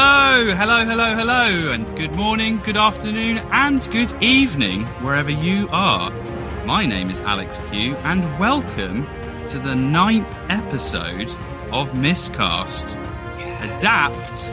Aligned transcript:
Hello, 0.00 0.54
hello, 0.54 0.84
hello, 0.84 1.16
hello, 1.16 1.72
and 1.72 1.96
good 1.96 2.14
morning, 2.14 2.58
good 2.58 2.76
afternoon, 2.76 3.38
and 3.50 3.82
good 3.90 4.22
evening, 4.22 4.84
wherever 5.02 5.28
you 5.28 5.68
are. 5.72 6.12
My 6.64 6.86
name 6.86 7.10
is 7.10 7.20
Alex 7.22 7.60
Q, 7.68 7.96
and 8.04 8.22
welcome 8.38 9.08
to 9.48 9.58
the 9.58 9.74
ninth 9.74 10.32
episode 10.48 11.34
of 11.72 11.98
Miscast. 11.98 12.96
Adapt 13.60 14.52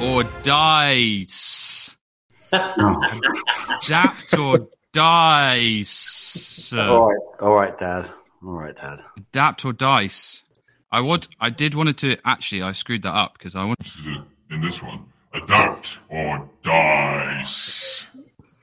or 0.00 0.24
dice. 0.42 1.94
Adapt 2.52 4.38
or 4.38 4.68
dice. 4.94 6.72
All 6.72 7.10
right, 7.10 7.20
all 7.40 7.52
right, 7.52 7.76
Dad. 7.76 8.10
All 8.42 8.52
right, 8.52 8.74
Dad. 8.74 9.00
Adapt 9.18 9.66
or 9.66 9.74
dice. 9.74 10.42
I 10.90 11.02
would. 11.02 11.28
I 11.38 11.50
did 11.50 11.74
wanted 11.74 11.98
to. 11.98 12.16
Actually, 12.24 12.62
I 12.62 12.72
screwed 12.72 13.02
that 13.02 13.14
up 13.14 13.34
because 13.34 13.54
I 13.54 13.66
want. 13.66 13.80
This 13.80 13.94
is 13.94 14.06
it. 14.06 14.22
In 14.50 14.62
this 14.62 14.82
one, 14.82 15.04
adapt 15.34 15.98
or 16.08 16.48
dice. 16.62 18.06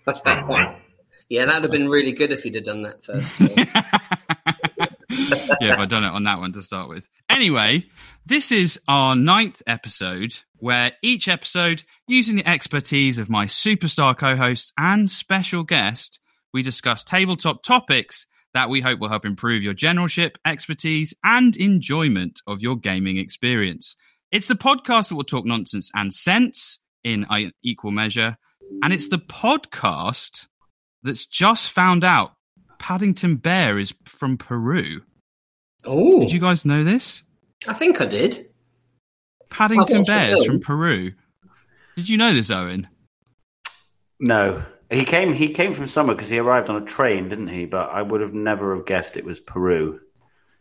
Right? 0.07 0.78
Yeah, 1.28 1.46
that'd 1.46 1.63
have 1.63 1.72
been 1.72 1.90
really 1.90 2.12
good 2.12 2.31
if 2.31 2.46
you'd 2.46 2.53
have 2.53 2.66
done 2.66 2.84
that 2.84 3.03
first. 3.03 3.40
yeah, 5.59 5.74
if 5.74 5.79
I'd 5.79 5.90
done 5.90 6.03
it 6.03 6.12
on 6.12 6.25
that 6.25 6.38
one 6.38 6.53
to 6.53 6.62
start 6.62 6.88
with. 6.88 7.07
Anyway, 7.31 7.88
this 8.28 8.51
is 8.51 8.79
our 8.88 9.16
ninth 9.16 9.59
episode, 9.66 10.38
where 10.57 10.91
each 11.01 11.28
episode, 11.28 11.81
using 12.07 12.35
the 12.35 12.47
expertise 12.47 13.18
of 13.18 13.28
my 13.28 13.45
superstar 13.45 14.16
co 14.16 14.35
hosts 14.35 14.72
and 14.78 15.09
special 15.09 15.63
guest, 15.63 16.19
we 16.53 16.62
discuss 16.62 17.03
tabletop 17.03 17.63
topics 17.63 18.28
that 18.53 18.69
we 18.69 18.81
hope 18.81 19.00
will 19.00 19.09
help 19.09 19.25
improve 19.25 19.63
your 19.63 19.74
generalship, 19.74 20.38
expertise, 20.45 21.12
and 21.24 21.57
enjoyment 21.57 22.40
of 22.45 22.62
your 22.62 22.78
gaming 22.78 23.18
experience. 23.18 23.95
It's 24.35 24.47
the 24.47 24.56
podcast 24.56 25.07
that 25.09 25.16
will 25.16 25.23
talk 25.23 25.46
nonsense 25.46 25.90
and 25.96 26.12
sense 26.12 26.79
in 27.06 27.25
equal 27.63 27.91
measure. 27.91 28.35
And 28.84 28.91
it's 28.91 29.07
the 29.07 29.18
podcast 29.18 30.47
that's 31.03 31.25
just 31.25 31.72
found 31.72 32.03
out 32.03 32.34
Paddington 32.78 33.38
Bear 33.38 33.79
is 33.79 33.94
from 34.03 34.38
Peru. 34.38 35.03
Oh, 35.85 36.19
Did 36.19 36.34
you 36.34 36.40
guys 36.41 36.66
know 36.66 36.84
this? 36.84 37.24
I 37.66 37.74
think 37.74 38.01
I 38.01 38.06
did. 38.07 38.50
Paddington 39.50 40.00
watched 40.00 40.09
Bear 40.09 40.35
is 40.35 40.45
from 40.45 40.59
Peru. 40.59 41.13
Did 41.95 42.09
you 42.09 42.18
know 42.18 42.34
this, 42.34 42.51
Owen? 42.51 42.90
No, 44.19 44.66
he 44.90 45.06
came. 45.06 45.31
He 45.34 45.47
came 45.50 45.72
from 45.74 45.88
somewhere 45.88 46.13
because 46.16 46.29
he 46.29 46.40
arrived 46.40 46.69
on 46.69 46.84
a 46.84 46.85
train, 46.85 47.29
didn't 47.29 47.47
he? 47.47 47.66
But 47.66 47.90
I 47.90 48.01
would 48.01 48.19
have 48.19 48.34
never 48.34 48.75
have 48.75 48.85
guessed 48.85 49.16
it 49.16 49.24
was 49.24 49.40
Peru. 49.40 50.01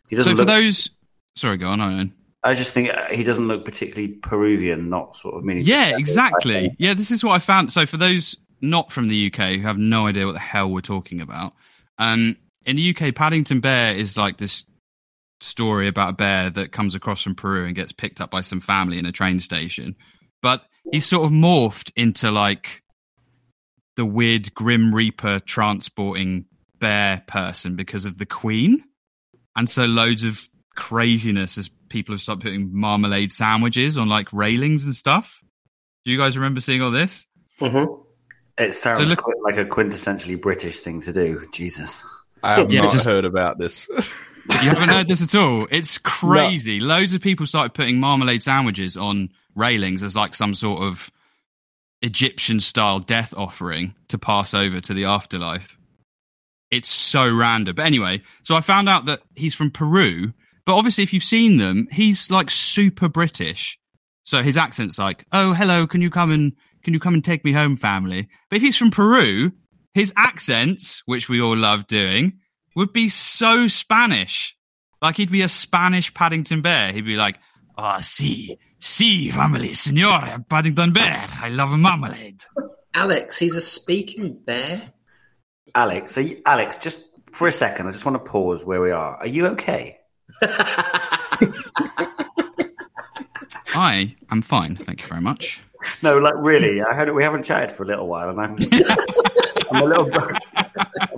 He 0.07 0.15
doesn't 0.15 0.31
So 0.31 0.35
for 0.37 0.45
look. 0.45 0.47
those, 0.47 0.89
sorry, 1.35 1.57
go 1.57 1.67
on, 1.67 1.81
Owen. 1.81 2.13
I 2.45 2.53
just 2.53 2.71
think 2.71 2.89
uh, 2.91 3.07
he 3.09 3.23
doesn't 3.23 3.47
look 3.47 3.65
particularly 3.65 4.13
Peruvian. 4.13 4.87
Not 4.87 5.17
sort 5.17 5.35
of 5.35 5.43
meaning. 5.43 5.63
Yeah, 5.65 5.97
exactly. 5.97 6.75
Yeah, 6.77 6.93
this 6.93 7.09
is 7.09 7.23
what 7.23 7.33
I 7.33 7.39
found. 7.39 7.73
So 7.73 7.85
for 7.85 7.97
those 7.97 8.37
not 8.61 8.91
from 8.91 9.07
the 9.07 9.27
UK 9.27 9.55
who 9.55 9.61
have 9.61 9.77
no 9.77 10.07
idea 10.07 10.27
what 10.27 10.33
the 10.33 10.39
hell 10.39 10.69
we're 10.69 10.81
talking 10.81 11.21
about, 11.21 11.53
um, 11.97 12.37
in 12.65 12.75
the 12.75 12.95
UK, 12.95 13.15
Paddington 13.15 13.61
Bear 13.61 13.95
is 13.95 14.15
like 14.15 14.37
this 14.37 14.63
story 15.41 15.87
about 15.87 16.09
a 16.09 16.13
bear 16.13 16.49
that 16.51 16.71
comes 16.71 16.95
across 16.95 17.23
from 17.23 17.35
Peru 17.35 17.65
and 17.65 17.75
gets 17.75 17.91
picked 17.91 18.21
up 18.21 18.29
by 18.29 18.41
some 18.41 18.59
family 18.59 18.99
in 18.99 19.05
a 19.05 19.11
train 19.11 19.39
station. 19.39 19.95
But 20.41 20.63
he's 20.91 21.05
sort 21.05 21.25
of 21.25 21.31
morphed 21.31 21.91
into 21.95 22.29
like 22.29 22.83
the 23.95 24.05
weird 24.05 24.53
Grim 24.53 24.93
Reaper 24.93 25.39
transporting 25.39 26.45
bear 26.79 27.23
person 27.27 27.75
because 27.75 28.05
of 28.05 28.19
the 28.19 28.25
Queen. 28.25 28.83
And 29.55 29.69
so 29.69 29.85
loads 29.85 30.23
of 30.23 30.47
craziness 30.75 31.57
as 31.57 31.69
people 31.89 32.13
have 32.13 32.21
started 32.21 32.41
putting 32.43 32.69
marmalade 32.77 33.31
sandwiches 33.31 33.97
on 33.97 34.07
like 34.09 34.31
railings 34.33 34.85
and 34.85 34.95
stuff. 34.95 35.41
Do 36.05 36.11
you 36.11 36.17
guys 36.17 36.35
remember 36.37 36.61
seeing 36.61 36.81
all 36.81 36.91
this? 36.91 37.25
Mm-hmm. 37.59 37.93
It 38.57 38.73
sounds 38.73 38.99
So 38.99 39.05
look- 39.05 39.19
quite 39.23 39.41
like 39.43 39.57
a 39.57 39.65
quintessentially 39.65 40.39
British 40.41 40.79
thing 40.81 41.01
to 41.01 41.13
do. 41.13 41.45
Jesus. 41.51 42.03
I 42.43 42.55
have 42.55 42.71
Yeah, 42.71 42.81
not 42.83 42.93
just- 42.93 43.05
heard 43.05 43.25
about 43.25 43.57
this. 43.57 43.87
You 44.47 44.69
haven't 44.69 44.89
heard 44.89 45.07
this 45.07 45.23
at 45.23 45.33
all? 45.33 45.67
It's 45.71 45.97
crazy. 46.03 46.79
Loads 46.79 47.13
of 47.15 47.21
people 47.21 47.47
started 47.47 47.73
putting 47.73 47.99
marmalade 47.99 48.43
sandwiches 48.43 48.95
on 48.95 49.29
railings 49.55 50.03
as 50.03 50.15
like 50.15 50.35
some 50.35 50.53
sort 50.53 50.83
of 50.83 51.09
Egyptian 52.01 52.59
style 52.59 52.99
death 52.99 53.33
offering 53.35 53.95
to 54.09 54.17
pass 54.19 54.53
over 54.53 54.79
to 54.81 54.93
the 54.93 55.05
afterlife. 55.05 55.75
It's 56.69 56.89
so 56.89 57.27
random. 57.33 57.75
But 57.75 57.85
anyway, 57.85 58.21
so 58.43 58.55
I 58.55 58.61
found 58.61 58.87
out 58.89 59.05
that 59.05 59.21
he's 59.35 59.55
from 59.55 59.71
Peru, 59.71 60.33
but 60.65 60.75
obviously 60.75 61.03
if 61.03 61.13
you've 61.13 61.23
seen 61.23 61.57
them, 61.57 61.87
he's 61.91 62.31
like 62.31 62.49
super 62.49 63.07
British. 63.09 63.79
So 64.23 64.41
his 64.41 64.57
accent's 64.57 64.97
like, 64.97 65.25
"Oh, 65.31 65.53
hello, 65.53 65.85
can 65.87 66.01
you 66.01 66.09
come 66.09 66.31
and 66.31 66.53
can 66.83 66.93
you 66.93 66.99
come 66.99 67.13
and 67.13 67.23
take 67.23 67.45
me 67.45 67.51
home, 67.51 67.75
family?" 67.75 68.27
But 68.49 68.57
if 68.57 68.61
he's 68.61 68.77
from 68.77 68.91
Peru, 68.91 69.51
his 69.93 70.13
accents, 70.17 71.03
which 71.05 71.29
we 71.29 71.41
all 71.41 71.55
love 71.55 71.87
doing, 71.87 72.39
would 72.75 72.91
be 72.91 73.07
so 73.09 73.67
Spanish. 73.67 74.55
Like 75.01 75.17
he'd 75.17 75.31
be 75.31 75.43
a 75.43 75.49
Spanish 75.49 76.13
Paddington 76.13 76.61
Bear. 76.61 76.91
He'd 76.91 77.05
be 77.05 77.15
like, 77.15 77.37
"Ah, 77.77 77.99
si, 77.99 78.57
si, 78.79 79.29
family, 79.29 79.73
senor, 79.73 80.43
Paddington 80.49 80.93
Bear. 80.93 81.29
I 81.41 81.49
love 81.49 81.71
a 81.71 81.77
marmalade." 81.77 82.43
Alex, 82.95 83.37
he's 83.37 83.55
a 83.55 83.61
speaking 83.61 84.39
bear. 84.45 84.93
Alex, 85.75 86.17
are 86.17 86.21
you, 86.21 86.41
Alex, 86.45 86.77
just 86.77 87.05
for 87.33 87.49
a 87.49 87.51
second, 87.51 87.87
I 87.87 87.91
just 87.91 88.05
want 88.05 88.15
to 88.15 88.31
pause 88.31 88.63
where 88.63 88.81
we 88.81 88.91
are. 88.91 89.17
Are 89.17 89.27
you 89.27 89.47
okay? 89.47 89.97
I 93.73 94.15
am 94.31 94.41
fine, 94.41 94.75
thank 94.75 95.01
you 95.01 95.07
very 95.07 95.21
much. 95.21 95.61
No, 96.01 96.17
like 96.17 96.33
really, 96.37 96.81
I 96.81 96.93
heard 96.93 97.13
we 97.13 97.23
haven't 97.23 97.43
chatted 97.43 97.71
for 97.71 97.83
a 97.83 97.87
little 97.87 98.07
while, 98.07 98.29
and 98.29 98.39
I'm, 98.39 98.57
I'm 99.71 99.83
a 99.83 99.85
little. 99.85 100.09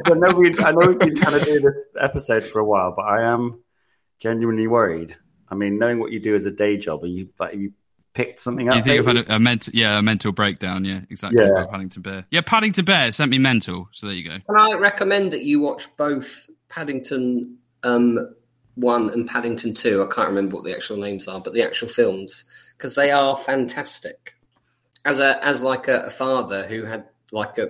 I 0.06 0.14
know 0.14 0.34
we. 0.34 0.58
I 0.60 0.72
know 0.72 0.88
we've 0.88 1.00
been 1.00 1.16
trying 1.16 1.40
to 1.40 1.46
do 1.46 1.60
this 1.60 1.86
episode 2.00 2.44
for 2.44 2.60
a 2.60 2.66
while, 2.66 2.94
but 2.96 3.04
I 3.04 3.24
am 3.24 3.64
genuinely 4.20 4.68
worried. 4.68 5.16
I 5.50 5.56
mean, 5.56 5.78
knowing 5.78 6.00
what 6.00 6.12
you 6.12 6.20
do 6.20 6.36
as 6.36 6.46
a 6.46 6.52
day 6.52 6.78
job, 6.78 7.04
are 7.04 7.08
you 7.08 7.30
like 7.40 7.56
you 7.56 7.74
picked 8.14 8.40
something 8.40 8.68
up? 8.70 8.76
You 8.76 8.84
think 8.84 9.00
I've 9.00 9.06
had 9.06 9.30
a, 9.30 9.36
a 9.36 9.40
mental, 9.40 9.74
yeah, 9.74 10.00
a 10.00 10.02
mental 10.02 10.32
breakdown? 10.32 10.84
Yeah, 10.84 11.02
exactly. 11.10 11.44
Yeah. 11.44 11.52
about 11.52 11.72
Paddington 11.72 12.02
Bear. 12.02 12.26
Yeah, 12.32 12.42
Paddington 12.42 12.86
Bear 12.86 13.12
sent 13.12 13.32
me 13.32 13.38
mental. 13.38 13.88
So 13.92 14.08
there 14.08 14.16
you 14.16 14.24
go. 14.24 14.38
Can 14.40 14.58
I 14.58 14.74
recommend 14.74 15.32
that 15.32 15.44
you 15.44 15.60
watch 15.60 15.88
both 15.96 16.50
Paddington 16.70 17.58
um, 17.84 18.36
1 18.78 19.10
and 19.10 19.28
Paddington 19.28 19.74
2? 19.74 20.02
I 20.02 20.14
can't 20.14 20.30
remember 20.30 20.56
what 20.56 20.66
the 20.66 20.74
actual 20.74 20.98
names 20.98 21.28
are, 21.28 21.42
but 21.42 21.54
the 21.54 21.64
actual 21.64 21.88
films, 21.88 22.46
because 22.78 22.96
they 22.96 23.12
are 23.12 23.36
fantastic. 23.36 24.36
As 25.06 25.20
a 25.20 25.44
as 25.46 25.64
like 25.64 25.88
a, 25.88 26.02
a 26.02 26.10
father 26.10 26.66
who 26.66 26.84
had 26.84 27.06
like 27.32 27.58
a 27.58 27.70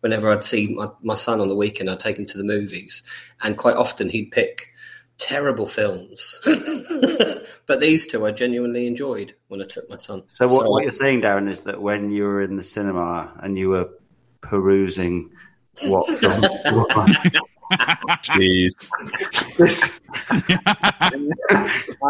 whenever 0.00 0.30
I'd 0.30 0.44
see 0.44 0.74
my, 0.74 0.88
my 1.02 1.14
son 1.14 1.40
on 1.40 1.48
the 1.48 1.56
weekend, 1.56 1.90
I'd 1.90 2.00
take 2.00 2.18
him 2.18 2.26
to 2.26 2.38
the 2.38 2.44
movies, 2.44 3.02
and 3.42 3.56
quite 3.56 3.76
often 3.76 4.08
he'd 4.08 4.30
pick 4.30 4.72
terrible 5.18 5.66
films. 5.66 6.40
but 7.66 7.80
these 7.80 8.06
two 8.06 8.26
I 8.26 8.30
genuinely 8.30 8.86
enjoyed 8.86 9.34
when 9.48 9.60
I 9.60 9.66
took 9.66 9.88
my 9.90 9.96
son. 9.96 10.24
So 10.28 10.46
what, 10.46 10.68
what 10.68 10.82
you're 10.82 10.92
saying, 10.92 11.22
Darren, 11.22 11.48
is 11.48 11.62
that 11.62 11.82
when 11.82 12.10
you 12.10 12.24
were 12.24 12.42
in 12.42 12.56
the 12.56 12.62
cinema 12.62 13.32
and 13.40 13.58
you 13.58 13.70
were 13.70 13.88
perusing 14.40 15.30
what 15.82 16.06
films 16.16 16.48
were, 16.72 16.86
Jeez. 18.22 18.74
this, 19.56 20.00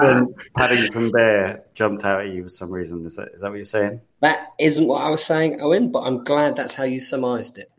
then 0.01 0.35
Paddington 0.57 1.11
Bear 1.11 1.65
jumped 1.75 2.05
out 2.05 2.21
at 2.23 2.33
you 2.33 2.45
for 2.45 2.49
some 2.49 2.71
reason. 2.71 3.05
Is 3.05 3.17
that 3.17 3.29
is 3.35 3.43
that 3.43 3.51
what 3.51 3.57
you're 3.57 3.65
saying? 3.65 4.01
that 4.21 4.53
isn't 4.59 4.87
what 4.87 5.03
I 5.03 5.11
was 5.11 5.25
saying, 5.25 5.61
Owen, 5.61 5.93
but 5.93 6.01
I'm 6.01 6.25
glad 6.25 6.57
that's 6.57 6.75
how 6.75 6.85
you 6.85 7.01
surmised 7.01 7.59
it. 7.59 7.71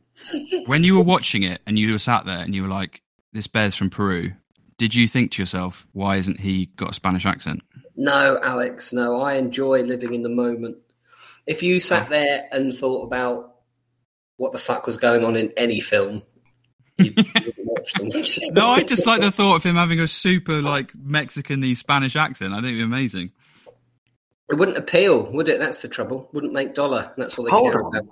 When 0.66 0.84
you 0.84 0.98
were 0.98 1.04
watching 1.04 1.44
it 1.44 1.62
and 1.66 1.78
you 1.78 1.92
were 1.92 2.00
sat 2.00 2.26
there 2.26 2.40
and 2.40 2.54
you 2.54 2.64
were 2.64 2.70
like, 2.70 3.02
"This 3.34 3.48
bear's 3.48 3.76
from 3.76 3.90
Peru," 3.90 4.34
did 4.78 4.94
you 4.94 5.08
think 5.08 5.32
to 5.32 5.42
yourself, 5.42 5.88
"Why 5.94 6.18
isn't 6.18 6.40
he 6.40 6.68
got 6.76 6.92
a 6.92 6.94
Spanish 6.94 7.26
accent?" 7.26 7.62
No, 7.96 8.40
Alex, 8.42 8.94
no. 8.94 9.22
I 9.22 9.34
enjoy 9.36 9.84
living 9.84 10.14
in 10.14 10.24
the 10.24 10.30
moment. 10.30 10.78
If 11.46 11.64
you 11.64 11.80
sat 11.80 12.10
there 12.10 12.48
and 12.52 12.74
thought 12.74 13.04
about 13.04 13.56
what 14.38 14.54
the 14.54 14.58
fuck 14.58 14.86
was 14.86 14.98
going 14.98 15.26
on 15.26 15.36
in 15.36 15.52
any 15.58 15.82
film, 15.82 16.22
you 16.22 16.22
wouldn't 16.22 16.26
watch 16.26 16.88
them. 16.88 16.89
No, 18.52 18.68
I 18.72 18.84
just 18.84 19.08
like 19.08 19.22
the 19.22 19.32
thought 19.32 19.56
of 19.56 19.64
him 19.64 19.76
having 19.76 20.00
a 20.00 20.08
super 20.08 20.62
like 20.62 20.92
Mexican-y 20.96 21.74
Spanish 21.74 22.16
accent. 22.16 22.54
I 22.54 22.58
think 22.58 22.68
it'd 22.68 22.78
be 22.80 22.84
amazing. 22.84 23.32
It 24.50 24.56
wouldn't 24.56 24.78
appeal, 24.78 25.32
would 25.32 25.48
it? 25.48 25.60
That's 25.60 25.80
the 25.82 25.88
trouble. 25.88 26.30
Wouldn't 26.34 26.54
make 26.54 26.74
dollar. 26.74 27.12
And 27.16 27.24
that's 27.24 27.38
what 27.38 27.46
they 27.46 27.52
Hold 27.52 27.72
care 27.72 27.84
on. 27.84 27.96
about. 27.96 28.10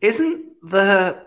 Isn't 0.00 0.46
the 0.62 1.22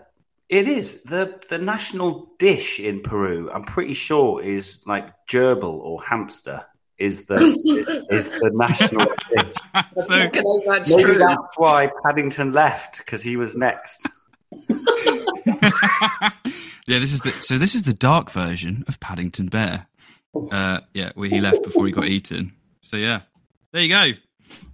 it 0.48 0.66
is 0.68 1.02
the 1.02 1.40
the 1.48 1.58
national 1.58 2.32
dish 2.38 2.80
in 2.80 3.00
Peru? 3.02 3.50
I'm 3.52 3.64
pretty 3.64 3.94
sure 3.94 4.42
is 4.42 4.80
like 4.86 5.08
gerbil 5.30 5.74
or 5.74 6.02
hamster. 6.02 6.64
Is 6.98 7.26
the 7.26 7.34
is 8.10 8.28
the 8.28 8.50
national 8.54 9.06
dish? 9.06 9.54
so 10.06 10.14
I 10.14 10.30
know 10.34 10.62
that's 10.66 10.90
Maybe 10.90 11.02
true. 11.04 11.18
that's 11.18 11.58
why 11.58 11.90
Paddington 12.04 12.52
left 12.52 12.98
because 12.98 13.22
he 13.22 13.36
was 13.36 13.56
next. 13.56 14.06
yeah, 16.86 16.98
this 16.98 17.12
is 17.12 17.20
the 17.20 17.32
so 17.40 17.58
this 17.58 17.74
is 17.74 17.82
the 17.84 17.92
dark 17.92 18.30
version 18.30 18.84
of 18.88 19.00
Paddington 19.00 19.48
Bear. 19.48 19.86
Uh, 20.50 20.80
yeah, 20.92 21.12
where 21.14 21.28
he 21.28 21.40
left 21.40 21.62
before 21.62 21.86
he 21.86 21.92
got 21.92 22.06
eaten. 22.06 22.52
So 22.82 22.96
yeah, 22.96 23.20
there 23.72 23.82
you 23.82 23.88
go. 23.88 24.10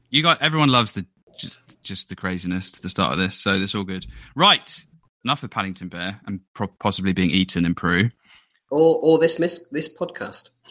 You 0.08 0.22
got 0.22 0.40
everyone 0.42 0.68
loves 0.68 0.92
the 0.92 1.06
just 1.38 1.82
just 1.82 2.08
the 2.08 2.16
craziness 2.16 2.70
to 2.72 2.82
the 2.82 2.88
start 2.88 3.12
of 3.12 3.18
this. 3.18 3.36
So 3.36 3.58
that's 3.58 3.74
all 3.74 3.84
good. 3.84 4.06
Right, 4.34 4.84
enough 5.24 5.42
of 5.42 5.50
Paddington 5.50 5.88
Bear 5.88 6.20
and 6.26 6.40
pro- 6.54 6.68
possibly 6.68 7.12
being 7.12 7.30
eaten 7.30 7.64
in 7.64 7.74
Peru. 7.74 8.10
Or, 8.70 9.00
or 9.02 9.18
this 9.18 9.40
miss, 9.40 9.66
this 9.70 9.92
podcast. 9.92 10.50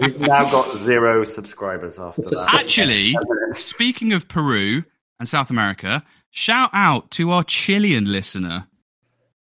We've 0.00 0.20
now 0.20 0.44
got 0.50 0.66
zero 0.76 1.24
subscribers 1.24 1.98
after 1.98 2.22
that. 2.22 2.54
Actually, 2.54 3.16
speaking 3.52 4.12
of 4.12 4.28
Peru 4.28 4.84
and 5.18 5.26
South 5.26 5.50
America, 5.50 6.04
shout 6.38 6.70
out 6.72 7.10
to 7.10 7.32
our 7.32 7.42
Chilean 7.42 8.04
listener, 8.04 8.68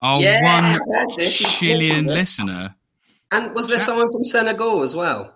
our 0.02 0.20
Yeah, 0.20 0.76
one 0.76 1.18
Chilean 1.18 2.06
listener. 2.06 2.74
And 3.30 3.54
was 3.54 3.68
there 3.68 3.80
someone 3.80 4.10
from 4.12 4.24
Senegal 4.24 4.82
as 4.82 4.94
well? 4.94 5.34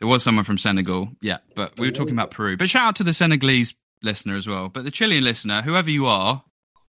There 0.00 0.08
was 0.08 0.22
someone 0.22 0.44
from 0.44 0.58
Senegal, 0.58 1.10
yeah, 1.22 1.38
but 1.54 1.78
we 1.78 1.86
were 1.86 1.92
talking 1.92 2.14
about 2.14 2.32
Peru. 2.32 2.56
But 2.56 2.68
shout 2.68 2.82
out 2.82 2.96
to 2.96 3.04
the 3.04 3.14
Senegalese 3.14 3.74
listener 4.02 4.36
as 4.36 4.48
well. 4.48 4.68
But 4.68 4.84
the 4.84 4.90
Chilean 4.90 5.22
listener, 5.22 5.62
whoever 5.62 5.90
you 5.90 6.06
are, 6.06 6.42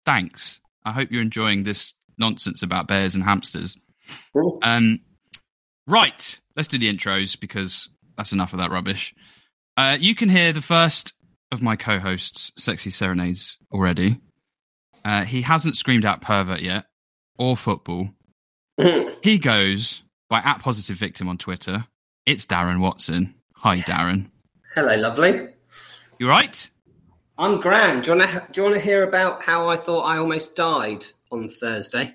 thanks. 0.03 0.59
I 0.83 0.91
hope 0.91 1.11
you're 1.11 1.21
enjoying 1.21 1.63
this 1.63 1.93
nonsense 2.17 2.63
about 2.63 2.87
bears 2.87 3.13
and 3.13 3.23
hamsters. 3.23 3.77
Um, 4.63 5.01
right, 5.85 6.39
let's 6.55 6.69
do 6.69 6.79
the 6.79 6.91
intros 6.91 7.39
because 7.39 7.89
that's 8.17 8.33
enough 8.33 8.53
of 8.53 8.59
that 8.59 8.71
rubbish. 8.71 9.13
Uh, 9.77 9.97
you 9.99 10.15
can 10.15 10.29
hear 10.29 10.53
the 10.53 10.61
first 10.61 11.13
of 11.51 11.61
my 11.61 11.75
co-hosts' 11.75 12.51
sexy 12.57 12.91
serenades 12.91 13.57
already. 13.71 14.19
Uh, 15.03 15.25
he 15.25 15.41
hasn't 15.41 15.75
screamed 15.75 16.05
out 16.05 16.21
pervert 16.21 16.61
yet 16.61 16.85
or 17.37 17.57
football. 17.57 18.09
he 19.23 19.37
goes 19.37 20.03
by 20.29 20.39
at 20.39 20.59
positive 20.59 20.95
victim 20.95 21.27
on 21.27 21.37
Twitter. 21.37 21.85
It's 22.25 22.45
Darren 22.45 22.79
Watson. 22.79 23.33
Hi, 23.55 23.79
Darren. 23.79 24.29
Hello, 24.75 24.95
lovely. 24.95 25.49
You 26.19 26.29
right? 26.29 26.69
I'm 27.37 27.59
grand. 27.59 28.03
Do 28.03 28.13
you 28.13 28.19
to 28.19 28.47
do 28.51 28.61
you 28.61 28.63
want 28.63 28.75
to 28.75 28.81
hear 28.81 29.03
about 29.03 29.41
how 29.41 29.67
I 29.67 29.75
thought 29.75 30.03
I 30.03 30.17
almost 30.17 30.55
died 30.55 31.05
on 31.31 31.49
Thursday? 31.49 32.13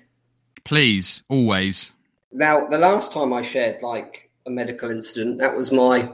Please, 0.63 1.23
always. 1.29 1.93
Now, 2.31 2.67
the 2.67 2.77
last 2.77 3.13
time 3.13 3.33
I 3.33 3.41
shared 3.41 3.81
like 3.81 4.29
a 4.45 4.49
medical 4.49 4.89
incident, 4.89 5.39
that 5.39 5.55
was 5.55 5.71
my 5.71 6.09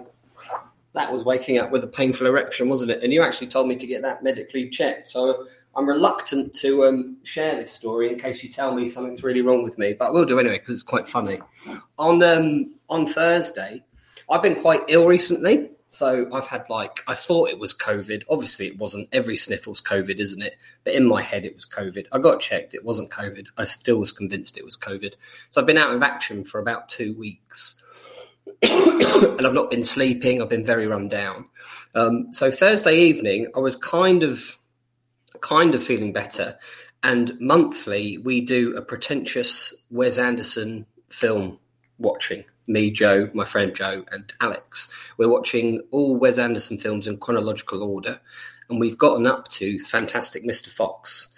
that 0.94 1.12
was 1.12 1.26
waking 1.26 1.58
up 1.58 1.72
with 1.72 1.84
a 1.84 1.88
painful 1.88 2.28
erection, 2.28 2.70
wasn't 2.70 2.92
it? 2.92 3.04
And 3.04 3.12
you 3.12 3.24
actually 3.24 3.48
told 3.48 3.68
me 3.68 3.76
to 3.76 3.88
get 3.88 4.02
that 4.04 4.24
medically 4.24 4.70
checked. 4.70 5.10
So 5.10 5.48
I'm 5.76 5.90
reluctant 5.90 6.54
to 6.56 6.86
um, 6.86 7.18
share 7.24 7.56
this 7.56 7.72
story 7.72 8.12
in 8.12 8.20
case 8.20 8.44
you 8.44 8.50
tell 8.50 8.76
me 8.76 8.88
something's 8.88 9.24
really 9.24 9.42
wrong 9.42 9.64
with 9.64 9.78
me, 9.78 9.94
but 9.94 10.06
I 10.06 10.12
will 10.12 10.26
do 10.26 10.40
anyway 10.40 10.60
because 10.60 10.76
it's 10.76 10.84
quite 10.84 11.08
funny. 11.08 11.40
On 11.98 12.22
um, 12.22 12.76
on 12.90 13.08
Thursday, 13.08 13.84
I've 14.30 14.44
been 14.44 14.56
quite 14.56 14.82
ill 14.88 15.06
recently. 15.06 15.70
So 15.90 16.28
I've 16.34 16.48
had 16.48 16.68
like 16.70 17.04
I 17.08 17.14
thought 17.14 17.50
it 17.50 17.60
was 17.60 17.74
COVID. 17.74 18.24
Obviously, 18.30 18.68
it 18.68 18.78
wasn't. 18.78 19.10
Every 19.12 19.38
sniffle's 19.38 19.82
COVID, 19.82 20.20
isn't 20.20 20.42
it? 20.42 20.56
But 20.84 20.94
in 20.94 21.08
my 21.08 21.22
head, 21.22 21.46
it 21.46 21.54
was 21.54 21.68
COVID. 21.68 22.08
I 22.12 22.20
got 22.20 22.40
checked. 22.40 22.74
It 22.74 22.84
wasn't 22.84 23.12
COVID. 23.12 23.48
I 23.58 23.64
still 23.64 23.98
was 23.98 24.12
convinced 24.12 24.58
it 24.58 24.66
was 24.66 24.78
COVID. 24.78 25.14
So 25.50 25.62
I've 25.62 25.68
been 25.68 25.78
out 25.78 25.94
of 25.94 26.02
action 26.02 26.44
for 26.44 26.60
about 26.60 26.90
two 26.90 27.16
weeks, 27.16 27.83
and 28.64 29.46
I've 29.46 29.54
not 29.54 29.70
been 29.70 29.84
sleeping. 29.84 30.42
I've 30.42 30.50
been 30.50 30.66
very 30.66 30.88
run 30.88 31.08
down. 31.08 31.50
Um, 31.96 32.32
so 32.32 32.52
Thursday 32.52 32.98
evening, 32.98 33.48
I 33.56 33.60
was 33.60 33.76
kind 33.76 34.24
of 34.24 34.58
kind 35.42 35.76
of 35.76 35.84
feeling 35.84 36.14
better. 36.14 36.58
And 37.04 37.40
monthly, 37.40 38.18
we 38.18 38.42
do 38.42 38.76
a 38.76 38.82
pretentious 38.82 39.74
Wes 39.92 40.18
Anderson 40.18 40.86
film 41.10 41.60
watching. 41.98 42.46
Me, 42.66 42.90
Joe, 42.90 43.30
my 43.34 43.44
friend 43.44 43.76
Joe, 43.76 44.06
and 44.12 44.32
Alex. 44.40 44.90
We're 45.18 45.30
watching 45.30 45.82
all 45.92 46.16
Wes 46.16 46.40
Anderson 46.40 46.78
films 46.78 47.08
in 47.08 47.18
chronological 47.18 47.84
order, 47.84 48.22
and 48.70 48.80
we've 48.80 48.98
gotten 48.98 49.28
up 49.28 49.50
to 49.50 49.78
Fantastic 49.80 50.46
Mr. 50.46 50.70
Fox. 50.70 51.33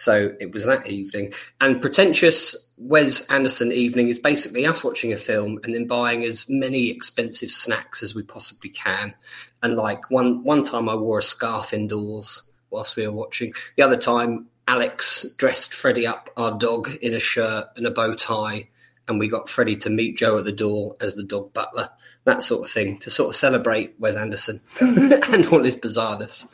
So 0.00 0.34
it 0.40 0.52
was 0.52 0.64
that 0.64 0.86
evening. 0.86 1.34
And 1.60 1.82
pretentious 1.82 2.72
Wes 2.78 3.26
Anderson 3.26 3.70
evening 3.70 4.08
is 4.08 4.18
basically 4.18 4.64
us 4.64 4.82
watching 4.82 5.12
a 5.12 5.18
film 5.18 5.60
and 5.62 5.74
then 5.74 5.86
buying 5.86 6.24
as 6.24 6.46
many 6.48 6.88
expensive 6.88 7.50
snacks 7.50 8.02
as 8.02 8.14
we 8.14 8.22
possibly 8.22 8.70
can. 8.70 9.14
And 9.62 9.76
like 9.76 10.10
one 10.10 10.42
one 10.42 10.62
time 10.62 10.88
I 10.88 10.94
wore 10.94 11.18
a 11.18 11.22
scarf 11.22 11.74
indoors 11.74 12.50
whilst 12.70 12.96
we 12.96 13.06
were 13.06 13.12
watching. 13.12 13.52
The 13.76 13.82
other 13.82 13.98
time 13.98 14.46
Alex 14.66 15.34
dressed 15.36 15.74
Freddie 15.74 16.06
up, 16.06 16.30
our 16.34 16.56
dog, 16.56 16.88
in 17.02 17.12
a 17.12 17.20
shirt 17.20 17.66
and 17.76 17.86
a 17.86 17.90
bow 17.90 18.14
tie, 18.14 18.70
and 19.06 19.18
we 19.18 19.28
got 19.28 19.50
Freddie 19.50 19.76
to 19.76 19.90
meet 19.90 20.16
Joe 20.16 20.38
at 20.38 20.44
the 20.46 20.52
door 20.52 20.96
as 21.02 21.14
the 21.14 21.24
dog 21.24 21.52
butler. 21.52 21.90
That 22.24 22.42
sort 22.42 22.64
of 22.64 22.70
thing 22.70 22.96
to 23.00 23.10
sort 23.10 23.28
of 23.28 23.36
celebrate 23.36 23.96
Wes 23.98 24.16
Anderson 24.16 24.62
and 24.80 25.44
all 25.48 25.62
his 25.62 25.76
bizarreness. 25.76 26.50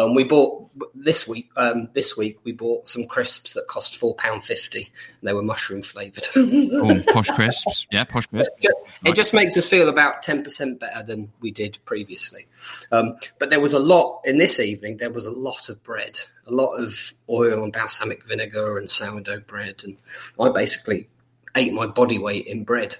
Um, 0.00 0.14
we 0.14 0.24
bought 0.24 0.70
this 0.94 1.28
week. 1.28 1.50
Um, 1.56 1.88
this 1.92 2.16
week 2.16 2.38
we 2.44 2.52
bought 2.52 2.88
some 2.88 3.06
crisps 3.06 3.54
that 3.54 3.66
cost 3.66 3.96
four 3.96 4.14
pound 4.14 4.44
fifty, 4.44 4.90
and 5.20 5.28
they 5.28 5.32
were 5.32 5.42
mushroom 5.42 5.82
flavored. 5.82 6.24
Oh, 6.36 7.02
posh 7.12 7.28
crisps. 7.30 7.86
Yeah, 7.90 8.04
posh 8.04 8.26
crisps. 8.26 8.66
It 9.04 9.14
just 9.14 9.34
makes 9.34 9.56
us 9.56 9.68
feel 9.68 9.88
about 9.88 10.22
10% 10.22 10.78
better 10.78 11.02
than 11.02 11.30
we 11.40 11.50
did 11.50 11.78
previously. 11.84 12.46
Um, 12.90 13.16
but 13.38 13.50
there 13.50 13.60
was 13.60 13.72
a 13.72 13.78
lot 13.78 14.22
in 14.24 14.38
this 14.38 14.58
evening, 14.58 14.96
there 14.96 15.10
was 15.10 15.26
a 15.26 15.30
lot 15.30 15.68
of 15.68 15.82
bread, 15.82 16.20
a 16.46 16.50
lot 16.50 16.74
of 16.76 17.12
oil 17.28 17.62
and 17.62 17.72
balsamic 17.72 18.24
vinegar 18.24 18.78
and 18.78 18.88
sourdough 18.88 19.40
bread. 19.40 19.82
And 19.84 19.96
I 20.38 20.48
basically 20.48 21.08
ate 21.54 21.72
my 21.72 21.86
body 21.86 22.18
weight 22.18 22.46
in 22.46 22.64
bread. 22.64 22.96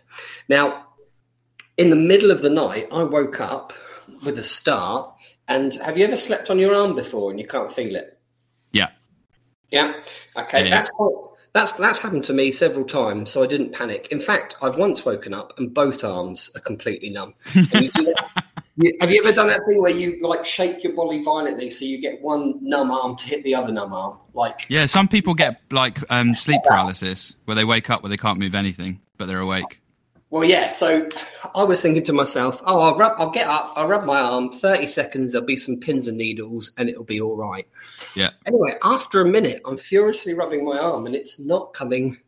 Now, 0.49 0.87
in 1.77 1.91
the 1.91 1.97
middle 1.97 2.31
of 2.31 2.43
the 2.43 2.51
night, 2.51 2.89
I 2.93 3.03
woke 3.03 3.41
up 3.41 3.73
with 4.25 4.39
a 4.39 4.43
start. 4.43 5.15
And 5.51 5.75
have 5.75 5.99
you 5.99 6.05
ever 6.07 6.17
slept 6.17 6.49
on 6.49 6.59
your 6.59 6.75
arm 6.75 6.95
before 6.95 7.31
and 7.31 7.39
you 7.39 7.47
can't 7.47 7.71
feel 7.71 7.97
it? 7.97 8.19
Yeah. 8.73 8.91
Yeah. 9.71 10.01
Okay. 10.37 10.65
Yeah. 10.65 10.71
That's 10.71 10.89
quite. 10.91 11.13
That's 11.53 11.73
that's 11.73 11.99
happened 11.99 12.25
to 12.27 12.33
me 12.33 12.53
several 12.53 12.85
times, 12.85 13.31
so 13.33 13.43
I 13.43 13.49
didn't 13.49 13.73
panic. 13.73 14.07
In 14.13 14.21
fact, 14.21 14.55
I've 14.63 14.77
once 14.77 15.05
woken 15.05 15.35
up 15.35 15.59
and 15.59 15.75
both 15.75 16.05
arms 16.05 16.49
are 16.55 16.61
completely 16.61 17.11
numb. 17.11 17.35
You 17.65 17.91
you- 18.87 18.97
have 19.01 19.11
you 19.11 19.23
ever 19.23 19.35
done 19.35 19.49
that 19.49 19.61
thing 19.69 19.83
where 19.83 19.91
you 19.91 20.19
like 20.23 20.43
shake 20.47 20.83
your 20.83 20.95
body 20.95 21.23
violently 21.23 21.69
so 21.69 21.85
you 21.85 22.01
get 22.01 22.23
one 22.23 22.55
numb 22.63 22.91
arm 22.91 23.15
to 23.17 23.27
hit 23.27 23.43
the 23.45 23.55
other 23.55 23.73
numb 23.73 23.93
arm? 23.93 24.17
Like 24.33 24.65
Yeah, 24.71 24.87
some 24.87 25.07
people 25.09 25.35
get 25.35 25.61
like 25.71 25.99
um, 26.09 26.33
sleep 26.33 26.63
paralysis 26.65 27.35
where 27.45 27.57
they 27.57 27.65
wake 27.65 27.91
up 27.91 28.03
where 28.03 28.09
they 28.09 28.17
can't 28.17 28.39
move 28.39 28.55
anything, 28.55 29.01
but 29.19 29.27
they're 29.27 29.41
awake. 29.41 29.80
Well, 30.31 30.45
yeah. 30.45 30.69
So 30.69 31.09
I 31.57 31.65
was 31.65 31.83
thinking 31.83 32.05
to 32.05 32.13
myself, 32.13 32.63
"Oh, 32.65 32.81
I'll 32.81 32.97
rub. 32.97 33.15
I'll 33.19 33.31
get 33.31 33.49
up. 33.49 33.73
I'll 33.75 33.89
rub 33.89 34.05
my 34.05 34.21
arm. 34.21 34.51
Thirty 34.51 34.87
seconds. 34.87 35.33
There'll 35.33 35.47
be 35.47 35.57
some 35.57 35.81
pins 35.81 36.07
and 36.07 36.17
needles, 36.17 36.71
and 36.79 36.89
it'll 36.89 37.05
be 37.05 37.21
all 37.21 37.37
right." 37.37 37.67
Yeah. 38.15 38.31
Anyway, 38.47 38.79
after 38.83 39.21
a 39.21 39.27
minute, 39.27 39.61
I'm 39.65 39.77
furiously 39.77 40.35
rubbing 40.35 40.65
my 40.65 40.79
arm, 40.79 41.07
and 41.07 41.17
it's 41.17 41.41
not 41.41 41.75
coming 41.75 42.19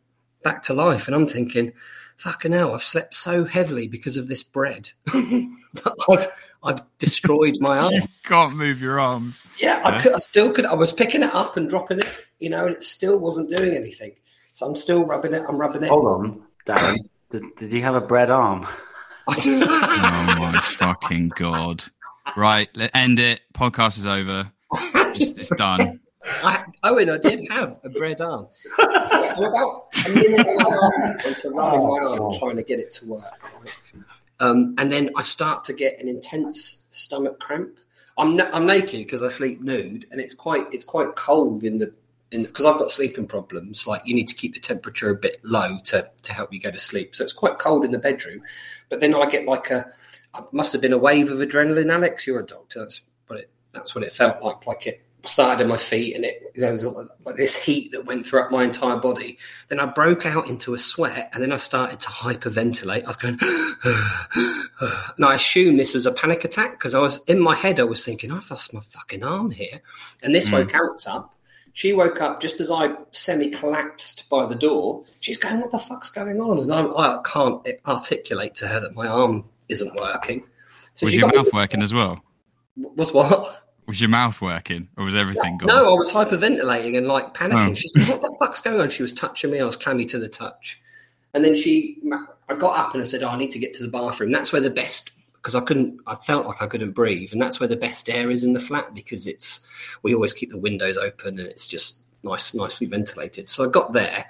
back 0.43 0.63
to 0.63 0.73
life. 0.73 1.07
And 1.07 1.15
I'm 1.15 1.27
thinking, 1.27 1.71
"Fucking 2.17 2.51
hell! 2.51 2.73
I've 2.73 2.83
slept 2.83 3.15
so 3.15 3.45
heavily 3.45 3.87
because 3.87 4.17
of 4.17 4.27
this 4.27 4.43
bread. 4.43 4.89
I've 5.13 6.29
I've 6.61 6.81
destroyed 6.97 7.55
my 7.61 7.77
arm." 7.77 7.93
You 7.93 8.01
can't 8.23 8.53
move 8.53 8.81
your 8.81 8.99
arms. 8.99 9.45
Yeah, 9.59 9.81
I, 9.85 10.01
could, 10.01 10.13
I 10.13 10.19
still 10.19 10.51
could. 10.51 10.65
I 10.65 10.73
was 10.73 10.91
picking 10.91 11.23
it 11.23 11.33
up 11.33 11.55
and 11.55 11.69
dropping 11.69 11.99
it, 11.99 12.25
you 12.39 12.49
know, 12.49 12.65
and 12.65 12.75
it 12.75 12.83
still 12.83 13.17
wasn't 13.17 13.55
doing 13.55 13.77
anything. 13.77 14.15
So 14.51 14.67
I'm 14.67 14.75
still 14.75 15.05
rubbing 15.05 15.33
it. 15.33 15.43
I'm 15.47 15.57
rubbing 15.57 15.83
it. 15.83 15.89
Hold 15.89 16.05
on, 16.05 16.43
Darren. 16.65 16.97
Did, 17.33 17.55
did 17.57 17.73
you 17.73 17.81
have 17.81 17.95
a 17.95 18.01
bread 18.01 18.29
arm? 18.29 18.65
Oh 19.25 20.35
my 20.37 20.59
fucking 20.61 21.29
god! 21.29 21.81
Right, 22.35 22.69
let 22.75 22.93
end 22.93 23.19
it. 23.19 23.39
Podcast 23.53 23.97
is 23.97 24.05
over. 24.05 24.51
It's, 25.15 25.31
it's 25.31 25.49
done. 25.55 26.01
I, 26.43 26.65
Owen, 26.83 27.09
I 27.09 27.17
did 27.19 27.41
have 27.49 27.77
a 27.85 27.89
bread 27.89 28.19
arm. 28.19 28.47
I'm 28.79 29.43
about 29.43 29.85
a 30.05 30.09
minute 30.09 30.45
and 30.45 30.61
a 30.61 30.63
half 30.63 31.25
into 31.25 31.51
rubbing 31.51 31.79
my 31.87 32.07
arm 32.07 32.33
trying 32.37 32.57
to 32.57 32.63
get 32.63 32.79
it 32.79 32.91
to 32.91 33.07
work. 33.07 33.23
right? 33.61 33.71
Um, 34.41 34.75
and 34.77 34.91
then 34.91 35.09
I 35.15 35.21
start 35.21 35.63
to 35.65 35.73
get 35.73 36.01
an 36.01 36.09
intense 36.09 36.87
stomach 36.91 37.39
cramp. 37.39 37.77
I'm 38.17 38.35
na- 38.35 38.49
I'm 38.51 38.65
naked 38.65 39.05
because 39.05 39.23
I 39.23 39.29
sleep 39.29 39.61
nude, 39.61 40.05
and 40.11 40.19
it's 40.19 40.35
quite 40.35 40.65
it's 40.73 40.83
quite 40.83 41.15
cold 41.15 41.63
in 41.63 41.77
the 41.77 41.93
because 42.41 42.65
I've 42.65 42.79
got 42.79 42.91
sleeping 42.91 43.27
problems. 43.27 43.85
Like 43.85 44.01
you 44.05 44.15
need 44.15 44.27
to 44.27 44.35
keep 44.35 44.53
the 44.53 44.59
temperature 44.59 45.09
a 45.09 45.15
bit 45.15 45.39
low 45.43 45.79
to 45.85 46.09
to 46.23 46.33
help 46.33 46.51
you 46.51 46.59
go 46.59 46.71
to 46.71 46.79
sleep. 46.79 47.15
So 47.15 47.23
it's 47.23 47.33
quite 47.33 47.59
cold 47.59 47.85
in 47.85 47.91
the 47.91 47.99
bedroom. 47.99 48.41
But 48.89 48.99
then 48.99 49.13
I 49.15 49.25
get 49.27 49.45
like 49.45 49.69
a 49.69 49.91
must 50.51 50.73
have 50.73 50.81
been 50.81 50.93
a 50.93 50.97
wave 50.97 51.31
of 51.31 51.39
adrenaline. 51.39 51.91
Alex, 51.91 52.25
you're 52.25 52.39
a 52.39 52.45
doctor. 52.45 52.79
That's 52.81 53.01
what 53.27 53.39
it 53.39 53.49
that's 53.73 53.95
what 53.95 54.03
it 54.03 54.13
felt 54.13 54.41
like. 54.43 54.65
Like 54.65 54.87
it 54.87 55.05
started 55.25 55.63
in 55.63 55.69
my 55.69 55.77
feet, 55.77 56.15
and 56.15 56.25
it 56.25 56.53
there 56.55 56.71
was 56.71 56.85
like 56.85 57.35
this 57.35 57.55
heat 57.55 57.91
that 57.91 58.05
went 58.05 58.25
throughout 58.25 58.51
my 58.51 58.63
entire 58.63 58.97
body. 58.97 59.37
Then 59.69 59.79
I 59.79 59.85
broke 59.85 60.25
out 60.25 60.47
into 60.47 60.73
a 60.73 60.77
sweat, 60.77 61.29
and 61.33 61.41
then 61.41 61.51
I 61.51 61.57
started 61.57 61.99
to 62.01 62.09
hyperventilate. 62.09 63.03
I 63.03 63.07
was 63.07 63.17
going, 63.17 63.37
and 65.17 65.25
I 65.25 65.35
assumed 65.35 65.79
this 65.79 65.93
was 65.93 66.05
a 66.05 66.11
panic 66.11 66.43
attack 66.43 66.71
because 66.71 66.93
I 66.93 66.99
was 66.99 67.23
in 67.25 67.39
my 67.39 67.55
head. 67.55 67.79
I 67.79 67.83
was 67.83 68.03
thinking, 68.03 68.31
I've 68.31 68.49
lost 68.49 68.73
my 68.73 68.81
fucking 68.81 69.23
arm 69.23 69.51
here, 69.51 69.81
and 70.21 70.33
this 70.33 70.49
mm. 70.49 70.53
woke 70.53 70.73
Alex 70.73 71.07
up. 71.07 71.35
She 71.73 71.91
woke 71.91 72.21
up 72.21 72.39
just 72.39 72.61
as 72.61 72.69
I 72.69 72.93
semi 73.11 73.49
collapsed 73.49 74.29
by 74.29 74.45
the 74.45 74.55
door. 74.55 75.03
She's 75.19 75.37
going, 75.37 75.59
"What 75.59 75.71
the 75.71 75.79
fuck's 75.79 76.11
going 76.11 76.39
on?" 76.39 76.59
And 76.59 76.71
I, 76.71 76.83
I 76.83 77.21
can't 77.25 77.67
articulate 77.87 78.53
to 78.55 78.67
her 78.67 78.79
that 78.79 78.93
my 78.93 79.07
arm 79.07 79.45
isn't 79.69 79.93
working. 79.95 80.43
So 80.93 81.07
Was 81.07 81.15
your 81.15 81.33
mouth 81.33 81.51
working 81.51 81.81
as 81.81 81.91
well? 81.91 82.23
Was 82.77 83.11
what? 83.11 83.67
Was 83.87 83.99
your 83.99 84.09
mouth 84.09 84.39
working, 84.39 84.87
or 84.97 85.03
was 85.03 85.15
everything 85.15 85.57
gone? 85.57 85.67
No, 85.67 85.95
I 85.95 85.97
was 85.97 86.11
hyperventilating 86.11 86.95
and 86.95 87.07
like 87.07 87.33
panicking. 87.33 87.71
Oh. 87.71 87.73
She's 87.73 87.95
like, 87.97 88.07
"What 88.07 88.21
the 88.21 88.35
fuck's 88.39 88.61
going 88.61 88.79
on?" 88.79 88.89
She 88.89 89.01
was 89.01 89.11
touching 89.11 89.49
me. 89.49 89.59
I 89.59 89.65
was 89.65 89.75
clammy 89.75 90.05
to 90.05 90.19
the 90.19 90.29
touch, 90.29 90.79
and 91.33 91.43
then 91.43 91.55
she, 91.55 91.97
I 92.49 92.53
got 92.53 92.77
up 92.77 92.93
and 92.93 93.01
I 93.01 93.05
said, 93.05 93.23
"Oh, 93.23 93.29
I 93.29 93.37
need 93.37 93.51
to 93.51 93.59
get 93.59 93.73
to 93.75 93.83
the 93.83 93.89
bathroom." 93.89 94.31
That's 94.31 94.53
where 94.53 94.61
the 94.61 94.69
best 94.69 95.09
because 95.43 95.55
I 95.55 95.61
couldn't. 95.61 95.99
I 96.07 96.15
felt 96.15 96.47
like 96.47 96.61
I 96.61 96.67
couldn't 96.67 96.93
breathe, 96.93 97.33
and 97.33 97.41
that's 97.41 97.59
where 97.59 97.67
the 97.67 97.75
best 97.75 98.09
air 98.09 98.31
is 98.31 98.45
in 98.45 98.53
the 98.53 98.61
flat 98.61 98.93
because 98.95 99.27
it's 99.27 99.67
we 100.01 100.15
always 100.15 100.31
keep 100.31 100.49
the 100.49 100.57
windows 100.57 100.97
open 100.97 101.37
and 101.37 101.47
it's 101.47 101.67
just 101.67 102.05
nice, 102.23 102.55
nicely 102.55 102.87
ventilated. 102.87 103.49
So 103.49 103.67
I 103.67 103.69
got 103.69 103.91
there, 103.91 104.25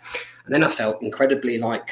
and 0.46 0.54
then 0.54 0.64
I 0.64 0.70
felt 0.70 1.04
incredibly 1.04 1.60
like 1.60 1.92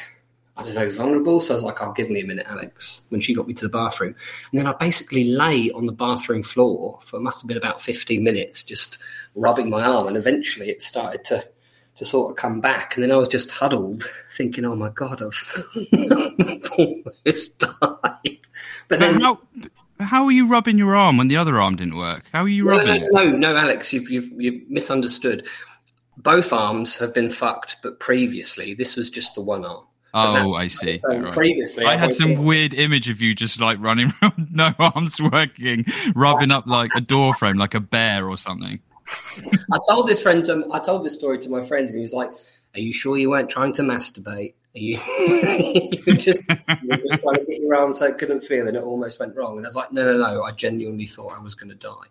I 0.56 0.64
don't 0.64 0.74
know, 0.74 0.88
vulnerable. 0.88 1.40
So 1.40 1.54
I 1.54 1.56
was 1.56 1.62
like, 1.62 1.80
"I'll 1.80 1.92
give 1.92 2.10
me 2.10 2.20
a 2.20 2.26
minute, 2.26 2.46
Alex." 2.48 3.06
When 3.10 3.20
she 3.20 3.32
got 3.32 3.46
me 3.46 3.54
to 3.54 3.64
the 3.64 3.70
bathroom, 3.70 4.16
and 4.50 4.60
then 4.60 4.66
I 4.66 4.72
basically 4.72 5.24
lay 5.24 5.70
on 5.70 5.86
the 5.86 5.92
bathroom 5.92 6.42
floor 6.42 6.98
for 7.02 7.20
must 7.20 7.42
have 7.42 7.48
been 7.48 7.56
about 7.56 7.80
fifteen 7.80 8.24
minutes, 8.24 8.64
just 8.64 8.98
rubbing 9.36 9.70
my 9.70 9.82
arm, 9.82 10.08
and 10.08 10.16
eventually 10.16 10.68
it 10.68 10.82
started 10.82 11.24
to 11.26 11.46
to 11.96 12.04
sort 12.04 12.30
of 12.30 12.36
come 12.36 12.60
back. 12.60 12.96
And 12.96 13.04
then 13.04 13.12
I 13.12 13.16
was 13.16 13.28
just 13.28 13.52
huddled, 13.52 14.02
thinking, 14.36 14.64
"Oh 14.64 14.74
my 14.74 14.90
god, 14.90 15.22
I've 15.22 15.64
almost 16.76 17.58
died." 17.58 18.38
But 18.88 19.00
then. 19.00 19.20
How, 19.20 19.40
how 20.00 20.24
are 20.24 20.32
you 20.32 20.46
rubbing 20.46 20.78
your 20.78 20.96
arm 20.96 21.16
when 21.16 21.28
the 21.28 21.36
other 21.36 21.60
arm 21.60 21.76
didn't 21.76 21.96
work? 21.96 22.24
How 22.32 22.42
are 22.42 22.48
you 22.48 22.64
No, 22.64 22.70
rubbing 22.72 22.86
no, 22.86 22.94
it? 22.94 23.08
no, 23.12 23.24
no, 23.24 23.56
Alex, 23.56 23.92
you've, 23.92 24.10
you've, 24.10 24.30
you've 24.36 24.70
misunderstood. 24.70 25.46
Both 26.16 26.52
arms 26.52 26.96
have 26.98 27.14
been 27.14 27.30
fucked, 27.30 27.76
but 27.82 27.98
previously 28.00 28.74
this 28.74 28.96
was 28.96 29.10
just 29.10 29.34
the 29.34 29.40
one 29.40 29.64
arm. 29.64 29.86
Oh, 30.14 30.52
I 30.54 30.68
see. 30.68 30.98
so 30.98 31.08
Right. 31.08 31.32
Previously, 31.32 31.86
I 31.86 31.96
had 31.96 32.12
some 32.12 32.44
weird 32.44 32.74
image 32.74 33.08
of 33.08 33.22
you 33.22 33.34
just 33.34 33.60
like 33.60 33.78
running 33.80 34.12
around, 34.22 34.48
no 34.52 34.74
arms 34.78 35.20
working, 35.22 35.86
rubbing 36.14 36.50
up 36.50 36.66
like 36.66 36.90
a 36.94 37.00
door 37.00 37.34
frame, 37.34 37.56
like 37.56 37.72
a 37.74 37.80
bear 37.80 38.28
or 38.28 38.36
something. 38.36 38.80
I 39.72 39.78
told 39.88 40.06
this 40.06 40.22
friend, 40.22 40.46
I 40.72 40.78
told 40.80 41.04
this 41.04 41.14
story 41.14 41.38
to 41.38 41.48
my 41.48 41.62
friend, 41.62 41.88
and 41.88 41.96
he 41.96 42.02
was 42.02 42.12
like, 42.12 42.30
"Are 42.74 42.80
you 42.80 42.92
sure 42.92 43.16
you 43.18 43.30
weren't 43.30 43.50
trying 43.50 43.72
to 43.74 43.82
masturbate? 43.82 44.54
Are 44.74 44.78
you, 44.78 44.98
you 46.06 46.16
just 46.16 46.42
you 46.48 46.96
just 46.96 47.22
trying 47.22 47.36
to 47.36 47.44
get 47.46 47.60
your 47.60 47.74
arm 47.74 47.92
so 47.92 48.06
it 48.06 48.18
couldn't 48.18 48.40
feel, 48.40 48.66
and 48.66 48.76
it 48.76 48.82
almost 48.82 49.20
went 49.20 49.36
wrong?" 49.36 49.58
And 49.58 49.66
I 49.66 49.68
was 49.68 49.76
like, 49.76 49.92
"No, 49.92 50.04
no, 50.04 50.16
no! 50.16 50.42
I 50.42 50.52
genuinely 50.52 51.06
thought 51.06 51.36
I 51.36 51.42
was 51.42 51.54
going 51.54 51.70
to 51.70 51.74
die." 51.74 52.06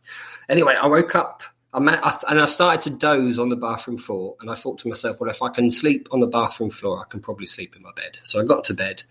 Anyway, 0.49 0.75
I 0.79 0.87
woke 0.87 1.15
up. 1.15 1.43
I 1.73 1.79
met, 1.79 2.05
I, 2.05 2.17
and 2.27 2.39
I 2.39 2.45
started 2.47 2.81
to 2.81 2.89
doze 2.97 3.39
on 3.39 3.47
the 3.47 3.55
bathroom 3.55 3.97
floor, 3.97 4.35
and 4.41 4.49
I 4.51 4.55
thought 4.55 4.77
to 4.79 4.89
myself, 4.89 5.19
"Well, 5.19 5.29
if 5.29 5.41
I 5.41 5.49
can 5.49 5.71
sleep 5.71 6.07
on 6.11 6.19
the 6.19 6.27
bathroom 6.27 6.69
floor, 6.69 6.99
I 6.99 7.09
can 7.09 7.21
probably 7.21 7.47
sleep 7.47 7.75
in 7.75 7.81
my 7.81 7.91
bed." 7.95 8.19
So 8.23 8.39
I 8.39 8.45
got 8.45 8.63
to 8.65 8.73
bed, 8.73 9.03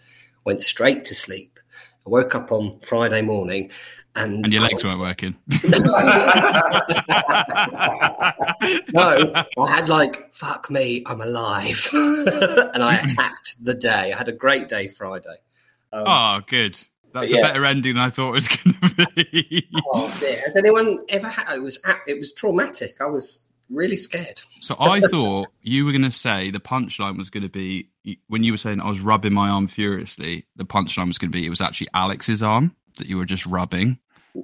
went 0.45 0.63
straight 0.63 1.05
to 1.05 1.15
sleep. 1.15 1.59
I 2.07 2.11
woke 2.11 2.35
up 2.35 2.53
on 2.53 2.79
Friday 2.81 3.23
morning, 3.23 3.71
and, 4.17 4.45
And 4.45 4.53
your 4.53 4.63
legs 4.63 4.83
weren't 4.83 5.01
working. 5.01 5.37
no, 8.93 9.33
I 9.59 9.69
had 9.69 9.89
like, 9.89 10.33
fuck 10.33 10.71
me, 10.71 11.03
I'm 11.07 11.21
alive. 11.21 11.89
and 11.93 12.83
I 12.83 13.01
attacked 13.03 13.57
the 13.63 13.75
day. 13.75 14.13
I 14.13 14.19
had 14.19 14.29
a 14.29 14.33
great 14.33 14.69
day 14.69 14.89
Friday. 14.89 15.37
Um, 15.93 16.05
Oh, 16.07 16.41
good. 16.47 16.79
That's 17.13 17.33
a 17.33 17.41
better 17.41 17.65
ending 17.65 17.95
than 17.95 18.03
I 18.05 18.11
thought 18.11 18.31
it 18.31 18.33
was 18.33 18.49
going 18.49 18.75
to 18.75 19.07
be. 19.17 19.69
oh, 19.93 20.17
dear. 20.21 20.41
Has 20.45 20.57
anyone 20.57 20.99
ever 21.09 21.29
had 21.29 21.53
it? 21.57 21.61
Was 21.61 21.79
it 22.07 22.17
was 22.17 22.33
traumatic. 22.33 22.97
I 23.01 23.07
was 23.07 23.47
really 23.69 23.97
scared. 23.97 24.41
So 24.61 24.77
I 24.79 25.01
thought 25.01 25.49
you 25.63 25.85
were 25.85 25.93
going 25.93 26.03
to 26.03 26.11
say 26.11 26.51
the 26.51 26.61
punchline 26.61 27.17
was 27.17 27.31
going 27.31 27.43
to 27.43 27.49
be 27.49 27.89
when 28.29 28.45
you 28.45 28.53
were 28.53 28.59
saying 28.59 28.81
I 28.81 28.89
was 28.89 29.01
rubbing 29.01 29.35
my 29.35 29.49
arm 29.49 29.67
furiously. 29.67 30.47
The 30.57 30.65
punchline 30.65 31.09
was 31.09 31.19
going 31.19 31.33
to 31.33 31.37
be 31.37 31.47
it 31.47 31.51
was 31.51 31.61
actually 31.61 31.89
Alex's 31.95 32.43
arm 32.43 32.77
that 32.99 33.07
you 33.09 33.17
were 33.17 33.25
just 33.25 33.47
rubbing 33.47 33.99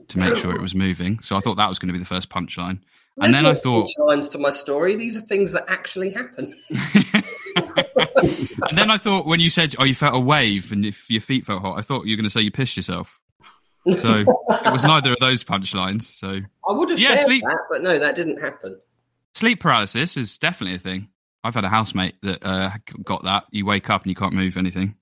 to 0.08 0.18
make 0.18 0.36
sure 0.36 0.54
it 0.54 0.60
was 0.60 0.74
moving. 0.74 1.20
So 1.22 1.36
I 1.36 1.40
thought 1.40 1.56
that 1.56 1.68
was 1.68 1.78
going 1.78 1.88
to 1.88 1.92
be 1.92 1.98
the 1.98 2.04
first 2.04 2.28
punchline, 2.28 2.80
and 3.20 3.32
then 3.32 3.46
I 3.46 3.54
thought, 3.54 3.88
no 3.98 4.04
lines 4.06 4.28
to 4.30 4.38
my 4.38 4.50
story. 4.50 4.94
These 4.96 5.16
are 5.16 5.20
things 5.22 5.52
that 5.52 5.64
actually 5.68 6.10
happen. 6.10 6.54
and 7.56 8.76
then 8.78 8.90
I 8.90 8.98
thought 8.98 9.26
when 9.26 9.40
you 9.40 9.50
said 9.50 9.74
oh 9.78 9.84
you 9.84 9.94
felt 9.94 10.14
a 10.14 10.20
wave 10.20 10.72
and 10.72 10.84
if 10.84 11.08
your 11.10 11.20
feet 11.22 11.46
felt 11.46 11.62
hot, 11.62 11.78
I 11.78 11.82
thought 11.82 12.06
you 12.06 12.12
were 12.12 12.16
going 12.16 12.24
to 12.24 12.30
say 12.30 12.40
you 12.40 12.50
pissed 12.50 12.76
yourself. 12.76 13.18
So 13.98 14.24
it 14.24 14.72
was 14.72 14.82
neither 14.82 15.12
of 15.12 15.18
those 15.20 15.44
punchlines. 15.44 16.02
So 16.02 16.40
I 16.68 16.72
would 16.72 16.90
have 16.90 16.98
Yeah, 16.98 17.16
sleep- 17.24 17.44
that, 17.44 17.58
but 17.70 17.82
no, 17.82 17.98
that 17.98 18.16
didn't 18.16 18.40
happen. 18.42 18.80
sleep 19.34 19.60
paralysis 19.60 20.16
is 20.16 20.38
definitely 20.38 20.74
a 20.74 20.80
thing. 20.80 21.08
I've 21.44 21.54
had 21.54 21.64
a 21.64 21.68
housemate 21.68 22.16
that 22.22 22.44
uh, 22.44 22.70
got 23.04 23.22
that. 23.24 23.44
You 23.52 23.64
wake 23.64 23.88
up 23.88 24.02
and 24.02 24.10
you 24.10 24.16
can't 24.16 24.32
move 24.32 24.56
anything. 24.56 24.96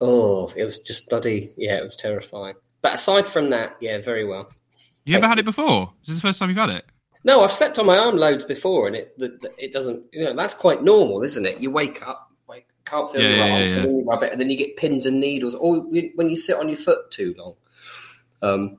Oh, 0.00 0.52
it 0.56 0.64
was 0.64 0.80
just 0.80 1.08
bloody. 1.08 1.54
Yeah, 1.56 1.76
it 1.76 1.84
was 1.84 1.96
terrifying. 1.96 2.56
But 2.88 2.94
aside 2.94 3.26
from 3.26 3.50
that, 3.50 3.76
yeah, 3.80 3.98
very 3.98 4.24
well. 4.24 4.50
You 5.04 5.16
ever 5.18 5.28
had 5.28 5.38
it 5.38 5.44
before? 5.44 5.92
Is 6.02 6.08
this 6.08 6.16
the 6.16 6.22
first 6.22 6.38
time 6.38 6.48
you've 6.48 6.56
had 6.58 6.70
it? 6.70 6.86
No, 7.22 7.44
I've 7.44 7.52
slept 7.52 7.78
on 7.78 7.84
my 7.84 7.98
arm 7.98 8.16
loads 8.16 8.46
before, 8.46 8.86
and 8.86 8.96
it 8.96 9.12
the, 9.18 9.28
the- 9.28 9.52
it 9.58 9.72
doesn't. 9.74 10.06
You 10.12 10.24
know, 10.24 10.34
that's 10.36 10.54
quite 10.54 10.82
normal, 10.82 11.22
isn't 11.22 11.44
it? 11.44 11.58
You 11.60 11.70
wake 11.70 12.02
up, 12.06 12.30
like 12.48 12.66
can't 12.86 13.10
feel 13.12 13.20
Yeah, 13.20 13.28
your 13.28 13.36
yeah, 13.36 13.42
arm, 13.52 13.52
yeah, 13.60 13.66
yeah. 13.68 13.80
then 13.82 13.94
you 13.94 14.06
rub 14.08 14.22
it, 14.22 14.32
and 14.32 14.40
then 14.40 14.48
you 14.48 14.56
get 14.56 14.76
pins 14.78 15.04
and 15.04 15.20
needles, 15.20 15.54
or 15.54 15.80
when 16.14 16.30
you 16.30 16.36
sit 16.38 16.56
on 16.56 16.68
your 16.68 16.78
foot 16.78 17.10
too 17.10 17.34
long. 17.36 17.54
Um, 18.40 18.78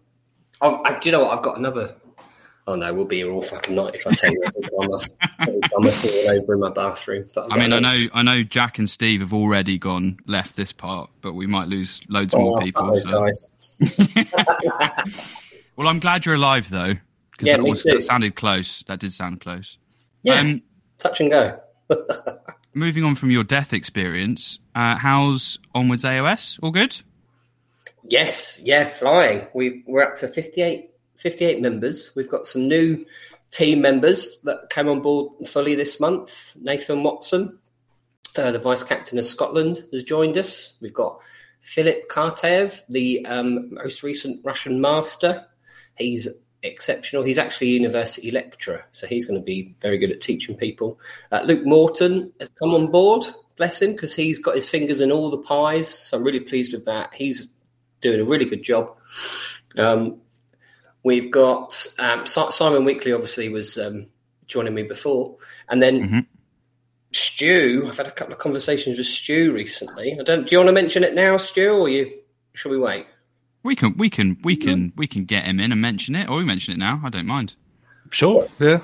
I've, 0.59 0.73
I, 0.85 0.97
do 0.99 1.09
you 1.09 1.11
know 1.11 1.23
what? 1.25 1.37
I've 1.37 1.43
got 1.43 1.57
another. 1.59 1.95
Oh 2.65 2.75
no, 2.75 2.93
we'll 2.93 3.05
be 3.05 3.17
here 3.17 3.31
all 3.31 3.41
fucking 3.41 3.75
night 3.75 3.95
if 3.95 4.05
I 4.07 4.11
tell 4.11 4.31
you 4.31 4.43
I'm 4.79 4.93
I 5.87 5.89
fall 5.91 6.29
over 6.29 6.53
in 6.53 6.59
my 6.59 6.69
bathroom. 6.69 7.25
But 7.35 7.51
I 7.51 7.57
mean, 7.57 7.73
I 7.73 7.79
know, 7.79 8.07
I 8.13 8.21
know, 8.21 8.43
Jack 8.43 8.77
and 8.79 8.89
Steve 8.89 9.21
have 9.21 9.33
already 9.33 9.77
gone 9.79 10.17
left 10.27 10.55
this 10.55 10.71
part, 10.71 11.09
but 11.21 11.33
we 11.33 11.47
might 11.47 11.67
lose 11.67 12.01
loads 12.09 12.33
Oh, 12.35 12.39
more 12.39 12.59
people. 12.61 12.87
those 12.87 13.03
so- 13.03 13.11
guys. 13.21 13.51
Well, 15.79 15.87
I'm 15.87 15.99
glad 15.99 16.25
you're 16.25 16.35
alive 16.35 16.69
though, 16.69 16.95
because 17.31 17.47
Yeah, 17.47 17.55
that, 17.55 17.83
that 17.85 18.03
sounded 18.03 18.35
close. 18.35 18.83
That 18.87 18.99
did 18.99 19.13
sound 19.13 19.39
close. 19.39 19.77
Yeah. 20.23 20.41
Um, 20.41 20.61
touch 20.97 21.21
and 21.21 21.29
go. 21.29 21.57
Moving 22.73 23.05
on 23.05 23.15
from 23.15 23.31
your 23.31 23.45
death 23.45 23.71
experience, 23.71 24.59
uh, 24.75 24.97
how's 24.97 25.57
onwards 25.73 26.03
AOS? 26.03 26.59
All 26.61 26.71
good? 26.71 27.01
Yes, 28.03 28.59
yeah, 28.61 28.83
flying. 28.83 29.47
we 29.53 29.85
we're 29.87 30.03
up 30.03 30.17
to 30.17 30.27
58, 30.27 30.89
58 31.15 31.61
members. 31.61 32.11
We've 32.13 32.27
got 32.27 32.45
some 32.45 32.67
new 32.67 33.05
team 33.49 33.79
members 33.79 34.41
that 34.43 34.69
came 34.69 34.89
on 34.89 34.99
board 35.01 35.31
fully 35.47 35.75
this 35.75 36.01
month. 36.01 36.57
Nathan 36.59 37.03
Watson, 37.03 37.57
uh, 38.35 38.51
the 38.51 38.59
vice 38.59 38.83
captain 38.83 39.17
of 39.17 39.23
Scotland, 39.23 39.85
has 39.93 40.03
joined 40.03 40.37
us. 40.37 40.73
We've 40.81 40.93
got 40.93 41.21
Philip 41.61 42.09
Kartaev, 42.09 42.81
the 42.89 43.25
um, 43.25 43.73
most 43.73 44.03
recent 44.03 44.43
Russian 44.43 44.79
master. 44.79 45.45
He's 45.97 46.27
exceptional. 46.63 47.23
He's 47.23 47.37
actually 47.37 47.67
a 47.67 47.73
university 47.73 48.31
lecturer, 48.31 48.85
so 48.91 49.07
he's 49.07 49.25
going 49.25 49.39
to 49.39 49.43
be 49.43 49.75
very 49.81 49.97
good 49.97 50.11
at 50.11 50.21
teaching 50.21 50.55
people. 50.55 50.99
Uh, 51.31 51.41
Luke 51.45 51.65
Morton 51.65 52.31
has 52.39 52.49
come 52.49 52.73
on 52.73 52.91
board, 52.91 53.25
bless 53.57 53.81
him, 53.81 53.91
because 53.91 54.15
he's 54.15 54.39
got 54.39 54.55
his 54.55 54.69
fingers 54.69 55.01
in 55.01 55.11
all 55.11 55.29
the 55.29 55.37
pies. 55.37 55.87
So 55.87 56.17
I'm 56.17 56.23
really 56.23 56.39
pleased 56.39 56.73
with 56.73 56.85
that. 56.85 57.13
He's 57.13 57.53
doing 58.01 58.21
a 58.21 58.25
really 58.25 58.45
good 58.45 58.63
job. 58.63 58.95
Um, 59.77 60.21
we've 61.03 61.31
got 61.31 61.85
um, 61.99 62.25
Simon 62.25 62.85
Weekly, 62.85 63.11
obviously, 63.13 63.49
was 63.49 63.77
um, 63.77 64.07
joining 64.47 64.73
me 64.73 64.83
before, 64.83 65.35
and 65.69 65.81
then. 65.83 66.01
Mm-hmm. 66.01 66.19
Stu, 67.11 67.85
I've 67.87 67.97
had 67.97 68.07
a 68.07 68.11
couple 68.11 68.33
of 68.33 68.39
conversations 68.39 68.97
with 68.97 69.07
Stu 69.07 69.51
recently. 69.51 70.17
I 70.19 70.23
don't. 70.23 70.47
Do 70.47 70.55
you 70.55 70.59
want 70.59 70.69
to 70.69 70.73
mention 70.73 71.03
it 71.03 71.15
now, 71.15 71.37
Stu, 71.37 71.71
or 71.71 71.89
you? 71.89 72.13
Should 72.53 72.71
we 72.71 72.77
wait? 72.77 73.07
We 73.63 73.75
can, 73.75 73.97
we 73.97 74.09
can, 74.09 74.37
we 74.43 74.55
mm-hmm. 74.55 74.69
can, 74.69 74.93
we 74.95 75.07
can 75.07 75.25
get 75.25 75.45
him 75.45 75.59
in 75.59 75.71
and 75.71 75.81
mention 75.81 76.15
it, 76.15 76.29
or 76.29 76.37
we 76.37 76.45
mention 76.45 76.73
it 76.73 76.77
now. 76.77 77.01
I 77.03 77.09
don't 77.09 77.25
mind. 77.25 77.55
Sure. 78.11 78.47
Yeah. 78.59 78.79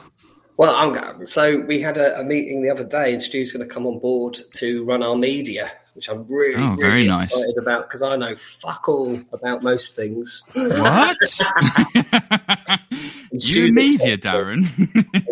Well, 0.57 0.73
I'm, 0.73 1.25
so 1.25 1.59
we 1.61 1.81
had 1.81 1.97
a, 1.97 2.19
a, 2.19 2.23
meeting 2.23 2.61
the 2.61 2.69
other 2.69 2.83
day, 2.83 3.11
and 3.11 3.21
Stu's 3.21 3.51
going 3.51 3.67
to 3.67 3.73
come 3.73 3.85
on 3.85 3.99
board 3.99 4.37
to 4.53 4.85
run 4.85 5.03
our 5.03 5.15
media, 5.15 5.71
which 5.95 6.09
I'm 6.09 6.27
really, 6.27 6.61
oh, 6.61 6.75
really 6.75 7.07
nice. 7.07 7.27
excited 7.27 7.57
about 7.57 7.87
because 7.87 8.01
I 8.01 8.15
know 8.15 8.35
fuck 8.35 8.87
all 8.89 9.19
about 9.31 9.63
most 9.63 9.95
things. 9.95 10.43
What? 10.53 11.17
you 13.31 13.69
media, 13.73 14.17
Darren. 14.17 14.67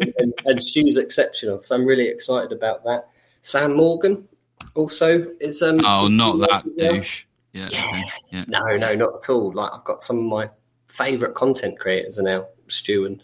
and, 0.01 0.13
and, 0.17 0.33
and 0.45 0.63
Stu's 0.63 0.97
exceptional, 0.97 1.61
so 1.63 1.75
I'm 1.75 1.85
really 1.85 2.07
excited 2.07 2.51
about 2.51 2.83
that. 2.85 3.09
Sam 3.41 3.75
Morgan 3.75 4.27
also 4.75 5.27
is. 5.39 5.61
Um, 5.61 5.85
oh, 5.85 6.07
not 6.07 6.39
that 6.39 6.63
douche. 6.77 7.25
Yeah, 7.51 7.69
yeah. 7.71 8.03
Yeah. 8.31 8.45
No, 8.47 8.65
no, 8.77 8.95
not 8.95 9.23
at 9.23 9.29
all. 9.29 9.51
Like 9.53 9.71
I've 9.73 9.83
got 9.83 10.01
some 10.01 10.17
of 10.17 10.23
my 10.23 10.49
favourite 10.87 11.35
content 11.35 11.79
creators 11.79 12.17
are 12.19 12.23
now 12.23 12.47
Stu 12.67 13.05
and 13.05 13.21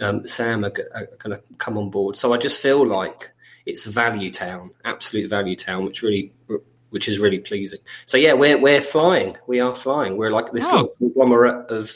um, 0.00 0.26
Sam 0.26 0.64
are, 0.64 0.72
are 0.94 1.06
going 1.18 1.36
to 1.36 1.42
come 1.58 1.76
on 1.76 1.90
board. 1.90 2.16
So 2.16 2.32
I 2.32 2.38
just 2.38 2.60
feel 2.60 2.86
like 2.86 3.30
it's 3.66 3.84
value 3.86 4.30
town, 4.30 4.70
absolute 4.84 5.28
value 5.28 5.56
town, 5.56 5.84
which 5.84 6.02
really, 6.02 6.32
which 6.90 7.08
is 7.08 7.18
really 7.18 7.38
pleasing. 7.38 7.80
So 8.06 8.16
yeah, 8.16 8.32
we're 8.32 8.58
we're 8.58 8.80
flying. 8.80 9.36
We 9.46 9.60
are 9.60 9.74
flying. 9.74 10.16
We're 10.16 10.30
like 10.30 10.52
this 10.52 10.66
oh. 10.68 10.72
little 10.72 10.92
conglomerate 10.98 11.70
of 11.70 11.92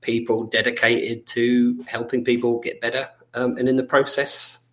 people 0.00 0.44
dedicated 0.44 1.26
to 1.26 1.82
helping 1.86 2.24
people 2.24 2.60
get 2.60 2.80
better, 2.80 3.08
um, 3.34 3.56
and 3.56 3.68
in 3.68 3.76
the 3.76 3.84
process, 3.84 4.64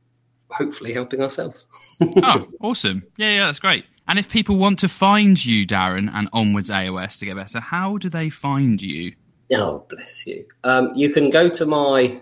hopefully 0.49 0.93
helping 0.93 1.21
ourselves. 1.21 1.65
oh, 2.01 2.47
awesome! 2.61 3.03
Yeah, 3.17 3.35
yeah, 3.35 3.45
that's 3.45 3.59
great. 3.59 3.85
And 4.07 4.19
if 4.19 4.29
people 4.29 4.57
want 4.57 4.79
to 4.79 4.89
find 4.89 5.43
you, 5.43 5.65
Darren, 5.65 6.09
and 6.13 6.27
onwards 6.33 6.69
AOS 6.69 7.19
to 7.19 7.25
get 7.25 7.35
better, 7.35 7.59
how 7.59 7.97
do 7.97 8.09
they 8.09 8.29
find 8.29 8.81
you? 8.81 9.13
Oh, 9.53 9.85
bless 9.89 10.25
you. 10.27 10.45
Um, 10.63 10.91
you 10.95 11.09
can 11.09 11.29
go 11.29 11.49
to 11.49 11.65
my 11.65 12.21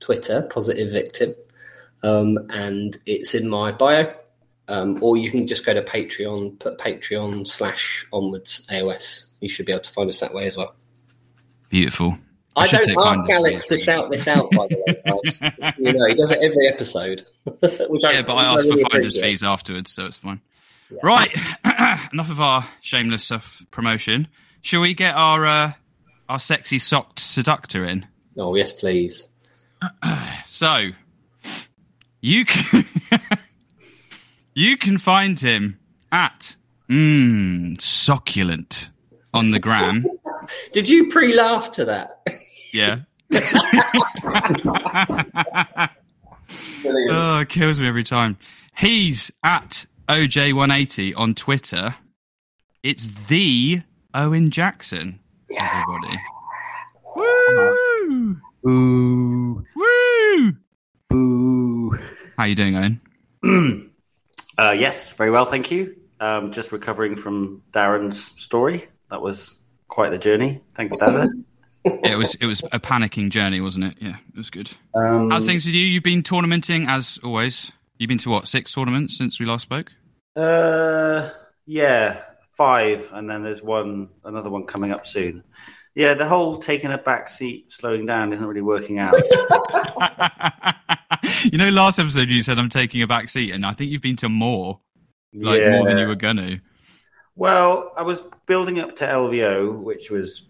Twitter, 0.00 0.48
Positive 0.50 0.90
Victim, 0.90 1.34
um, 2.02 2.38
and 2.50 2.98
it's 3.06 3.34
in 3.34 3.48
my 3.48 3.72
bio. 3.72 4.12
Um, 4.68 4.98
or 5.02 5.16
you 5.16 5.30
can 5.30 5.46
just 5.46 5.66
go 5.66 5.74
to 5.74 5.82
Patreon, 5.82 6.58
put 6.58 6.78
Patreon 6.78 7.46
slash 7.46 8.06
onwards 8.12 8.66
AOS. 8.70 9.26
You 9.40 9.48
should 9.48 9.66
be 9.66 9.72
able 9.72 9.82
to 9.82 9.90
find 9.90 10.08
us 10.08 10.20
that 10.20 10.32
way 10.32 10.46
as 10.46 10.56
well. 10.56 10.74
Beautiful. 11.68 12.16
I, 12.54 12.64
I 12.64 12.66
don't 12.66 13.06
ask 13.06 13.28
Alex 13.30 13.66
to 13.68 13.78
shout 13.78 14.10
this 14.10 14.28
out, 14.28 14.50
by 14.52 14.66
the 14.68 14.84
way, 14.86 15.02
guys. 15.06 15.74
you 15.78 15.92
know, 15.92 16.06
he 16.06 16.14
does 16.14 16.32
it 16.32 16.40
every 16.42 16.68
episode. 16.68 17.24
which 17.44 18.02
yeah, 18.02 18.18
I, 18.18 18.22
but 18.22 18.34
I 18.34 18.44
ask 18.52 18.68
for 18.68 18.76
finder's 18.90 19.18
fees 19.18 19.42
afterwards, 19.42 19.90
so 19.90 20.06
it's 20.06 20.18
fine. 20.18 20.40
Yeah. 20.90 20.98
Right, 21.02 21.34
enough 22.12 22.30
of 22.30 22.40
our 22.40 22.68
shameless 22.82 23.24
self 23.24 23.64
promotion. 23.70 24.28
Shall 24.60 24.82
we 24.82 24.92
get 24.92 25.14
our 25.14 25.46
uh, 25.46 25.72
our 26.28 26.38
sexy 26.38 26.78
socked 26.78 27.18
seductor 27.20 27.86
in? 27.86 28.06
Oh 28.38 28.54
yes, 28.54 28.72
please. 28.72 29.34
so 30.46 30.90
you 32.20 32.44
can 32.44 32.84
you 34.54 34.76
can 34.76 34.98
find 34.98 35.38
him 35.38 35.78
at 36.10 36.56
mmm 36.88 37.80
succulent 37.80 38.90
on 39.32 39.50
the 39.50 39.58
gram. 39.58 40.06
Did 40.72 40.88
you 40.88 41.08
pre-laugh 41.08 41.70
to 41.72 41.84
that? 41.86 42.26
Yeah. 42.72 42.98
oh, 46.84 47.40
it 47.40 47.48
kills 47.48 47.80
me 47.80 47.86
every 47.86 48.04
time. 48.04 48.36
He's 48.76 49.30
at 49.44 49.86
OJ180 50.08 51.14
on 51.16 51.34
Twitter. 51.34 51.94
It's 52.82 53.06
the 53.28 53.82
Owen 54.12 54.50
Jackson, 54.50 55.20
yeah. 55.48 55.84
everybody. 55.88 56.18
Woo! 57.16 58.36
Boo! 58.62 59.64
Woo! 59.76 60.52
Boo! 61.08 61.98
How 62.36 62.44
you 62.44 62.54
doing, 62.54 62.76
Owen? 62.76 63.00
uh, 64.58 64.74
yes, 64.76 65.10
very 65.12 65.30
well, 65.30 65.46
thank 65.46 65.70
you. 65.70 65.96
Um, 66.20 66.52
just 66.52 66.72
recovering 66.72 67.16
from 67.16 67.62
Darren's 67.72 68.20
story. 68.40 68.88
That 69.10 69.20
was 69.20 69.58
quite 69.88 70.10
the 70.10 70.18
journey. 70.18 70.60
Thanks, 70.74 70.96
Darren. 70.96 71.44
it 71.84 72.16
was 72.16 72.36
it 72.36 72.46
was 72.46 72.60
a 72.72 72.78
panicking 72.78 73.30
journey, 73.30 73.60
wasn't 73.60 73.86
it? 73.86 73.94
Yeah, 74.00 74.16
it 74.32 74.38
was 74.38 74.50
good. 74.50 74.70
Um, 74.94 75.30
How's 75.30 75.46
things 75.46 75.66
with 75.66 75.74
you? 75.74 75.84
You've 75.84 76.04
been 76.04 76.22
tournamenting 76.22 76.86
as 76.88 77.18
always. 77.24 77.72
You've 77.98 78.08
been 78.08 78.18
to 78.18 78.30
what 78.30 78.46
six 78.46 78.72
tournaments 78.72 79.18
since 79.18 79.40
we 79.40 79.46
last 79.46 79.62
spoke? 79.62 79.90
Uh, 80.36 81.30
yeah, 81.66 82.22
five, 82.52 83.08
and 83.12 83.28
then 83.28 83.42
there's 83.42 83.62
one, 83.62 84.10
another 84.24 84.50
one 84.50 84.64
coming 84.64 84.92
up 84.92 85.06
soon. 85.06 85.44
Yeah, 85.94 86.14
the 86.14 86.26
whole 86.26 86.58
taking 86.58 86.90
a 86.90 86.98
back 86.98 87.28
seat, 87.28 87.72
slowing 87.72 88.06
down, 88.06 88.32
isn't 88.32 88.46
really 88.46 88.62
working 88.62 88.98
out. 88.98 89.14
you 91.44 91.58
know, 91.58 91.68
last 91.68 91.98
episode 91.98 92.30
you 92.30 92.40
said 92.40 92.58
I'm 92.58 92.70
taking 92.70 93.02
a 93.02 93.06
back 93.06 93.28
seat, 93.28 93.52
and 93.52 93.66
I 93.66 93.72
think 93.72 93.90
you've 93.90 94.02
been 94.02 94.16
to 94.16 94.28
more, 94.28 94.80
like 95.34 95.60
yeah. 95.60 95.70
more 95.72 95.86
than 95.86 95.98
you 95.98 96.06
were 96.06 96.14
gonna. 96.14 96.60
Well, 97.34 97.92
I 97.96 98.02
was 98.02 98.20
building 98.46 98.78
up 98.80 98.96
to 98.96 99.06
LVO, 99.06 99.78
which 99.82 100.10
was 100.10 100.46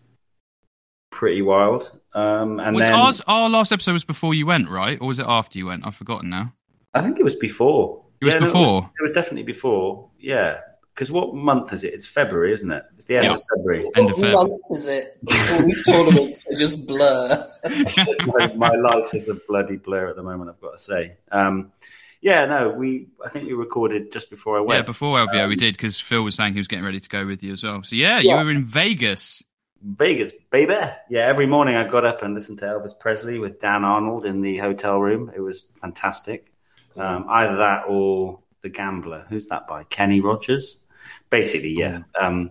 pretty 1.11 1.43
wild. 1.43 1.99
Um, 2.15 2.59
and 2.61 2.75
was 2.75 2.85
then... 2.85 2.93
ours, 2.93 3.23
our 3.27 3.49
last 3.49 3.73
episode 3.73 3.93
was 3.93 4.05
before 4.05 4.35
you 4.35 4.47
went, 4.47 4.69
right, 4.69 4.99
or 5.01 5.09
was 5.09 5.19
it 5.19 5.27
after 5.29 5.59
you 5.59 5.67
went? 5.67 5.87
I've 5.87 5.95
forgotten 5.95 6.31
now. 6.31 6.53
I 6.95 7.03
think 7.03 7.19
it 7.19 7.25
was 7.25 7.37
before. 7.37 8.05
It 8.21 8.27
was 8.27 8.35
yeah, 8.35 8.41
before. 8.41 8.61
It 8.61 8.83
was, 8.83 8.91
it 8.99 9.03
was, 9.03 9.13
definitely 9.13 9.45
before. 9.45 10.11
Yeah, 10.19 10.61
because 10.95 11.11
what 11.11 11.35
month 11.35 11.73
is 11.73 11.85
it? 11.85 11.95
It's 11.95 12.07
February, 12.07 12.53
isn't 12.53 12.71
it? 12.71 12.85
It's 12.97 13.07
the 13.07 13.17
end 13.17 13.27
yeah. 13.27 13.35
of 13.35 13.43
February. 13.57 13.91
End 13.97 14.11
of 14.11 14.17
February. 14.17 14.35
What 14.35 14.49
month 14.51 14.63
is 14.71 14.87
it? 14.89 15.19
All 15.53 15.67
these 15.67 15.85
tournaments 15.85 16.47
are 16.47 16.59
just 16.59 16.87
blur. 16.87 17.49
my, 18.27 18.53
my, 18.57 18.71
life 18.71 19.15
is 19.15 19.29
a 19.29 19.35
bloody 19.35 19.77
blur 19.77 20.09
at 20.09 20.17
the 20.17 20.23
moment. 20.23 20.51
I've 20.51 20.61
got 20.61 20.73
to 20.73 20.79
say. 20.79 21.17
Um, 21.31 21.73
yeah, 22.21 22.45
no, 22.47 22.71
we. 22.71 23.09
I 23.25 23.29
think 23.29 23.47
we 23.47 23.53
recorded 23.53 24.13
just 24.13 24.31
before 24.31 24.57
I 24.57 24.61
went. 24.61 24.79
Yeah, 24.79 24.83
before 24.83 25.19
LVO 25.19 25.45
um, 25.45 25.49
we 25.49 25.57
did 25.57 25.75
because 25.75 25.99
Phil 25.99 26.23
was 26.23 26.37
saying 26.37 26.53
he 26.53 26.61
was 26.61 26.69
getting 26.69 26.85
ready 26.85 27.01
to 27.01 27.09
go 27.09 27.27
with 27.27 27.43
you 27.43 27.53
as 27.53 27.65
well. 27.65 27.83
So 27.83 27.97
yeah, 27.97 28.21
yes. 28.21 28.25
you 28.25 28.35
were 28.35 28.59
in 28.61 28.67
Vegas. 28.67 29.43
Vegas, 29.83 30.33
baby. 30.51 30.77
Yeah, 31.11 31.27
every 31.27 31.47
morning 31.47 31.75
I 31.75 31.89
got 31.89 32.05
up 32.05 32.23
and 32.23 32.35
listened 32.35 32.61
to 32.61 32.67
Elvis 32.67 32.99
Presley 32.99 33.41
with 33.41 33.59
Dan 33.59 33.85
Arnold 33.85 34.25
in 34.25 34.41
the 34.41 34.59
hotel 34.59 35.01
room. 35.01 35.33
It 35.35 35.41
was 35.41 35.63
fantastic. 35.75 36.53
Um, 36.97 37.27
either 37.29 37.57
that 37.57 37.85
or 37.89 38.41
The 38.61 38.69
Gambler. 38.69 39.27
Who's 39.29 39.47
that 39.49 39.67
by? 39.67 39.83
Kenny 39.85 40.21
Rogers. 40.21 40.79
Basically, 41.33 41.75
yeah. 41.79 42.03
Um, 42.21 42.51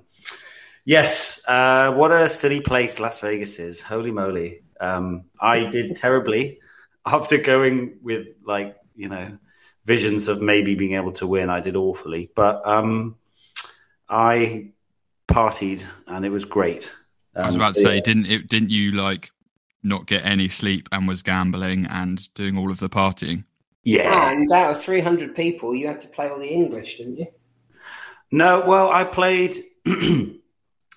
yes. 0.86 1.40
Uh, 1.48 1.94
what 1.94 2.12
a 2.12 2.28
silly 2.28 2.62
place 2.62 3.00
Las 3.00 3.20
Vegas 3.20 3.60
is. 3.60 3.80
Holy 3.80 4.10
moly. 4.10 4.64
Um, 4.80 5.26
I 5.40 5.66
did 5.66 5.96
terribly 6.06 6.60
after 7.06 7.38
going 7.38 8.00
with 8.02 8.30
like 8.44 8.76
you 8.96 9.08
know 9.08 9.38
visions 9.86 10.28
of 10.28 10.42
maybe 10.42 10.74
being 10.74 10.96
able 10.96 11.12
to 11.14 11.28
win. 11.28 11.52
I 11.52 11.60
did 11.60 11.76
awfully, 11.76 12.32
but 12.36 12.66
um, 12.66 13.18
I 14.10 14.72
partied 15.28 15.86
and 16.08 16.26
it 16.26 16.30
was 16.30 16.46
great. 16.46 16.92
I 17.36 17.46
was 17.46 17.56
um, 17.56 17.62
about 17.62 17.76
so, 17.76 17.84
to 17.84 17.88
say, 17.88 17.96
yeah. 17.98 18.02
didn't 18.02 18.26
it? 18.26 18.50
Didn't 18.50 18.72
you 18.72 18.94
like 18.94 19.30
not 19.84 20.08
get 20.08 20.26
any 20.26 20.50
sleep 20.50 20.90
and 20.92 21.08
was 21.08 21.22
gambling 21.22 21.86
and 21.86 22.34
doing 22.34 22.58
all 22.58 22.72
of 22.72 22.80
the 22.80 22.90
partying? 22.90 23.44
Yeah. 23.84 24.32
And 24.32 24.52
out 24.52 24.72
of 24.72 24.82
300 24.82 25.36
people, 25.36 25.76
you 25.76 25.86
had 25.86 26.02
to 26.02 26.08
play 26.08 26.30
all 26.30 26.40
the 26.40 26.50
English, 26.50 26.98
didn't 26.98 27.18
you? 27.18 27.28
No, 28.32 28.64
well, 28.66 28.90
I 28.90 29.04
played. 29.04 29.64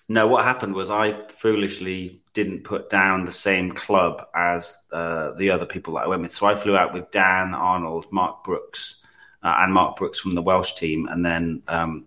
No, 0.08 0.28
what 0.28 0.44
happened 0.44 0.74
was 0.74 0.90
I 0.90 1.26
foolishly 1.28 2.20
didn't 2.34 2.64
put 2.64 2.90
down 2.90 3.24
the 3.24 3.32
same 3.32 3.72
club 3.72 4.26
as 4.34 4.76
uh, 4.92 5.32
the 5.32 5.50
other 5.50 5.64
people 5.64 5.94
that 5.94 6.00
I 6.04 6.08
went 6.08 6.22
with. 6.22 6.34
So 6.34 6.46
I 6.46 6.56
flew 6.56 6.76
out 6.76 6.92
with 6.92 7.10
Dan 7.10 7.54
Arnold, 7.54 8.06
Mark 8.12 8.44
Brooks, 8.44 9.02
uh, 9.42 9.54
and 9.60 9.72
Mark 9.72 9.96
Brooks 9.96 10.20
from 10.20 10.34
the 10.34 10.42
Welsh 10.42 10.74
team, 10.74 11.08
and 11.10 11.24
then 11.24 11.62
um, 11.68 12.06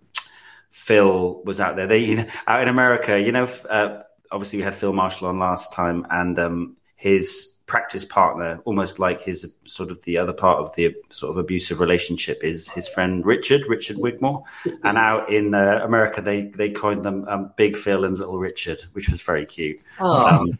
Phil 0.70 1.42
was 1.44 1.60
out 1.60 1.76
there. 1.76 1.88
They 1.88 2.00
you 2.00 2.16
know, 2.18 2.26
out 2.46 2.62
in 2.62 2.68
America, 2.68 3.20
you 3.20 3.32
know. 3.32 3.50
Uh, 3.68 4.04
obviously, 4.32 4.58
we 4.58 4.64
had 4.64 4.76
Phil 4.76 4.94
Marshall 4.94 5.30
on 5.30 5.40
last 5.40 5.74
time, 5.74 6.06
and 6.12 6.38
um, 6.38 6.78
his 6.96 7.54
practice 7.68 8.06
partner, 8.06 8.60
almost 8.64 8.98
like 8.98 9.22
his 9.22 9.54
sort 9.66 9.92
of 9.92 10.02
the 10.04 10.18
other 10.18 10.34
part 10.34 10.60
of 10.60 10.74
the 10.76 10.96
sort 11.12 11.32
of 11.32 11.38
abusive 11.38 11.80
relationship, 11.80 12.44
is 12.44 12.68
his 12.70 12.88
friend 12.88 13.26
Richard, 13.26 13.68
Richard 13.68 13.98
Wigmore. 13.98 14.44
And 14.84 14.98
out 14.98 15.30
in 15.30 15.54
uh, 15.54 15.82
America, 15.84 16.22
they 16.22 16.44
they 16.44 16.72
coined 16.72 17.04
them 17.04 17.28
um, 17.28 17.52
Big 17.58 17.78
Phil 17.78 18.06
and 18.06 18.18
Little 18.18 18.40
Richard, 18.40 18.82
which 18.94 19.10
was 19.10 19.22
very 19.22 19.46
cute. 19.46 19.80
Um, 20.00 20.58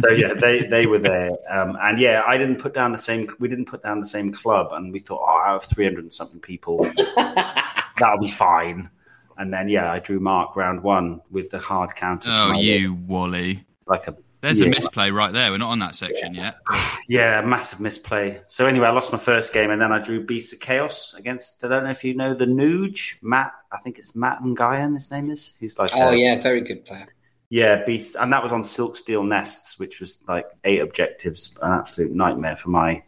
so 0.00 0.10
yeah, 0.10 0.32
they 0.34 0.66
they 0.66 0.86
were 0.86 0.98
there, 0.98 1.30
um, 1.48 1.76
and 1.80 1.98
yeah, 1.98 2.22
I 2.26 2.36
didn't 2.38 2.56
put 2.56 2.74
down 2.74 2.92
the 2.92 2.98
same. 2.98 3.30
We 3.38 3.48
didn't 3.48 3.66
put 3.66 3.82
down 3.82 4.00
the 4.00 4.06
same 4.06 4.32
club, 4.32 4.72
and 4.72 4.92
we 4.92 4.98
thought, 4.98 5.20
oh, 5.22 5.42
out 5.46 5.56
of 5.56 5.64
three 5.64 5.84
hundred 5.84 6.04
and 6.04 6.14
something 6.14 6.40
people, 6.40 6.78
that'll 7.16 8.18
be 8.18 8.28
fine. 8.28 8.90
And 9.38 9.52
then 9.52 9.68
yeah, 9.68 9.92
I 9.92 9.98
drew 9.98 10.18
Mark 10.18 10.56
round 10.56 10.82
one 10.82 11.20
with 11.30 11.50
the 11.50 11.58
hard 11.58 11.94
counter. 11.94 12.30
Oh, 12.32 12.52
you 12.52 12.94
Wally. 13.06 13.64
like 13.86 14.08
a 14.08 14.16
There's 14.46 14.60
yeah. 14.60 14.66
a 14.66 14.70
misplay 14.70 15.10
right 15.10 15.32
there. 15.32 15.50
We're 15.50 15.58
not 15.58 15.72
on 15.72 15.80
that 15.80 15.96
section 15.96 16.34
yet. 16.34 16.56
Yeah, 17.08 17.40
massive 17.42 17.78
misplay. 17.78 18.40
So 18.48 18.66
anyway, 18.66 18.88
I 18.88 18.90
lost 18.90 19.12
my 19.12 19.18
first 19.18 19.52
game, 19.52 19.70
and 19.70 19.80
then 19.80 19.92
I 19.92 20.00
drew 20.00 20.26
Beast 20.26 20.52
of 20.52 20.58
Chaos 20.58 21.14
against. 21.16 21.64
I 21.64 21.68
don't 21.68 21.84
know 21.84 21.90
if 21.90 22.02
you 22.02 22.14
know 22.14 22.34
the 22.34 22.46
Nuge 22.46 23.22
Matt. 23.22 23.52
I 23.70 23.78
think 23.78 23.98
it's 23.98 24.16
Matt 24.16 24.40
Nguyen. 24.40 24.94
His 24.94 25.12
name 25.12 25.30
is. 25.30 25.54
He's 25.60 25.78
like. 25.78 25.92
Oh 25.94 26.08
a- 26.08 26.16
yeah, 26.16 26.40
very 26.40 26.62
good 26.62 26.84
player. 26.84 27.06
yeah, 27.48 27.84
Beast, 27.84 28.16
and 28.18 28.32
that 28.32 28.42
was 28.42 28.50
on 28.50 28.64
Silk 28.64 28.96
Steel 28.96 29.22
Nests, 29.22 29.78
which 29.78 30.00
was 30.00 30.18
like 30.26 30.46
eight 30.64 30.80
objectives, 30.80 31.54
an 31.62 31.78
absolute 31.78 32.10
nightmare 32.10 32.56
for 32.56 32.70
my. 32.70 33.04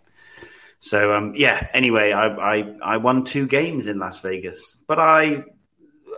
So 0.78 1.12
um, 1.12 1.32
yeah. 1.34 1.66
Anyway, 1.74 2.12
I, 2.12 2.58
I 2.58 2.76
I 2.80 2.96
won 2.98 3.24
two 3.24 3.48
games 3.48 3.88
in 3.88 3.98
Las 3.98 4.20
Vegas, 4.20 4.76
but 4.86 5.00
I 5.00 5.42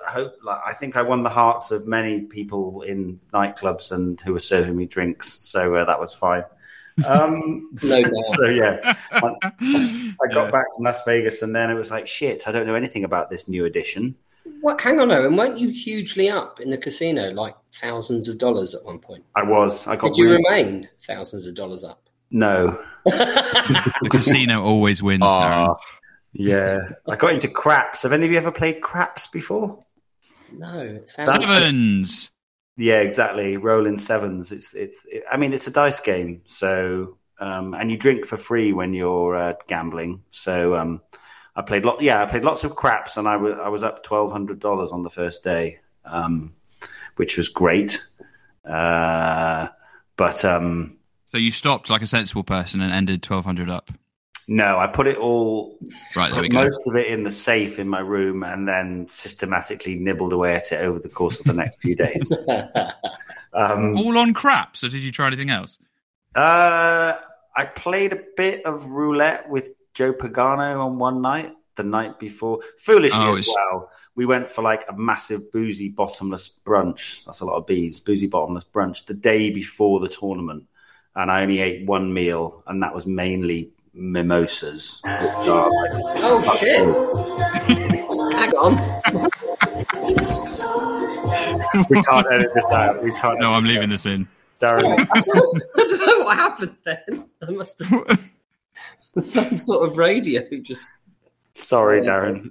hope 0.09 0.35
like 0.43 0.61
I 0.67 0.73
think 0.73 0.97
I 0.97 1.03
won 1.03 1.23
the 1.23 1.31
hearts 1.31 1.71
of 1.71 1.87
many 1.87 2.23
people 2.23 2.83
in 2.83 3.21
nightclubs 3.33 3.93
and 3.93 4.21
who 4.21 4.33
were 4.33 4.41
serving 4.41 4.77
me 4.77 4.87
drinks, 4.87 5.39
so 5.47 5.75
uh, 5.75 5.85
that 5.85 6.01
was 6.01 6.15
fine. 6.15 6.45
Um, 7.07 7.71
No 7.85 8.03
so 8.35 8.45
yeah, 8.47 8.95
I, 9.13 9.35
I 9.53 10.33
got 10.33 10.53
back 10.53 10.67
from 10.75 10.85
Las 10.85 11.05
Vegas, 11.05 11.43
and 11.43 11.55
then 11.55 11.71
it 11.71 11.75
was 11.75 11.91
like 11.91 12.07
shit. 12.07 12.47
I 12.47 12.53
don't 12.53 12.67
know 12.67 12.75
anything 12.75 13.05
about 13.05 13.31
this 13.31 13.49
new 13.49 13.65
edition. 13.65 14.17
What? 14.63 14.81
Hang 14.81 15.01
on, 15.01 15.11
Owen. 15.13 15.37
Weren't 15.37 15.59
you 15.59 15.71
hugely 15.71 16.29
up 16.29 16.61
in 16.61 16.71
the 16.71 16.79
casino, 16.79 17.31
like 17.31 17.55
thousands 17.73 18.29
of 18.29 18.39
dollars 18.39 18.75
at 18.75 18.85
one 18.85 18.99
point? 18.99 19.25
I 19.37 19.43
was. 19.43 19.87
I 19.87 19.97
got. 19.97 20.09
Did 20.15 20.17
you 20.19 20.25
really- 20.31 20.43
remain 20.43 20.89
thousands 21.03 21.47
of 21.47 21.55
dollars 21.55 21.85
up? 21.85 22.03
no. 22.31 22.79
The 23.05 24.09
casino 24.11 24.63
always 24.63 25.03
wins, 25.03 25.23
Darren. 25.23 25.77
Yeah, 26.33 26.79
I 27.09 27.17
got 27.17 27.33
into 27.33 27.49
craps. 27.49 28.03
Have 28.03 28.13
any 28.13 28.27
of 28.27 28.33
you 28.33 28.39
ever 28.39 28.53
played 28.53 28.81
craps 28.83 29.27
before? 29.27 29.81
No, 30.53 30.81
it 30.81 31.09
sounds. 31.09 31.31
Sevens. 31.31 32.31
Yeah, 32.77 33.01
exactly. 33.01 33.57
Rolling 33.57 33.99
sevens. 33.99 34.53
It's 34.53 34.75
it's. 34.75 35.05
It, 35.07 35.25
I 35.31 35.37
mean, 35.37 35.53
it's 35.53 35.67
a 35.67 35.71
dice 35.71 36.01
game. 36.01 36.43
So, 36.47 37.19
um, 37.39 37.75
and 37.75 37.91
you 37.91 37.97
drink 37.97 38.27
for 38.27 38.37
free 38.37 38.73
when 38.73 38.95
you're 38.95 39.37
uh, 39.37 39.55
gambling. 39.69 40.23
So, 40.31 40.75
um, 40.75 41.03
I 41.57 41.63
played 41.63 41.85
lot. 41.85 42.01
Yeah, 42.01 42.23
I 42.23 42.27
played 42.27 42.45
lots 42.45 42.65
of 42.65 42.75
craps, 42.77 43.17
and 43.17 43.29
I 43.29 43.37
was 43.37 43.59
I 43.59 43.69
was 43.69 43.83
up 43.83 44.03
twelve 44.03 44.33
hundred 44.33 44.61
dollars 44.61 44.93
on 44.93 45.03
the 45.03 45.11
first 45.11 45.45
day, 45.45 45.79
um, 46.05 46.55
which 47.17 47.37
was 47.37 47.49
great. 47.49 48.01
Uh, 48.65 49.69
but 50.17 50.45
um, 50.45 50.99
So 51.33 51.39
you 51.39 51.51
stopped 51.51 51.91
like 51.91 52.03
a 52.03 52.07
sensible 52.07 52.45
person 52.45 52.81
and 52.81 52.93
ended 52.93 53.25
1200 53.25 53.71
up. 53.71 53.91
No, 54.51 54.77
I 54.79 54.89
put 54.89 55.07
it 55.07 55.17
all 55.17 55.79
Right, 56.17 56.31
there 56.33 56.43
we 56.43 56.49
put 56.49 56.53
go. 56.57 56.65
most 56.65 56.87
of 56.89 56.97
it 56.97 57.07
in 57.07 57.23
the 57.23 57.31
safe 57.31 57.79
in 57.79 57.89
my 57.89 58.01
room, 58.01 58.43
and 58.43 58.69
then 58.69 59.07
systematically 59.09 59.95
nibbled 59.95 60.33
away 60.35 60.57
at 60.57 60.73
it 60.73 60.81
over 60.83 60.99
the 60.99 61.09
course 61.09 61.39
of 61.41 61.47
the 61.47 61.53
next 61.55 61.81
few 61.81 61.95
days. 61.97 62.31
Um, 63.53 63.97
All 63.99 64.17
on 64.19 64.33
crap. 64.33 64.77
or 64.83 64.89
did 64.89 65.03
you 65.03 65.11
try 65.11 65.27
anything 65.27 65.51
else? 65.51 65.79
Uh, 66.37 67.15
I 67.57 67.65
played 67.67 68.13
a 68.13 68.23
bit 68.37 68.65
of 68.65 68.87
roulette 68.87 69.49
with 69.51 69.71
Joe 69.93 70.13
Pagano 70.13 70.85
on 70.85 70.99
one 71.01 71.21
night, 71.21 71.53
the 71.75 71.83
night 71.83 72.21
before. 72.21 72.61
Foolishly 72.79 73.19
Oh, 73.21 73.35
as 73.37 73.49
well. 73.53 73.91
We 74.15 74.25
went 74.25 74.49
for 74.49 74.63
like 74.63 74.85
a 74.89 74.97
massive 74.97 75.51
boozy 75.51 75.89
bottomless 75.89 76.51
brunch. 76.65 77.25
That's 77.25 77.41
a 77.41 77.45
lot 77.45 77.57
of 77.57 77.67
bees. 77.67 77.99
Boozy 77.99 78.29
bottomless 78.29 78.65
brunch 78.73 79.07
the 79.07 79.15
day 79.15 79.51
before 79.51 79.99
the 79.99 80.09
tournament, 80.09 80.67
and 81.17 81.29
I 81.29 81.43
only 81.43 81.59
ate 81.59 81.87
one 81.87 82.15
meal, 82.15 82.63
and 82.69 82.85
that 82.85 82.95
was 82.95 83.05
mainly 83.05 83.71
mimosas. 83.95 85.01
which 85.05 85.13
are 85.13 85.71
like- 85.71 85.93
Oh 86.23 86.57
shit! 86.59 86.89
Hang 88.35 88.53
on. 88.55 88.77
we 91.89 92.03
can't 92.03 92.27
edit 92.33 92.51
this 92.55 92.71
out. 92.73 93.03
We 93.03 93.13
can't. 93.13 93.39
No, 93.41 93.53
I'm 93.53 93.65
leaving 93.65 93.85
out. 93.85 93.89
this 93.91 94.07
in. 94.07 94.29
Darren. 94.61 95.07
I 95.13 95.21
don't 95.21 96.07
know 96.07 96.25
what 96.25 96.37
happened 96.37 96.77
then. 96.85 97.29
I 97.47 97.51
must 97.51 97.83
have 97.83 98.21
some 99.23 99.59
sort 99.59 99.89
of 99.89 99.97
radio 99.97 100.43
just. 100.63 100.89
Sorry, 101.55 102.03
Darren. 102.03 102.51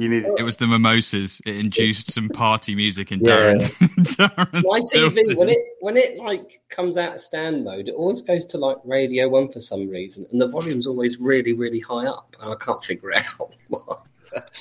You 0.00 0.08
need. 0.08 0.24
It 0.24 0.44
was 0.44 0.56
the 0.58 0.68
mimosas. 0.68 1.40
It 1.44 1.56
induced 1.56 2.12
some 2.12 2.28
party 2.28 2.74
music 2.76 3.10
in 3.10 3.18
Yeah. 3.18 3.26
Darren's. 3.58 3.70
Darren's 4.16 4.64
My 4.64 4.80
TV 4.80 5.12
built-in. 5.14 5.36
when 5.36 5.48
it 5.48 5.58
when 5.80 5.96
it 5.96 6.18
like 6.18 6.60
comes 6.68 6.96
out 6.96 7.14
of 7.14 7.20
stand 7.20 7.64
mode, 7.64 7.88
it 7.88 7.94
always 7.94 8.22
goes 8.22 8.44
to 8.46 8.58
like 8.58 8.76
Radio 8.84 9.28
One 9.28 9.48
for 9.50 9.58
some 9.58 9.88
reason, 9.88 10.24
and 10.30 10.40
the 10.40 10.46
volume's 10.46 10.86
always 10.86 11.18
really 11.18 11.52
really 11.52 11.80
high 11.80 12.06
up, 12.06 12.36
and 12.40 12.52
I 12.52 12.56
can't 12.64 12.82
figure 12.84 13.12
out 13.12 13.24
why. 13.68 13.80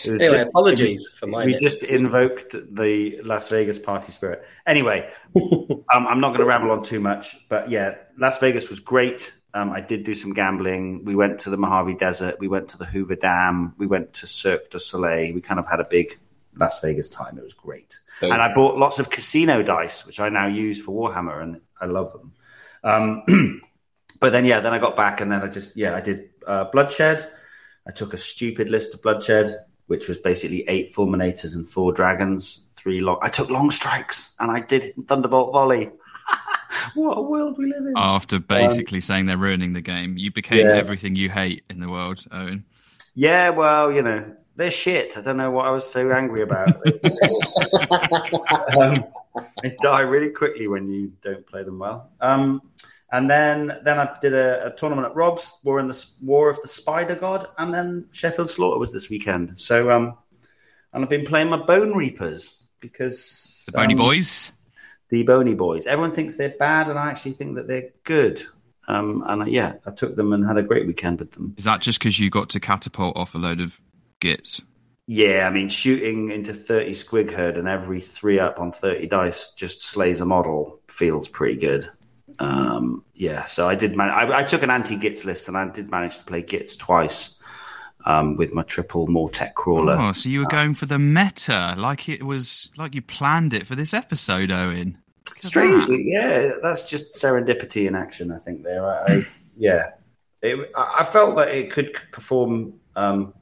Anyway, 0.05 0.27
Just- 0.29 0.45
apologies 0.47 1.09
for 1.19 1.27
my. 1.27 1.45
we 1.45 1.51
net. 1.51 1.61
just 1.61 1.83
invoked 1.83 2.55
the 2.73 3.19
Las 3.23 3.47
Vegas 3.49 3.77
party 3.77 4.11
spirit. 4.11 4.43
Anyway, 4.65 5.07
um, 5.35 5.83
I'm 5.93 6.19
not 6.19 6.29
going 6.29 6.39
to 6.39 6.45
ramble 6.45 6.71
on 6.71 6.83
too 6.83 6.99
much, 6.99 7.37
but 7.47 7.69
yeah, 7.69 7.95
Las 8.17 8.39
Vegas 8.39 8.69
was 8.69 8.79
great. 8.79 9.33
Um, 9.57 9.71
I 9.71 9.81
did 9.81 10.03
do 10.03 10.13
some 10.13 10.33
gambling. 10.33 11.03
We 11.03 11.15
went 11.15 11.39
to 11.41 11.49
the 11.49 11.57
Mojave 11.57 11.95
Desert. 11.95 12.39
We 12.39 12.47
went 12.47 12.69
to 12.69 12.77
the 12.77 12.85
Hoover 12.85 13.15
Dam. 13.15 13.73
We 13.79 13.87
went 13.87 14.13
to 14.13 14.27
Cirque 14.27 14.69
du 14.69 14.79
Soleil. 14.79 15.33
We 15.33 15.41
kind 15.41 15.59
of 15.59 15.67
had 15.67 15.79
a 15.79 15.83
big 15.83 16.19
Las 16.55 16.79
Vegas 16.81 17.09
time. 17.09 17.39
It 17.39 17.43
was 17.43 17.55
great. 17.55 17.97
And 18.21 18.33
I 18.33 18.53
bought 18.53 18.77
lots 18.77 18.99
of 18.99 19.09
casino 19.09 19.63
dice, 19.63 20.05
which 20.05 20.19
I 20.19 20.29
now 20.29 20.45
use 20.45 20.79
for 20.79 20.91
Warhammer, 20.91 21.41
and 21.41 21.61
I 21.81 21.85
love 21.85 22.13
them. 22.13 22.33
Um, 22.83 23.61
but 24.19 24.31
then, 24.31 24.45
yeah, 24.45 24.59
then 24.59 24.75
I 24.75 24.79
got 24.79 24.95
back, 24.95 25.21
and 25.21 25.31
then 25.31 25.41
I 25.41 25.47
just, 25.47 25.75
yeah, 25.75 25.95
I 25.95 26.01
did 26.01 26.29
uh, 26.45 26.65
Bloodshed. 26.65 27.27
I 27.87 27.91
took 27.91 28.13
a 28.13 28.17
stupid 28.17 28.69
list 28.69 28.93
of 28.93 29.01
Bloodshed, 29.01 29.65
which 29.87 30.07
was 30.07 30.19
basically 30.19 30.67
eight 30.67 30.93
Fulminators 30.93 31.55
and 31.55 31.67
four 31.67 31.93
Dragons, 31.93 32.65
three 32.75 32.99
long. 32.99 33.17
I 33.23 33.29
took 33.29 33.49
long 33.49 33.71
strikes, 33.71 34.35
and 34.39 34.51
I 34.51 34.59
did 34.59 34.93
Thunderbolt 35.07 35.51
Volley. 35.51 35.89
what 36.95 37.17
a 37.17 37.21
world 37.21 37.57
we 37.57 37.65
live 37.65 37.85
in! 37.85 37.93
After 37.95 38.39
basically 38.39 39.01
saying 39.01 39.25
they're 39.25 39.37
ruining 39.37 39.73
the 39.73 39.81
game, 39.81 40.17
you 40.17 40.31
became 40.31 40.67
Yeah. 40.67 40.75
everything 40.75 41.15
you 41.15 41.29
hate 41.29 41.63
in 41.69 41.79
the 41.79 41.89
world, 41.89 42.25
Owen. 42.31 42.65
Yeah, 43.15 43.49
well, 43.49 43.91
you 43.91 44.01
know, 44.01 44.35
they're 44.55 44.71
shit. 44.71 45.17
I 45.17 45.21
don't 45.21 45.37
know 45.37 45.51
what 45.51 45.65
I 45.65 45.71
was 45.71 45.89
so 45.89 46.11
angry 46.11 46.41
about. 46.41 46.69
um, 48.77 49.03
they 49.63 49.75
die 49.81 50.01
really 50.01 50.29
quickly 50.29 50.67
when 50.67 50.89
you 50.89 51.13
don't 51.21 51.45
play 51.47 51.63
them 51.63 51.79
well. 51.79 52.11
Um, 52.21 52.61
and 53.11 53.29
then, 53.29 53.79
then 53.83 53.99
I 53.99 54.17
did 54.21 54.33
a, 54.33 54.67
a 54.67 54.75
tournament 54.75 55.07
at 55.07 55.15
Rob's, 55.15 55.53
War 55.63 55.79
in 55.79 55.87
the 55.87 56.05
War 56.21 56.49
of 56.49 56.61
the 56.61 56.67
Spider 56.67 57.15
God, 57.15 57.47
and 57.57 57.73
then 57.73 58.07
Sheffield 58.11 58.49
Slaughter 58.49 58.79
was 58.79 58.91
this 58.91 59.09
weekend. 59.09 59.53
So, 59.57 59.91
um, 59.91 60.17
and 60.91 61.03
I've 61.03 61.09
been 61.09 61.25
playing 61.25 61.49
my 61.49 61.57
Bone 61.57 61.93
Reapers 61.93 62.63
because 62.79 63.63
The 63.67 63.73
Bony 63.73 63.93
um, 63.93 63.99
Boys. 63.99 64.51
The 65.09 65.23
Bony 65.23 65.53
Boys. 65.53 65.87
Everyone 65.87 66.11
thinks 66.11 66.35
they're 66.35 66.55
bad, 66.57 66.89
and 66.89 66.97
I 66.97 67.09
actually 67.09 67.33
think 67.33 67.55
that 67.55 67.67
they're 67.67 67.89
good. 68.03 68.43
Um, 68.87 69.23
and 69.27 69.43
uh, 69.43 69.45
yeah, 69.45 69.73
I 69.85 69.91
took 69.91 70.15
them 70.15 70.33
and 70.33 70.45
had 70.45 70.57
a 70.57 70.63
great 70.63 70.87
weekend 70.87 71.19
with 71.19 71.31
them. 71.31 71.53
Is 71.57 71.65
that 71.65 71.81
just 71.81 71.99
because 71.99 72.19
you 72.19 72.29
got 72.29 72.49
to 72.49 72.59
catapult 72.59 73.17
off 73.17 73.35
a 73.35 73.37
load 73.37 73.59
of 73.59 73.81
gits? 74.19 74.61
Yeah, 75.07 75.47
I 75.47 75.51
mean, 75.51 75.69
shooting 75.69 76.31
into 76.31 76.53
30 76.53 76.91
squig 76.91 77.31
herd 77.31 77.57
and 77.57 77.67
every 77.67 78.01
three 78.01 78.39
up 78.39 78.59
on 78.59 78.73
30 78.73 79.07
dice 79.07 79.51
just 79.53 79.81
slays 79.85 80.19
a 80.19 80.25
model 80.25 80.81
feels 80.89 81.29
pretty 81.29 81.57
good. 81.57 81.85
Um, 82.39 83.05
yeah, 83.13 83.45
so 83.45 83.67
I 83.69 83.75
did. 83.75 83.95
Man- 83.95 84.09
I, 84.09 84.39
I 84.39 84.43
took 84.43 84.63
an 84.63 84.69
anti 84.69 84.97
gits 84.97 85.23
list 85.25 85.47
and 85.47 85.57
I 85.57 85.69
did 85.69 85.89
manage 85.89 86.17
to 86.17 86.23
play 86.25 86.41
gits 86.41 86.75
twice 86.75 87.36
um, 88.07 88.37
with 88.37 88.53
my 88.53 88.63
triple 88.63 89.05
Mortek 89.07 89.53
crawler. 89.53 89.97
Oh, 89.99 90.13
so 90.13 90.29
you 90.29 90.39
were 90.39 90.47
going 90.47 90.73
for 90.73 90.85
the 90.85 90.97
meta, 90.97 91.75
like 91.77 92.07
it 92.07 92.23
was, 92.23 92.71
like 92.77 92.95
you 92.95 93.01
planned 93.01 93.53
it 93.53 93.67
for 93.67 93.75
this 93.75 93.93
episode, 93.93 94.49
Owen. 94.49 94.97
Strangely, 95.37 96.03
yeah, 96.05 96.53
that's 96.63 96.89
just 96.89 97.11
serendipity 97.11 97.85
in 97.85 97.95
action. 97.95 98.31
I 98.31 98.39
think 98.39 98.63
there. 98.63 98.83
I, 98.85 99.03
I 99.07 99.27
yeah, 99.57 99.91
it, 100.41 100.71
I 100.75 101.03
felt 101.03 101.35
that 101.35 101.49
it 101.49 101.69
could 101.69 101.93
perform 102.11 102.79
um, 102.95 103.33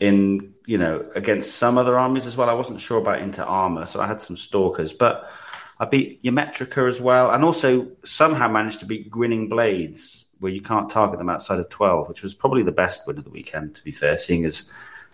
in 0.00 0.54
you 0.66 0.78
know 0.78 1.04
against 1.14 1.56
some 1.56 1.76
other 1.76 1.98
armies 1.98 2.26
as 2.26 2.38
well. 2.38 2.48
I 2.48 2.54
wasn't 2.54 2.80
sure 2.80 2.98
about 2.98 3.20
into 3.20 3.44
armor, 3.44 3.84
so 3.84 4.00
I 4.00 4.06
had 4.06 4.22
some 4.22 4.34
stalkers, 4.34 4.94
but 4.94 5.30
I 5.78 5.84
beat 5.84 6.22
Ymetrica 6.22 6.88
as 6.88 7.00
well, 7.02 7.30
and 7.30 7.44
also 7.44 7.92
somehow 8.04 8.48
managed 8.48 8.80
to 8.80 8.86
beat 8.86 9.10
Grinning 9.10 9.48
Blades, 9.48 10.23
where 10.44 10.52
you 10.52 10.60
can't 10.60 10.90
target 10.90 11.18
them 11.18 11.30
outside 11.30 11.58
of 11.58 11.70
12, 11.70 12.06
which 12.06 12.22
was 12.22 12.34
probably 12.34 12.62
the 12.62 12.70
best 12.70 13.06
win 13.06 13.16
of 13.16 13.24
the 13.24 13.30
weekend, 13.30 13.74
to 13.74 13.82
be 13.82 13.90
fair, 13.90 14.18
seeing 14.18 14.44
as 14.44 14.70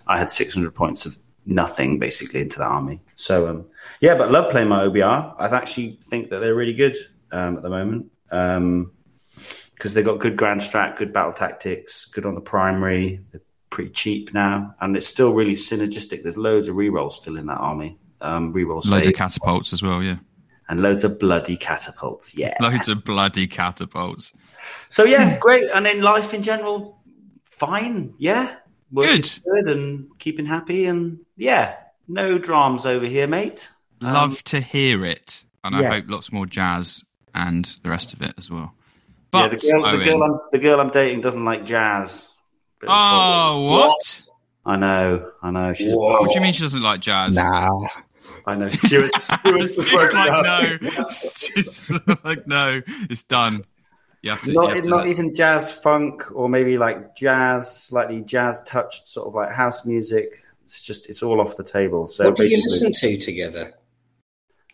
I 0.08 0.18
had 0.18 0.28
600 0.28 0.74
points 0.74 1.06
of 1.06 1.16
nothing 1.46 2.00
basically 2.00 2.40
into 2.40 2.58
the 2.58 2.64
army. 2.64 3.00
So, 3.14 3.46
um, 3.46 3.66
yeah, 4.00 4.16
but 4.16 4.32
love 4.32 4.50
playing 4.50 4.68
my 4.68 4.88
OBR. 4.88 5.36
I 5.38 5.46
actually 5.46 6.00
think 6.02 6.30
that 6.30 6.40
they're 6.40 6.56
really 6.56 6.74
good 6.74 6.96
um, 7.30 7.56
at 7.56 7.62
the 7.62 7.70
moment 7.70 8.10
because 8.28 9.94
they've 9.94 10.04
got 10.04 10.18
good 10.18 10.36
grand 10.36 10.62
strat, 10.62 10.96
good 10.96 11.12
battle 11.12 11.32
tactics, 11.32 12.06
good 12.06 12.26
on 12.26 12.34
the 12.34 12.40
primary. 12.40 13.20
They're 13.30 13.40
pretty 13.70 13.90
cheap 13.90 14.34
now, 14.34 14.74
and 14.80 14.96
it's 14.96 15.06
still 15.06 15.32
really 15.32 15.54
synergistic. 15.54 16.24
There's 16.24 16.36
loads 16.36 16.66
of 16.66 16.74
rerolls 16.74 17.12
still 17.12 17.36
in 17.36 17.46
that 17.46 17.58
army. 17.58 18.00
Um, 18.20 18.52
rerolls, 18.52 18.90
Loads 18.90 19.06
of 19.06 19.14
catapults 19.14 19.72
as 19.72 19.80
well, 19.80 20.02
yeah. 20.02 20.16
And 20.70 20.80
loads 20.80 21.04
of 21.04 21.18
bloody 21.18 21.58
catapults. 21.58 22.34
Yeah. 22.34 22.54
Loads 22.60 22.88
of 22.88 23.04
bloody 23.04 23.46
catapults. 23.46 24.32
So 24.88 25.04
yeah, 25.04 25.36
great. 25.38 25.68
And 25.74 25.86
in 25.86 26.00
life 26.00 26.32
in 26.32 26.42
general, 26.42 26.98
fine. 27.44 28.14
Yeah, 28.16 28.54
Work 28.92 29.06
Good. 29.06 29.20
is 29.20 29.38
good, 29.38 29.68
and 29.68 30.18
keeping 30.18 30.46
happy, 30.46 30.86
and 30.86 31.20
yeah, 31.36 31.76
no 32.08 32.38
dramas 32.38 32.86
over 32.86 33.06
here, 33.06 33.28
mate. 33.28 33.68
Um, 34.00 34.12
Love 34.14 34.44
to 34.44 34.60
hear 34.60 35.04
it. 35.04 35.44
And 35.62 35.76
I 35.76 35.84
hope 35.84 36.04
lots 36.08 36.32
more 36.32 36.46
jazz 36.46 37.04
and 37.34 37.64
the 37.82 37.90
rest 37.90 38.14
of 38.14 38.22
it 38.22 38.32
as 38.38 38.50
well. 38.50 38.74
yeah, 39.34 39.48
But, 39.48 39.50
the 39.50 39.56
girl, 39.58 39.98
the 39.98 40.04
girl, 40.04 40.22
I'm, 40.24 40.38
the 40.52 40.58
girl 40.58 40.80
I'm 40.80 40.88
dating 40.88 41.20
doesn't 41.20 41.44
like 41.44 41.66
jazz. 41.66 42.32
Bit 42.80 42.88
of 42.88 42.94
a 42.94 42.96
oh, 42.96 42.98
problem. 42.98 43.72
what? 43.72 44.28
I 44.64 44.76
know, 44.76 45.32
I 45.42 45.50
know. 45.50 45.74
She's 45.74 45.94
What 45.94 46.28
do 46.28 46.34
you 46.34 46.40
mean 46.40 46.54
she 46.54 46.62
doesn't 46.62 46.82
like 46.82 47.00
jazz? 47.00 47.34
Nah. 47.34 47.86
I 48.46 48.54
know. 48.56 48.68
Stuart, 48.68 49.14
Stuart's 49.14 49.76
just 49.76 49.78
It's 49.78 49.90
broken 49.90 50.16
like 50.16 50.30
up. 50.30 50.44
no. 50.44 50.60
It's 51.56 51.90
like 52.24 52.46
no. 52.46 52.80
It's 53.08 53.22
done. 53.24 53.58
You 54.22 54.30
have 54.30 54.42
to. 54.42 54.48
you 54.48 54.54
Not, 54.54 54.74
have 54.74 54.84
to 54.84 54.88
not 54.90 55.06
even 55.06 55.34
jazz 55.34 55.72
funk 55.72 56.24
or 56.34 56.48
maybe 56.48 56.76
like 56.78 57.16
jazz, 57.16 57.84
slightly 57.84 58.22
jazz 58.22 58.62
touched, 58.66 59.08
sort 59.08 59.28
of 59.28 59.34
like 59.34 59.50
house 59.52 59.84
music. 59.84 60.42
It's 60.64 60.82
just 60.82 61.08
it's 61.08 61.22
all 61.22 61.40
off 61.40 61.56
the 61.56 61.64
table. 61.64 62.06
So 62.08 62.26
What 62.26 62.36
do 62.36 62.46
you 62.46 62.58
listen 62.62 62.92
to 62.92 63.16
together? 63.16 63.74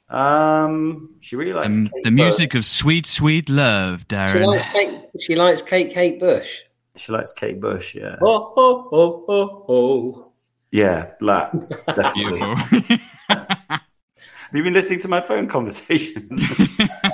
um, 0.08 1.16
she 1.20 1.34
really 1.36 1.52
likes 1.52 1.74
Um, 1.74 1.86
Kate 1.88 2.04
the 2.04 2.10
Bush. 2.10 2.14
music 2.20 2.54
of 2.54 2.64
sweet, 2.64 3.06
sweet 3.06 3.48
love, 3.48 4.06
Darren. 4.08 4.32
She 4.32 4.38
likes 4.44 4.64
Kate. 4.72 5.00
She 5.20 5.34
likes 5.34 5.62
Kate. 5.62 5.90
Kate 5.90 6.20
Bush. 6.20 6.60
She 6.96 7.12
likes 7.12 7.32
Kate 7.32 7.60
Bush. 7.60 7.94
Yeah, 7.94 8.16
Oh 8.22 8.52
oh 8.56 8.88
oh 8.92 9.24
oh 9.28 9.64
oh. 9.68 10.25
Yeah, 10.70 11.12
black. 11.20 11.52
Definitely. 11.86 12.38
Beautiful. 12.38 12.56
Have 14.46 14.54
you 14.54 14.62
been 14.62 14.74
listening 14.74 15.00
to 15.00 15.08
my 15.08 15.20
phone 15.20 15.48
conversations? 15.48 16.56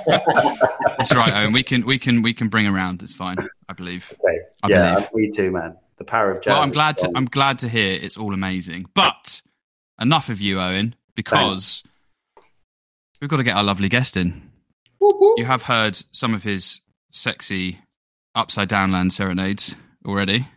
That's 0.06 1.14
right, 1.14 1.32
Owen. 1.32 1.52
We 1.52 1.62
can, 1.62 1.86
we 1.86 1.98
can, 1.98 2.20
we 2.20 2.34
can 2.34 2.48
bring 2.48 2.66
around. 2.66 3.02
It's 3.02 3.14
fine. 3.14 3.38
I 3.68 3.72
believe. 3.72 4.12
okay. 4.22 4.38
I 4.62 4.68
yeah, 4.68 4.94
believe. 4.94 5.06
Uh, 5.06 5.08
me 5.14 5.30
too, 5.30 5.50
man. 5.50 5.76
The 5.96 6.04
power 6.04 6.30
of 6.30 6.42
jazz. 6.42 6.52
Well, 6.52 6.62
I'm 6.62 6.70
glad 6.70 6.98
to. 6.98 7.10
I'm 7.14 7.24
glad 7.24 7.60
to 7.60 7.68
hear 7.68 7.98
it's 8.00 8.18
all 8.18 8.34
amazing. 8.34 8.86
But 8.92 9.40
enough 9.98 10.28
of 10.28 10.40
you, 10.42 10.60
Owen, 10.60 10.94
because 11.14 11.82
we've 13.20 13.30
got 13.30 13.36
to 13.36 13.44
get 13.44 13.56
our 13.56 13.64
lovely 13.64 13.88
guest 13.88 14.16
in. 14.16 14.50
You 15.00 15.44
have 15.46 15.62
heard 15.62 16.02
some 16.12 16.34
of 16.34 16.42
his 16.42 16.80
sexy 17.12 17.78
upside 18.34 18.68
down 18.68 18.92
land 18.92 19.12
serenades 19.12 19.74
already. 20.06 20.48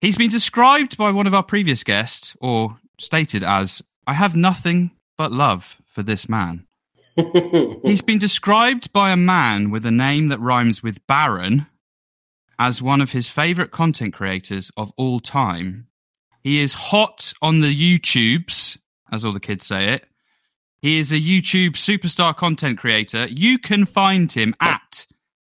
He's 0.00 0.16
been 0.16 0.30
described 0.30 0.96
by 0.96 1.10
one 1.10 1.26
of 1.26 1.34
our 1.34 1.42
previous 1.42 1.84
guests, 1.84 2.36
or 2.40 2.78
stated 2.98 3.42
as, 3.42 3.82
"I 4.06 4.14
have 4.14 4.34
nothing 4.34 4.92
but 5.18 5.32
love 5.32 5.76
for 5.86 6.02
this 6.02 6.28
man." 6.28 6.66
He's 7.82 8.02
been 8.02 8.18
described 8.18 8.92
by 8.92 9.10
a 9.10 9.16
man 9.16 9.70
with 9.70 9.84
a 9.84 9.90
name 9.90 10.28
that 10.28 10.40
rhymes 10.40 10.82
with 10.82 11.06
Baron 11.06 11.66
as 12.58 12.80
one 12.82 13.00
of 13.00 13.12
his 13.12 13.28
favorite 13.28 13.70
content 13.70 14.14
creators 14.14 14.70
of 14.76 14.92
all 14.96 15.20
time. 15.20 15.86
He 16.42 16.60
is 16.60 16.72
hot 16.72 17.32
on 17.42 17.60
the 17.60 17.74
YouTubes, 17.74 18.78
as 19.10 19.24
all 19.24 19.32
the 19.32 19.40
kids 19.40 19.66
say 19.66 19.94
it. 19.94 20.06
He 20.78 20.98
is 20.98 21.12
a 21.12 21.16
YouTube 21.16 21.72
superstar 21.72 22.34
content 22.34 22.78
creator. 22.78 23.26
You 23.28 23.58
can 23.58 23.84
find 23.84 24.32
him 24.32 24.54
at 24.60 25.06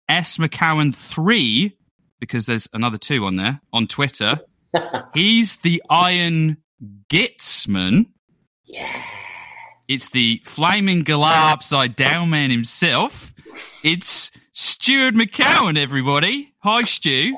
S 0.08 0.38
McCowan3 0.38 1.72
because 2.20 2.46
there's 2.46 2.68
another 2.72 2.98
two 2.98 3.24
on 3.26 3.36
there 3.36 3.60
on 3.72 3.86
Twitter. 3.86 4.40
He's 5.14 5.56
the 5.56 5.82
Iron 5.88 6.58
Gitsman. 7.08 8.06
Yeah. 8.64 9.02
It's 9.88 10.10
the 10.10 10.42
flaming 10.44 11.02
galah 11.04 11.52
upside 11.52 11.96
down 11.96 12.30
man 12.30 12.50
himself. 12.50 13.32
It's 13.82 14.30
Stuart 14.52 15.14
McCowan, 15.14 15.78
everybody. 15.78 16.52
Hi, 16.58 16.82
Stu. 16.82 17.36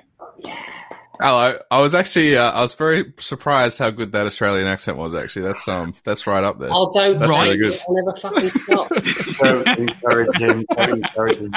Hello. 1.21 1.59
I 1.71 1.81
was 1.81 1.95
actually 1.95 2.37
uh, 2.37 2.51
I 2.51 2.61
was 2.63 2.75
very 2.75 3.13
surprised 3.19 3.79
how 3.79 3.91
good 3.91 4.13
that 4.13 4.27
Australian 4.27 4.67
accent 4.67 4.97
was. 4.97 5.15
Actually, 5.15 5.43
that's 5.47 5.69
um 5.69 5.95
that's 6.05 6.27
right 6.27 6.43
up 6.43 6.59
there. 6.59 6.71
Oh, 6.73 6.91
don't 6.93 7.19
That's 7.19 7.29
Right. 7.29 7.43
really 7.49 7.59
good. 7.59 7.75
I'll 7.89 7.95
never 7.95 8.17
fucking 8.17 8.51
stop. 8.51 8.89
Don't 9.41 9.79
encourage 9.79 10.37
him. 10.37 10.65
Don't 10.77 10.91
encourage 10.99 11.39
him. 11.39 11.53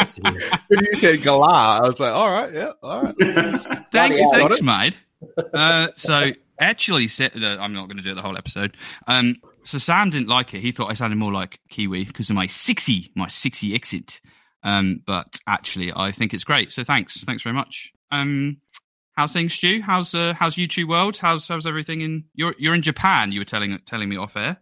When 0.67 0.86
you 0.86 0.99
said 0.99 1.19
galah, 1.19 1.80
I 1.82 1.88
was 1.88 1.99
like, 1.99 2.13
all 2.13 2.30
right, 2.30 2.52
yeah, 2.54 2.71
all 2.82 3.04
right. 3.04 3.15
Thanks, 3.91 4.21
thanks, 4.32 4.62
mate. 4.62 4.97
Uh, 5.54 5.88
so 5.95 6.32
actually, 6.60 7.08
sa- 7.08 7.26
uh, 7.26 7.58
I'm 7.60 7.73
not 7.73 7.88
going 7.88 7.97
to 7.97 8.04
do 8.04 8.12
it 8.12 8.15
the 8.15 8.21
whole 8.21 8.38
episode. 8.38 8.76
Um, 9.08 9.36
so 9.63 9.78
Sam 9.78 10.10
didn't 10.10 10.28
like 10.28 10.54
it. 10.54 10.60
He 10.62 10.71
thought 10.73 10.91
I 10.91 10.93
sounded 10.93 11.15
more 11.17 11.32
like 11.32 11.60
Kiwi 11.69 12.04
because 12.04 12.30
of 12.30 12.36
my 12.36 12.47
sixty, 12.47 13.12
my 13.15 13.28
sixty 13.28 13.73
exit. 13.73 14.19
Um, 14.63 15.02
but 15.06 15.39
actually, 15.47 15.91
I 15.95 16.12
think 16.12 16.34
it's 16.34 16.43
great. 16.43 16.71
So 16.71 16.84
thanks, 16.84 17.23
thanks 17.23 17.43
very 17.43 17.54
much. 17.56 17.91
Um, 18.12 18.58
how's 19.13 19.34
things, 19.34 19.54
Stu? 19.54 19.82
How's 19.82 20.13
uh, 20.13 20.34
how's 20.34 20.56
YouTube 20.56 20.89
world? 20.89 21.17
How's 21.17 21.47
how's 21.47 21.65
everything 21.65 22.02
in? 22.02 22.26
You're 22.34 22.56
you're 22.58 22.76
in 22.76 22.82
Japan. 22.82 23.32
You 23.32 23.41
were 23.41 23.45
telling 23.45 23.80
telling 23.86 24.10
me 24.10 24.17
off 24.17 24.36
air. 24.36 24.58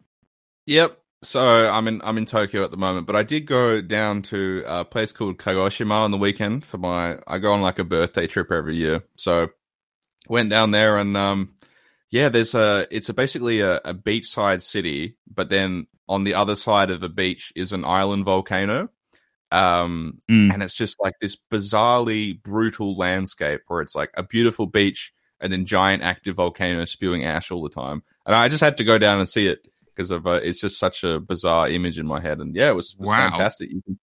Yep. 0.68 0.98
So 1.24 1.70
I'm 1.70 1.88
in 1.88 2.02
I'm 2.04 2.18
in 2.18 2.26
Tokyo 2.26 2.64
at 2.64 2.72
the 2.72 2.78
moment, 2.78 3.06
but 3.08 3.16
I 3.16 3.24
did 3.24 3.46
go 3.46 3.82
down 3.82 4.24
to 4.24 4.64
a 4.66 4.86
place 4.86 5.12
called 5.12 5.38
Kagoshima 5.38 5.92
on 5.92 6.12
the 6.12 6.18
weekend 6.18 6.66
for 6.66 6.78
my. 6.78 7.20
I 7.28 7.38
go 7.38 7.54
on 7.54 7.62
like 7.62 7.80
a 7.80 7.84
birthday 7.84 8.28
trip 8.28 8.52
every 8.52 8.76
year, 8.76 9.04
so 9.18 9.50
went 10.28 10.50
down 10.50 10.72
there 10.72 10.98
and 10.98 11.16
um, 11.18 11.54
yeah, 12.10 12.30
there's 12.30 12.56
a 12.56 12.88
it's 12.92 13.10
a 13.10 13.14
basically 13.14 13.62
a, 13.62 13.78
a 13.78 13.94
beachside 13.94 14.62
city, 14.62 15.18
but 15.32 15.50
then 15.50 15.88
on 16.10 16.24
the 16.24 16.34
other 16.34 16.56
side 16.56 16.90
of 16.90 17.00
the 17.00 17.10
beach 17.10 17.54
is 17.56 17.72
an 17.72 17.86
island 17.86 18.26
volcano, 18.26 18.90
um, 19.52 20.20
Mm. 20.30 20.54
and 20.54 20.64
it's 20.64 20.74
just 20.76 20.98
like 21.02 21.14
this 21.22 21.38
bizarrely 21.52 22.42
brutal 22.42 22.96
landscape 22.96 23.62
where 23.68 23.82
it's 23.82 23.96
like 23.96 24.12
a 24.16 24.24
beautiful 24.24 24.66
beach 24.68 25.12
and 25.40 25.52
then 25.52 25.66
giant 25.66 26.04
active 26.04 26.36
volcano 26.36 26.86
spewing 26.86 27.26
ash 27.26 27.52
all 27.52 27.64
the 27.64 27.70
time, 27.70 28.04
and 28.26 28.36
I 28.36 28.48
just 28.50 28.62
had 28.64 28.78
to 28.78 28.84
go 28.84 28.98
down 28.98 29.20
and 29.20 29.30
see 29.30 29.48
it 29.48 29.60
because 29.88 30.12
of 30.12 30.26
uh, 30.28 30.40
it's 30.44 30.62
just 30.62 30.80
such 30.80 31.04
a 31.04 31.20
bizarre 31.20 31.68
image 31.70 32.00
in 32.00 32.06
my 32.06 32.22
head. 32.22 32.40
And 32.40 32.56
yeah, 32.56 32.70
it 32.70 32.76
was, 32.76 32.94
it 32.94 33.00
was 33.00 33.10
Wow. 33.10 33.30
fantastic. 33.30 33.72
You 33.72 33.82
can 33.82 34.00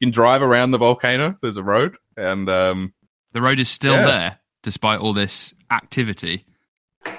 you 0.00 0.06
can 0.06 0.10
drive 0.12 0.42
around 0.42 0.70
the 0.72 0.78
volcano. 0.78 1.34
There's 1.42 1.56
a 1.56 1.62
road, 1.62 1.96
and 2.16 2.48
um, 2.48 2.92
The 3.32 3.40
road 3.42 3.58
is 3.58 3.68
still 3.68 3.94
Yeah. 3.94 4.06
there 4.06 4.38
despite 4.62 5.00
all 5.00 5.12
this 5.14 5.52
activity. 5.70 6.44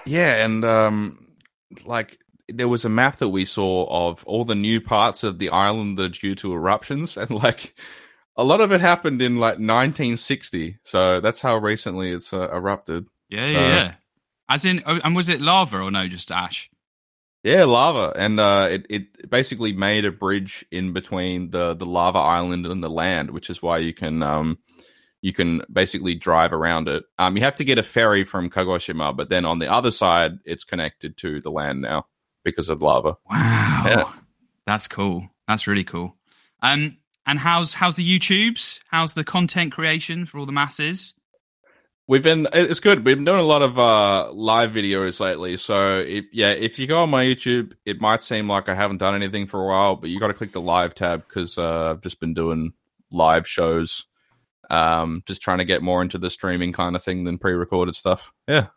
yeah, 0.06 0.46
and 0.46 0.64
um, 0.64 1.28
like 1.86 2.20
there 2.50 2.68
was 2.68 2.86
a 2.86 2.90
map 2.90 3.18
that 3.18 3.30
we 3.30 3.46
saw 3.46 3.86
of 3.90 4.24
all 4.26 4.46
the 4.46 4.56
new 4.56 4.82
parts 4.82 5.24
of 5.24 5.40
the 5.40 5.50
island 5.50 5.98
that 5.98 6.04
are 6.06 6.10
due 6.20 6.36
to 6.36 6.54
eruptions, 6.54 7.18
and 7.18 7.30
like 7.32 7.76
a 8.36 8.44
lot 8.44 8.62
of 8.62 8.72
it 8.72 8.82
happened 8.82 9.22
in 9.22 9.36
like 9.38 9.56
1960. 9.60 10.78
So 10.84 11.20
that's 11.20 11.42
how 11.42 11.58
recently 11.58 12.10
it's 12.12 12.34
uh, 12.34 12.50
erupted. 12.52 13.06
Yeah, 13.30 13.46
So- 13.46 13.52
yeah, 13.52 13.68
yeah. 13.68 13.96
As 14.50 14.66
in, 14.66 14.84
oh, 14.86 15.00
and 15.04 15.16
was 15.16 15.30
it 15.30 15.40
lava 15.42 15.78
or 15.80 15.90
no? 15.90 16.08
Just 16.08 16.30
ash. 16.30 16.70
Yeah, 17.44 17.64
lava, 17.66 18.14
and 18.16 18.40
uh, 18.40 18.68
it 18.72 18.86
it 18.90 19.30
basically 19.30 19.74
made 19.74 20.06
a 20.06 20.12
bridge 20.12 20.66
in 20.72 20.94
between 20.94 21.50
the 21.50 21.74
the 21.74 21.86
lava 21.86 22.20
island 22.20 22.66
and 22.66 22.84
the 22.84 22.90
land, 22.90 23.32
which 23.32 23.50
is 23.50 23.62
why 23.62 23.80
you 23.80 23.94
can 23.94 24.22
um 24.22 24.60
you 25.22 25.34
can 25.34 25.62
basically 25.72 26.16
drive 26.16 26.52
around 26.54 26.88
it. 26.90 27.04
Um, 27.18 27.36
you 27.38 27.44
have 27.44 27.56
to 27.56 27.64
get 27.64 27.80
a 27.80 27.84
ferry 27.84 28.24
from 28.26 28.50
Kagoshima, 28.50 29.16
but 29.16 29.30
then 29.30 29.46
on 29.46 29.60
the 29.60 29.72
other 29.72 29.92
side, 29.92 30.40
it's 30.46 30.66
connected 30.66 31.18
to 31.18 31.40
the 31.42 31.52
land 31.52 31.82
now 31.82 32.06
because 32.44 32.70
of 32.70 32.82
lava. 32.82 33.18
Wow, 33.30 33.84
Yeah. 33.86 34.12
that's 34.66 34.88
cool. 34.88 35.28
That's 35.48 35.68
really 35.68 35.84
cool. 35.84 36.16
Um, 36.62 36.98
and 37.26 37.40
how's 37.40 37.74
how's 37.74 37.96
the 37.96 38.20
YouTubes? 38.20 38.80
How's 38.90 39.14
the 39.14 39.24
content 39.24 39.72
creation 39.72 40.26
for 40.26 40.38
all 40.40 40.46
the 40.46 40.52
masses? 40.52 41.14
We've 42.06 42.22
been 42.24 42.48
it's 42.52 42.82
good. 42.82 43.06
We've 43.06 43.16
been 43.16 43.24
doing 43.26 43.40
a 43.40 43.44
lot 43.44 43.62
of 43.62 43.80
uh 43.80 44.32
live 44.34 44.72
videos 44.72 45.20
lately. 45.22 45.56
So 45.58 46.00
if, 46.00 46.26
yeah, 46.34 46.50
if 46.52 46.78
you 46.80 46.86
go 46.88 47.02
on 47.04 47.10
my 47.10 47.24
YouTube, 47.24 47.74
it 47.86 48.02
might 48.02 48.22
seem 48.22 48.50
like 48.50 48.68
I 48.68 48.76
haven't 48.76 48.98
done 48.98 49.16
anything 49.16 49.48
for 49.48 49.62
a 49.62 49.66
while, 49.68 49.96
but 49.96 50.10
you 50.10 50.20
got 50.20 50.28
to 50.28 50.34
click 50.34 50.52
the 50.52 50.60
live 50.62 50.94
tab 50.96 51.22
because 51.28 51.58
uh, 51.58 51.92
I've 51.92 52.02
just 52.02 52.20
been 52.20 52.34
doing 52.34 52.74
live 53.10 53.48
shows. 53.48 54.06
Um, 54.70 55.24
just 55.26 55.42
trying 55.42 55.60
to 55.60 55.66
get 55.66 55.82
more 55.82 56.02
into 56.02 56.18
the 56.18 56.30
streaming 56.30 56.74
kind 56.74 56.96
of 56.96 57.04
thing 57.04 57.24
than 57.26 57.38
pre-recorded 57.38 57.96
stuff. 57.96 58.34
Yeah. 58.48 58.68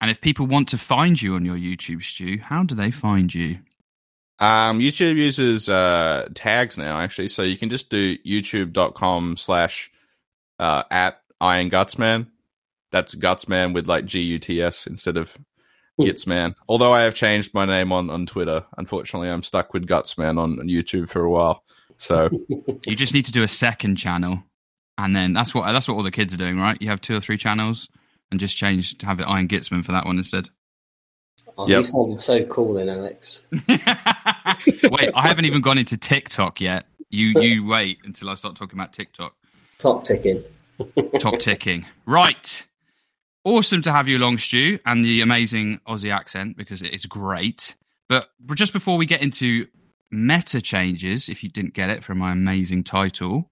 And 0.00 0.10
if 0.10 0.20
people 0.20 0.46
want 0.46 0.68
to 0.68 0.78
find 0.78 1.20
you 1.20 1.34
on 1.34 1.44
your 1.44 1.56
YouTube, 1.56 2.02
Stu, 2.02 2.38
how 2.38 2.62
do 2.62 2.74
they 2.74 2.90
find 2.90 3.32
you? 3.34 3.58
Um, 4.38 4.80
YouTube 4.80 5.16
uses 5.16 5.68
uh, 5.68 6.28
tags 6.34 6.78
now, 6.78 6.98
actually, 6.98 7.28
so 7.28 7.42
you 7.42 7.58
can 7.58 7.68
just 7.68 7.90
do 7.90 8.16
youtube.com 8.18 9.36
slash 9.36 9.90
uh, 10.58 10.84
at 10.90 11.20
Iron 11.40 11.68
Gutsman. 11.68 12.28
That's 12.90 13.14
Gutsman 13.14 13.74
with 13.74 13.86
like 13.86 14.06
G 14.06 14.20
U 14.20 14.38
T 14.38 14.62
S 14.62 14.86
instead 14.86 15.18
of 15.18 15.36
Gitsman. 16.00 16.54
Although 16.68 16.92
I 16.92 17.02
have 17.02 17.14
changed 17.14 17.52
my 17.52 17.66
name 17.66 17.92
on, 17.92 18.08
on 18.08 18.26
Twitter. 18.26 18.64
Unfortunately, 18.78 19.28
I'm 19.28 19.42
stuck 19.42 19.74
with 19.74 19.86
Gutsman 19.86 20.38
on, 20.38 20.58
on 20.58 20.66
YouTube 20.66 21.08
for 21.10 21.22
a 21.22 21.30
while. 21.30 21.62
So 21.96 22.30
You 22.86 22.96
just 22.96 23.12
need 23.12 23.26
to 23.26 23.32
do 23.32 23.42
a 23.42 23.48
second 23.48 23.96
channel, 23.96 24.42
and 24.96 25.14
then 25.14 25.34
that's 25.34 25.54
what 25.54 25.70
that's 25.70 25.86
what 25.86 25.94
all 25.94 26.02
the 26.02 26.10
kids 26.10 26.32
are 26.32 26.38
doing, 26.38 26.58
right? 26.58 26.80
You 26.80 26.88
have 26.88 27.02
two 27.02 27.16
or 27.16 27.20
three 27.20 27.36
channels, 27.36 27.90
and 28.30 28.40
just 28.40 28.56
change 28.56 28.98
to 28.98 29.06
have 29.06 29.20
it 29.20 29.24
Iron 29.24 29.48
Gitsman 29.48 29.84
for 29.84 29.92
that 29.92 30.06
one 30.06 30.18
instead. 30.18 30.48
Oh, 31.58 31.66
Yep. 31.66 31.78
You 31.78 31.82
sounded 31.84 32.20
so 32.20 32.44
cool 32.46 32.74
then, 32.74 32.88
Alex. 32.88 33.46
wait, 33.68 35.10
I 35.14 35.26
haven't 35.26 35.44
even 35.44 35.60
gone 35.60 35.78
into 35.78 35.96
TikTok 35.96 36.60
yet. 36.60 36.86
You 37.10 37.40
you 37.40 37.66
wait 37.66 37.98
until 38.04 38.30
I 38.30 38.34
start 38.36 38.56
talking 38.56 38.78
about 38.78 38.92
TikTok. 38.92 39.34
Top 39.78 40.04
ticking. 40.04 40.44
Top 41.18 41.38
ticking. 41.38 41.84
Right. 42.06 42.66
Awesome 43.44 43.82
to 43.82 43.92
have 43.92 44.06
you 44.06 44.18
along, 44.18 44.38
Stu, 44.38 44.78
and 44.86 45.04
the 45.04 45.22
amazing 45.22 45.80
Aussie 45.88 46.14
accent 46.14 46.56
because 46.56 46.82
it 46.82 46.92
is 46.92 47.06
great. 47.06 47.74
But 48.08 48.28
just 48.54 48.72
before 48.72 48.96
we 48.96 49.06
get 49.06 49.22
into 49.22 49.66
meta 50.10 50.60
changes, 50.60 51.28
if 51.28 51.42
you 51.42 51.48
didn't 51.48 51.74
get 51.74 51.90
it 51.90 52.04
from 52.04 52.18
my 52.18 52.32
amazing 52.32 52.84
title, 52.84 53.49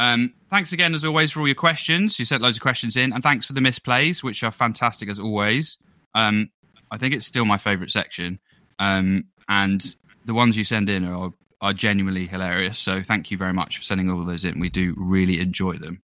um, 0.00 0.32
thanks 0.48 0.72
again 0.72 0.94
as 0.94 1.04
always 1.04 1.30
for 1.30 1.40
all 1.40 1.46
your 1.46 1.54
questions. 1.54 2.18
You 2.18 2.24
sent 2.24 2.42
loads 2.42 2.56
of 2.56 2.62
questions 2.62 2.96
in, 2.96 3.12
and 3.12 3.22
thanks 3.22 3.44
for 3.44 3.52
the 3.52 3.60
misplays, 3.60 4.22
which 4.22 4.42
are 4.42 4.50
fantastic 4.50 5.10
as 5.10 5.20
always. 5.20 5.76
Um, 6.14 6.50
I 6.90 6.96
think 6.96 7.12
it's 7.12 7.26
still 7.26 7.44
my 7.44 7.58
favourite 7.58 7.90
section, 7.90 8.40
um, 8.78 9.24
and 9.46 9.94
the 10.24 10.32
ones 10.32 10.56
you 10.56 10.64
send 10.64 10.88
in 10.88 11.04
are 11.04 11.32
are 11.60 11.74
genuinely 11.74 12.26
hilarious. 12.26 12.78
So 12.78 13.02
thank 13.02 13.30
you 13.30 13.36
very 13.36 13.52
much 13.52 13.76
for 13.76 13.84
sending 13.84 14.10
all 14.10 14.24
those 14.24 14.46
in. 14.46 14.58
We 14.58 14.70
do 14.70 14.94
really 14.96 15.38
enjoy 15.38 15.74
them. 15.74 16.00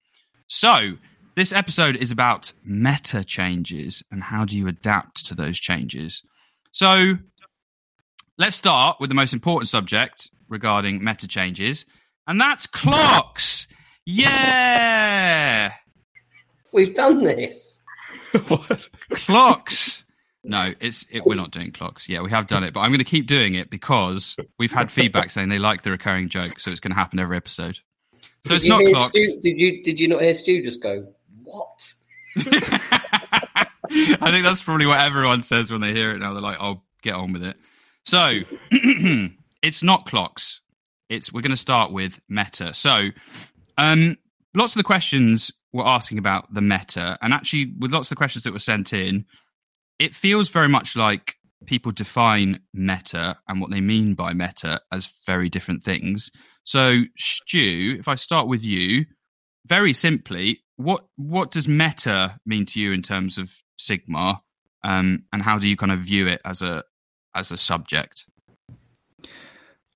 So, 0.49 0.99
this 1.35 1.55
episode 1.55 1.97
is 1.97 2.11
about 2.11 2.53
meta 2.63 3.25
changes 3.25 4.03
and 4.11 4.23
how 4.23 4.45
do 4.45 4.59
you 4.59 4.69
adapt 4.69 5.25
to 5.27 5.35
those 5.35 5.59
changes. 5.59 6.23
So, 6.73 7.17
let's 8.37 8.57
start 8.57 8.99
with 9.01 9.09
the 9.09 9.15
most 9.15 9.33
important 9.33 9.69
subject 9.71 10.31
regarding 10.51 11.03
meta 11.03 11.27
changes, 11.27 11.87
and 12.27 12.39
that's 12.39 12.67
clocks. 12.67 13.67
Yeah! 14.07 15.73
We've 16.73 16.95
done 16.95 17.25
this. 17.25 17.81
what? 18.49 18.89
Clocks! 19.11 20.05
No, 20.45 20.73
it's 20.79 21.05
it, 21.11 21.27
we're 21.27 21.35
not 21.35 21.51
doing 21.51 21.73
clocks. 21.73 22.09
Yeah, 22.09 22.21
we 22.21 22.31
have 22.31 22.47
done 22.47 22.63
it, 22.63 22.73
but 22.73 22.81
I'm 22.81 22.91
going 22.91 22.99
to 22.99 23.05
keep 23.05 23.27
doing 23.27 23.57
it 23.57 23.69
because 23.69 24.37
we've 24.61 24.71
had 24.71 24.93
feedback 24.93 25.33
saying 25.33 25.49
they 25.49 25.59
like 25.59 25.83
the 25.83 25.91
recurring 25.91 26.29
joke, 26.29 26.61
so 26.61 26.71
it's 26.71 26.79
going 26.79 26.93
to 26.93 26.97
happen 26.97 27.19
every 27.19 27.37
episode. 27.37 27.81
So 28.45 28.51
Did 28.51 28.55
it's 28.55 28.67
not 28.67 28.85
clocks. 28.85 29.11
Stu, 29.11 29.41
did 29.41 29.59
you 29.59 29.83
did 29.83 29.99
you 29.99 30.07
not 30.07 30.23
hear 30.23 30.35
Stu 30.35 30.63
just 30.63 30.81
go 30.81 31.13
what? 31.43 31.93
I 32.37 34.31
think 34.31 34.45
that's 34.45 34.63
probably 34.63 34.87
what 34.87 35.01
everyone 35.01 35.43
says 35.43 35.73
when 35.73 35.81
they 35.81 35.93
hear 35.93 36.13
it 36.13 36.19
now. 36.19 36.33
They're 36.33 36.43
like, 36.43 36.59
"Oh, 36.61 36.83
get 37.03 37.15
on 37.15 37.33
with 37.33 37.43
it." 37.43 37.57
So 38.05 38.39
it's 39.63 39.83
not 39.83 40.07
clocks. 40.07 40.61
It's 41.09 41.33
we're 41.33 41.43
going 41.43 41.51
to 41.51 41.57
start 41.57 41.91
with 41.91 42.21
meta. 42.29 42.73
So, 42.73 43.09
um, 43.79 44.17
lots 44.55 44.75
of 44.75 44.81
the 44.81 44.85
questions 44.85 45.53
were 45.73 45.87
asking 45.87 46.19
about 46.19 46.53
the 46.53 46.63
meta, 46.63 47.19
and 47.21 47.33
actually, 47.33 47.75
with 47.79 47.93
lots 47.93 48.07
of 48.07 48.11
the 48.11 48.17
questions 48.17 48.45
that 48.45 48.53
were 48.53 48.59
sent 48.59 48.93
in, 48.93 49.25
it 49.99 50.15
feels 50.15 50.49
very 50.49 50.69
much 50.69 50.97
like 50.97 51.37
people 51.67 51.93
define 51.93 52.61
meta 52.75 53.37
and 53.49 53.61
what 53.61 53.71
they 53.71 53.81
mean 53.81 54.15
by 54.15 54.33
meta 54.33 54.81
as 54.93 55.11
very 55.27 55.49
different 55.49 55.83
things. 55.83 56.31
So, 56.65 57.03
Stu, 57.17 57.97
if 57.99 58.09
I 58.09 58.15
start 58.15 58.49
with 58.49 58.65
you, 58.65 59.07
very 59.67 59.93
simply, 59.93 60.61
what 60.77 61.05
what 61.17 61.51
does 61.51 61.69
meta 61.69 62.39
mean 62.47 62.67
to 62.67 62.81
you 62.81 62.93
in 62.93 63.03
terms 63.03 63.39
of 63.39 63.53
Sigmar, 63.79 64.41
um, 64.85 65.25
and 65.33 65.43
how 65.43 65.59
do 65.59 65.69
you 65.69 65.77
kind 65.77 65.93
of 65.93 66.01
view 66.01 66.27
it 66.27 66.41
as 66.45 66.63
a 66.63 66.85
as 67.35 67.51
a 67.51 67.59
subject? 67.59 68.27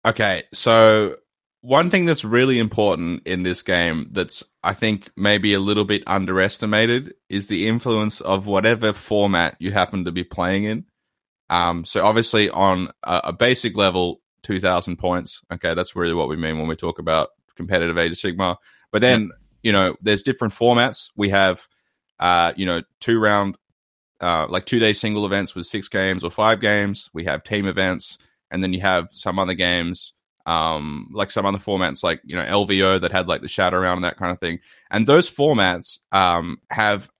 Okay, 0.04 0.44
so 0.52 1.16
one 1.60 1.90
thing 1.90 2.06
that's 2.06 2.24
really 2.24 2.58
important 2.58 3.26
in 3.26 3.42
this 3.42 3.62
game 3.62 4.08
that's 4.12 4.44
I 4.62 4.74
think 4.74 5.10
maybe 5.16 5.54
a 5.54 5.60
little 5.60 5.84
bit 5.84 6.02
underestimated 6.06 7.14
is 7.28 7.48
the 7.48 7.68
influence 7.68 8.20
of 8.20 8.46
whatever 8.46 8.92
format 8.92 9.56
you 9.58 9.72
happen 9.72 10.04
to 10.04 10.12
be 10.12 10.24
playing 10.24 10.64
in. 10.64 10.84
Um, 11.48 11.84
so 11.84 12.04
obviously 12.04 12.48
on 12.50 12.90
a, 13.02 13.20
a 13.24 13.32
basic 13.32 13.76
level, 13.76 14.20
two 14.42 14.60
thousand 14.60 14.96
points. 14.96 15.42
Okay, 15.52 15.74
that's 15.74 15.96
really 15.96 16.14
what 16.14 16.28
we 16.28 16.36
mean 16.36 16.58
when 16.58 16.68
we 16.68 16.76
talk 16.76 16.98
about 16.98 17.30
competitive 17.56 17.98
Age 17.98 18.12
of 18.12 18.18
Sigmar. 18.18 18.56
But 18.90 19.02
then 19.02 19.30
you 19.62 19.72
know, 19.72 19.96
there's 20.00 20.22
different 20.22 20.54
formats. 20.54 21.10
We 21.16 21.30
have, 21.30 21.66
uh, 22.18 22.52
you 22.56 22.66
know, 22.66 22.82
two 23.00 23.20
round, 23.20 23.56
uh, 24.20 24.46
like 24.48 24.66
two 24.66 24.78
day 24.78 24.92
single 24.92 25.26
events 25.26 25.54
with 25.54 25.66
six 25.66 25.88
games 25.88 26.24
or 26.24 26.30
five 26.30 26.60
games. 26.60 27.10
We 27.12 27.24
have 27.24 27.44
team 27.44 27.66
events, 27.66 28.18
and 28.50 28.62
then 28.62 28.72
you 28.72 28.80
have 28.80 29.08
some 29.12 29.38
other 29.38 29.54
games, 29.54 30.12
um, 30.46 31.09
like 31.12 31.31
some 31.31 31.46
other 31.46 31.59
formats, 31.59 32.03
like 32.03 32.20
you 32.24 32.37
know 32.37 32.44
LVO 32.44 33.00
that 33.00 33.12
had 33.12 33.29
like 33.29 33.42
the 33.42 33.48
shadow 33.48 33.79
round 33.79 33.98
and 33.98 34.05
that 34.05 34.16
kind 34.16 34.33
of 34.33 34.40
thing. 34.40 34.61
And 34.90 35.07
those 35.07 35.31
formats 35.31 35.98
um, 36.12 36.59
have, 36.70 37.11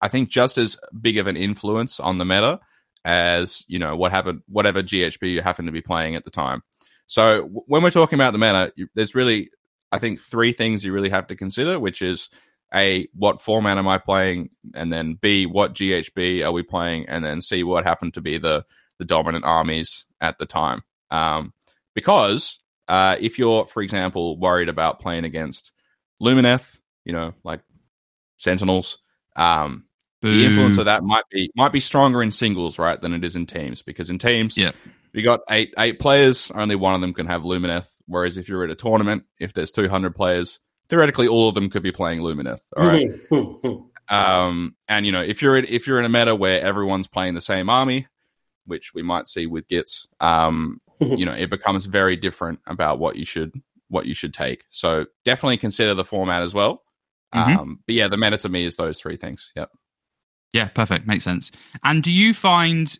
I 0.00 0.08
think, 0.08 0.28
just 0.28 0.58
as 0.58 0.76
big 1.00 1.18
of 1.18 1.26
an 1.26 1.36
influence 1.36 2.00
on 2.00 2.18
the 2.18 2.24
meta 2.24 2.60
as 3.04 3.64
you 3.66 3.78
know 3.78 3.96
what 3.96 4.12
happened, 4.12 4.42
whatever 4.48 4.82
GHB 4.82 5.30
you 5.30 5.42
happen 5.42 5.66
to 5.66 5.72
be 5.72 5.80
playing 5.82 6.16
at 6.16 6.24
the 6.24 6.30
time. 6.30 6.62
So 7.06 7.42
w- 7.42 7.62
when 7.66 7.82
we're 7.82 7.90
talking 7.90 8.18
about 8.18 8.32
the 8.32 8.38
meta, 8.38 8.72
you, 8.76 8.88
there's 8.94 9.14
really, 9.14 9.50
I 9.90 9.98
think, 9.98 10.20
three 10.20 10.52
things 10.52 10.84
you 10.84 10.92
really 10.92 11.10
have 11.10 11.26
to 11.28 11.36
consider, 11.36 11.78
which 11.80 12.02
is 12.02 12.28
a 12.74 13.08
what 13.14 13.40
format 13.40 13.78
am 13.78 13.88
I 13.88 13.98
playing, 13.98 14.50
and 14.74 14.92
then 14.92 15.14
b 15.14 15.46
what 15.46 15.74
GHB 15.74 16.44
are 16.44 16.52
we 16.52 16.62
playing, 16.62 17.08
and 17.08 17.24
then 17.24 17.40
c 17.40 17.62
what 17.62 17.84
happened 17.84 18.14
to 18.14 18.20
be 18.20 18.38
the 18.38 18.64
the 18.98 19.04
dominant 19.04 19.44
armies 19.44 20.04
at 20.20 20.38
the 20.38 20.46
time. 20.46 20.82
Um, 21.10 21.52
because 21.94 22.58
uh, 22.90 23.16
if 23.20 23.38
you're, 23.38 23.66
for 23.66 23.82
example, 23.82 24.36
worried 24.38 24.68
about 24.68 25.00
playing 25.00 25.24
against 25.24 25.72
Lumineth, 26.20 26.78
you 27.04 27.12
know, 27.12 27.32
like 27.44 27.60
Sentinels, 28.36 28.98
um, 29.36 29.84
the 30.22 30.44
influence 30.44 30.76
of 30.76 30.84
that 30.84 31.02
might 31.02 31.24
be 31.30 31.50
might 31.56 31.72
be 31.72 31.80
stronger 31.80 32.22
in 32.22 32.30
singles, 32.30 32.78
right, 32.78 33.00
than 33.00 33.14
it 33.14 33.24
is 33.24 33.36
in 33.36 33.46
teams. 33.46 33.80
Because 33.80 34.10
in 34.10 34.18
teams, 34.18 34.58
Yeah. 34.58 34.72
you 35.14 35.22
got 35.22 35.40
eight 35.48 35.72
eight 35.78 35.98
players, 35.98 36.50
only 36.54 36.74
one 36.74 36.94
of 36.94 37.00
them 37.00 37.14
can 37.14 37.26
have 37.26 37.42
Lumineth. 37.42 37.86
Whereas 38.06 38.36
if 38.36 38.48
you're 38.48 38.64
at 38.64 38.70
a 38.70 38.74
tournament, 38.74 39.22
if 39.38 39.52
there's 39.54 39.70
200 39.72 40.14
players, 40.14 40.58
theoretically 40.88 41.28
all 41.28 41.48
of 41.48 41.54
them 41.54 41.70
could 41.70 41.82
be 41.84 41.92
playing 41.92 42.20
Lumineth. 42.20 42.60
All 42.76 42.86
right. 42.86 43.08
Um, 44.10 44.74
and 44.88 45.06
you 45.06 45.12
know, 45.12 45.22
if 45.22 45.40
you're 45.40 45.56
in, 45.56 45.66
if 45.68 45.86
you're 45.86 46.00
in 46.00 46.04
a 46.04 46.08
meta 46.08 46.34
where 46.34 46.60
everyone's 46.60 47.06
playing 47.06 47.34
the 47.34 47.40
same 47.40 47.70
army, 47.70 48.08
which 48.66 48.92
we 48.92 49.02
might 49.02 49.28
see 49.28 49.46
with 49.46 49.68
Gits, 49.68 50.08
um, 50.18 50.80
you 51.18 51.24
know, 51.24 51.32
it 51.34 51.50
becomes 51.50 51.86
very 51.86 52.16
different 52.16 52.60
about 52.66 52.98
what 52.98 53.16
you 53.16 53.24
should 53.24 53.52
what 53.88 54.06
you 54.06 54.14
should 54.14 54.32
take. 54.32 54.64
So 54.70 55.06
definitely 55.24 55.56
consider 55.56 55.94
the 55.94 56.04
format 56.04 56.42
as 56.42 56.54
well. 56.54 56.82
Mhm. 57.34 57.56
Um, 57.58 57.80
but 57.86 57.94
yeah, 57.94 58.08
the 58.08 58.16
meta 58.16 58.38
to 58.38 58.48
me 58.48 58.64
is 58.64 58.76
those 58.76 59.00
three 59.00 59.16
things. 59.16 59.50
Yep. 59.56 59.70
Yeah, 60.52 60.68
perfect. 60.68 61.06
Makes 61.06 61.24
sense. 61.24 61.50
And 61.84 62.02
do 62.02 62.12
you 62.12 62.34
find 62.34 62.96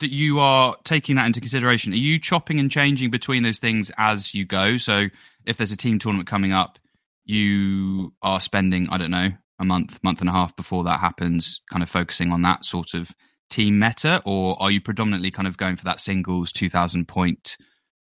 that 0.00 0.12
you 0.12 0.38
are 0.40 0.76
taking 0.84 1.16
that 1.16 1.26
into 1.26 1.40
consideration? 1.40 1.92
Are 1.92 1.96
you 1.96 2.18
chopping 2.18 2.60
and 2.60 2.70
changing 2.70 3.10
between 3.10 3.42
those 3.42 3.58
things 3.58 3.90
as 3.98 4.34
you 4.34 4.44
go? 4.44 4.78
So 4.78 5.06
if 5.44 5.56
there's 5.56 5.72
a 5.72 5.76
team 5.76 5.98
tournament 5.98 6.28
coming 6.28 6.52
up, 6.52 6.78
you 7.24 8.12
are 8.22 8.40
spending, 8.40 8.88
I 8.90 8.98
don't 8.98 9.10
know, 9.10 9.30
a 9.58 9.64
month, 9.64 9.98
month 10.02 10.20
and 10.20 10.28
a 10.28 10.32
half 10.32 10.54
before 10.56 10.84
that 10.84 11.00
happens, 11.00 11.60
kind 11.70 11.82
of 11.82 11.88
focusing 11.88 12.32
on 12.32 12.42
that 12.42 12.64
sort 12.64 12.94
of 12.94 13.10
team 13.50 13.78
meta, 13.78 14.22
or 14.24 14.60
are 14.60 14.70
you 14.70 14.80
predominantly 14.80 15.30
kind 15.30 15.48
of 15.48 15.56
going 15.56 15.76
for 15.76 15.84
that 15.84 16.00
singles 16.00 16.52
2000 16.52 17.06
point 17.08 17.56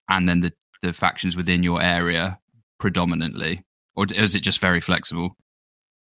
and 0.09 0.27
then 0.27 0.41
the, 0.41 0.53
the 0.81 0.93
factions 0.93 1.35
within 1.35 1.63
your 1.63 1.81
area 1.81 2.39
predominantly? 2.79 3.63
Or 3.95 4.05
is 4.13 4.35
it 4.35 4.41
just 4.41 4.59
very 4.59 4.81
flexible? 4.81 5.35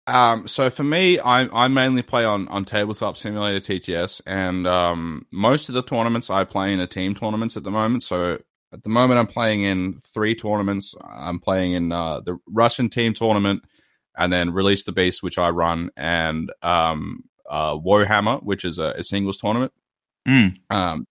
Um, 0.06 0.48
so 0.48 0.68
for 0.68 0.84
me, 0.84 1.18
I 1.18 1.42
I 1.46 1.68
mainly 1.68 2.02
play 2.02 2.24
on 2.24 2.46
on 2.48 2.64
tabletop 2.64 3.16
simulator 3.16 3.60
TTS, 3.60 4.20
and 4.26 4.66
um, 4.66 5.26
most 5.32 5.68
of 5.68 5.74
the 5.74 5.82
tournaments 5.82 6.28
I 6.28 6.44
play 6.44 6.72
in 6.72 6.80
are 6.80 6.86
team 6.86 7.14
tournaments 7.14 7.56
at 7.56 7.64
the 7.64 7.70
moment. 7.70 8.02
So 8.02 8.38
at 8.72 8.82
the 8.82 8.90
moment, 8.90 9.18
I'm 9.18 9.26
playing 9.26 9.62
in 9.62 9.98
three 10.12 10.34
tournaments. 10.34 10.94
I'm 11.02 11.38
playing 11.38 11.72
in 11.72 11.92
uh, 11.92 12.20
the 12.20 12.36
Russian 12.46 12.90
team 12.90 13.14
tournament, 13.14 13.62
and 14.16 14.32
then 14.32 14.52
Release 14.52 14.84
the 14.84 14.92
Beast, 14.92 15.22
which 15.22 15.38
I 15.38 15.48
run, 15.50 15.90
and 15.96 16.52
um, 16.60 17.24
uh, 17.54 17.78
Warhammer, 17.78 18.42
which 18.42 18.64
is 18.64 18.80
a, 18.80 18.94
a 18.98 19.02
singles 19.04 19.38
tournament. 19.38 19.72
Mm. 20.26 20.56
Um, 20.70 21.06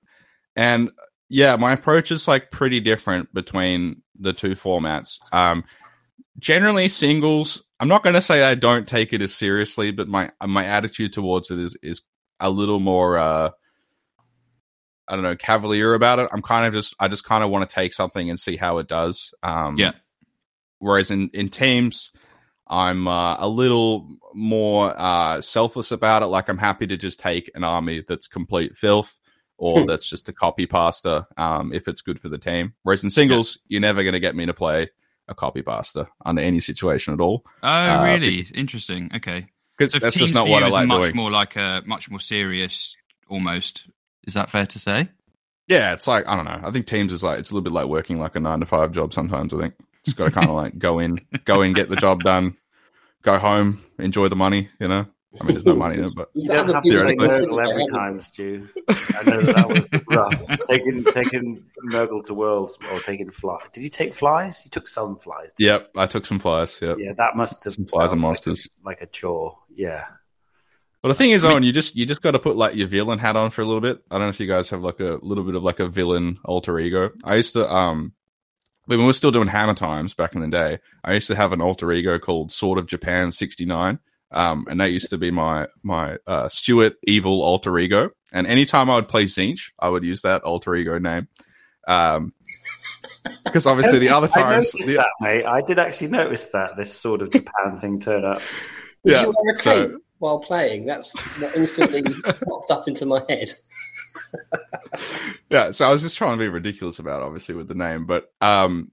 and 0.58 0.92
yeah, 1.30 1.56
my 1.56 1.72
approach 1.72 2.12
is 2.12 2.28
like 2.28 2.52
pretty 2.52 2.82
different 2.82 3.34
between 3.34 4.02
the 4.20 4.34
two 4.34 4.56
formats. 4.56 5.20
Um, 5.32 5.64
generally 6.38 6.90
singles. 6.90 7.64
I'm 7.80 7.88
not 7.88 8.04
going 8.04 8.16
to 8.16 8.22
say 8.22 8.44
I 8.44 8.56
don't 8.56 8.86
take 8.88 9.14
it 9.14 9.22
as 9.22 9.34
seriously, 9.34 9.92
but 9.92 10.10
my 10.10 10.32
my 10.46 10.66
attitude 10.66 11.14
towards 11.14 11.50
it 11.50 11.60
is 11.60 11.78
is 11.82 12.02
a 12.42 12.50
little 12.50 12.82
more 12.82 13.18
uh, 13.18 13.52
I 15.08 15.16
don't 15.16 15.24
know 15.24 15.38
cavalier 15.38 15.94
about 15.94 16.20
it. 16.20 16.30
I'm 16.34 16.42
kind 16.42 16.66
of 16.66 16.74
just 16.74 16.94
I 17.00 17.08
just 17.08 17.24
kind 17.24 17.44
of 17.44 17.52
want 17.52 17.70
to 17.70 17.74
take 17.74 17.94
something 17.94 18.30
and 18.30 18.38
see 18.38 18.58
how 18.58 18.80
it 18.80 18.90
does. 18.90 19.34
Um, 19.42 19.78
Yeah. 19.78 19.94
Whereas 20.80 21.10
in 21.10 21.30
in 21.34 21.48
teams, 21.48 22.12
I'm 22.74 23.08
uh, 23.08 23.36
a 23.40 23.48
little 23.48 24.08
more 24.34 24.94
uh, 25.00 25.42
selfless 25.42 25.92
about 25.92 26.24
it. 26.24 26.28
Like 26.28 26.50
I'm 26.50 26.58
happy 26.58 26.88
to 26.88 26.98
just 26.98 27.20
take 27.20 27.52
an 27.56 27.64
army 27.64 28.04
that's 28.08 28.28
complete 28.28 28.76
filth. 28.76 29.14
Or 29.60 29.82
Hmm. 29.82 29.86
that's 29.86 30.06
just 30.10 30.28
a 30.28 30.34
copy 30.34 30.66
pasta 30.66 31.28
um, 31.38 31.72
if 31.74 31.88
it's 31.88 32.02
good 32.02 32.20
for 32.20 32.28
the 32.28 32.40
team. 32.40 32.74
Whereas 32.82 33.04
in 33.04 33.10
singles, 33.12 33.60
you're 33.68 33.80
never 33.82 34.02
going 34.04 34.14
to 34.14 34.20
get 34.20 34.36
me 34.36 34.48
to 34.48 34.54
play 34.54 34.90
a 35.28 35.36
copy 35.36 35.62
pasta 35.62 36.10
under 36.26 36.42
any 36.42 36.60
situation 36.60 37.14
at 37.14 37.22
all. 37.22 37.46
Oh, 37.62 37.68
Uh, 37.70 38.04
really? 38.04 38.48
Interesting. 38.56 39.12
Okay. 39.16 39.46
'Cause 39.78 39.92
So 39.92 40.00
that's 40.00 40.18
just 40.18 40.34
not 40.34 40.48
what 40.48 40.64
I 40.64 40.68
like 40.70 40.88
much 40.88 41.02
doing. 41.04 41.16
more 41.16 41.32
like 41.32 41.56
a 41.56 41.82
much 41.86 42.10
more 42.10 42.20
serious, 42.20 42.98
almost. 43.30 43.88
Is 44.26 44.34
that 44.34 44.50
fair 44.50 44.66
to 44.66 44.80
say? 44.80 45.08
Yeah, 45.68 45.94
it's 45.94 46.08
like 46.08 46.28
I 46.28 46.36
don't 46.36 46.46
know. 46.46 46.60
I 46.68 46.72
think 46.72 46.88
teams 46.88 47.14
is 47.14 47.24
like 47.24 47.40
it's 47.40 47.52
a 47.52 47.54
little 47.54 47.64
bit 47.64 47.74
like 47.74 47.88
working 47.88 48.20
like 48.20 48.36
a 48.36 48.40
nine 48.40 48.60
to 48.60 48.66
five 48.66 48.92
job. 48.92 49.14
Sometimes 49.14 49.54
I 49.54 49.60
think 49.60 49.76
just 50.04 50.18
got 50.18 50.26
to 50.26 50.32
kind 50.32 50.50
of 50.50 50.56
like 50.56 50.78
go 50.78 51.00
in, 51.00 51.22
go 51.46 51.62
in, 51.62 51.74
get 51.74 51.90
the 51.90 51.96
job 51.96 52.24
done, 52.24 52.58
go 53.24 53.40
home, 53.40 53.82
enjoy 53.98 54.28
the 54.30 54.36
money. 54.36 54.70
You 54.80 54.88
know, 54.88 55.08
I 55.42 55.44
mean, 55.46 55.54
there's 55.56 55.66
no 55.66 55.76
money 55.76 55.98
in 55.98 56.06
it, 56.06 56.12
but 56.16 56.30
You 56.36 56.48
don't 56.48 56.58
have 56.58 56.68
the 56.68 56.74
to 56.74 56.82
people 56.82 57.04
play 57.04 57.16
to 57.16 57.18
Nurgle 57.18 57.30
consider 57.30 57.62
every 57.64 57.88
time, 57.88 58.22
Stu. 58.22 58.70
I 58.88 59.24
know 59.24 59.42
that, 59.42 59.56
that 59.56 59.70
was 59.70 59.90
rough. 60.08 60.60
taking 60.68 61.04
taking 61.06 61.64
Nurgle 61.92 62.24
to 62.26 62.34
Worlds 62.36 62.78
or 62.92 63.00
taking 63.00 63.32
fly. 63.32 63.60
Did 63.74 63.84
you 63.84 63.90
take 63.90 64.14
flies? 64.14 64.62
You 64.64 64.70
took 64.70 64.88
some 64.88 65.18
flies. 65.18 65.52
yep, 65.58 65.90
I 65.98 66.06
took 66.06 66.26
some 66.26 66.38
flies. 66.40 66.78
Yep. 66.82 66.98
Yeah, 67.00 67.14
that 67.14 67.36
must 67.36 67.64
have 67.64 67.74
Some 67.74 67.86
flies 67.88 68.12
and 68.12 68.22
felt 68.22 68.22
monsters. 68.22 68.70
like 68.84 68.98
a, 68.98 69.02
like 69.02 69.10
a 69.10 69.12
chore. 69.12 69.58
Yeah. 69.74 70.06
But 71.02 71.10
the 71.10 71.16
thing 71.16 71.32
is, 71.32 71.44
Owen, 71.44 71.64
you 71.64 71.74
just 71.74 71.98
you 71.98 72.06
just 72.06 72.22
got 72.22 72.32
to 72.32 72.40
put 72.40 72.56
like 72.56 72.76
your 72.76 72.88
villain 72.88 73.20
hat 73.20 73.36
on 73.36 73.50
for 73.52 73.62
a 73.62 73.66
little 73.66 73.82
bit. 73.82 74.02
I 74.10 74.16
don't 74.16 74.28
know 74.28 74.30
if 74.30 74.40
you 74.40 74.48
guys 74.48 74.70
have 74.70 74.82
like 74.84 75.02
a 75.02 75.20
little 75.22 75.44
bit 75.44 75.56
of 75.56 75.64
like 75.64 75.80
a 75.82 75.88
villain 75.88 76.40
alter 76.46 76.80
ego. 76.80 77.12
I 77.26 77.36
used 77.36 77.54
to 77.54 77.70
um 77.70 78.14
when 78.86 79.00
we 79.00 79.06
were 79.06 79.14
still 79.14 79.32
doing 79.32 79.48
Hammer 79.48 79.74
Times 79.74 80.14
back 80.14 80.36
in 80.36 80.42
the 80.42 80.48
day. 80.48 80.80
I 81.04 81.14
used 81.14 81.28
to 81.28 81.36
have 81.36 81.52
an 81.52 81.62
alter 81.62 81.92
ego 81.92 82.20
called 82.20 82.52
Sword 82.52 82.80
of 82.80 82.88
Japan 82.88 83.32
sixty 83.32 83.66
nine. 83.66 84.00
Um, 84.32 84.66
and 84.68 84.82
that 84.82 84.92
used 84.92 85.12
to 85.12 85.18
be 85.18 85.30
my 85.30 85.68
my 85.84 86.18
uh, 86.26 86.50
Stuart 86.50 86.96
evil 87.04 87.44
alter 87.44 87.78
ego. 87.78 88.10
And 88.34 88.48
anytime 88.48 88.90
I 88.90 88.96
would 88.96 89.08
play 89.08 89.26
Tzeentch, 89.26 89.72
I 89.78 89.90
would 89.90 90.04
use 90.04 90.24
that 90.24 90.42
alter 90.42 90.74
ego 90.76 90.98
name. 90.98 91.28
Um, 91.88 92.34
because 93.46 93.68
obviously 93.68 94.00
the 94.00 94.10
other 94.10 94.28
times, 94.28 94.74
noticed 94.74 94.88
the- 94.88 94.96
that, 94.98 95.12
mate. 95.22 95.46
I 95.46 95.62
did 95.62 95.78
actually 95.80 96.08
notice 96.08 96.46
that 96.46 96.78
this 96.78 96.94
sort 96.94 97.22
of 97.22 97.32
Japan 97.32 97.80
thing 97.80 98.00
turn 98.00 98.26
up. 98.26 98.42
Did 99.06 99.18
yeah, 99.18 99.22
you 99.24 99.34
wear 99.38 99.54
a 99.54 99.56
so- 99.56 99.98
while 100.18 100.40
playing? 100.40 100.86
That's 100.86 101.14
what 101.40 101.56
instantly 101.56 102.02
popped 102.24 102.72
up 102.72 102.88
into 102.88 103.06
my 103.06 103.24
head. 103.30 103.54
yeah 105.50 105.72
so 105.72 105.86
i 105.86 105.92
was 105.92 106.02
just 106.02 106.18
trying 106.18 106.34
to 106.34 106.44
be 106.44 106.48
ridiculous 106.48 107.00
about 107.00 107.22
it, 107.22 107.26
obviously 107.26 107.56
with 107.56 107.68
the 107.68 107.76
name 107.76 108.06
but 108.06 108.32
um 108.42 108.92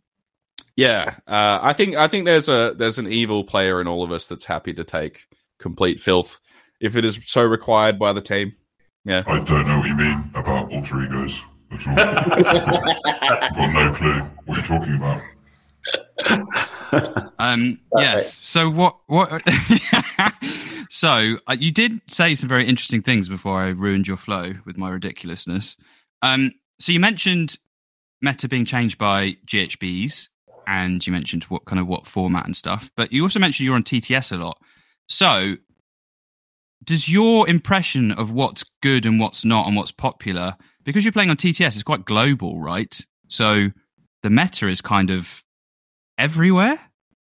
yeah 0.77 1.17
uh 1.27 1.59
i 1.63 1.73
think 1.73 1.97
i 1.97 2.09
think 2.09 2.25
there's 2.25 2.49
a 2.49 2.75
there's 2.77 2.99
an 2.99 3.07
evil 3.07 3.45
player 3.45 3.81
in 3.81 3.89
all 3.89 4.03
of 4.03 4.13
us 4.13 4.27
that's 4.27 4.45
happy 4.45 4.73
to 4.73 4.85
take 4.85 5.27
complete 5.59 6.01
filth 6.01 6.41
if 6.81 6.97
it 6.97 7.05
is 7.05 7.19
so 7.27 7.45
required 7.45 7.99
by 7.99 8.13
the 8.13 8.21
team 8.21 8.53
yeah 9.05 9.23
I 9.27 9.39
don't 9.41 9.67
know 9.67 9.79
what 9.79 9.89
you 9.89 9.95
mean 9.95 10.31
about 10.35 10.73
alter 10.73 11.03
egos 11.03 11.43
at 11.73 11.87
all. 11.87 11.95
I've 11.99 13.55
got 13.57 13.73
no 13.73 13.93
clue 13.95 14.21
what 14.45 14.57
you're 14.57 14.79
talking 14.79 14.97
about. 14.97 15.23
Um, 17.39 17.79
Perfect. 17.93 18.15
yes. 18.15 18.39
So 18.43 18.69
what? 18.69 18.99
What? 19.07 19.43
So 20.93 21.37
uh, 21.47 21.57
you 21.59 21.71
did 21.71 22.01
say 22.09 22.35
some 22.35 22.49
very 22.49 22.67
interesting 22.67 23.01
things 23.01 23.29
before 23.29 23.63
I 23.63 23.69
ruined 23.69 24.09
your 24.09 24.17
flow 24.17 24.55
with 24.67 24.77
my 24.77 24.91
ridiculousness. 24.91 25.77
Um, 26.21 26.51
so 26.81 26.91
you 26.91 26.99
mentioned 26.99 27.57
meta 28.21 28.49
being 28.49 28.65
changed 28.65 28.99
by 28.99 29.37
GHBs, 29.47 30.29
and 30.67 31.07
you 31.07 31.13
mentioned 31.13 31.45
what 31.45 31.65
kind 31.65 31.79
of 31.79 31.87
what 31.87 32.09
format 32.09 32.45
and 32.45 32.57
stuff. 32.57 32.91
But 32.97 33.13
you 33.13 33.23
also 33.23 33.39
mentioned 33.39 33.67
you're 33.67 33.77
on 33.77 33.85
TTS 33.85 34.33
a 34.33 34.37
lot. 34.43 34.59
So 35.09 35.55
does 36.83 37.09
your 37.09 37.49
impression 37.49 38.11
of 38.11 38.33
what's 38.33 38.65
good 38.83 39.07
and 39.07 39.21
what's 39.21 39.45
not 39.45 39.69
and 39.69 39.77
what's 39.77 39.93
popular 39.93 40.57
because 40.83 41.05
you're 41.05 41.13
playing 41.13 41.31
on 41.31 41.37
TTS 41.37 41.77
is 41.77 41.85
quite 41.85 42.05
global, 42.05 42.61
right? 42.61 43.01
So 43.29 43.69
the 44.25 44.31
meta 44.31 44.67
is 44.67 44.81
kind 44.81 45.11
of 45.11 45.45
everywhere. 46.19 46.81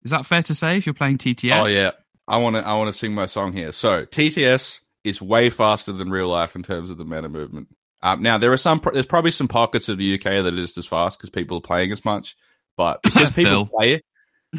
Is 0.04 0.10
that 0.10 0.26
fair 0.26 0.42
to 0.44 0.56
say 0.56 0.78
if 0.78 0.88
you're 0.88 0.96
playing 0.96 1.20
TTS? 1.20 1.62
oh 1.62 1.68
yeah 1.68 1.92
i 2.32 2.38
want 2.38 2.56
to 2.56 2.68
i 2.68 2.74
want 2.74 2.88
to 2.88 2.98
sing 2.98 3.14
my 3.14 3.26
song 3.26 3.54
here 3.54 3.72
so 3.72 4.06
tts 4.06 4.82
is 5.04 5.22
way 5.22 5.50
faster 5.50 5.92
than 5.92 6.10
real 6.10 6.28
life 6.28 6.56
in 6.56 6.64
terms 6.64 6.90
of 6.90 6.98
the 6.98 7.06
meta 7.06 7.30
movement 7.30 7.68
um, 8.04 8.22
now 8.24 8.38
there 8.38 8.52
are 8.52 8.58
some 8.58 8.82
there's 8.94 9.06
probably 9.06 9.32
some 9.32 9.48
pockets 9.48 9.90
of 9.90 9.98
the 9.98 10.16
uk 10.16 10.24
that 10.24 10.54
just 10.56 10.78
as 10.78 10.86
fast 10.86 11.18
because 11.18 11.30
people 11.30 11.58
are 11.58 11.62
playing 11.62 11.92
as 11.92 12.04
much 12.04 12.36
but 12.78 13.02
because 13.04 13.32
people 13.32 13.66
play 13.68 14.02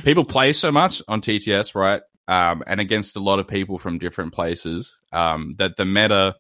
people 0.01 0.25
play 0.25 0.53
so 0.53 0.73
much 0.73 1.03
on 1.09 1.21
TTS, 1.21 1.75
right? 1.75 2.03
Um, 2.29 2.63
and 2.67 2.81
against 2.81 3.17
a 3.17 3.21
lot 3.21 3.39
of 3.39 3.49
people 3.49 3.79
from 3.79 3.99
different 3.99 4.33
places, 4.33 4.99
um, 5.13 5.53
that 5.59 5.77
the 5.77 5.85
meta 5.85 6.37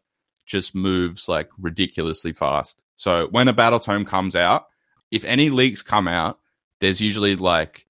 just 0.47 0.75
moves 0.75 1.29
like 1.29 1.51
ridiculously 1.59 2.33
fast. 2.33 2.81
So 2.97 3.29
when 3.31 3.49
a 3.49 3.53
battle 3.53 3.81
tome 3.81 4.05
comes 4.05 4.37
out, 4.37 4.67
if 5.11 5.25
any 5.25 5.51
leaks 5.51 5.83
come 5.83 6.09
out, 6.09 6.39
there's 6.81 7.01
usually 7.01 7.37
like 7.37 7.87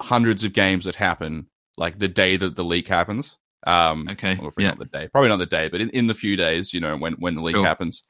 hundreds 0.00 0.44
of 0.44 0.52
games 0.52 0.84
that 0.84 0.96
happen 0.96 1.46
like 1.76 1.98
the 1.98 2.08
day 2.08 2.36
that 2.36 2.56
the 2.56 2.64
leak 2.64 2.88
happens. 2.88 3.36
Um, 3.66 4.06
Okay, 4.08 4.34
well, 4.34 4.50
probably 4.52 4.64
yeah. 4.64 4.70
not 4.70 4.78
the 4.78 4.84
day, 4.86 5.08
probably 5.08 5.28
not 5.30 5.38
the 5.38 5.46
day, 5.46 5.68
but 5.68 5.80
in, 5.80 5.90
in 5.90 6.06
the 6.06 6.14
few 6.14 6.36
days, 6.36 6.72
you 6.72 6.80
know, 6.80 6.96
when 6.96 7.14
when 7.14 7.34
the 7.34 7.42
leak 7.42 7.56
Sure. 7.56 7.66
happens. 7.66 8.02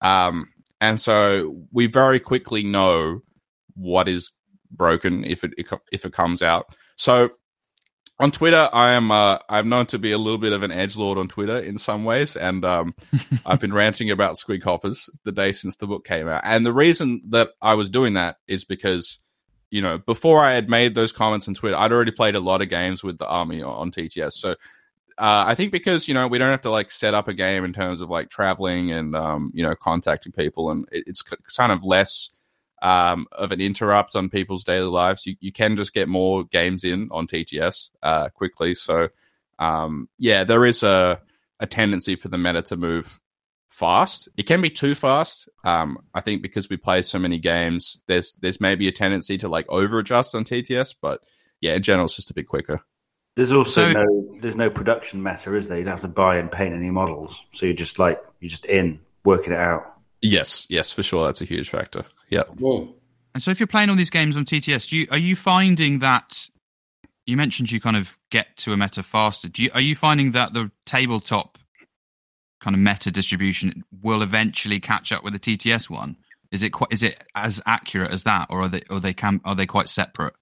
Um, 0.00 0.48
and 0.80 1.00
so 1.00 1.66
we 1.70 1.86
very 1.86 2.18
quickly 2.18 2.62
know 2.62 3.20
what 3.74 4.08
is 4.08 4.32
broken 4.70 5.24
if 5.24 5.44
it 5.44 5.52
if 5.92 6.04
it 6.04 6.12
comes 6.12 6.42
out. 6.42 6.66
So 6.96 7.30
on 8.18 8.30
Twitter, 8.30 8.68
I 8.72 8.92
am 8.92 9.10
uh, 9.10 9.38
I'm 9.48 9.68
known 9.68 9.86
to 9.86 9.98
be 9.98 10.12
a 10.12 10.18
little 10.18 10.38
bit 10.38 10.52
of 10.52 10.62
an 10.62 10.70
edge 10.72 10.96
lord 10.96 11.18
on 11.18 11.28
Twitter 11.28 11.58
in 11.58 11.76
some 11.78 12.04
ways, 12.04 12.36
and 12.36 12.64
um, 12.64 12.94
I've 13.46 13.60
been 13.60 13.72
ranting 13.72 14.10
about 14.10 14.36
squig 14.36 14.62
hoppers 14.62 15.08
the 15.24 15.32
day 15.32 15.52
since 15.52 15.76
the 15.76 15.86
book 15.86 16.04
came 16.04 16.28
out. 16.28 16.42
And 16.44 16.64
the 16.64 16.72
reason 16.72 17.22
that 17.30 17.50
I 17.60 17.74
was 17.74 17.88
doing 17.90 18.14
that 18.14 18.36
is 18.46 18.64
because 18.64 19.18
you 19.72 19.80
know 19.80 19.98
before 19.98 20.40
I 20.40 20.52
had 20.52 20.68
made 20.68 20.94
those 20.94 21.10
comments 21.10 21.48
on 21.48 21.54
Twitter, 21.54 21.76
I'd 21.76 21.92
already 21.92 22.12
played 22.12 22.36
a 22.36 22.40
lot 22.40 22.60
of 22.60 22.68
games 22.68 23.02
with 23.02 23.18
the 23.18 23.26
army 23.26 23.62
on, 23.62 23.90
TTS. 23.90 24.34
So 24.34 24.50
uh, 24.50 25.44
I 25.46 25.54
think 25.54 25.72
because 25.72 26.06
you 26.06 26.14
know 26.14 26.28
we 26.28 26.36
don't 26.38 26.50
have 26.50 26.60
to 26.60 26.70
like 26.70 26.90
set 26.90 27.14
up 27.14 27.26
a 27.26 27.34
game 27.34 27.64
in 27.64 27.72
terms 27.72 28.02
of 28.02 28.10
like 28.10 28.28
traveling 28.28 28.92
and 28.92 29.16
um, 29.16 29.50
you 29.54 29.62
know 29.64 29.74
contacting 29.74 30.30
people, 30.30 30.70
and 30.70 30.86
it, 30.92 31.04
it's 31.06 31.22
kind 31.22 31.72
of 31.72 31.84
less 31.84 32.30
um, 32.82 33.26
of 33.32 33.50
an 33.50 33.62
interrupt 33.62 34.14
on 34.14 34.28
people's 34.28 34.64
daily 34.64 34.88
lives. 34.88 35.24
You, 35.24 35.36
you 35.40 35.52
can 35.52 35.76
just 35.76 35.94
get 35.94 36.06
more 36.06 36.44
games 36.44 36.84
in 36.84 37.08
on 37.10 37.26
TTS 37.26 37.90
uh, 38.02 38.28
quickly. 38.28 38.74
So 38.74 39.08
um, 39.58 40.08
yeah, 40.18 40.44
there 40.44 40.66
is 40.66 40.82
a 40.82 41.18
a 41.60 41.66
tendency 41.66 42.16
for 42.16 42.28
the 42.28 42.38
meta 42.38 42.60
to 42.60 42.76
move 42.76 43.21
fast. 43.72 44.28
It 44.36 44.44
can 44.44 44.60
be 44.60 44.70
too 44.70 44.94
fast. 44.94 45.48
Um, 45.64 45.98
I 46.14 46.20
think 46.20 46.42
because 46.42 46.68
we 46.68 46.76
play 46.76 47.02
so 47.02 47.18
many 47.18 47.38
games, 47.38 48.00
there's 48.06 48.34
there's 48.40 48.60
maybe 48.60 48.86
a 48.88 48.92
tendency 48.92 49.38
to 49.38 49.48
like 49.48 49.66
over 49.68 49.98
adjust 49.98 50.34
on 50.34 50.44
TTS, 50.44 50.94
but 51.00 51.20
yeah, 51.60 51.74
in 51.74 51.82
general, 51.82 52.06
it's 52.06 52.16
just 52.16 52.30
a 52.30 52.34
bit 52.34 52.46
quicker. 52.46 52.80
There's 53.34 53.52
also 53.52 53.92
So- 53.92 54.02
no 54.02 54.38
there's 54.40 54.56
no 54.56 54.70
production 54.70 55.22
matter, 55.22 55.56
is 55.56 55.68
there? 55.68 55.78
You 55.78 55.84
don't 55.84 55.92
have 55.92 56.00
to 56.02 56.08
buy 56.08 56.36
and 56.36 56.50
paint 56.52 56.74
any 56.74 56.90
models, 56.90 57.44
so 57.52 57.66
you're 57.66 57.74
just 57.74 57.98
like 57.98 58.22
you're 58.40 58.50
just 58.50 58.66
in 58.66 59.00
working 59.24 59.52
it 59.52 59.58
out. 59.58 59.84
Yes, 60.20 60.66
yes, 60.68 60.92
for 60.92 61.02
sure, 61.02 61.24
that's 61.24 61.40
a 61.40 61.44
huge 61.44 61.68
factor. 61.70 62.04
Yeah. 62.28 62.42
And 63.34 63.42
so, 63.42 63.50
if 63.50 63.58
you're 63.58 63.66
playing 63.66 63.90
all 63.90 63.96
these 63.96 64.10
games 64.10 64.36
on 64.36 64.44
TTS, 64.44 64.88
do 64.90 64.96
you, 64.96 65.06
are 65.10 65.18
you 65.18 65.34
finding 65.34 66.00
that 66.00 66.46
you 67.26 67.36
mentioned 67.36 67.72
you 67.72 67.80
kind 67.80 67.96
of 67.96 68.18
get 68.30 68.56
to 68.58 68.72
a 68.72 68.76
meta 68.76 69.02
faster? 69.02 69.48
Do 69.48 69.62
you, 69.62 69.70
are 69.74 69.80
you 69.80 69.96
finding 69.96 70.32
that 70.32 70.52
the 70.52 70.70
tabletop 70.86 71.58
kind 72.62 72.74
of 72.74 72.80
meta 72.80 73.10
distribution 73.10 73.84
will 74.00 74.22
eventually 74.22 74.80
catch 74.80 75.12
up 75.12 75.22
with 75.22 75.34
the 75.34 75.38
TTS 75.38 75.90
one? 75.90 76.16
Is 76.50 76.62
it 76.62 76.70
quite, 76.70 76.92
is 76.92 77.02
it 77.02 77.22
as 77.34 77.60
accurate 77.66 78.12
as 78.12 78.22
that, 78.22 78.46
or 78.50 78.62
are 78.62 78.68
they 78.68 78.82
or 78.88 79.00
they 79.00 79.12
can 79.14 79.40
are 79.44 79.54
they 79.54 79.66
quite 79.66 79.88
separate? 79.88 80.34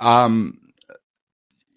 Um, 0.00 0.58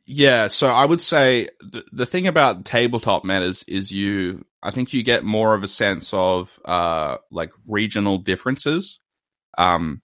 yeah, 0.05 0.47
so 0.47 0.69
I 0.69 0.85
would 0.85 1.01
say 1.01 1.47
the, 1.59 1.83
the 1.91 2.05
thing 2.05 2.27
about 2.27 2.65
tabletop 2.65 3.23
metas 3.23 3.63
is 3.67 3.91
you, 3.91 4.45
I 4.61 4.71
think 4.71 4.93
you 4.93 5.03
get 5.03 5.23
more 5.23 5.53
of 5.53 5.63
a 5.63 5.67
sense 5.67 6.13
of 6.13 6.59
uh, 6.65 7.17
like 7.31 7.51
regional 7.67 8.17
differences. 8.17 8.99
Um, 9.57 10.01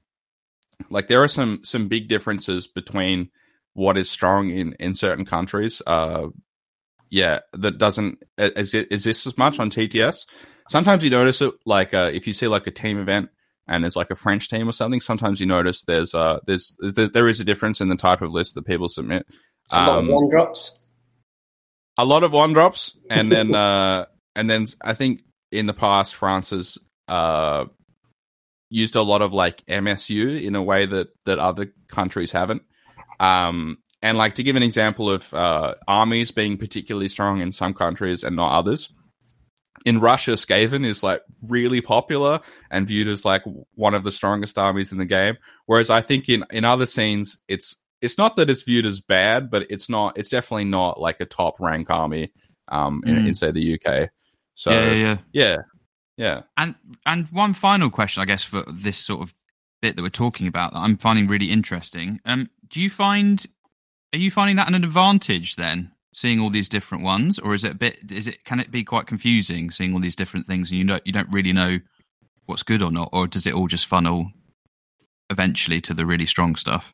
like 0.89 1.07
there 1.07 1.23
are 1.23 1.27
some 1.27 1.61
some 1.63 1.87
big 1.87 2.07
differences 2.07 2.67
between 2.67 3.29
what 3.73 3.97
is 3.97 4.09
strong 4.09 4.49
in 4.49 4.73
in 4.79 4.93
certain 4.93 5.25
countries. 5.25 5.81
Uh, 5.85 6.27
yeah, 7.09 7.39
that 7.53 7.77
doesn't 7.77 8.19
is 8.37 8.73
it 8.73 8.87
is 8.91 9.03
this 9.03 9.25
as 9.27 9.37
much 9.37 9.59
on 9.59 9.69
TTS? 9.69 10.25
Sometimes 10.69 11.03
you 11.03 11.09
notice 11.09 11.41
it 11.41 11.53
like 11.65 11.93
uh, 11.93 12.09
if 12.13 12.27
you 12.27 12.33
see 12.33 12.47
like 12.47 12.67
a 12.67 12.71
team 12.71 12.99
event 12.99 13.29
and 13.67 13.83
there's 13.83 13.95
like 13.95 14.11
a 14.11 14.15
French 14.15 14.49
team 14.49 14.67
or 14.67 14.73
something. 14.73 15.01
Sometimes 15.01 15.39
you 15.39 15.45
notice 15.45 15.83
there's 15.83 16.13
uh 16.13 16.39
there's 16.45 16.75
there, 16.79 17.07
there 17.09 17.27
is 17.27 17.39
a 17.39 17.43
difference 17.45 17.81
in 17.81 17.89
the 17.89 17.95
type 17.95 18.21
of 18.21 18.31
list 18.31 18.55
that 18.55 18.65
people 18.65 18.87
submit. 18.87 19.25
A 19.71 19.77
lot 19.77 19.89
of 19.99 20.03
Um, 20.05 20.11
one 20.11 20.29
drops. 20.29 20.79
a 21.97 22.05
lot 22.05 22.23
of 22.23 22.33
one 22.33 22.53
drops, 22.53 22.97
and 23.09 23.31
then 23.31 23.53
uh, 23.65 24.05
and 24.35 24.49
then 24.49 24.67
I 24.83 24.93
think 24.93 25.21
in 25.51 25.65
the 25.65 25.73
past 25.73 26.15
France 26.15 26.49
has 26.51 26.77
uh, 27.07 27.65
used 28.69 28.95
a 28.95 29.01
lot 29.01 29.21
of 29.21 29.33
like 29.33 29.65
MSU 29.65 30.41
in 30.41 30.55
a 30.55 30.63
way 30.63 30.85
that 30.85 31.07
that 31.25 31.39
other 31.39 31.73
countries 31.87 32.31
haven't. 32.31 32.63
Um, 33.19 33.77
and 34.01 34.17
like 34.17 34.35
to 34.35 34.43
give 34.43 34.55
an 34.55 34.63
example 34.63 35.09
of 35.09 35.33
uh, 35.33 35.75
armies 35.87 36.31
being 36.31 36.57
particularly 36.57 37.07
strong 37.07 37.41
in 37.41 37.51
some 37.51 37.73
countries 37.73 38.23
and 38.23 38.35
not 38.35 38.57
others. 38.57 38.91
In 39.85 39.99
Russia, 39.99 40.31
Skaven 40.31 40.85
is 40.85 41.01
like 41.03 41.21
really 41.41 41.81
popular 41.81 42.39
and 42.69 42.87
viewed 42.87 43.07
as 43.07 43.23
like 43.23 43.43
one 43.75 43.93
of 43.93 44.03
the 44.03 44.11
strongest 44.11 44.57
armies 44.57 44.91
in 44.91 44.97
the 44.97 45.05
game. 45.05 45.37
Whereas 45.65 45.89
I 45.89 46.01
think 46.01 46.27
in 46.29 46.43
in 46.51 46.65
other 46.65 46.85
scenes, 46.85 47.39
it's 47.47 47.75
it's 48.01 48.17
not 48.17 48.35
that 48.35 48.49
it's 48.49 48.63
viewed 48.63 48.85
as 48.85 48.99
bad, 48.99 49.49
but 49.49 49.65
it's 49.69 49.89
not. 49.89 50.17
It's 50.17 50.29
definitely 50.29 50.65
not 50.65 50.99
like 50.99 51.21
a 51.21 51.25
top 51.25 51.59
rank 51.59 51.89
army 51.89 52.31
um, 52.67 53.01
in, 53.05 53.15
Mm. 53.15 53.27
in 53.29 53.35
say 53.35 53.51
the 53.51 53.73
UK. 53.75 54.09
So 54.55 54.71
yeah, 54.71 54.91
yeah, 54.91 54.95
yeah. 54.95 55.17
yeah, 55.33 55.55
yeah. 56.17 56.41
And 56.57 56.75
and 57.05 57.27
one 57.29 57.53
final 57.53 57.89
question, 57.89 58.21
I 58.21 58.25
guess, 58.25 58.43
for 58.43 58.63
this 58.67 58.97
sort 58.97 59.21
of 59.21 59.33
bit 59.81 59.95
that 59.95 60.01
we're 60.01 60.09
talking 60.09 60.47
about 60.47 60.73
that 60.73 60.79
I'm 60.79 60.97
finding 60.97 61.27
really 61.27 61.51
interesting. 61.51 62.19
Um, 62.25 62.49
do 62.67 62.81
you 62.81 62.89
find 62.89 63.45
are 64.13 64.19
you 64.19 64.31
finding 64.31 64.55
that 64.57 64.67
an 64.67 64.75
advantage 64.75 65.55
then, 65.55 65.91
seeing 66.13 66.39
all 66.39 66.49
these 66.49 66.69
different 66.69 67.03
ones, 67.03 67.39
or 67.39 67.53
is 67.53 67.63
it 67.63 67.73
a 67.73 67.75
bit? 67.75 67.99
Is 68.11 68.27
it 68.27 68.43
can 68.43 68.59
it 68.59 68.71
be 68.71 68.83
quite 68.83 69.07
confusing 69.07 69.71
seeing 69.71 69.93
all 69.93 69.99
these 69.99 70.15
different 70.15 70.47
things 70.47 70.71
and 70.71 70.79
you 70.79 70.85
don't 70.85 71.05
you 71.05 71.13
don't 71.13 71.31
really 71.31 71.53
know 71.53 71.79
what's 72.45 72.63
good 72.63 72.81
or 72.81 72.91
not, 72.91 73.09
or 73.11 73.27
does 73.27 73.45
it 73.45 73.53
all 73.53 73.67
just 73.67 73.87
funnel 73.87 74.31
eventually 75.29 75.81
to 75.81 75.93
the 75.93 76.05
really 76.05 76.25
strong 76.25 76.55
stuff? 76.55 76.93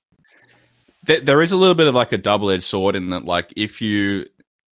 there, 1.04 1.20
there 1.20 1.42
is 1.42 1.52
a 1.52 1.58
little 1.58 1.76
bit 1.76 1.88
of 1.88 1.96
like 1.96 2.12
a 2.12 2.18
double 2.18 2.50
edged 2.50 2.64
sword 2.64 2.96
in 2.96 3.10
that 3.10 3.26
like 3.26 3.54
if 3.56 3.82
you 3.82 4.26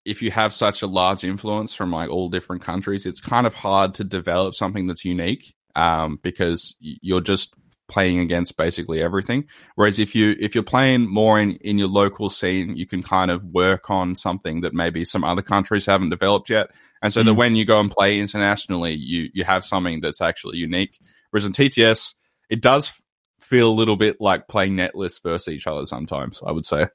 if 0.04 0.22
you 0.22 0.30
have 0.30 0.52
such 0.52 0.82
a 0.82 0.86
large 0.86 1.24
influence 1.24 1.74
from 1.74 1.92
like 1.92 2.08
all 2.08 2.30
different 2.30 2.62
countries, 2.62 3.04
it's 3.04 3.20
kind 3.20 3.46
of 3.46 3.54
hard 3.54 3.94
to 3.94 4.04
develop 4.04 4.54
something 4.54 4.86
that's 4.86 5.04
unique 5.04 5.54
um, 5.76 6.18
because 6.22 6.74
you're 6.80 7.20
just 7.20 7.54
playing 7.90 8.20
against 8.20 8.56
basically 8.56 9.02
everything. 9.02 9.44
Whereas 9.74 9.98
if 9.98 10.14
you 10.14 10.34
if 10.40 10.54
you're 10.54 10.64
playing 10.64 11.08
more 11.08 11.38
in 11.38 11.56
in 11.56 11.78
your 11.78 11.88
local 11.88 12.30
scene, 12.30 12.76
you 12.76 12.86
can 12.86 13.02
kind 13.02 13.30
of 13.30 13.44
work 13.44 13.90
on 13.90 14.14
something 14.14 14.62
that 14.62 14.72
maybe 14.72 15.04
some 15.04 15.24
other 15.24 15.42
countries 15.42 15.84
haven't 15.84 16.10
developed 16.10 16.48
yet, 16.48 16.70
and 17.02 17.12
so 17.12 17.22
that 17.22 17.32
Mm. 17.32 17.36
when 17.36 17.56
you 17.56 17.64
go 17.66 17.80
and 17.80 17.90
play 17.90 18.18
internationally, 18.18 18.94
you 18.94 19.28
you 19.34 19.44
have 19.44 19.64
something 19.64 20.00
that's 20.00 20.20
actually 20.22 20.58
unique. 20.58 20.98
Whereas 21.30 21.44
in 21.44 21.52
TTS, 21.52 22.14
it 22.48 22.62
does 22.62 22.92
feel 23.40 23.68
a 23.68 23.78
little 23.80 23.96
bit 23.96 24.16
like 24.20 24.48
playing 24.48 24.76
net 24.76 24.94
lists 24.94 25.20
versus 25.22 25.52
each 25.52 25.66
other 25.66 25.84
sometimes. 25.84 26.40
I 26.46 26.52
would 26.52 26.64
say, 26.64 26.86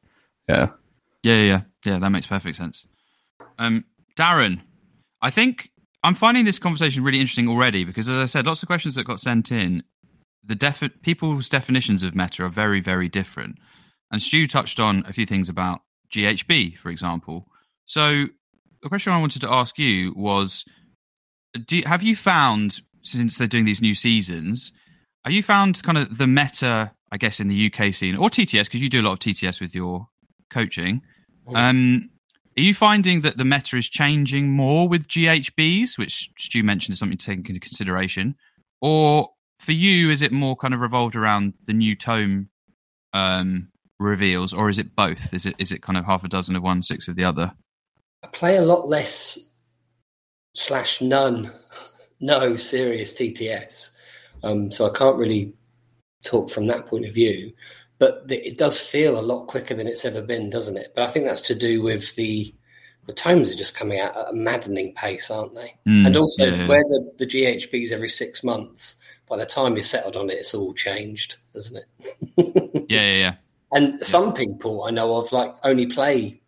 yeah. 0.50 0.70
Yeah, 1.24 1.42
yeah, 1.42 1.62
yeah. 1.86 2.00
That 2.00 2.10
makes 2.12 2.28
perfect 2.28 2.56
sense. 2.58 2.86
Um, 3.58 3.86
Darren, 4.18 4.62
I 5.22 5.32
think 5.32 5.72
I'm 6.04 6.14
finding 6.16 6.46
this 6.46 6.60
conversation 6.60 7.04
really 7.04 7.20
interesting 7.20 7.48
already 7.50 7.84
because, 7.84 8.08
as 8.08 8.22
I 8.22 8.26
said, 8.28 8.46
lots 8.46 8.62
of 8.62 8.68
questions 8.68 8.96
that 8.96 9.06
got 9.06 9.20
sent 9.20 9.52
in, 9.52 9.84
the 10.46 10.56
defi- 10.56 10.90
people's 10.90 11.50
definitions 11.50 12.04
of 12.04 12.16
meta 12.16 12.44
are 12.44 12.50
very, 12.50 12.82
very 12.82 13.10
different. 13.10 13.58
And 14.12 14.22
Stu 14.22 14.48
touched 14.48 14.80
on 14.80 15.04
a 15.08 15.14
few 15.14 15.26
things 15.26 15.50
about 15.50 15.82
GHB, 16.12 16.78
for 16.78 16.90
example. 16.90 17.48
So 17.86 18.28
the 18.82 18.90
question 18.90 19.14
I 19.14 19.20
wanted 19.20 19.42
to 19.42 19.52
ask 19.52 19.78
you 19.80 20.14
was: 20.16 20.64
do, 21.66 21.82
Have 21.86 22.04
you 22.04 22.16
found 22.16 22.82
since 23.04 23.38
they're 23.38 23.48
doing 23.48 23.66
these 23.66 23.82
new 23.82 23.96
seasons? 23.96 24.72
Have 25.24 25.34
you 25.34 25.44
found 25.44 25.82
kind 25.82 25.98
of 25.98 26.18
the 26.18 26.28
meta, 26.28 26.92
I 27.12 27.18
guess, 27.18 27.40
in 27.40 27.48
the 27.48 27.72
UK 27.72 27.94
scene 27.94 28.16
or 28.16 28.30
TTS 28.30 28.66
because 28.66 28.82
you 28.82 28.90
do 28.90 29.02
a 29.02 29.04
lot 29.04 29.14
of 29.14 29.20
TTS 29.20 29.60
with 29.60 29.74
your 29.74 30.08
coaching? 30.52 31.02
Um, 31.54 32.10
are 32.58 32.62
you 32.62 32.74
finding 32.74 33.22
that 33.22 33.38
the 33.38 33.46
meta 33.46 33.76
is 33.76 33.90
changing 33.90 34.52
more 34.52 34.88
with 34.88 35.08
GHBs, 35.08 35.98
which 35.98 36.30
Stu 36.38 36.64
mentioned 36.64 36.94
is 36.94 37.00
something 37.00 37.18
to 37.18 37.26
take 37.26 37.50
into 37.50 37.60
consideration, 37.60 38.36
or 38.82 39.30
for 39.60 39.72
you 39.72 40.10
is 40.12 40.22
it 40.22 40.32
more 40.32 40.56
kind 40.56 40.74
of 40.74 40.80
revolved 40.82 41.16
around 41.16 41.54
the 41.66 41.74
new 41.74 41.96
tome 41.96 42.50
um, 43.14 43.70
reveals, 44.00 44.54
or 44.54 44.70
is 44.70 44.80
it 44.80 44.96
both? 44.96 45.34
Is 45.34 45.46
it 45.46 45.56
is 45.58 45.72
it 45.72 45.82
kind 45.82 45.98
of 45.98 46.06
half 46.06 46.24
a 46.24 46.28
dozen 46.28 46.56
of 46.56 46.64
one, 46.64 46.84
six 46.84 47.08
of 47.08 47.16
the 47.16 47.24
other? 47.24 47.54
I 48.24 48.28
play 48.28 48.58
a 48.58 48.62
lot 48.62 48.88
less 48.88 49.38
slash 50.54 51.02
none, 51.02 51.52
no 52.20 52.58
serious 52.58 53.14
TTS. 53.14 53.92
Um, 54.44 54.72
so 54.72 54.90
I 54.90 54.94
can't 54.94 55.18
really 55.18 55.54
talk 56.24 56.50
from 56.50 56.68
that 56.68 56.86
point 56.86 57.06
of 57.06 57.14
view. 57.14 57.54
But 57.98 58.28
the, 58.28 58.46
it 58.46 58.58
does 58.58 58.78
feel 58.78 59.18
a 59.18 59.22
lot 59.22 59.48
quicker 59.48 59.74
than 59.74 59.88
it's 59.88 60.04
ever 60.04 60.22
been, 60.22 60.50
doesn't 60.50 60.76
it? 60.76 60.92
But 60.94 61.06
I 61.06 61.08
think 61.08 61.26
that's 61.26 61.44
to 61.44 61.56
do 61.56 61.82
with 61.82 62.16
the 62.16 62.54
the 63.06 63.14
tomes 63.14 63.54
are 63.54 63.58
just 63.58 63.78
coming 63.78 64.00
out 64.00 64.18
at 64.18 64.30
a 64.30 64.34
maddening 64.34 64.94
pace, 64.96 65.30
aren't 65.30 65.54
they? 65.54 65.76
Mm, 65.88 66.08
and 66.08 66.18
also 66.18 66.46
yeah, 66.46 66.68
where 66.68 66.82
the, 66.82 67.14
the 67.20 67.28
GHBs 67.28 67.92
every 67.92 68.10
six 68.10 68.44
months, 68.44 68.96
by 69.28 69.38
the 69.38 69.46
time 69.46 69.74
you're 69.74 69.84
settled 69.84 70.16
on 70.16 70.30
it, 70.30 70.40
it's 70.40 70.54
all 70.54 70.74
changed, 70.74 71.38
hasn't 71.54 71.84
it? 71.84 72.86
Yeah, 72.88 73.02
yeah, 73.02 73.18
yeah. 73.18 73.36
And 73.72 74.06
some 74.06 74.32
people 74.32 74.84
I 74.84 74.92
know 74.92 75.16
of 75.18 75.32
like 75.32 75.56
only 75.64 75.88
play 75.88 76.40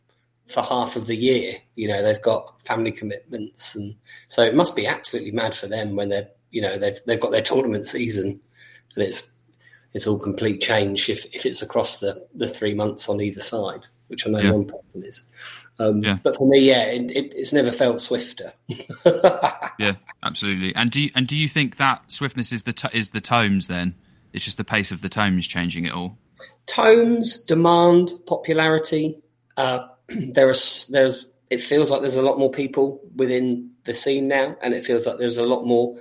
for 0.46 0.62
half 0.62 0.96
of 0.96 1.08
the 1.08 1.16
year. 1.16 1.56
You 1.76 1.88
know, 1.88 2.04
they've 2.04 2.22
got 2.22 2.62
family 2.62 2.92
commitments, 2.92 3.76
and 3.76 3.96
so 4.28 4.44
it 4.44 4.56
must 4.56 4.76
be 4.76 4.86
absolutely 4.86 5.32
mad 5.32 5.56
for 5.56 5.66
them 5.68 5.96
when 5.96 6.10
they're 6.10 6.30
you 6.52 6.62
know 6.62 6.78
they've 6.78 7.00
they've 7.06 7.20
got 7.20 7.32
their 7.32 7.42
tournament 7.42 7.88
season, 7.88 8.40
and 8.96 9.04
it's 9.04 9.36
it's 9.94 10.08
all 10.08 10.20
complete 10.20 10.62
change 10.62 11.10
if 11.10 11.26
if 11.34 11.46
it's 11.46 11.62
across 11.62 12.00
the 12.00 12.28
the 12.36 12.48
three 12.48 12.74
months 12.74 13.10
on 13.10 13.20
either 13.20 13.42
side, 13.42 13.86
which 14.08 14.26
I 14.28 14.30
know 14.32 14.40
Yeah. 14.40 14.52
one 14.52 14.66
person 14.66 15.04
is. 15.04 15.24
Um, 15.80 16.04
Yeah. 16.04 16.18
But 16.24 16.36
for 16.38 16.48
me, 16.48 16.60
yeah, 16.60 16.84
it, 16.86 17.12
it, 17.12 17.34
it's 17.36 17.54
never 17.54 17.72
felt 17.72 18.02
swifter. 18.02 18.54
Yeah, 19.80 19.94
absolutely. 20.24 20.74
And 20.76 20.90
do 20.90 21.02
you, 21.04 21.12
and 21.14 21.28
do 21.28 21.38
you 21.38 21.48
think 21.48 21.78
that 21.78 22.02
swiftness 22.08 22.52
is 22.52 22.64
the 22.64 22.74
to- 22.74 22.98
is 22.98 23.10
the 23.10 23.22
tomes? 23.22 23.68
Then 23.68 23.94
it's 24.34 24.44
just 24.44 24.58
the 24.58 24.64
pace 24.64 24.92
of 24.92 25.02
the 25.02 25.10
tomes 25.10 25.46
changing 25.46 25.86
it 25.86 25.94
all. 25.94 26.18
tones, 26.66 27.46
demand, 27.46 28.12
popularity. 28.26 29.20
Uh, 29.56 29.88
there 30.34 30.50
is 30.50 30.88
there's 30.92 31.32
it 31.52 31.62
feels 31.62 31.92
like 31.92 32.02
there's 32.02 32.18
a 32.18 32.22
lot 32.24 32.40
more 32.40 32.50
people 32.52 33.00
within 33.16 33.70
the 33.86 33.94
scene 33.94 34.28
now, 34.28 34.56
and 34.62 34.74
it 34.74 34.84
feels 34.84 35.06
like 35.06 35.18
there's 35.20 35.38
a 35.38 35.46
lot 35.46 35.64
more 35.66 35.96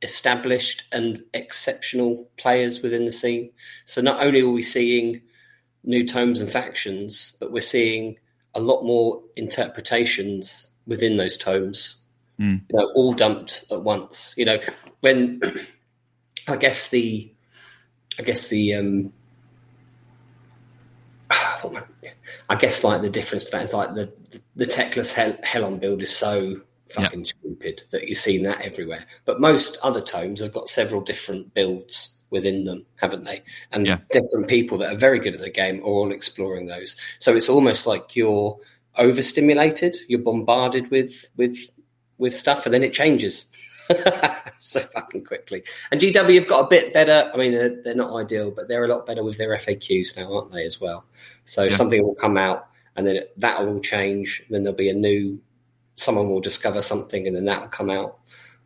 established 0.00 0.84
and 0.90 1.22
exceptional 1.34 2.28
players 2.36 2.82
within 2.82 3.04
the 3.04 3.12
scene. 3.12 3.50
So 3.84 4.00
not 4.00 4.24
only 4.24 4.40
are 4.40 4.48
we 4.50 4.62
seeing 4.62 5.20
new 5.84 6.06
tomes 6.06 6.40
and 6.40 6.50
factions, 6.50 7.36
but 7.40 7.52
we're 7.52 7.60
seeing 7.60 8.16
a 8.54 8.60
lot 8.60 8.82
more 8.82 9.22
interpretations 9.36 10.70
within 10.86 11.16
those 11.16 11.36
tomes. 11.38 11.98
Mm. 12.38 12.62
You 12.70 12.78
know, 12.78 12.92
all 12.94 13.12
dumped 13.12 13.64
at 13.70 13.82
once. 13.82 14.34
You 14.36 14.44
know, 14.46 14.58
when 15.00 15.40
I 16.48 16.56
guess 16.56 16.90
the 16.90 17.32
I 18.18 18.22
guess 18.22 18.48
the 18.48 18.74
um, 18.74 19.12
I- 22.48 22.56
guess 22.56 22.84
like 22.84 23.00
the 23.00 23.10
difference 23.10 23.46
to 23.46 23.50
that 23.52 23.62
is 23.62 23.74
like 23.74 23.94
the 23.94 24.12
the 24.56 24.66
Teclis 24.66 25.12
hell, 25.14 25.36
Helon 25.42 25.78
build 25.78 26.02
is 26.02 26.14
so 26.14 26.60
fucking 26.90 27.24
stupid 27.24 27.82
that 27.90 28.06
you're 28.06 28.14
seeing 28.14 28.42
that 28.42 28.60
everywhere. 28.60 29.06
But 29.24 29.40
most 29.40 29.78
other 29.82 30.02
tomes 30.02 30.40
have 30.40 30.52
got 30.52 30.68
several 30.68 31.00
different 31.00 31.54
builds 31.54 32.18
within 32.32 32.64
them, 32.64 32.84
haven't 32.96 33.22
they? 33.24 33.42
And 33.70 33.86
Yeah. 33.86 33.98
different 34.10 34.48
people 34.48 34.76
that 34.78 34.92
are 34.92 34.96
very 34.96 35.20
good 35.20 35.34
at 35.34 35.40
the 35.40 35.50
game 35.50 35.78
are 35.80 35.84
all 35.84 36.10
exploring 36.10 36.66
those. 36.66 36.96
So 37.20 37.36
it's 37.36 37.48
almost 37.48 37.86
like 37.86 38.16
you're 38.16 38.58
overstimulated, 38.96 39.96
you're 40.08 40.20
bombarded 40.20 40.90
with 40.90 41.30
with 41.36 41.56
with 42.18 42.34
stuff, 42.34 42.66
and 42.66 42.74
then 42.74 42.82
it 42.82 42.92
changes. 42.92 43.46
so 44.58 44.80
fucking 44.80 45.24
quickly. 45.24 45.62
And 45.90 46.00
GW 46.00 46.34
have 46.36 46.46
got 46.46 46.60
a 46.64 46.68
bit 46.68 46.92
better. 46.94 47.30
I 47.34 47.36
mean, 47.36 47.52
they're, 47.52 47.82
they're 47.82 47.94
not 47.96 48.14
ideal, 48.14 48.50
but 48.50 48.68
they're 48.68 48.84
a 48.84 48.88
lot 48.88 49.06
better 49.06 49.24
with 49.24 49.38
their 49.38 49.50
FAQs 49.56 50.16
now, 50.16 50.32
aren't 50.32 50.52
they? 50.52 50.64
As 50.64 50.80
well. 50.80 51.04
So 51.44 51.64
Yeah. 51.64 51.74
something 51.74 52.02
will 52.02 52.14
come 52.14 52.36
out, 52.36 52.68
and 52.96 53.06
then 53.06 53.24
that'll 53.36 53.68
all 53.68 53.80
change. 53.80 54.44
Then 54.50 54.62
there'll 54.62 54.76
be 54.76 54.88
a 54.88 54.94
new. 54.94 55.38
Someone 55.96 56.30
will 56.30 56.40
discover 56.40 56.80
something, 56.80 57.26
and 57.26 57.36
then 57.36 57.44
that'll 57.44 57.68
come 57.68 57.90
out, 57.90 58.18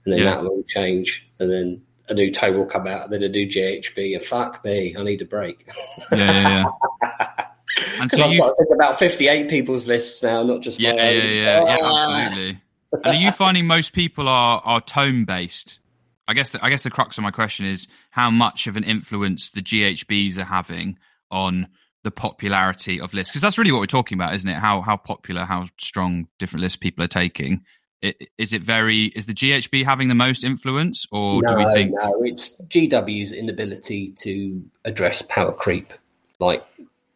and 0.04 0.12
then 0.12 0.20
Yeah. 0.20 0.34
that'll 0.34 0.48
all 0.48 0.62
change, 0.62 1.28
and 1.40 1.50
then 1.50 1.82
a 2.08 2.14
new 2.14 2.30
toe 2.30 2.52
will 2.52 2.66
come 2.66 2.86
out, 2.86 3.04
and 3.04 3.12
then 3.12 3.22
a 3.22 3.28
new 3.28 3.46
GHB. 3.46 4.14
And 4.14 4.24
fuck 4.24 4.64
me, 4.64 4.96
I 4.96 5.02
need 5.02 5.22
a 5.22 5.24
break. 5.24 5.66
Yeah, 6.12 6.18
yeah, 6.18 6.64
yeah. 7.08 7.44
Because 8.00 8.18
so 8.18 8.24
I've 8.24 8.32
you, 8.32 8.38
got 8.38 8.48
to 8.48 8.54
think 8.64 8.74
about 8.74 8.98
fifty-eight 8.98 9.50
people's 9.50 9.86
lists 9.86 10.22
now, 10.22 10.42
not 10.42 10.62
just 10.62 10.80
yeah, 10.80 10.94
yeah, 10.94 11.10
yeah, 11.10 11.22
yeah, 11.24 11.76
Ah! 11.82 12.22
absolutely. 12.22 12.60
And 12.92 13.04
are 13.04 13.14
you 13.14 13.30
finding 13.32 13.66
most 13.66 13.92
people 13.92 14.28
are 14.28 14.62
are 14.64 14.80
tome 14.80 15.26
based? 15.26 15.78
I 16.26 16.32
guess 16.32 16.50
the, 16.50 16.64
I 16.64 16.70
guess 16.70 16.82
the 16.82 16.90
crux 16.90 17.18
of 17.18 17.22
my 17.22 17.30
question 17.30 17.66
is 17.66 17.86
how 18.10 18.30
much 18.30 18.66
of 18.66 18.76
an 18.78 18.84
influence 18.84 19.50
the 19.50 19.60
GHBs 19.62 20.38
are 20.38 20.44
having 20.44 20.98
on 21.30 21.68
the 22.02 22.10
popularity 22.10 23.00
of 23.00 23.12
lists 23.12 23.32
because 23.32 23.42
that's 23.42 23.58
really 23.58 23.72
what 23.72 23.80
we're 23.80 23.86
talking 23.86 24.16
about, 24.16 24.34
isn't 24.34 24.48
it? 24.48 24.56
How 24.56 24.80
how 24.80 24.96
popular, 24.96 25.44
how 25.44 25.66
strong 25.78 26.28
different 26.38 26.62
lists 26.62 26.76
people 26.76 27.04
are 27.04 27.08
taking. 27.08 27.64
Is 28.02 28.52
it 28.52 28.62
very? 28.62 29.06
Is 29.06 29.26
the 29.26 29.32
GHB 29.32 29.84
having 29.84 30.08
the 30.08 30.14
most 30.14 30.44
influence, 30.44 31.06
or 31.10 31.40
no, 31.42 31.48
do 31.48 31.56
we 31.56 31.64
think? 31.72 31.94
no, 31.94 32.22
it's 32.22 32.60
GW's 32.62 33.32
inability 33.32 34.10
to 34.18 34.62
address 34.84 35.22
power 35.22 35.52
creep. 35.52 35.92
Like 36.38 36.64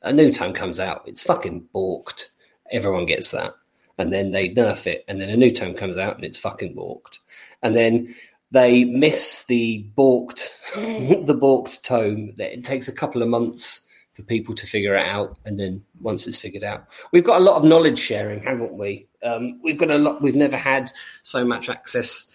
a 0.03 0.13
new 0.13 0.33
tome 0.33 0.55
comes 0.55 0.81
out, 0.81 1.03
it's 1.07 1.21
fucking 1.21 1.69
balked. 1.73 2.31
Everyone 2.73 3.05
gets 3.05 3.31
that, 3.33 3.55
and 3.99 4.13
then 4.13 4.31
they 4.31 4.49
nerf 4.49 4.87
it, 4.87 5.05
and 5.07 5.21
then 5.21 5.29
a 5.29 5.37
new 5.37 5.51
tome 5.51 5.75
comes 5.75 5.99
out, 5.99 6.17
and 6.17 6.25
it's 6.25 6.39
fucking 6.39 6.75
balked. 6.75 7.21
And 7.63 7.77
then 7.77 8.15
they 8.51 8.85
miss 8.85 9.45
the 9.47 9.85
balked 9.95 10.57
the 10.75 11.37
balked 11.39 11.85
tome. 11.85 12.33
That 12.39 12.55
it 12.55 12.65
takes 12.65 12.89
a 12.89 12.93
couple 12.93 13.23
of 13.23 13.29
months 13.29 13.87
for 14.13 14.23
people 14.23 14.55
to 14.55 14.67
figure 14.67 14.97
it 14.97 15.07
out, 15.07 15.37
and 15.45 15.61
then 15.61 15.85
once 16.01 16.27
it's 16.27 16.39
figured 16.39 16.65
out, 16.65 16.87
we've 17.13 17.23
got 17.23 17.39
a 17.39 17.45
lot 17.45 17.57
of 17.57 17.65
knowledge 17.65 17.99
sharing, 17.99 18.43
haven't 18.43 18.79
we? 18.79 19.07
Um, 19.23 19.61
we've 19.63 19.77
got 19.77 19.91
a 19.91 19.99
lot. 19.99 20.23
We've 20.23 20.37
never 20.37 20.57
had 20.57 20.91
so 21.23 21.45
much 21.45 21.69
access 21.69 22.31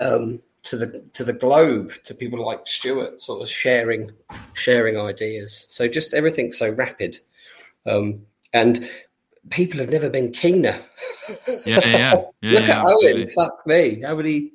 um, 0.00 0.42
to 0.64 0.76
the 0.76 1.04
to 1.14 1.24
the 1.24 1.32
globe 1.32 1.92
to 2.04 2.14
people 2.14 2.44
like 2.44 2.66
Stuart, 2.66 3.20
sort 3.20 3.42
of 3.42 3.48
sharing 3.48 4.12
sharing 4.54 4.98
ideas. 4.98 5.66
So 5.68 5.88
just 5.88 6.14
everything's 6.14 6.58
so 6.58 6.70
rapid, 6.70 7.18
um, 7.86 8.26
and 8.52 8.88
people 9.50 9.80
have 9.80 9.90
never 9.90 10.10
been 10.10 10.32
keener. 10.32 10.78
Yeah, 11.46 11.56
yeah. 11.66 11.80
yeah 11.86 12.12
Look 12.42 12.66
yeah, 12.66 12.80
at 12.80 12.84
Owen. 12.84 13.26
Fuck 13.28 13.66
me. 13.66 14.02
How 14.02 14.14
many? 14.14 14.52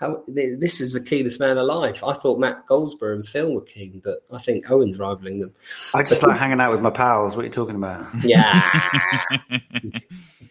How 0.00 0.24
this 0.26 0.80
is 0.80 0.94
the 0.94 1.00
keenest 1.00 1.38
man 1.40 1.58
alive. 1.58 2.02
I 2.02 2.14
thought 2.14 2.38
Matt 2.38 2.66
Goldsborough 2.66 3.16
and 3.16 3.26
Phil 3.26 3.54
were 3.54 3.60
keen, 3.60 4.00
but 4.02 4.20
I 4.32 4.38
think 4.38 4.70
Owen's 4.70 4.98
rivaling 4.98 5.40
them. 5.40 5.54
I 5.94 5.98
just 5.98 6.22
like 6.22 6.38
hanging 6.38 6.58
out 6.58 6.72
with 6.72 6.80
my 6.80 6.88
pals. 6.88 7.36
What 7.36 7.42
are 7.42 7.48
you 7.48 7.52
talking 7.52 7.76
about? 7.76 8.06
Yeah, 8.24 8.62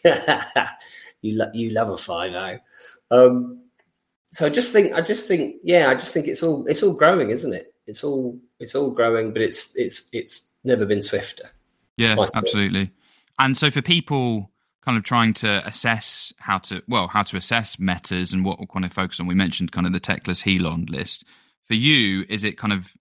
you 1.21 1.35
lo- 1.35 1.49
you 1.55 1.71
love 1.71 1.89
a 1.89 1.97
five 1.97 2.31
o. 2.31 2.59
Um, 3.09 3.63
so 4.31 4.45
I 4.45 4.49
just 4.49 4.71
think 4.71 4.93
I 4.93 5.01
just 5.01 5.27
think 5.27 5.55
yeah 5.63 5.89
I 5.89 5.95
just 5.95 6.11
think 6.11 6.27
it's 6.27 6.43
all 6.43 6.67
it's 6.67 6.83
all 6.83 6.93
growing, 6.93 7.31
isn't 7.31 7.53
it? 7.53 7.73
It's 7.87 8.03
all 8.03 8.39
it's 8.59 8.75
all 8.75 8.91
growing, 8.91 9.33
but 9.33 9.41
it's 9.41 9.75
it's 9.75 10.07
it's 10.13 10.47
never 10.63 10.85
been 10.85 11.01
swifter. 11.01 11.49
Yeah, 11.97 12.23
absolutely. 12.35 12.91
And 13.39 13.57
so 13.57 13.71
for 13.71 13.81
people 13.81 14.51
kind 14.83 14.97
of 14.97 15.03
trying 15.03 15.33
to 15.35 15.65
assess 15.67 16.33
how 16.37 16.57
to 16.57 16.81
well 16.87 17.07
how 17.07 17.23
to 17.23 17.37
assess 17.37 17.79
metas 17.79 18.33
and 18.33 18.45
what 18.45 18.59
we're 18.59 18.67
kind 18.67 18.85
of 18.85 18.93
focus 18.93 19.19
on, 19.19 19.27
we 19.27 19.35
mentioned 19.35 19.71
kind 19.71 19.87
of 19.87 19.93
the 19.93 19.99
Teclis 19.99 20.43
Helon 20.43 20.85
list. 20.85 21.25
For 21.67 21.75
you, 21.75 22.25
is 22.29 22.43
it 22.43 22.57
kind 22.57 22.73
of 22.73 22.91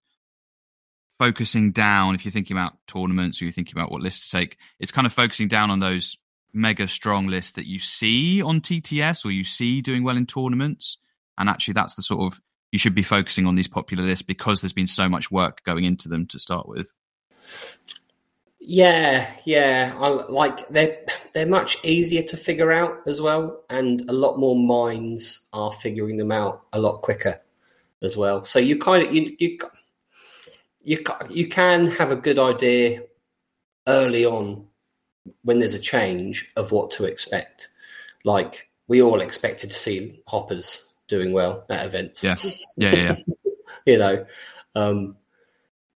focusing 1.17 1.71
down 1.71 2.15
if 2.15 2.23
you're 2.23 2.31
thinking 2.31 2.55
about 2.55 2.73
tournaments 2.87 3.41
or 3.41 3.45
you're 3.45 3.53
thinking 3.53 3.75
about 3.75 3.91
what 3.91 4.01
list 4.01 4.23
to 4.23 4.37
take? 4.37 4.57
It's 4.79 4.91
kind 4.91 5.07
of 5.07 5.13
focusing 5.13 5.47
down 5.47 5.71
on 5.71 5.79
those 5.79 6.17
mega 6.53 6.87
strong 6.87 7.27
lists 7.27 7.51
that 7.53 7.67
you 7.67 7.79
see 7.79 8.41
on 8.41 8.61
TTS 8.61 9.25
or 9.25 9.31
you 9.31 9.43
see 9.43 9.81
doing 9.81 10.03
well 10.03 10.17
in 10.17 10.25
tournaments, 10.25 10.97
and 11.37 11.49
actually 11.49 11.73
that's 11.73 11.95
the 11.95 12.03
sort 12.03 12.21
of 12.21 12.39
you 12.71 12.79
should 12.79 12.95
be 12.95 13.03
focusing 13.03 13.45
on 13.45 13.55
these 13.55 13.67
popular 13.67 14.03
lists 14.03 14.21
because 14.21 14.61
there's 14.61 14.73
been 14.73 14.87
so 14.87 15.09
much 15.09 15.31
work 15.31 15.63
going 15.63 15.85
into 15.85 16.07
them 16.07 16.27
to 16.27 16.39
start 16.39 16.67
with. 16.67 16.91
Yeah, 18.71 19.27
yeah. 19.45 19.95
I 19.99 20.09
like 20.09 20.69
they're 20.69 20.99
they're 21.33 21.47
much 21.47 21.83
easier 21.83 22.21
to 22.21 22.37
figure 22.37 22.71
out 22.71 22.99
as 23.07 23.19
well, 23.19 23.63
and 23.67 24.07
a 24.07 24.13
lot 24.13 24.37
more 24.37 24.55
minds 24.55 25.47
are 25.53 25.71
figuring 25.71 26.17
them 26.17 26.31
out 26.31 26.67
a 26.71 26.79
lot 26.79 27.01
quicker 27.01 27.41
as 28.03 28.15
well. 28.15 28.43
So 28.43 28.59
you 28.59 28.77
kind 28.77 29.03
of 29.03 29.11
you 29.11 29.35
you 29.39 29.57
you 30.83 31.03
you 31.31 31.47
can 31.47 31.87
have 31.87 32.11
a 32.11 32.15
good 32.15 32.37
idea 32.37 33.01
early 33.87 34.23
on 34.23 34.67
when 35.41 35.57
there's 35.57 35.73
a 35.73 35.81
change 35.81 36.51
of 36.55 36.71
what 36.71 36.91
to 36.91 37.05
expect. 37.05 37.69
Like 38.23 38.69
we 38.87 39.01
all 39.01 39.19
expected 39.21 39.71
to 39.71 39.75
see 39.75 40.21
hoppers 40.27 40.87
doing 41.07 41.31
well 41.31 41.65
at 41.71 41.87
events. 41.87 42.23
Yeah, 42.23 42.35
yeah, 42.77 42.95
yeah. 42.95 42.95
yeah. 42.95 43.51
you 43.87 43.97
know, 43.97 44.25
um, 44.75 45.15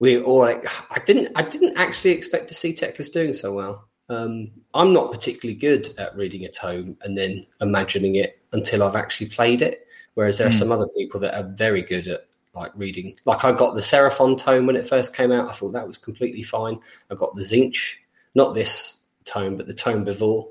we 0.02 0.20
all. 0.20 0.42
I 0.44 0.58
didn't. 1.06 1.28
I 1.36 1.42
didn't 1.42 1.78
actually 1.78 2.10
expect 2.10 2.48
to 2.48 2.54
see 2.54 2.72
Teclis 2.74 3.12
doing 3.12 3.32
so 3.32 3.52
well. 3.52 3.88
Um, 4.08 4.50
I'm 4.74 4.92
not 4.92 5.12
particularly 5.12 5.54
good 5.58 5.88
at 5.96 6.14
reading 6.16 6.44
a 6.44 6.48
tome 6.48 6.96
and 7.02 7.16
then 7.16 7.46
imagining 7.60 8.16
it 8.16 8.38
until 8.52 8.82
I've 8.82 8.96
actually 8.96 9.28
played 9.28 9.62
it. 9.62 9.86
Whereas 10.14 10.38
there 10.38 10.48
are 10.48 10.50
Mm. 10.50 10.58
some 10.58 10.72
other 10.72 10.88
people 10.98 11.20
that 11.20 11.34
are 11.38 11.48
very 11.54 11.82
good 11.82 12.08
at 12.08 12.26
like 12.52 12.72
reading. 12.74 13.14
Like 13.26 13.44
I 13.44 13.52
got 13.52 13.76
the 13.76 13.80
Seraphon 13.80 14.36
tome 14.36 14.66
when 14.66 14.74
it 14.76 14.88
first 14.88 15.14
came 15.16 15.30
out. 15.30 15.48
I 15.48 15.52
thought 15.52 15.72
that 15.72 15.86
was 15.86 15.98
completely 15.98 16.42
fine. 16.42 16.80
I 17.08 17.14
got 17.14 17.36
the 17.36 17.42
Tzeentch, 17.42 17.94
not 18.34 18.54
this 18.54 19.00
tome, 19.24 19.54
but 19.56 19.68
the 19.68 19.72
tome 19.72 20.02
before. 20.04 20.48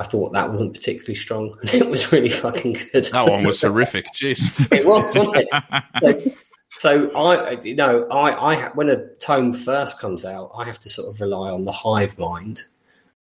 I 0.00 0.04
thought 0.04 0.32
that 0.32 0.48
wasn't 0.48 0.74
particularly 0.74 1.14
strong. 1.14 1.56
And 1.60 1.72
it 1.74 1.88
was 1.88 2.10
really 2.12 2.28
fucking 2.28 2.76
good. 2.92 3.04
That 3.06 3.28
one 3.28 3.44
was 3.44 3.60
horrific. 3.68 4.06
Jeez. 4.12 4.40
it 4.72 4.84
was, 4.84 5.14
wasn't 5.14 5.46
it? 5.48 5.48
So, 6.24 6.32
so 6.78 7.10
I, 7.10 7.58
you 7.62 7.74
know, 7.74 8.06
I, 8.08 8.54
I, 8.54 8.68
when 8.68 8.88
a 8.88 9.04
tome 9.16 9.52
first 9.52 9.98
comes 9.98 10.24
out, 10.24 10.52
I 10.56 10.64
have 10.64 10.78
to 10.78 10.88
sort 10.88 11.08
of 11.08 11.20
rely 11.20 11.50
on 11.50 11.64
the 11.64 11.72
hive 11.72 12.16
mind, 12.20 12.66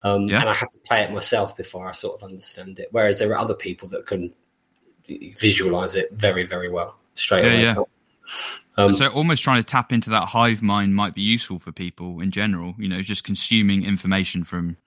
um, 0.03 0.28
Yeah. 0.28 0.41
and 0.41 0.49
I 0.49 0.53
have 0.53 0.70
to 0.70 0.80
play 0.86 1.01
it 1.01 1.12
myself 1.12 1.58
before 1.58 1.88
I 1.88 1.91
sort 1.91 2.22
of 2.22 2.30
understand 2.30 2.78
it. 2.78 2.89
Whereas 2.91 3.18
there 3.18 3.32
are 3.32 3.38
other 3.38 3.55
people 3.55 3.89
that 3.89 4.05
can 4.05 4.32
visualize 5.08 5.95
it 5.95 6.12
very, 6.12 6.45
very 6.45 6.70
well 6.70 6.97
straight 7.16 7.45
Yeah, 7.45 7.51
away. 7.51 7.62
yeah. 7.64 7.76
Um, 8.78 8.93
so 8.93 9.08
almost 9.08 9.41
trying 9.41 9.60
to 9.60 9.66
tap 9.66 9.91
into 9.91 10.12
that 10.12 10.28
hive 10.28 10.62
mind 10.62 10.93
might 10.93 11.16
be 11.16 11.24
useful 11.24 11.58
for 11.58 11.72
people 11.72 12.20
in 12.22 12.30
general. 12.30 12.76
You 12.78 12.89
know, 12.89 13.01
just 13.01 13.24
consuming 13.24 13.84
information 13.84 14.43
from, 14.43 14.78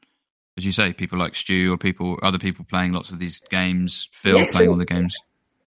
as 0.56 0.64
you 0.64 0.70
say, 0.70 0.92
people 0.92 1.18
like 1.18 1.34
Stu 1.34 1.72
or 1.72 1.76
people, 1.76 2.20
other 2.22 2.38
people 2.38 2.64
playing 2.70 2.92
lots 2.92 3.10
of 3.10 3.18
these 3.18 3.40
games. 3.50 4.08
Phil 4.12 4.38
Yes, 4.38 4.52
playing 4.52 4.70
all 4.70 4.76
the 4.76 4.84
games. 4.84 5.18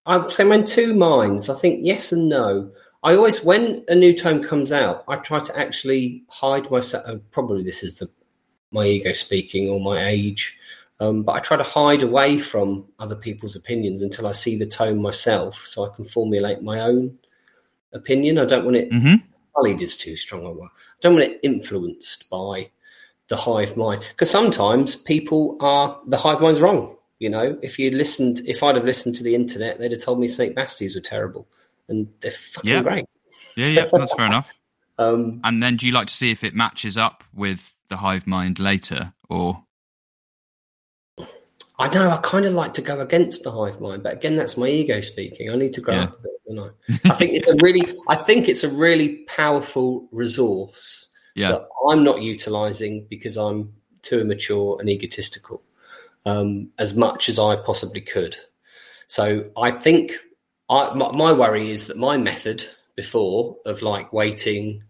I 0.06 0.18
would 0.18 0.30
say 0.30 0.44
I'm 0.44 0.52
in 0.54 0.64
two 0.64 0.94
minds. 0.94 1.50
I 1.50 1.56
think 1.56 1.80
yes 1.82 2.14
and 2.14 2.30
no. 2.30 2.72
I 3.04 3.16
always, 3.16 3.44
when 3.44 3.84
a 3.90 3.96
new 3.96 4.14
tome 4.14 4.42
comes 4.42 4.72
out, 4.72 5.04
I 5.08 5.18
try 5.18 5.40
to 5.40 5.60
actually 5.60 6.24
hide 6.30 6.72
myself. 6.72 7.04
uh, 7.06 7.18
Probably 7.32 7.64
this 7.64 7.84
is 7.84 7.98
the 7.98 8.10
my 8.72 8.86
ego 8.86 9.12
speaking 9.14 9.70
or 9.70 9.80
my 9.80 10.08
age, 10.08 10.58
um, 11.00 11.24
but 11.24 11.34
I 11.34 11.40
try 11.40 11.58
to 11.58 11.64
hide 11.64 12.02
away 12.02 12.40
from 12.40 12.88
other 12.98 13.16
people's 13.16 13.56
opinions 13.56 14.02
until 14.02 14.26
I 14.26 14.32
see 14.32 14.58
the 14.58 14.66
tome 14.66 15.00
myself, 15.00 15.64
so 15.66 15.86
I 15.86 15.96
can 15.96 16.06
formulate 16.06 16.64
my 16.64 16.80
own 16.80 17.20
opinion. 17.94 18.40
I 18.40 18.46
don't 18.46 18.66
want 18.66 18.78
it 18.78 18.92
sullied 19.56 19.82
is 19.82 19.98
too 19.98 20.16
strong 20.16 20.46
a 20.46 20.52
word. 20.52 20.70
I 20.74 21.02
don't 21.02 21.14
want 21.14 21.26
it 21.26 21.40
influenced 21.44 22.30
by 22.30 22.72
the 23.28 23.38
hive 23.38 23.78
mind 23.78 24.06
because 24.10 24.30
sometimes 24.30 24.96
people 24.96 25.58
are 25.60 26.00
the 26.08 26.18
hive 26.18 26.42
mind's 26.42 26.62
wrong. 26.62 26.98
You 27.20 27.30
know, 27.30 27.58
if 27.62 27.80
you 27.80 27.92
listened, 27.92 28.42
if 28.46 28.64
I'd 28.64 28.76
have 28.76 28.86
listened 28.86 29.16
to 29.16 29.24
the 29.24 29.36
internet, 29.36 29.80
they'd 29.80 29.92
have 29.92 30.02
told 30.02 30.20
me 30.20 30.28
snake 30.28 30.56
basties 30.56 30.96
were 30.96 31.02
terrible, 31.02 31.48
and 31.90 32.08
they're 32.22 32.32
fucking 32.32 32.70
Yeah. 32.70 32.82
great. 32.84 33.06
Yeah, 33.56 33.68
yeah, 33.68 33.86
that's 33.92 34.14
fair 34.14 34.26
enough. 34.26 34.50
Um, 35.00 35.42
And 35.44 35.62
then 35.62 35.76
do 35.76 35.88
you 35.88 35.92
like 35.92 36.06
to 36.06 36.14
see 36.14 36.30
if 36.30 36.44
it 36.44 36.54
matches 36.54 36.98
up 37.00 37.24
with 37.34 37.76
the 37.90 37.98
hive 37.98 38.28
mind 38.28 38.60
later, 38.60 39.12
or 39.28 39.64
I 41.80 41.88
know 41.90 42.12
I 42.12 42.18
kind 42.18 42.46
of 42.46 42.54
like 42.54 42.74
to 42.74 42.82
go 42.82 43.00
against 43.00 43.44
the 43.44 43.52
hive 43.52 43.82
mind, 43.82 44.04
but 44.04 44.14
again, 44.14 44.36
that's 44.36 44.56
my 44.56 44.68
ego 44.68 45.02
speaking. 45.02 45.50
I 45.50 45.56
need 45.56 45.74
to 45.74 45.82
grow 45.82 45.96
Yeah. 45.96 46.04
up 46.04 46.20
a 46.20 46.22
bit, 46.22 46.32
don't 46.48 46.60
I? 46.60 47.10
I 47.12 47.16
think 47.16 47.34
it's 47.34 47.48
a 47.48 47.56
really, 47.56 47.82
I 48.08 48.16
think 48.16 48.48
it's 48.48 48.64
a 48.64 48.70
really 48.70 49.24
powerful 49.28 50.08
resource 50.12 51.12
yeah, 51.36 51.50
that 51.50 51.68
I'm 51.90 52.04
not 52.04 52.22
utilizing 52.22 53.08
because 53.10 53.36
I'm 53.36 53.74
too 54.04 54.20
immature 54.20 54.78
and 54.80 54.88
egotistical 54.90 55.64
um, 56.28 56.70
as 56.78 56.94
much 56.94 57.28
as 57.30 57.40
I 57.40 57.56
possibly 57.56 58.02
could. 58.02 58.36
So 59.08 59.50
I 59.58 59.72
think 59.72 60.12
I, 60.70 60.94
my, 60.94 61.12
my 61.12 61.34
worry 61.34 61.72
is 61.72 61.88
that 61.88 61.98
my 61.98 62.18
method 62.18 62.66
before 62.96 63.58
of 63.66 63.82
like 63.82 64.14
waiting, 64.14 64.84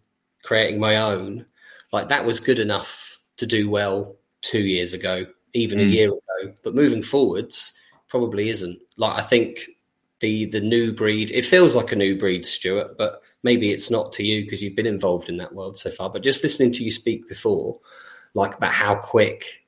creating 0.43 0.79
my 0.79 0.97
own, 0.97 1.45
like 1.91 2.09
that 2.09 2.25
was 2.25 2.39
good 2.39 2.59
enough 2.59 3.19
to 3.37 3.45
do 3.45 3.69
well 3.69 4.15
two 4.41 4.61
years 4.61 4.93
ago, 4.93 5.25
even 5.53 5.79
a 5.79 5.83
Mm. 5.83 5.91
year 5.91 6.07
ago. 6.09 6.53
But 6.63 6.75
moving 6.75 7.01
forwards, 7.01 7.77
probably 8.07 8.49
isn't. 8.49 8.79
Like 8.97 9.17
I 9.17 9.21
think 9.21 9.67
the 10.19 10.45
the 10.45 10.61
new 10.61 10.93
breed, 10.93 11.31
it 11.31 11.45
feels 11.45 11.75
like 11.75 11.91
a 11.91 11.95
new 11.95 12.17
breed, 12.17 12.45
Stuart, 12.45 12.97
but 12.97 13.21
maybe 13.41 13.71
it's 13.71 13.89
not 13.91 14.13
to 14.13 14.23
you 14.23 14.43
because 14.43 14.61
you've 14.61 14.75
been 14.75 14.85
involved 14.85 15.29
in 15.29 15.37
that 15.37 15.53
world 15.55 15.77
so 15.77 15.89
far. 15.89 16.09
But 16.09 16.23
just 16.23 16.43
listening 16.43 16.71
to 16.73 16.83
you 16.83 16.91
speak 16.91 17.27
before, 17.27 17.79
like 18.33 18.55
about 18.55 18.73
how 18.73 18.95
quick 18.95 19.63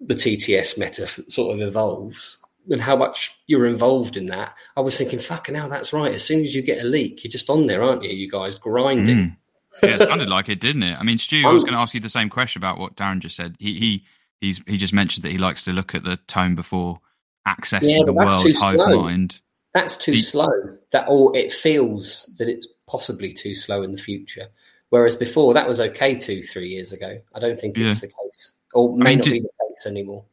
the 0.00 0.14
TTS 0.14 0.78
meta 0.78 1.06
sort 1.30 1.54
of 1.54 1.66
evolves 1.66 2.42
and 2.70 2.80
how 2.80 2.96
much 2.96 3.34
you're 3.46 3.66
involved 3.66 4.16
in 4.16 4.26
that, 4.26 4.54
I 4.76 4.80
was 4.80 4.98
thinking, 4.98 5.18
fucking 5.18 5.54
hell, 5.54 5.68
that's 5.68 5.92
right. 5.92 6.12
As 6.12 6.24
soon 6.24 6.44
as 6.44 6.54
you 6.54 6.62
get 6.62 6.82
a 6.82 6.86
leak, 6.86 7.24
you're 7.24 7.30
just 7.30 7.50
on 7.50 7.66
there, 7.66 7.82
aren't 7.82 8.02
you? 8.02 8.10
You 8.10 8.30
guys 8.30 8.54
grinding. 8.54 9.16
Mm. 9.16 9.36
yeah, 9.82 9.96
it 9.96 10.08
sounded 10.08 10.28
like 10.28 10.48
it, 10.48 10.60
didn't 10.60 10.82
it? 10.82 10.98
I 10.98 11.02
mean, 11.02 11.18
Stu, 11.18 11.42
I 11.46 11.52
was 11.52 11.64
going 11.64 11.74
to 11.74 11.80
ask 11.80 11.94
you 11.94 12.00
the 12.00 12.08
same 12.08 12.28
question 12.28 12.60
about 12.60 12.78
what 12.78 12.96
Darren 12.96 13.20
just 13.20 13.36
said. 13.36 13.56
He 13.58 13.78
he 13.78 14.04
he's 14.40 14.60
he 14.66 14.76
just 14.76 14.92
mentioned 14.92 15.24
that 15.24 15.32
he 15.32 15.38
likes 15.38 15.64
to 15.64 15.72
look 15.72 15.94
at 15.94 16.04
the 16.04 16.16
tone 16.28 16.54
before 16.54 17.00
accessing 17.46 17.98
Yeah, 17.98 18.04
the 18.04 18.12
world 18.12 18.42
too 18.42 18.54
hive 18.56 18.76
slow. 18.76 19.02
mind. 19.02 19.40
That's 19.74 19.96
too 19.96 20.18
slow. 20.18 20.50
That 20.92 21.06
or 21.08 21.36
it 21.36 21.52
feels 21.52 22.34
that 22.38 22.48
it's 22.48 22.66
possibly 22.86 23.32
too 23.32 23.54
slow 23.54 23.82
in 23.82 23.92
the 23.92 23.98
future. 23.98 24.46
Whereas 24.90 25.16
before, 25.16 25.52
that 25.54 25.66
was 25.66 25.80
okay 25.80 26.14
two, 26.14 26.42
three 26.42 26.68
years 26.68 26.92
ago. 26.92 27.20
I 27.34 27.40
don't 27.40 27.58
think 27.58 27.76
it's 27.76 28.00
the 28.00 28.06
case, 28.06 28.52
or 28.72 28.96
may 28.96 29.10
mean, 29.10 29.18
not 29.18 29.26
be 29.26 29.40
the 29.40 29.48
case 29.68 29.86
anymore. 29.86 30.24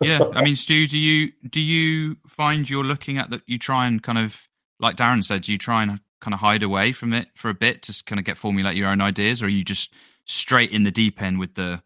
Yeah, 0.00 0.20
I 0.34 0.42
mean, 0.42 0.56
Stu, 0.56 0.86
do 0.86 0.98
you 0.98 1.32
do 1.48 1.60
you 1.60 2.16
find 2.26 2.68
you're 2.68 2.84
looking 2.84 3.18
at 3.18 3.30
that? 3.30 3.42
You 3.46 3.58
try 3.58 3.86
and 3.86 4.02
kind 4.02 4.18
of, 4.18 4.48
like 4.80 4.96
Darren 4.96 5.24
said, 5.24 5.42
do 5.42 5.52
you 5.52 5.58
try 5.58 5.82
and 5.82 6.00
kind 6.20 6.34
of 6.34 6.40
hide 6.40 6.62
away 6.62 6.92
from 6.92 7.12
it 7.12 7.28
for 7.34 7.48
a 7.48 7.54
bit 7.54 7.82
to 7.82 8.04
kind 8.04 8.18
of 8.18 8.24
get 8.24 8.38
formulate 8.38 8.76
your 8.76 8.88
own 8.88 9.00
ideas, 9.00 9.42
or 9.42 9.46
are 9.46 9.50
you 9.50 9.64
just 9.64 9.94
straight 10.24 10.70
in 10.70 10.84
the 10.84 10.90
deep 10.90 11.20
end 11.20 11.38
with 11.38 11.54
the 11.54 11.82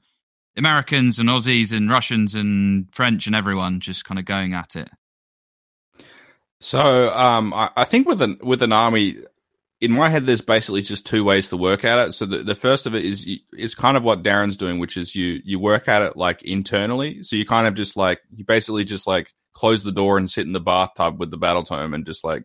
Americans 0.56 1.18
and 1.18 1.28
Aussies 1.28 1.72
and 1.72 1.90
Russians 1.90 2.34
and 2.34 2.88
French 2.94 3.26
and 3.26 3.36
everyone 3.36 3.80
just 3.80 4.04
kind 4.04 4.18
of 4.18 4.24
going 4.24 4.54
at 4.54 4.76
it? 4.76 4.90
So 6.60 7.14
um, 7.14 7.52
I, 7.52 7.70
I 7.76 7.84
think 7.84 8.06
with 8.06 8.22
an 8.22 8.38
with 8.42 8.62
an 8.62 8.72
army, 8.72 9.16
in 9.80 9.92
my 9.92 10.08
head, 10.08 10.24
there's 10.24 10.40
basically 10.40 10.82
just 10.82 11.06
two 11.06 11.22
ways 11.24 11.50
to 11.50 11.56
work 11.56 11.84
at 11.84 11.98
it. 12.08 12.12
So 12.12 12.24
the, 12.24 12.38
the 12.38 12.54
first 12.54 12.86
of 12.86 12.94
it 12.94 13.04
is 13.04 13.26
is 13.52 13.74
kind 13.74 13.96
of 13.96 14.02
what 14.02 14.22
Darren's 14.22 14.56
doing, 14.56 14.78
which 14.78 14.96
is 14.96 15.14
you 15.14 15.40
you 15.44 15.58
work 15.58 15.88
at 15.88 16.02
it 16.02 16.16
like 16.16 16.42
internally. 16.42 17.22
So 17.22 17.36
you 17.36 17.44
kind 17.44 17.66
of 17.66 17.74
just 17.74 17.96
like 17.96 18.20
you 18.34 18.44
basically 18.44 18.84
just 18.84 19.06
like 19.06 19.32
close 19.52 19.84
the 19.84 19.92
door 19.92 20.16
and 20.18 20.30
sit 20.30 20.46
in 20.46 20.52
the 20.52 20.60
bathtub 20.60 21.18
with 21.18 21.30
the 21.30 21.36
battle 21.36 21.62
tome 21.62 21.94
and 21.94 22.06
just 22.06 22.24
like 22.24 22.44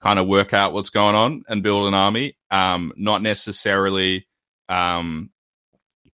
kind 0.00 0.18
of 0.18 0.26
work 0.26 0.52
out 0.52 0.72
what's 0.72 0.90
going 0.90 1.14
on 1.14 1.44
and 1.48 1.62
build 1.62 1.86
an 1.86 1.94
army. 1.94 2.36
Um, 2.50 2.92
not 2.96 3.22
necessarily 3.22 4.26
um, 4.68 5.30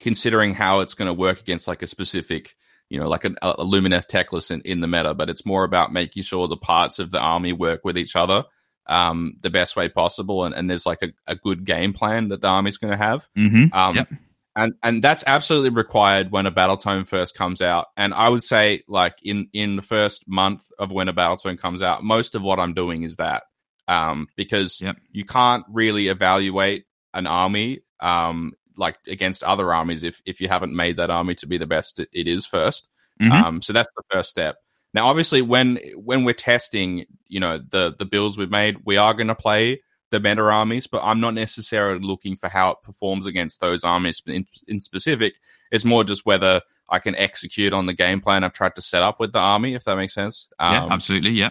considering 0.01 0.55
how 0.55 0.81
it's 0.81 0.95
going 0.95 1.07
to 1.07 1.15
work 1.15 1.41
against 1.41 1.67
like 1.67 1.83
a 1.83 1.87
specific 1.87 2.55
you 2.91 2.99
know, 2.99 3.07
like 3.07 3.27
a, 3.27 3.35
a 3.43 3.57
Lumineth 3.57 4.07
Teclis 4.09 4.51
in, 4.51 4.63
in 4.63 4.81
the 4.81 4.87
meta, 4.87 5.13
but 5.13 5.29
it's 5.29 5.45
more 5.45 5.63
about 5.63 5.93
making 5.93 6.23
sure 6.23 6.49
the 6.49 6.57
parts 6.57 6.99
of 6.99 7.11
the 7.11 7.19
army 7.19 7.53
work 7.53 7.83
with 7.85 7.99
each 7.99 8.17
other 8.17 8.45
um, 8.89 9.35
the 9.41 9.51
best 9.51 9.77
way 9.77 9.89
possible, 9.89 10.45
and, 10.45 10.55
and 10.55 10.69
there's 10.69 10.87
like 10.87 11.03
a, 11.03 11.09
a 11.27 11.37
good 11.37 11.65
game 11.65 11.93
plan 11.93 12.29
that 12.29 12.41
the 12.41 12.49
army's 12.49 12.79
going 12.79 12.91
to 12.93 12.97
have. 12.97 13.29
Mm-hmm. 13.37 13.73
Um, 13.77 13.97
yep. 13.97 14.09
and 14.57 14.75
and 14.83 15.03
that's 15.05 15.25
absolutely 15.27 15.71
required 15.71 16.31
when 16.33 16.47
a 16.47 16.51
battle 16.51 16.77
tome 16.77 17.05
first 17.05 17.35
comes 17.35 17.61
out. 17.61 17.87
And 17.97 18.15
I 18.15 18.29
would 18.29 18.43
say, 18.43 18.83
like 18.89 19.17
in 19.23 19.49
in 19.53 19.77
the 19.77 19.83
first 19.83 20.25
month 20.27 20.71
of 20.79 20.91
when 20.91 21.09
a 21.09 21.13
battle 21.13 21.37
tome 21.37 21.57
comes 21.57 21.83
out, 21.83 22.03
most 22.03 22.35
of 22.35 22.43
what 22.43 22.59
I'm 22.59 22.75
doing 22.75 23.03
is 23.03 23.17
that 23.17 23.45
um, 23.87 24.27
because 24.37 24.81
Yep. 24.81 24.97
you 25.13 25.25
can't 25.25 25.65
really 25.71 26.09
evaluate 26.09 26.85
an 27.15 27.27
army 27.27 27.81
um, 28.01 28.53
like 28.77 28.97
against 29.07 29.43
other 29.43 29.73
armies 29.75 30.05
if 30.05 30.21
if 30.25 30.41
you 30.41 30.49
haven't 30.49 30.75
made 30.75 30.97
that 30.99 31.11
army 31.11 31.35
to 31.37 31.47
be 31.47 31.59
the 31.59 31.67
best 31.67 31.99
it, 31.99 32.09
is 32.13 32.47
1st 32.47 32.87
Mhm. 33.21 33.33
Um, 33.33 33.63
so 33.63 33.73
that's 33.73 33.89
the 33.97 34.03
first 34.13 34.31
step. 34.31 34.57
Now, 34.95 35.09
obviously, 35.09 35.43
when 35.43 35.79
when 35.97 36.25
we're 36.25 36.35
testing, 36.35 37.05
you 37.29 37.41
know, 37.41 37.59
the 37.59 37.95
the 37.99 38.07
builds 38.07 38.39
we've 38.39 38.51
made, 38.51 38.79
we 38.85 38.97
are 38.97 39.15
going 39.15 39.29
to 39.29 39.35
play 39.35 39.83
the 40.11 40.21
meta 40.21 40.43
armies, 40.43 40.87
but 40.87 41.03
I'm 41.05 41.21
not 41.21 41.35
necessarily 41.35 42.01
looking 42.01 42.37
for 42.37 42.49
how 42.49 42.71
it 42.71 42.79
performs 42.83 43.27
against 43.27 43.61
those 43.61 43.85
armies 43.85 44.23
in, 44.27 44.47
in 44.67 44.81
specific. 44.81 45.35
It's 45.71 45.85
more 45.85 46.05
just 46.05 46.25
whether 46.25 46.63
I 46.89 46.99
can 46.99 47.15
execute 47.15 47.73
on 47.73 47.87
the 47.87 47.93
game 47.93 48.21
plan 48.21 48.45
I've 48.45 48.55
tried 48.55 48.75
to 48.77 48.83
set 48.83 49.03
up 49.03 49.21
with 49.21 49.33
the 49.33 49.39
army, 49.39 49.75
if 49.75 49.85
that 49.85 49.97
makes 49.97 50.15
sense. 50.15 50.49
yeah, 50.59 50.85
Um, 50.85 50.93
absolutely. 50.93 51.33
Yeah. 51.33 51.51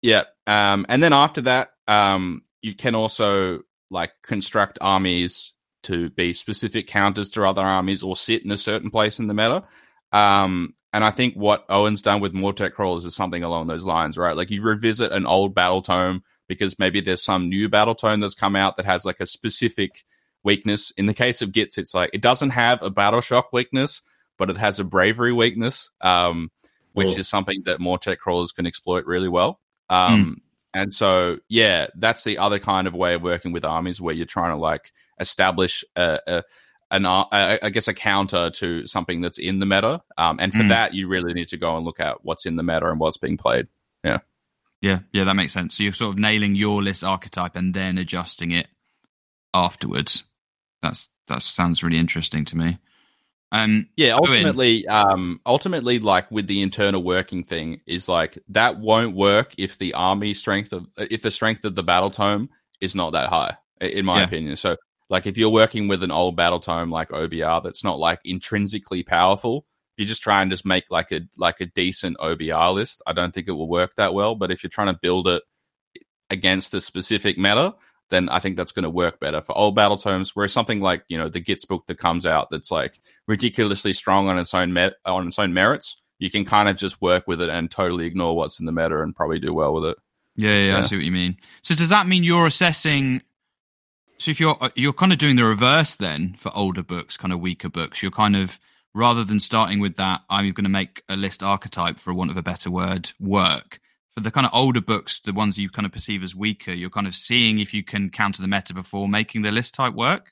yeah. 0.00 0.24
Um, 0.46 0.86
and 0.88 1.02
then 1.02 1.12
after 1.12 1.40
that, 1.42 1.70
um, 1.88 2.42
you 2.60 2.74
can 2.74 2.94
also 2.94 3.62
like 3.90 4.12
construct 4.22 4.78
armies 4.80 5.52
to 5.84 6.10
be 6.10 6.32
specific 6.32 6.86
counters 6.86 7.30
to 7.30 7.44
other 7.44 7.62
armies 7.62 8.04
or 8.04 8.14
sit 8.14 8.44
in 8.44 8.52
a 8.52 8.56
certain 8.56 8.90
place 8.90 9.18
in 9.18 9.26
the 9.26 9.34
meta. 9.34 9.64
Um, 10.12 10.74
and 10.92 11.04
I 11.04 11.10
think 11.10 11.34
what 11.34 11.64
Owen's 11.68 12.02
done 12.02 12.20
with 12.20 12.34
Mortek 12.34 12.72
Crawlers 12.72 13.04
is 13.04 13.14
something 13.16 13.42
along 13.42 13.66
those 13.66 13.84
lines, 13.84 14.18
right? 14.18 14.36
Like 14.36 14.50
you 14.50 14.62
revisit 14.62 15.12
an 15.12 15.26
old 15.26 15.54
battle 15.54 15.82
tome 15.82 16.22
because 16.48 16.78
maybe 16.78 17.00
there's 17.00 17.22
some 17.22 17.48
new 17.48 17.68
battle 17.68 17.94
tome 17.94 18.20
that's 18.20 18.34
come 18.34 18.56
out 18.56 18.76
that 18.76 18.84
has 18.86 19.04
like 19.04 19.20
a 19.20 19.26
specific 19.26 20.04
weakness. 20.42 20.92
In 20.96 21.06
the 21.06 21.14
case 21.14 21.40
of 21.42 21.52
Gits, 21.52 21.78
it's 21.78 21.94
like 21.94 22.10
it 22.12 22.20
doesn't 22.20 22.50
have 22.50 22.82
a 22.82 22.90
battle 22.90 23.20
shock 23.20 23.52
weakness, 23.52 24.02
but 24.38 24.50
it 24.50 24.56
has 24.56 24.78
a 24.80 24.84
bravery 24.84 25.32
weakness, 25.32 25.90
um, 26.00 26.50
which 26.92 27.14
Oh. 27.16 27.20
is 27.20 27.28
something 27.28 27.62
that 27.64 27.78
Mortek 27.78 28.18
Crawlers 28.18 28.52
can 28.52 28.66
exploit 28.66 29.06
really 29.06 29.28
well. 29.28 29.60
Um, 29.88 30.42
And 30.74 30.94
so, 30.94 31.38
yeah, 31.48 31.88
that's 31.96 32.24
the 32.24 32.38
other 32.38 32.58
kind 32.58 32.86
of 32.86 32.94
way 32.94 33.12
of 33.12 33.20
working 33.22 33.52
with 33.52 33.62
armies 33.62 34.00
where 34.00 34.14
you're 34.14 34.24
trying 34.24 34.52
to 34.52 34.56
like 34.56 34.90
establish 35.20 35.84
a, 35.96 36.18
a 36.26 36.42
an 36.92 37.04
a, 37.06 37.58
I 37.62 37.70
guess 37.70 37.88
a 37.88 37.94
counter 37.94 38.50
to 38.50 38.86
something 38.86 39.20
that's 39.20 39.38
in 39.38 39.58
the 39.58 39.66
meta. 39.66 40.02
Um, 40.16 40.38
and 40.38 40.52
for 40.52 40.62
Mm. 40.62 40.68
that, 40.68 40.94
you 40.94 41.08
really 41.08 41.32
need 41.34 41.48
to 41.48 41.56
go 41.56 41.76
and 41.76 41.84
look 41.84 41.98
at 41.98 42.24
what's 42.24 42.46
in 42.46 42.54
the 42.54 42.62
meta 42.62 42.88
and 42.88 43.00
what's 43.00 43.16
being 43.16 43.36
played. 43.36 43.66
Yeah. 44.04 44.18
Yeah, 44.80 45.00
yeah, 45.12 45.24
that 45.24 45.34
makes 45.34 45.52
sense. 45.52 45.76
So 45.76 45.82
you're 45.84 45.92
sort 45.92 46.14
of 46.14 46.18
nailing 46.20 46.54
your 46.54 46.82
list 46.82 47.02
archetype 47.04 47.56
and 47.56 47.72
then 47.72 47.98
adjusting 47.98 48.50
it 48.52 48.68
afterwards. 49.54 50.24
That's 50.82 51.08
that 51.28 51.42
sounds 51.42 51.82
really 51.82 51.98
interesting 51.98 52.44
to 52.46 52.56
me. 52.56 52.78
Um, 53.52 53.88
Yeah, 53.96 54.14
ultimately, 54.14 54.86
um, 54.88 55.40
ultimately, 55.46 55.98
like 55.98 56.30
with 56.30 56.46
the 56.46 56.62
internal 56.62 57.02
working 57.02 57.44
thing, 57.44 57.80
is 57.86 58.08
like 58.08 58.38
that 58.48 58.80
won't 58.80 59.14
work 59.14 59.54
if 59.58 59.78
the 59.78 59.94
army 59.94 60.34
strength 60.34 60.72
of 60.72 60.86
if 60.96 61.22
the 61.22 61.30
strength 61.30 61.64
of 61.64 61.74
the 61.74 61.82
battle 61.82 62.10
tome 62.10 62.48
is 62.80 62.94
not 62.94 63.12
that 63.12 63.28
high, 63.28 63.56
in 63.80 64.04
my 64.04 64.18
Yeah. 64.20 64.24
opinion. 64.24 64.56
So, 64.56 64.76
like, 65.12 65.26
if 65.26 65.36
you're 65.36 65.50
working 65.50 65.88
with 65.88 66.02
an 66.02 66.10
old 66.10 66.36
battle 66.36 66.58
tome 66.58 66.90
like 66.90 67.10
OBR 67.10 67.62
that's 67.62 67.84
not 67.84 67.98
like 67.98 68.20
intrinsically 68.24 69.02
powerful, 69.02 69.66
if 69.94 70.00
you 70.02 70.06
just 70.06 70.22
try 70.22 70.40
and 70.40 70.50
just 70.50 70.64
make 70.64 70.84
like 70.90 71.12
a 71.12 71.20
like 71.36 71.60
a 71.60 71.66
decent 71.66 72.16
OBR 72.16 72.72
list, 72.72 73.02
I 73.06 73.12
don't 73.12 73.34
think 73.34 73.46
it 73.46 73.52
will 73.52 73.68
work 73.68 73.94
that 73.96 74.14
well. 74.14 74.34
But 74.34 74.50
if 74.50 74.62
you're 74.62 74.70
trying 74.70 74.86
to 74.86 74.98
build 75.00 75.28
it 75.28 75.42
against 76.30 76.72
a 76.72 76.80
specific 76.80 77.36
meta, 77.36 77.74
then 78.08 78.30
I 78.30 78.38
think 78.38 78.56
that's 78.56 78.72
going 78.72 78.84
to 78.84 78.90
work 78.90 79.20
better 79.20 79.42
for 79.42 79.56
old 79.56 79.76
battle 79.76 79.98
tomes. 79.98 80.34
Whereas 80.34 80.54
something 80.54 80.80
like 80.80 81.04
you 81.08 81.18
know 81.18 81.28
the 81.28 81.40
Gits 81.40 81.66
book 81.66 81.84
that 81.88 81.98
comes 81.98 82.24
out 82.24 82.48
that's 82.50 82.70
like 82.70 82.98
ridiculously 83.28 83.92
strong 83.92 84.28
on 84.28 84.38
its 84.38 84.54
own 84.54 84.72
met- 84.72 84.96
on 85.04 85.26
its 85.26 85.38
own 85.38 85.52
merits, 85.52 86.00
you 86.20 86.30
can 86.30 86.46
kind 86.46 86.70
of 86.70 86.76
just 86.76 87.02
work 87.02 87.24
with 87.26 87.42
it 87.42 87.50
and 87.50 87.70
totally 87.70 88.06
ignore 88.06 88.34
what's 88.34 88.60
in 88.60 88.64
the 88.64 88.72
meta 88.72 89.02
and 89.02 89.14
probably 89.14 89.40
do 89.40 89.52
well 89.52 89.74
with 89.74 89.84
it. 89.84 89.98
Yeah, 90.36 90.52
yeah, 90.52 90.72
yeah, 90.72 90.78
I 90.78 90.82
see 90.84 90.96
what 90.96 91.04
you 91.04 91.12
mean. 91.12 91.36
So 91.62 91.74
does 91.74 91.90
that 91.90 92.06
mean 92.08 92.24
you're 92.24 92.46
assessing? 92.46 93.20
So 94.22 94.30
if 94.30 94.38
you're 94.38 94.56
uh, 94.60 94.70
you're 94.76 94.92
kind 94.92 95.12
of 95.12 95.18
doing 95.18 95.34
the 95.34 95.44
reverse 95.44 95.96
then 95.96 96.36
for 96.38 96.56
older 96.56 96.84
books, 96.84 97.16
kind 97.16 97.32
of 97.32 97.40
weaker 97.40 97.68
books, 97.68 98.02
you're 98.02 98.12
kind 98.12 98.36
of 98.36 98.60
rather 98.94 99.24
than 99.24 99.40
starting 99.40 99.80
with 99.80 99.96
that, 99.96 100.20
I'm 100.30 100.52
going 100.52 100.62
to 100.62 100.70
make 100.70 101.02
a 101.08 101.16
list 101.16 101.42
archetype 101.42 101.98
for 101.98 102.14
want 102.14 102.30
of 102.30 102.36
a 102.36 102.42
better 102.42 102.70
word 102.70 103.10
work. 103.18 103.80
For 104.14 104.20
the 104.20 104.30
kind 104.30 104.46
of 104.46 104.52
older 104.54 104.80
books, 104.80 105.18
the 105.24 105.32
ones 105.32 105.58
you 105.58 105.68
kind 105.68 105.86
of 105.86 105.92
perceive 105.92 106.22
as 106.22 106.36
weaker, 106.36 106.70
you're 106.70 106.88
kind 106.88 107.08
of 107.08 107.16
seeing 107.16 107.58
if 107.58 107.74
you 107.74 107.82
can 107.82 108.10
counter 108.10 108.42
the 108.42 108.46
meta 108.46 108.72
before 108.72 109.08
making 109.08 109.42
the 109.42 109.50
list 109.50 109.74
type 109.74 109.94
work. 109.94 110.30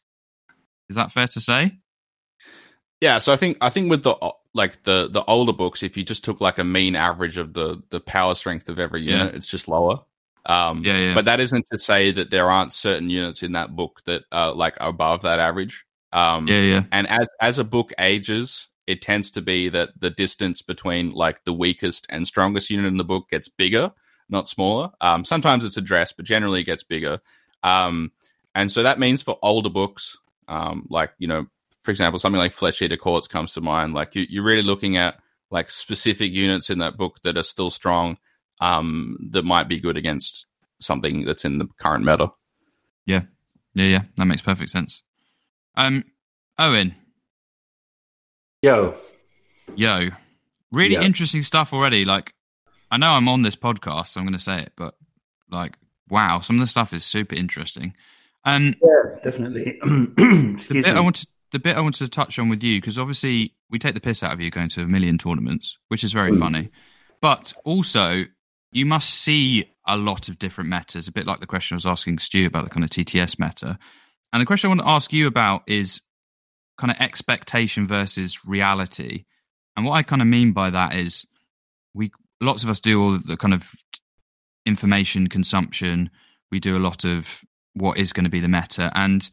Is 0.88 0.94
that 0.94 1.10
fair 1.10 1.26
to 1.26 1.40
say? 1.40 1.78
Yeah, 3.00 3.18
so 3.18 3.32
I 3.32 3.36
think 3.36 3.58
I 3.60 3.70
think 3.70 3.90
with 3.90 4.04
the 4.04 4.14
like 4.54 4.84
the 4.84 5.08
the 5.10 5.24
older 5.24 5.52
books, 5.52 5.82
if 5.82 5.96
you 5.96 6.04
just 6.04 6.22
took 6.22 6.40
like 6.40 6.58
a 6.58 6.64
mean 6.64 6.94
average 6.94 7.38
of 7.38 7.54
the 7.54 7.82
the 7.90 7.98
power 7.98 8.36
strength 8.36 8.68
of 8.68 8.78
every 8.78 9.02
Yeah. 9.02 9.18
unit, 9.18 9.34
it's 9.34 9.48
just 9.48 9.66
lower. 9.66 10.04
Um, 10.46 10.82
Yeah, 10.84 10.98
yeah. 10.98 11.14
But 11.14 11.26
that 11.26 11.40
isn't 11.40 11.66
to 11.72 11.78
say 11.78 12.10
that 12.12 12.30
there 12.30 12.50
aren't 12.50 12.72
certain 12.72 13.10
units 13.10 13.42
in 13.42 13.52
that 13.52 13.74
book 13.74 14.00
that 14.04 14.22
are 14.32 14.52
like 14.52 14.76
above 14.80 15.22
that 15.22 15.38
average. 15.38 15.84
Um, 16.12 16.46
Yeah, 16.48 16.60
yeah, 16.60 16.84
and 16.92 17.06
as 17.08 17.28
as 17.40 17.58
a 17.58 17.64
book 17.64 17.92
ages, 17.98 18.68
it 18.86 19.02
tends 19.02 19.30
to 19.32 19.42
be 19.42 19.68
that 19.68 19.90
the 19.98 20.10
distance 20.10 20.62
between 20.62 21.12
like 21.12 21.44
the 21.44 21.52
weakest 21.52 22.06
and 22.10 22.26
strongest 22.26 22.70
unit 22.70 22.86
in 22.86 22.96
the 22.96 23.04
book 23.04 23.28
gets 23.30 23.48
bigger, 23.48 23.92
not 24.28 24.48
smaller. 24.48 24.90
Um, 25.00 25.24
sometimes 25.24 25.64
it's 25.64 25.76
addressed, 25.76 26.16
but 26.16 26.26
generally 26.26 26.60
it 26.60 26.64
gets 26.64 26.82
bigger. 26.82 27.20
Um, 27.62 28.10
and 28.54 28.70
so 28.72 28.82
that 28.82 28.98
means 28.98 29.22
for 29.22 29.38
older 29.42 29.70
books, 29.70 30.18
um, 30.48 30.86
like 30.90 31.12
you 31.18 31.28
know, 31.28 31.46
for 31.82 31.90
example, 31.90 32.18
something 32.18 32.40
like 32.40 32.52
Flesh 32.52 32.82
Eater 32.82 32.96
Courts 32.96 33.28
comes 33.28 33.52
to 33.54 33.60
mind. 33.60 33.94
Like 33.94 34.14
you, 34.14 34.26
you're 34.28 34.44
really 34.44 34.62
looking 34.62 34.96
at 34.96 35.20
like 35.50 35.70
specific 35.70 36.32
units 36.32 36.70
in 36.70 36.78
that 36.78 36.96
book 36.96 37.20
that 37.22 37.36
are 37.36 37.42
still 37.44 37.70
strong, 37.70 38.18
um, 38.60 39.16
that 39.30 39.44
might 39.44 39.68
be 39.68 39.80
good 39.80 39.96
against 39.96 40.46
something 40.80 41.24
that's 41.24 41.44
in 41.44 41.58
the 41.58 41.66
current 41.78 42.04
meta. 42.04 42.30
yeah, 43.06 43.22
yeah, 43.74 43.84
yeah. 43.86 44.02
That 44.16 44.26
makes 44.26 44.42
perfect 44.42 44.70
sense. 44.70 45.02
Um, 45.76 46.04
Owen, 46.58 46.94
Yo, 48.62 48.94
Yo, 49.76 50.10
really 50.70 50.94
Yeah. 50.94 51.02
interesting 51.02 51.42
stuff 51.42 51.72
already. 51.72 52.04
Like, 52.04 52.34
I 52.90 52.96
know 52.98 53.12
I'm 53.12 53.28
on 53.28 53.42
this 53.42 53.56
podcast, 53.56 54.08
so 54.08 54.20
I'm 54.20 54.26
going 54.26 54.34
to 54.36 54.38
say 54.44 54.58
it, 54.60 54.72
but 54.76 54.94
like, 55.50 55.76
wow, 56.08 56.40
some 56.40 56.56
of 56.56 56.60
the 56.60 56.66
stuff 56.66 56.92
is 56.92 57.04
super 57.04 57.34
interesting. 57.34 57.94
Um, 58.44 58.74
yeah, 58.82 59.18
definitely. 59.22 59.78
the 59.82 60.52
Excuse 60.54 60.84
bit 60.84 60.86
I 60.92 60.98
me. 60.98 61.04
wanted, 61.04 61.28
the 61.52 61.58
bit 61.58 61.76
I 61.76 61.80
wanted 61.80 61.98
to 62.04 62.08
touch 62.08 62.38
on 62.38 62.48
with 62.48 62.62
you 62.62 62.80
because 62.80 62.98
obviously 62.98 63.54
we 63.70 63.78
take 63.78 63.94
the 63.94 64.00
piss 64.00 64.22
out 64.22 64.32
of 64.32 64.40
you 64.40 64.50
going 64.50 64.68
to 64.70 64.82
a 64.82 64.86
million 64.86 65.18
tournaments, 65.18 65.78
which 65.88 66.04
is 66.04 66.12
very 66.12 66.32
Mm. 66.32 66.38
funny, 66.40 66.70
but 67.22 67.52
also 67.64 68.24
you 68.72 68.86
must 68.86 69.10
see 69.10 69.70
a 69.86 69.96
lot 69.96 70.28
of 70.28 70.38
different 70.38 70.70
metas. 70.70 71.08
A 71.08 71.12
bit 71.12 71.26
like 71.26 71.40
the 71.40 71.46
question 71.46 71.74
I 71.74 71.78
was 71.78 71.86
asking 71.86 72.18
Stu 72.18 72.46
about 72.46 72.64
the 72.64 72.70
kind 72.70 72.84
of 72.84 72.90
TTS 72.90 73.38
meta, 73.38 73.78
and 74.32 74.40
the 74.40 74.46
question 74.46 74.68
I 74.68 74.74
want 74.74 74.80
to 74.80 74.88
ask 74.88 75.12
you 75.12 75.26
about 75.26 75.62
is 75.66 76.00
kind 76.78 76.90
of 76.90 76.96
expectation 76.98 77.86
versus 77.86 78.44
reality. 78.44 79.24
And 79.76 79.84
what 79.84 79.94
I 79.94 80.02
kind 80.02 80.22
of 80.22 80.28
mean 80.28 80.52
by 80.52 80.70
that 80.70 80.96
is 80.96 81.26
we 81.94 82.10
lots 82.40 82.64
of 82.64 82.70
us 82.70 82.80
do 82.80 83.02
all 83.02 83.18
the 83.18 83.36
kind 83.36 83.54
of 83.54 83.70
information 84.66 85.28
consumption. 85.28 86.10
We 86.50 86.60
do 86.60 86.76
a 86.76 86.80
lot 86.80 87.04
of 87.04 87.42
what 87.74 87.98
is 87.98 88.12
going 88.12 88.24
to 88.24 88.30
be 88.30 88.40
the 88.40 88.48
meta. 88.48 88.90
And 88.94 89.28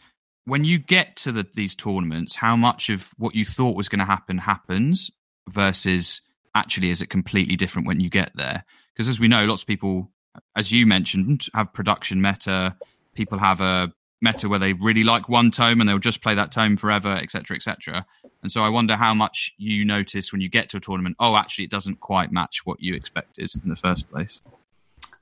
when 0.46 0.64
you 0.64 0.78
get 0.78 1.16
to 1.18 1.32
the, 1.32 1.46
these 1.56 1.76
tournaments, 1.76 2.36
how 2.36 2.56
much 2.56 2.90
of 2.90 3.12
what 3.18 3.36
you 3.36 3.46
thought 3.46 3.76
was 3.76 3.90
going 3.90 4.00
to 4.00 4.06
happen 4.06 4.38
happens 4.38 5.12
versus 5.50 6.22
actually 6.56 6.90
is 6.90 7.02
it 7.02 7.10
completely 7.10 7.56
different 7.56 7.88
when 7.88 8.00
you 8.00 8.10
get 8.10 8.32
there? 8.36 8.64
Because 8.98 9.10
as 9.10 9.20
we 9.20 9.28
know, 9.28 9.46
lots 9.46 9.62
of 9.62 9.68
people, 9.68 10.10
as 10.56 10.72
you 10.72 10.88
mentioned, 10.88 11.50
have 11.54 11.72
production 11.72 12.20
meta. 12.20 12.76
People 13.14 13.38
have 13.38 13.62
a 13.62 13.94
meta 14.22 14.50
where 14.50 14.58
they 14.58 14.74
really 14.74 15.04
like 15.04 15.30
one 15.30 15.52
tome 15.52 15.80
and 15.80 15.88
they'll 15.88 16.00
just 16.00 16.24
play 16.24 16.34
that 16.34 16.52
tome 16.52 16.76
forever, 16.76 17.10
etc., 17.10 17.56
etc. 17.56 18.04
And 18.42 18.52
so 18.52 18.64
I 18.64 18.70
wonder 18.70 18.96
how 18.96 19.14
much 19.14 19.54
you 19.60 19.86
notice 19.86 20.32
when 20.32 20.42
you 20.42 20.50
get 20.50 20.70
to 20.70 20.78
a 20.78 20.80
tournament. 20.80 21.16
Oh, 21.20 21.36
actually, 21.36 21.66
it 21.66 21.70
doesn't 21.70 22.00
quite 22.00 22.32
match 22.32 22.66
what 22.66 22.82
you 22.82 22.96
expected 22.96 23.52
in 23.64 23.70
the 23.70 23.76
first 23.76 24.10
place. 24.10 24.42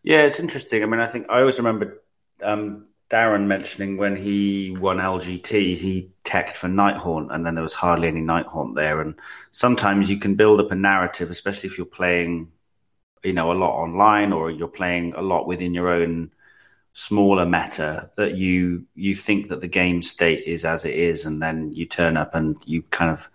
Yeah, 0.04 0.22
it's 0.22 0.40
interesting. 0.40 0.82
I 0.82 0.86
mean, 0.86 1.02
I 1.02 1.08
think 1.08 1.26
I 1.30 1.42
always 1.42 1.58
remember 1.58 2.02
um, 2.44 2.86
Darren 3.10 3.46
mentioning 3.46 3.98
when 3.98 4.16
he 4.16 4.72
won 4.72 5.00
LGT, 5.00 5.78
he 5.78 6.12
teched 6.24 6.56
for 6.56 6.70
Nighthaunt, 6.70 7.28
and 7.36 7.46
then 7.46 7.56
there 7.56 7.64
was 7.64 7.74
hardly 7.74 8.08
any 8.08 8.22
Nighthaunt 8.22 8.76
there. 8.76 9.02
And 9.02 9.16
sometimes 9.52 10.10
you 10.10 10.18
can 10.18 10.36
build 10.36 10.62
up 10.62 10.72
a 10.72 10.76
narrative, 10.76 11.30
especially 11.30 11.68
if 11.68 11.78
you're 11.78 11.86
playing, 11.86 12.54
you 13.26 13.34
know, 13.34 13.52
a 13.52 13.54
lot 13.54 13.76
online 13.76 14.32
or 14.32 14.52
you're 14.52 14.68
playing 14.68 15.14
a 15.16 15.22
lot 15.22 15.48
within 15.48 15.74
your 15.74 15.90
own 15.90 16.32
smaller 16.94 17.46
meta 17.46 18.10
that 18.16 18.36
you 18.36 18.86
you 18.96 19.14
think 19.14 19.50
that 19.50 19.60
the 19.60 19.68
game 19.68 20.02
state 20.02 20.44
is 20.46 20.64
as 20.64 20.86
it 20.86 20.94
is, 20.96 21.26
and 21.26 21.42
then 21.42 21.72
you 21.74 21.86
turn 21.86 22.18
up 22.18 22.34
and 22.34 22.58
you 22.66 22.82
kind 22.84 23.12
of 23.12 23.30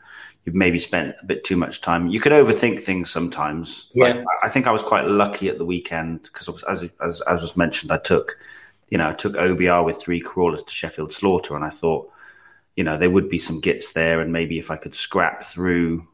you've 0.45 0.57
maybe 0.57 0.79
spent 0.79 1.15
a 1.21 1.27
bit 1.27 1.45
too 1.45 1.57
much 1.57 1.81
time. 1.81 2.09
You 2.09 2.21
could 2.21 2.33
overthink 2.33 2.83
things 2.83 3.11
sometimes. 3.11 3.91
Yeah. 3.95 4.25
I 4.43 4.49
think 4.49 4.67
I 4.67 4.73
was 4.73 4.83
quite 4.83 5.07
lucky 5.07 5.49
at 5.49 5.59
the 5.59 5.67
weekend 5.67 6.23
because, 6.23 6.49
as, 6.65 6.89
as 7.01 7.21
as 7.23 7.43
was 7.43 7.57
mentioned, 7.57 7.93
I 7.93 7.99
took 7.99 8.37
you 8.89 8.99
know 8.99 9.09
I 9.09 9.13
took 9.13 9.35
OBR 9.35 9.85
with 9.85 10.01
three 10.01 10.21
crawlers 10.21 10.63
to 10.63 10.73
Sheffield 10.73 11.13
Slaughter, 11.13 11.55
and 11.55 11.65
I 11.65 11.71
thought 11.71 12.11
you 12.77 12.85
know 12.85 12.97
there 12.97 13.11
would 13.11 13.29
be 13.29 13.39
some 13.39 13.61
gits 13.61 13.93
there, 13.93 14.21
and 14.21 14.33
maybe 14.33 14.59
if 14.59 14.71
I 14.71 14.77
could 14.77 14.95
scrap 14.95 15.43
through 15.43 16.05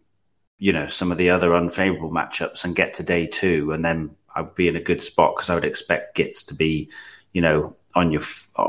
you 0.59 0.73
know 0.73 0.89
some 0.89 1.13
of 1.13 1.19
the 1.19 1.31
other 1.31 1.55
unfavorable 1.55 2.11
matchups 2.11 2.65
and 2.65 2.77
get 2.77 2.95
to 2.95 3.03
day 3.03 3.27
two, 3.27 3.73
and 3.73 3.85
then 3.85 4.17
I'd 4.35 4.55
be 4.55 4.69
in 4.69 4.77
a 4.77 4.83
good 4.83 5.03
spot 5.03 5.37
because 5.37 5.51
I 5.51 5.55
would 5.55 5.65
expect 5.65 6.17
gits 6.17 6.45
to 6.45 6.55
be 6.55 6.91
you 7.33 7.41
know 7.41 7.77
on 7.95 8.11
your 8.11 8.23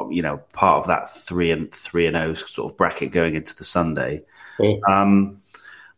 you 0.09 0.21
know 0.21 0.37
part 0.53 0.79
of 0.79 0.87
that 0.87 1.09
three 1.09 1.51
and 1.51 1.71
three 1.71 2.07
and 2.07 2.17
O 2.17 2.33
sort 2.33 2.71
of 2.71 2.77
bracket 2.77 3.11
going 3.11 3.35
into 3.35 3.55
the 3.55 3.63
Sunday. 3.63 4.23
Mm. 4.59 4.81
Um, 4.89 5.41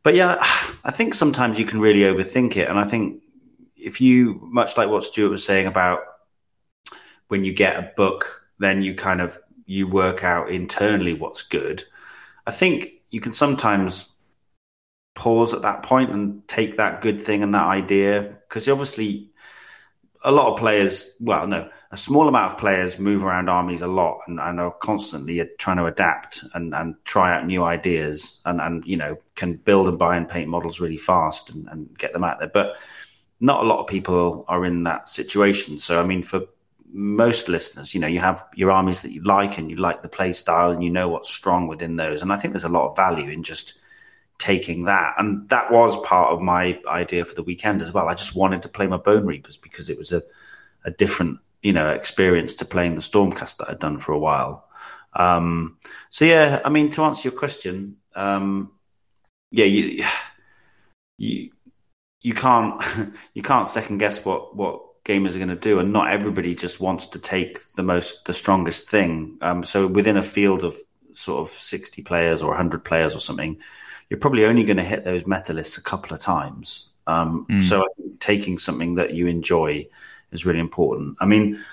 but 0.04 0.16
yeah, 0.16 0.38
I 0.84 0.92
think 0.92 1.14
sometimes 1.14 1.60
you 1.60 1.66
can 1.66 1.80
really 1.80 2.02
overthink 2.02 2.58
it. 2.58 2.70
And 2.70 2.80
I 2.80 2.86
think 2.86 3.22
if 3.76 4.02
you, 4.02 4.40
much 4.42 4.78
like 4.78 4.90
what 4.90 5.04
Stuart 5.04 5.30
was 5.30 5.46
saying 5.46 5.68
about 5.68 6.00
when 7.28 7.44
you 7.44 7.54
get 7.54 7.78
a 7.78 7.92
book, 7.96 8.48
then 8.60 8.82
you 8.82 8.96
kind 8.96 9.22
of, 9.22 9.38
you 9.66 9.88
work 9.88 10.24
out 10.24 10.50
internally 10.50 11.14
what's 11.14 11.42
good. 11.42 11.84
I 12.48 12.52
think 12.52 12.90
you 13.12 13.22
can 13.22 13.34
sometimes 13.34 14.10
pause 15.20 15.54
at 15.54 15.64
that 15.64 15.84
point 15.84 16.12
and 16.12 16.48
take 16.48 16.78
that 16.78 17.02
good 17.02 17.20
thing 17.20 17.44
and 17.44 17.54
that 17.54 17.68
idea 17.68 18.22
because 18.22 18.70
obviously 18.70 19.30
a 20.24 20.32
lot 20.32 20.54
of 20.54 20.58
players, 20.58 21.12
well, 21.20 21.46
no, 21.46 21.70
a 21.92 21.98
small 21.98 22.30
amount 22.30 22.54
of 22.54 22.58
players 22.58 22.98
move 22.98 23.26
around 23.26 23.50
armies 23.50 23.82
a 23.82 23.88
lot 23.88 24.22
and, 24.28 24.40
and 24.40 24.62
are 24.62 24.72
constantly 24.72 25.46
trying 25.58 25.76
to 25.76 25.86
adapt 25.86 26.46
and, 26.54 26.74
and 26.74 26.96
try 27.04 27.36
out 27.36 27.46
new 27.46 27.64
ideas 27.64 28.40
and, 28.46 28.62
and, 28.62 28.86
you 28.86 28.96
know, 28.96 29.18
can 29.36 29.56
build 29.56 29.90
and 29.90 30.00
buy 30.00 30.16
and 30.16 30.30
paint 30.30 30.48
models 30.48 30.80
really 30.80 30.98
fast 30.98 31.50
and, 31.50 31.68
and 31.68 31.98
get 31.98 32.14
them 32.14 32.24
out 32.24 32.40
there. 32.40 32.52
But 32.54 32.78
not 33.42 33.64
a 33.64 33.68
lot 33.68 33.82
of 33.82 33.88
people 33.88 34.46
are 34.48 34.64
in 34.64 34.84
that 34.84 35.10
situation. 35.10 35.80
So, 35.80 36.00
I 36.00 36.06
mean, 36.06 36.24
for 36.24 36.46
most 36.92 37.50
listeners, 37.50 37.94
you 37.94 38.00
know, 38.00 38.08
you 38.08 38.22
have 38.22 38.46
your 38.56 38.72
armies 38.72 39.02
that 39.02 39.12
you 39.12 39.22
like 39.24 39.58
and 39.58 39.70
you 39.70 39.76
like 39.76 40.02
the 40.02 40.10
play 40.10 40.32
style 40.32 40.72
and 40.72 40.82
you 40.82 40.90
know 40.90 41.10
what's 41.10 41.30
strong 41.30 41.68
within 41.68 41.98
those. 41.98 42.22
And 42.22 42.32
I 42.32 42.38
think 42.38 42.54
there's 42.54 42.64
a 42.64 42.70
lot 42.70 42.90
of 42.90 42.96
value 42.96 43.30
in 43.30 43.44
just 43.44 43.79
taking 44.40 44.86
that. 44.86 45.14
And 45.18 45.48
that 45.50 45.72
was 45.72 46.00
part 46.02 46.32
of 46.32 46.42
my 46.42 46.80
idea 46.88 47.26
for 47.26 47.36
the 47.36 47.44
weekend 47.44 47.82
as 47.82 47.92
well. 47.92 48.08
I 48.08 48.16
just 48.16 48.36
wanted 48.36 48.64
to 48.64 48.70
play 48.70 48.88
my 48.88 48.98
Bonereapers 48.98 49.58
because 49.58 49.90
it 49.90 49.98
was 49.98 50.12
a, 50.12 50.24
a 50.86 50.92
different, 50.92 51.40
you 51.62 51.74
know, 51.74 51.90
experience 51.90 52.56
to 52.56 52.66
playing 52.66 52.96
the 52.96 53.02
Stormcast 53.02 53.58
that 53.58 53.70
I'd 53.70 53.80
done 53.80 54.00
for 54.00 54.14
a 54.14 54.20
while. 54.20 54.68
Um, 55.14 55.78
so 56.10 56.26
yeah, 56.26 56.62
I 56.64 56.70
mean, 56.70 56.90
to 56.92 57.04
answer 57.04 57.30
your 57.30 57.38
question, 57.38 57.98
um, 58.16 58.72
yeah, 59.52 59.66
you, 59.66 60.06
you, 61.18 61.52
you 62.22 62.34
can't, 62.34 62.82
you 63.34 63.42
can't 63.42 63.68
second 63.68 63.98
guess 63.98 64.24
what, 64.24 64.56
what 64.56 65.04
gamers 65.04 65.36
are 65.36 65.40
going 65.40 65.50
to 65.50 65.56
do. 65.56 65.80
And 65.80 65.92
not 65.92 66.12
everybody 66.12 66.56
just 66.56 66.80
wants 66.80 67.08
to 67.08 67.20
take 67.20 67.60
the 67.74 67.84
most, 67.84 68.26
the 68.26 68.34
strongest 68.34 68.90
thing. 68.90 69.38
Um, 69.42 69.64
so 69.66 69.86
within 69.86 70.16
a 70.16 70.24
field 70.24 70.64
of 70.64 70.78
sort 71.12 71.42
of 71.42 71.54
60 71.54 72.04
players 72.04 72.42
or 72.42 72.50
100 72.50 72.86
players 72.86 73.16
or 73.16 73.20
something, 73.20 73.58
you're 74.10 74.20
probably 74.20 74.46
only 74.46 74.64
going 74.64 74.78
to 74.78 74.84
hit 74.84 75.04
those 75.04 75.28
meta 75.28 75.54
lists 75.54 75.78
a 75.78 75.84
couple 75.84 76.14
of 76.14 76.20
times. 76.20 76.90
Um, 77.08 77.46
mm. 77.50 77.64
So 77.64 77.82
I 77.82 77.88
think 77.98 78.20
taking 78.20 78.58
something 78.58 78.96
that 78.96 79.14
you 79.14 79.28
enjoy 79.28 79.88
is 80.32 80.46
really 80.46 80.60
important. 80.60 81.18
I 81.20 81.26
mean, 81.26 81.64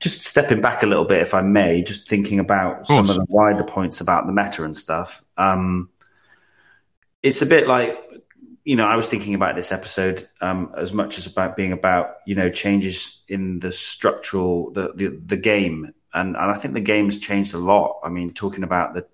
just 0.00 0.24
stepping 0.24 0.60
back 0.60 0.82
a 0.82 0.86
little 0.86 1.04
bit, 1.04 1.22
if 1.22 1.34
I 1.34 1.40
may, 1.40 1.82
just 1.82 2.08
thinking 2.08 2.38
about 2.38 2.80
of 2.80 2.86
some 2.86 3.10
of 3.10 3.16
the 3.16 3.26
wider 3.28 3.64
points 3.64 4.00
about 4.00 4.26
the 4.26 4.32
meta 4.32 4.64
and 4.64 4.76
stuff. 4.76 5.22
Um, 5.36 5.90
it's 7.22 7.42
a 7.42 7.46
bit 7.46 7.66
like, 7.66 7.98
you 8.64 8.76
know, 8.76 8.86
I 8.86 8.96
was 8.96 9.08
thinking 9.08 9.34
about 9.34 9.56
this 9.56 9.72
episode 9.72 10.28
um, 10.40 10.72
as 10.76 10.92
much 10.92 11.18
as 11.18 11.26
about 11.26 11.56
being 11.56 11.72
about, 11.72 12.16
you 12.26 12.34
know, 12.34 12.50
changes 12.50 13.22
in 13.28 13.60
the 13.60 13.72
structural, 13.72 14.70
the, 14.72 14.92
the, 14.94 15.08
the 15.08 15.36
game. 15.36 15.92
And, 16.12 16.36
and 16.36 16.50
I 16.50 16.54
think 16.54 16.74
the 16.74 16.80
game's 16.80 17.18
changed 17.18 17.54
a 17.54 17.58
lot. 17.58 18.00
I 18.02 18.08
mean, 18.08 18.32
talking 18.32 18.64
about 18.64 18.94
the 18.94 19.06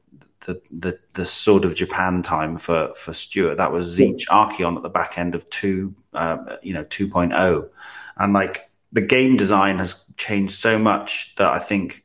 the, 0.47 0.61
the 0.70 0.99
the 1.14 1.26
sort 1.26 1.64
of 1.64 1.74
Japan 1.74 2.22
time 2.22 2.59
for 2.59 2.93
for 2.97 3.12
Stuart. 3.12 3.57
That 3.57 3.72
was 3.72 3.99
Tzeentch 3.99 4.26
Archaon 4.28 4.76
at 4.76 4.82
the 4.82 4.88
back 4.88 5.18
end 5.18 5.34
of 5.34 5.49
two, 5.51 5.95
uh, 6.12 6.57
you 6.62 6.74
know, 6.74 6.84
2.0, 6.84 7.68
and 8.16 8.32
like 8.32 8.70
the 8.93 9.01
game 9.01 9.36
design 9.36 9.78
has 9.78 10.03
changed 10.16 10.55
so 10.55 10.78
much 10.78 11.34
that 11.36 11.51
I 11.51 11.59
think 11.59 12.05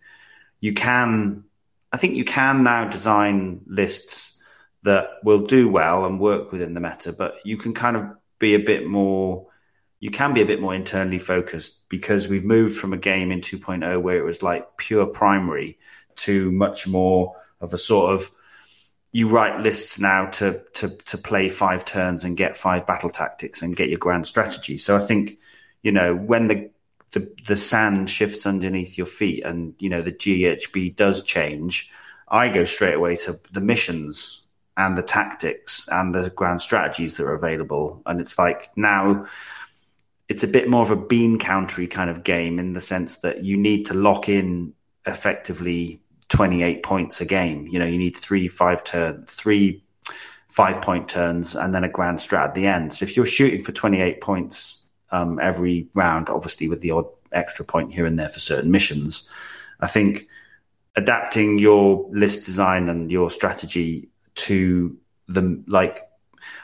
you 0.60 0.74
can, 0.74 1.44
I 1.92 1.98
think 1.98 2.16
you 2.16 2.26
can 2.26 2.64
now 2.64 2.88
design 2.88 3.62
lists 3.68 4.38
that 4.84 5.10
will 5.24 5.46
do 5.46 5.70
well 5.70 6.06
and 6.06 6.20
work 6.20 6.52
within 6.52 6.74
the 6.74 6.80
meta, 6.80 7.12
but 7.12 7.36
you 7.44 7.58
can 7.58 7.74
kind 7.74 7.98
of 7.98 8.06
be 8.40 8.56
a 8.56 8.60
bit 8.60 8.88
more. 8.88 9.48
You 10.00 10.12
can 10.12 10.34
be 10.36 10.44
a 10.44 10.46
bit 10.46 10.62
more 10.62 10.76
internally 10.76 11.18
focused 11.18 11.90
because 11.90 12.28
we've 12.28 12.46
moved 12.46 12.78
from 12.78 12.94
a 12.94 12.98
game 12.98 13.32
in 13.32 13.42
2.0 13.42 14.00
where 14.00 14.20
it 14.20 14.24
was 14.24 14.44
like 14.44 14.78
pure 14.78 15.08
primary 15.08 15.80
to 16.18 16.52
much 16.52 16.88
more 16.88 17.36
of 17.62 17.74
a 17.74 17.78
sort 17.78 18.14
of 18.14 18.32
you 19.12 19.30
write 19.30 19.62
lists 19.62 20.00
now 20.00 20.28
to 20.28 20.62
to 20.74 20.90
to 20.90 21.18
play 21.18 21.50
five 21.50 21.86
turns 21.86 22.24
and 22.24 22.38
get 22.38 22.58
five 22.58 22.86
battle 22.86 23.10
tactics 23.10 23.62
and 23.62 23.76
get 23.76 23.90
your 23.90 24.00
grand 24.00 24.28
strategy. 24.28 24.78
So 24.78 24.96
I 24.96 25.00
think 25.00 25.40
you 25.82 25.92
know 25.92 26.16
when 26.16 26.48
the 26.48 26.70
the, 27.14 27.32
the 27.48 27.56
sand 27.56 28.10
shifts 28.10 28.46
underneath 28.46 28.98
your 28.98 29.08
feet 29.08 29.44
and 29.46 29.74
you 29.80 29.90
know 29.90 30.02
the 30.02 30.12
GHB 30.12 30.96
does 30.96 31.24
change, 31.24 31.90
I 32.28 32.50
go 32.50 32.66
straight 32.66 32.96
away 32.96 33.16
to 33.18 33.40
the 33.52 33.62
missions 33.62 34.44
and 34.76 34.98
the 34.98 35.04
tactics 35.04 35.88
and 35.92 36.14
the 36.14 36.30
grand 36.30 36.62
strategies 36.62 37.16
that 37.18 37.24
are 37.24 37.34
available. 37.34 38.04
And 38.06 38.20
it's 38.20 38.38
like 38.38 38.70
now 38.76 39.26
it's 40.30 40.44
a 40.44 40.48
bit 40.48 40.70
more 40.70 40.84
of 40.84 40.92
a 40.92 40.96
bean 40.96 41.40
countery 41.40 41.88
kind 41.88 42.10
of 42.10 42.24
game 42.24 42.60
in 42.60 42.74
the 42.74 42.82
sense 42.82 43.18
that 43.20 43.44
you 43.44 43.58
need 43.58 43.88
to 43.88 43.94
lock 43.94 44.28
in 44.30 44.74
effectively 45.06 46.02
28 46.30 46.84
points 46.84 47.22
a 47.22 47.26
game. 47.26 47.68
You 47.68 47.80
know, 47.80 47.86
you 47.86 47.98
need 47.98 48.18
three 48.18 48.48
five 48.48 48.84
turn, 48.84 49.26
three 49.28 49.84
five 50.48 50.82
point 50.82 51.10
turns, 51.10 51.56
and 51.56 51.74
then 51.74 51.84
a 51.84 51.90
grand 51.90 52.20
strat 52.20 52.50
at 52.50 52.56
the 52.56 52.68
end. 52.68 52.94
So 52.94 53.06
if 53.06 53.16
you're 53.16 53.26
shooting 53.26 53.64
for 53.64 53.72
28 53.72 54.22
points 54.22 54.82
um, 55.12 55.40
every 55.40 55.88
round, 55.94 56.30
obviously 56.30 56.68
with 56.68 56.82
the 56.82 56.92
odd 56.92 57.06
extra 57.32 57.64
point 57.66 57.94
here 57.94 58.06
and 58.06 58.18
there 58.18 58.30
for 58.30 58.40
certain 58.40 58.72
missions, 58.72 59.30
I 59.80 59.88
think 59.88 60.28
adapting 60.96 61.60
your 61.60 62.08
list 62.12 62.46
design 62.46 62.90
and 62.90 63.12
your 63.12 63.30
strategy 63.30 64.10
to 64.36 64.98
the 65.28 65.64
like 65.68 66.02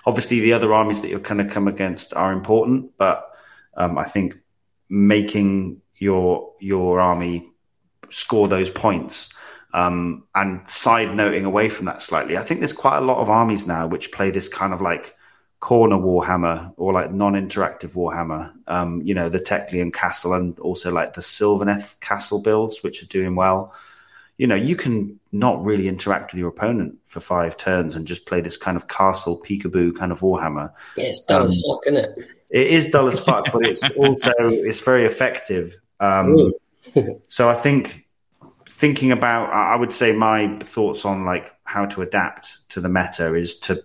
obviously 0.06 0.40
the 0.40 0.54
other 0.54 0.74
armies 0.74 1.02
that 1.02 1.10
you're 1.10 1.20
kind 1.20 1.42
of 1.42 1.50
come 1.50 1.68
against 1.68 2.14
are 2.14 2.34
important, 2.34 2.92
but 2.98 3.30
um, 3.76 3.98
I 3.98 4.04
think 4.04 4.36
making 4.90 5.82
your 5.98 6.52
your 6.60 7.00
army 7.00 7.48
score 8.10 8.48
those 8.48 8.70
points 8.70 9.33
um, 9.74 10.26
and 10.36 10.70
side 10.70 11.16
noting 11.16 11.46
away 11.46 11.70
from 11.70 11.86
that 11.86 12.02
slightly, 12.02 12.38
I 12.38 12.44
think 12.44 12.60
there's 12.60 12.74
quite 12.74 12.98
a 12.98 13.02
lot 13.02 13.18
of 13.18 13.30
armies 13.30 13.66
now 13.66 13.88
which 13.88 14.12
play 14.12 14.30
this 14.30 14.48
kind 14.48 14.74
of 14.74 14.82
like 14.82 15.16
corner 15.60 15.96
Warhammer 15.96 16.74
or 16.78 16.94
like 16.94 17.12
non-interactive 17.12 17.94
Warhammer. 17.94 18.54
Um, 18.68 19.02
you 19.02 19.16
know, 19.16 19.30
the 19.30 19.40
Teklian 19.40 19.94
Castle 19.94 20.34
and 20.34 20.60
also 20.60 20.92
like 20.92 21.14
the 21.14 21.22
Sylvaneth 21.22 22.00
Castle 22.02 22.42
builds, 22.42 22.84
which 22.84 23.02
are 23.02 23.08
doing 23.08 23.36
well. 23.36 23.74
You 24.38 24.46
know, 24.46 24.56
you 24.56 24.76
can 24.76 25.20
not 25.32 25.64
really 25.66 25.88
interact 25.88 26.34
with 26.34 26.40
your 26.40 26.50
opponent 26.50 26.98
for 27.06 27.20
five 27.20 27.56
turns 27.58 27.96
and 27.96 28.06
just 28.06 28.26
play 28.26 28.42
this 28.42 28.58
kind 28.58 28.78
of 28.78 28.88
castle 28.88 29.42
peekaboo 29.42 29.96
kind 29.96 30.12
of 30.12 30.20
Warhammer. 30.20 30.72
Yeah, 30.98 31.06
it's 31.06 31.24
dull 31.24 31.42
um, 31.42 31.48
as 31.48 31.64
fuck, 31.68 31.88
isn't 31.88 31.98
it? 31.98 32.28
It 32.50 32.68
is 32.68 32.90
dull 32.92 33.08
as 33.08 33.20
fuck, 33.20 33.52
but 33.52 33.66
it's 33.66 33.90
also 33.98 34.32
it's 34.40 34.82
very 34.82 35.06
effective. 35.06 35.78
Um, 36.00 36.52
so 37.28 37.50
I 37.50 37.56
think 37.56 38.03
thinking 38.84 39.14
about, 39.14 39.50
I 39.54 39.78
would 39.78 39.94
say 39.94 40.12
my 40.12 40.58
thoughts 40.58 41.06
on 41.06 41.24
like 41.24 41.56
how 41.64 41.86
to 41.86 42.02
adapt 42.02 42.68
to 42.72 42.82
the 42.82 42.90
meta 42.90 43.34
is 43.34 43.58
to 43.60 43.82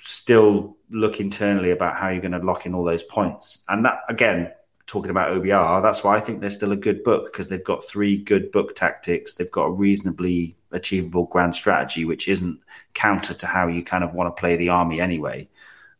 still 0.00 0.78
look 0.88 1.20
internally 1.20 1.70
about 1.70 1.96
how 1.96 2.08
you're 2.08 2.22
going 2.22 2.32
to 2.32 2.38
lock 2.38 2.64
in 2.64 2.74
all 2.74 2.82
those 2.82 3.02
points. 3.02 3.62
And 3.68 3.84
that, 3.84 3.98
again, 4.08 4.52
talking 4.86 5.10
about 5.10 5.36
OBR, 5.36 5.82
that's 5.82 6.02
why 6.02 6.16
I 6.16 6.20
think 6.20 6.40
they're 6.40 6.48
still 6.48 6.72
a 6.72 6.76
good 6.76 7.04
book 7.04 7.30
because 7.30 7.48
they've 7.48 7.62
got 7.62 7.84
three 7.84 8.16
good 8.16 8.50
book 8.52 8.74
tactics. 8.74 9.34
They've 9.34 9.50
got 9.50 9.64
a 9.66 9.70
reasonably 9.70 10.56
achievable 10.72 11.26
grand 11.26 11.54
strategy, 11.54 12.06
which 12.06 12.26
isn't 12.26 12.58
counter 12.94 13.34
to 13.34 13.46
how 13.46 13.66
you 13.66 13.82
kind 13.84 14.02
of 14.02 14.14
want 14.14 14.34
to 14.34 14.40
play 14.40 14.56
the 14.56 14.70
army 14.70 14.98
anyway. 14.98 15.46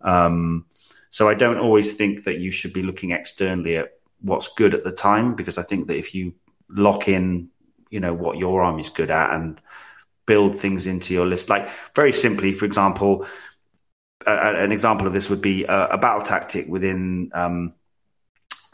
Um, 0.00 0.64
so 1.10 1.28
I 1.28 1.34
don't 1.34 1.58
always 1.58 1.92
think 1.92 2.24
that 2.24 2.38
you 2.38 2.50
should 2.50 2.72
be 2.72 2.82
looking 2.82 3.10
externally 3.10 3.76
at 3.76 3.92
what's 4.22 4.48
good 4.54 4.72
at 4.72 4.84
the 4.84 4.92
time 4.92 5.34
because 5.34 5.58
I 5.58 5.62
think 5.64 5.88
that 5.88 5.98
if 5.98 6.14
you 6.14 6.32
lock 6.70 7.08
in, 7.08 7.50
you 7.96 8.00
know, 8.00 8.12
what 8.12 8.36
your 8.36 8.62
army's 8.62 8.90
good 8.90 9.10
at 9.10 9.32
and 9.32 9.58
build 10.26 10.54
things 10.54 10.86
into 10.86 11.14
your 11.14 11.24
list, 11.24 11.48
like 11.48 11.66
very 11.94 12.12
simply, 12.12 12.52
for 12.52 12.66
example, 12.66 13.26
an 14.26 14.70
example 14.70 15.06
of 15.06 15.14
this 15.14 15.30
would 15.30 15.40
be 15.40 15.64
a, 15.64 15.96
battle 15.96 16.20
tactic 16.20 16.68
within 16.68 17.30
um, 17.32 17.72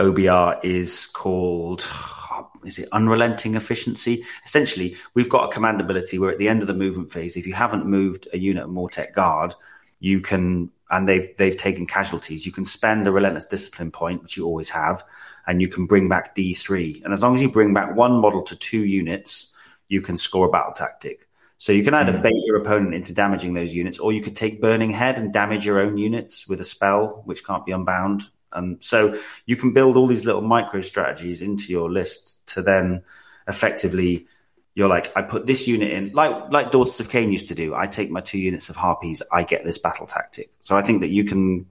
OBR 0.00 0.64
is 0.64 1.06
called 1.06 1.86
is 2.64 2.80
it 2.80 2.88
unrelenting 2.90 3.54
efficiency? 3.54 4.24
Essentially, 4.44 4.96
we've 5.14 5.28
got 5.28 5.48
a 5.48 5.52
command 5.52 5.80
ability. 5.80 6.18
Where 6.18 6.32
at 6.32 6.38
the 6.38 6.48
end 6.48 6.62
of 6.62 6.66
the 6.66 6.74
movement 6.74 7.12
phase, 7.12 7.36
if 7.36 7.46
you 7.46 7.54
haven't 7.54 7.86
moved 7.86 8.26
a 8.32 8.38
unit 8.38 8.64
of 8.64 8.70
Mortek 8.70 9.12
guard, 9.12 9.54
you 10.00 10.20
can 10.20 10.72
and 10.90 11.08
they've 11.08 11.36
they've 11.36 11.56
taken 11.56 11.86
casualties, 11.86 12.44
you 12.44 12.50
can 12.50 12.64
spend 12.64 13.06
a 13.06 13.12
relentless 13.12 13.44
discipline 13.44 13.92
point, 13.92 14.20
which 14.20 14.36
you 14.36 14.46
always 14.46 14.70
have, 14.70 15.04
and 15.46 15.60
you 15.60 15.68
can 15.68 15.86
bring 15.86 16.08
back 16.08 16.34
D3. 16.34 17.04
And 17.04 17.12
as 17.12 17.22
long 17.22 17.34
as 17.34 17.42
you 17.42 17.50
bring 17.50 17.74
back 17.74 17.96
one 17.96 18.20
model 18.20 18.42
to 18.42 18.56
two 18.56 18.84
units, 18.84 19.52
you 19.88 20.00
can 20.00 20.18
score 20.18 20.46
a 20.46 20.50
battle 20.50 20.72
tactic. 20.72 21.28
So 21.58 21.70
you 21.72 21.84
can 21.84 21.94
either 21.94 22.12
mm. 22.12 22.22
bait 22.22 22.42
your 22.44 22.56
opponent 22.56 22.94
into 22.94 23.12
damaging 23.12 23.54
those 23.54 23.72
units, 23.72 23.98
or 23.98 24.12
you 24.12 24.20
could 24.20 24.34
take 24.34 24.60
Burning 24.60 24.92
Head 24.92 25.16
and 25.16 25.32
damage 25.32 25.64
your 25.64 25.80
own 25.80 25.96
units 25.96 26.48
with 26.48 26.60
a 26.60 26.64
spell 26.64 27.22
which 27.24 27.44
can't 27.44 27.64
be 27.64 27.72
unbound. 27.72 28.24
And 28.52 28.82
so 28.82 29.14
you 29.46 29.56
can 29.56 29.72
build 29.72 29.96
all 29.96 30.06
these 30.06 30.24
little 30.24 30.42
micro 30.42 30.80
strategies 30.80 31.40
into 31.40 31.70
your 31.70 31.90
list 31.90 32.44
to 32.48 32.62
then 32.62 33.04
effectively 33.46 34.26
you're 34.74 34.88
like, 34.88 35.16
I 35.16 35.22
put 35.22 35.46
this 35.46 35.68
unit 35.68 35.92
in, 35.92 36.12
like 36.12 36.50
like 36.50 36.72
Daughters 36.72 36.98
of 36.98 37.08
Khaine 37.08 37.30
used 37.30 37.48
to 37.48 37.54
do. 37.54 37.74
I 37.74 37.86
take 37.86 38.10
my 38.10 38.20
two 38.20 38.38
units 38.38 38.70
of 38.70 38.76
harpies, 38.76 39.22
I 39.30 39.42
get 39.42 39.64
this 39.64 39.78
battle 39.78 40.06
tactic. 40.06 40.50
So 40.60 40.76
I 40.76 40.82
think 40.82 41.02
that 41.02 41.10
you 41.10 41.24
can, 41.24 41.66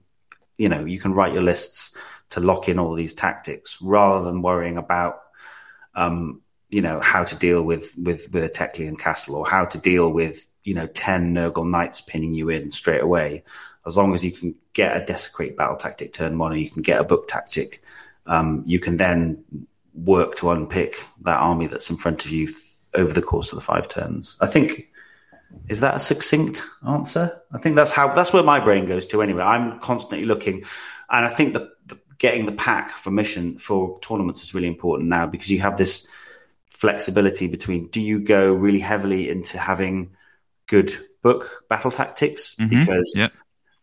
you 0.56 0.68
know, 0.68 0.84
you 0.84 1.00
can 1.00 1.12
write 1.12 1.32
your 1.32 1.42
lists 1.42 1.94
to 2.32 2.40
lock 2.40 2.68
in 2.68 2.78
all 2.78 2.94
these 2.94 3.14
tactics 3.14 3.78
rather 3.80 4.24
than 4.24 4.42
worrying 4.42 4.76
about, 4.76 5.22
um, 5.94 6.42
you 6.68 6.82
know, 6.82 7.00
how 7.00 7.24
to 7.24 7.36
deal 7.36 7.62
with 7.62 7.96
with 7.96 8.32
with 8.32 8.44
a 8.44 8.48
Teklian 8.48 8.98
castle 8.98 9.36
or 9.36 9.46
how 9.46 9.64
to 9.64 9.78
deal 9.78 10.10
with 10.10 10.46
you 10.64 10.74
know 10.74 10.86
ten 10.86 11.34
Nurgle 11.34 11.68
knights 11.68 12.00
pinning 12.00 12.34
you 12.34 12.48
in 12.48 12.70
straight 12.70 13.02
away 13.02 13.42
as 13.86 13.96
long 13.96 14.14
as 14.14 14.24
you 14.24 14.32
can 14.32 14.54
get 14.72 14.96
a 14.96 15.04
desecrate 15.04 15.56
battle 15.56 15.76
tactic 15.76 16.12
turn 16.12 16.38
one, 16.38 16.52
or 16.52 16.56
you 16.56 16.70
can 16.70 16.82
get 16.82 17.00
a 17.00 17.04
book 17.04 17.28
tactic, 17.28 17.82
um, 18.26 18.62
you 18.66 18.78
can 18.78 18.96
then 18.96 19.44
work 19.94 20.36
to 20.36 20.50
unpick 20.50 21.04
that 21.22 21.38
army 21.38 21.66
that's 21.66 21.90
in 21.90 21.96
front 21.96 22.24
of 22.24 22.30
you 22.30 22.48
over 22.94 23.12
the 23.12 23.22
course 23.22 23.52
of 23.52 23.56
the 23.56 23.64
five 23.64 23.88
turns. 23.88 24.36
I 24.40 24.46
think 24.46 24.88
is 25.68 25.80
that 25.80 25.96
a 25.96 25.98
succinct 25.98 26.62
answer? 26.86 27.40
I 27.52 27.58
think 27.58 27.76
that's 27.76 27.90
how 27.90 28.12
that's 28.14 28.32
where 28.32 28.42
my 28.42 28.60
brain 28.60 28.86
goes 28.86 29.06
to 29.08 29.20
anyway. 29.20 29.42
I'm 29.42 29.80
constantly 29.80 30.26
looking, 30.26 30.64
and 31.10 31.26
I 31.26 31.28
think 31.28 31.54
that 31.54 31.68
getting 32.22 32.46
the 32.46 32.52
pack 32.52 32.92
for 32.92 33.10
mission 33.10 33.58
for 33.58 33.98
tournaments 33.98 34.44
is 34.44 34.54
really 34.54 34.68
important 34.68 35.08
now 35.08 35.26
because 35.26 35.50
you 35.50 35.58
have 35.58 35.76
this 35.76 36.06
flexibility 36.70 37.48
between 37.48 37.88
do 37.88 38.00
you 38.00 38.20
go 38.20 38.52
really 38.52 38.78
heavily 38.78 39.28
into 39.28 39.58
having 39.58 40.14
good 40.68 40.96
book 41.20 41.64
battle 41.68 41.90
tactics 41.90 42.54
mm-hmm. 42.54 42.78
because 42.78 43.12
yep 43.16 43.32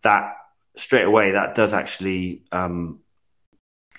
that 0.03 0.37
straight 0.75 1.03
away 1.03 1.31
that 1.31 1.53
does 1.53 1.73
actually 1.73 2.41
um, 2.53 3.01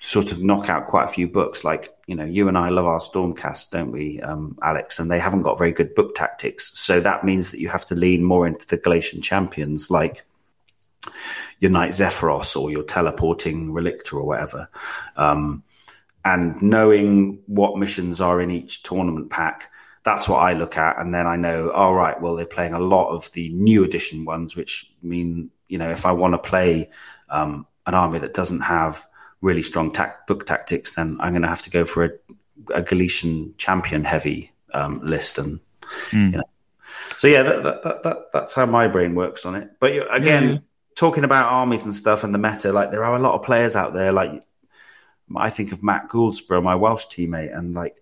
sort 0.01 0.31
of 0.31 0.43
knock 0.43 0.67
out 0.67 0.87
quite 0.87 1.05
a 1.05 1.07
few 1.07 1.27
books. 1.27 1.63
Like 1.63 1.93
you 2.07 2.15
know, 2.15 2.25
you 2.25 2.47
and 2.47 2.57
I 2.57 2.69
love 2.69 2.85
our 2.85 2.99
Stormcast, 2.99 3.69
don't 3.69 3.91
we, 3.91 4.19
um, 4.19 4.57
Alex? 4.61 4.99
And 4.99 5.11
they 5.11 5.19
haven't 5.19 5.43
got 5.43 5.59
very 5.59 5.71
good 5.71 5.93
book 5.93 6.15
tactics, 6.15 6.77
so 6.79 6.99
that 6.99 7.23
means 7.23 7.51
that 7.51 7.59
you 7.59 7.69
have 7.69 7.85
to 7.85 7.95
lean 7.95 8.23
more 8.23 8.47
into 8.47 8.65
the 8.65 8.77
Galletian 8.77 9.21
champions, 9.21 9.91
like 9.91 10.25
your 11.61 11.71
Knight 11.71 11.91
Zephyros 11.91 12.59
or 12.59 12.69
your 12.69 12.83
teleporting 12.83 13.71
Relictor 13.71 14.15
or 14.15 14.23
whatever. 14.23 14.67
Um, 15.15 15.63
and 16.25 16.61
knowing 16.61 17.41
what 17.45 17.77
missions 17.77 18.19
are 18.19 18.41
in 18.41 18.51
each 18.51 18.83
tournament 18.83 19.29
pack, 19.29 19.71
that's 20.03 20.27
what 20.27 20.39
I 20.39 20.53
look 20.53 20.77
at. 20.77 20.99
And 20.99 21.13
then 21.13 21.25
I 21.25 21.37
know, 21.37 21.69
all 21.71 21.95
right, 21.95 22.19
well, 22.19 22.35
they're 22.35 22.45
playing 22.45 22.73
a 22.73 22.79
lot 22.79 23.11
of 23.11 23.31
the 23.31 23.49
new 23.53 23.85
edition 23.85 24.25
ones, 24.25 24.57
which 24.57 24.91
mean 25.01 25.49
you 25.71 25.77
know, 25.77 25.89
if 25.89 26.05
I 26.05 26.11
want 26.11 26.33
to 26.33 26.37
play 26.37 26.89
um, 27.29 27.65
an 27.87 27.93
army 27.93 28.19
that 28.19 28.33
doesn't 28.33 28.59
have 28.59 29.07
really 29.39 29.63
strong 29.63 29.95
book 30.27 30.45
tactics, 30.45 30.95
then 30.95 31.17
I'm 31.21 31.31
going 31.31 31.43
to 31.43 31.47
have 31.47 31.63
to 31.63 31.69
go 31.69 31.85
for 31.85 32.03
a, 32.03 32.09
a 32.75 32.83
Galletian 32.83 33.57
champion 33.57 34.03
heavy 34.03 34.51
um, 34.73 34.99
list. 35.01 35.37
And 35.37 35.61
mm. 36.09 36.31
you 36.31 36.37
know, 36.37 36.43
so 37.17 37.27
yeah, 37.27 37.43
that, 37.43 37.63
that, 37.83 38.03
that, 38.03 38.17
that's 38.33 38.53
how 38.53 38.65
my 38.65 38.89
brain 38.89 39.15
works 39.15 39.45
on 39.45 39.55
it. 39.55 39.69
But 39.79 39.93
again, 40.13 40.57
mm. 40.57 40.61
Talking 40.95 41.23
about 41.23 41.51
armies 41.51 41.85
and 41.85 41.95
stuff 41.95 42.23
and 42.23 42.33
the 42.33 42.39
meta, 42.39 42.71
like 42.71 42.91
there 42.91 43.03
are 43.03 43.15
a 43.15 43.19
lot 43.19 43.35
of 43.35 43.43
players 43.43 43.75
out 43.75 43.93
there. 43.93 44.11
Like 44.11 44.43
I 45.35 45.49
think 45.49 45.71
of 45.71 45.83
Matt 45.83 46.09
Gouldsborough, 46.09 46.63
my 46.63 46.75
Welsh 46.75 47.05
teammate, 47.07 47.55
and 47.57 47.73
like 47.73 47.95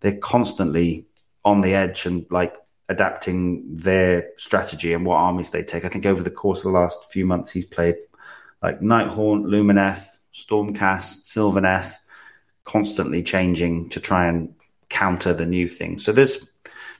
they're 0.00 0.16
constantly 0.18 1.06
on 1.44 1.60
the 1.60 1.74
edge 1.74 2.06
and 2.06 2.26
like 2.30 2.54
adapting 2.88 3.76
their 3.76 4.30
strategy 4.36 4.92
and 4.92 5.06
what 5.06 5.16
armies 5.16 5.50
they 5.50 5.62
take. 5.62 5.84
I 5.84 5.88
think 5.88 6.06
over 6.06 6.22
the 6.22 6.30
course 6.30 6.58
of 6.58 6.64
the 6.64 6.70
last 6.70 7.10
few 7.10 7.24
months, 7.24 7.50
he's 7.50 7.66
played 7.66 7.96
like 8.62 8.80
Nighthaunt, 8.80 9.44
Lumineth, 9.44 10.06
Stormcast, 10.32 11.24
Sylvaneth, 11.24 11.94
constantly 12.64 13.22
changing 13.22 13.88
to 13.90 14.00
try 14.00 14.26
and 14.26 14.54
counter 14.88 15.32
the 15.32 15.46
new 15.46 15.68
thing. 15.68 15.98
So 15.98 16.12
there's 16.12 16.46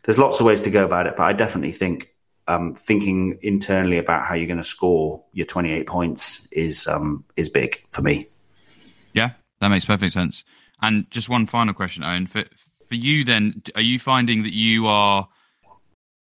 there's 0.02 0.18
lots 0.18 0.40
of 0.40 0.46
ways 0.46 0.60
to 0.62 0.70
go 0.70 0.84
about 0.84 1.06
it, 1.06 1.16
but 1.16 1.24
I 1.24 1.32
definitely 1.32 1.72
think 1.72 2.11
um, 2.48 2.74
thinking 2.74 3.38
internally 3.42 3.98
about 3.98 4.24
how 4.24 4.34
you're 4.34 4.46
going 4.46 4.56
to 4.56 4.64
score 4.64 5.22
your 5.32 5.46
28 5.46 5.86
points 5.86 6.46
is 6.50 6.86
um, 6.86 7.24
is 7.36 7.48
big 7.48 7.84
for 7.90 8.02
me. 8.02 8.26
Yeah, 9.12 9.32
that 9.60 9.68
makes 9.68 9.84
perfect 9.84 10.12
sense. 10.12 10.44
And 10.80 11.08
just 11.10 11.28
one 11.28 11.46
final 11.46 11.74
question, 11.74 12.02
Owen. 12.02 12.26
For 12.26 12.44
for 12.88 12.94
you, 12.94 13.24
then, 13.24 13.62
are 13.74 13.82
you 13.82 13.98
finding 13.98 14.42
that 14.42 14.52
you 14.52 14.86
are 14.86 15.28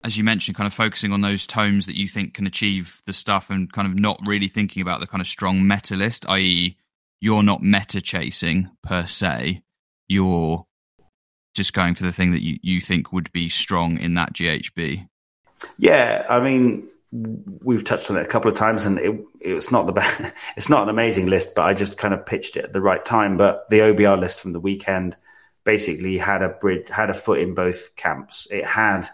as 0.03 0.17
you 0.17 0.23
mentioned, 0.23 0.57
kind 0.57 0.67
of 0.67 0.73
focusing 0.73 1.11
on 1.11 1.21
those 1.21 1.45
tomes 1.45 1.85
that 1.85 1.95
you 1.95 2.07
think 2.07 2.33
can 2.33 2.47
achieve 2.47 3.01
the 3.05 3.13
stuff 3.13 3.49
and 3.49 3.71
kind 3.71 3.87
of 3.87 3.97
not 3.97 4.19
really 4.25 4.47
thinking 4.47 4.81
about 4.81 4.99
the 4.99 5.07
kind 5.07 5.21
of 5.21 5.27
strong 5.27 5.67
meta 5.67 5.95
list, 5.95 6.25
i.e., 6.27 6.75
you're 7.19 7.43
not 7.43 7.61
meta 7.61 8.01
chasing 8.01 8.69
per 8.81 9.05
se. 9.05 9.61
You're 10.07 10.65
just 11.53 11.73
going 11.73 11.93
for 11.93 12.03
the 12.03 12.11
thing 12.11 12.31
that 12.31 12.43
you, 12.43 12.57
you 12.63 12.81
think 12.81 13.13
would 13.13 13.31
be 13.31 13.47
strong 13.47 13.99
in 13.99 14.15
that 14.15 14.33
GHB. 14.33 15.07
Yeah, 15.77 16.25
I 16.29 16.39
mean, 16.39 16.87
we've 17.11 17.83
touched 17.83 18.09
on 18.09 18.17
it 18.17 18.23
a 18.23 18.27
couple 18.27 18.49
of 18.49 18.57
times, 18.57 18.85
and 18.85 18.99
it, 18.99 19.19
it's 19.39 19.71
not 19.71 19.85
the 19.85 19.93
best, 19.93 20.21
it's 20.57 20.69
not 20.69 20.83
an 20.83 20.89
amazing 20.89 21.27
list, 21.27 21.55
but 21.55 21.63
I 21.63 21.73
just 21.73 21.97
kind 21.97 22.13
of 22.13 22.25
pitched 22.25 22.57
it 22.57 22.65
at 22.65 22.73
the 22.73 22.81
right 22.81 23.03
time. 23.03 23.37
But 23.37 23.69
the 23.69 23.79
OBR 23.79 24.19
list 24.19 24.39
from 24.39 24.53
the 24.53 24.59
weekend 24.59 25.15
basically 25.63 26.17
had 26.17 26.41
a 26.41 26.49
bridge, 26.49 26.89
had 26.89 27.09
a 27.09 27.13
foot 27.13 27.39
in 27.39 27.53
both 27.53 27.95
camps. 27.95 28.47
It 28.49 28.65
had 28.65 29.07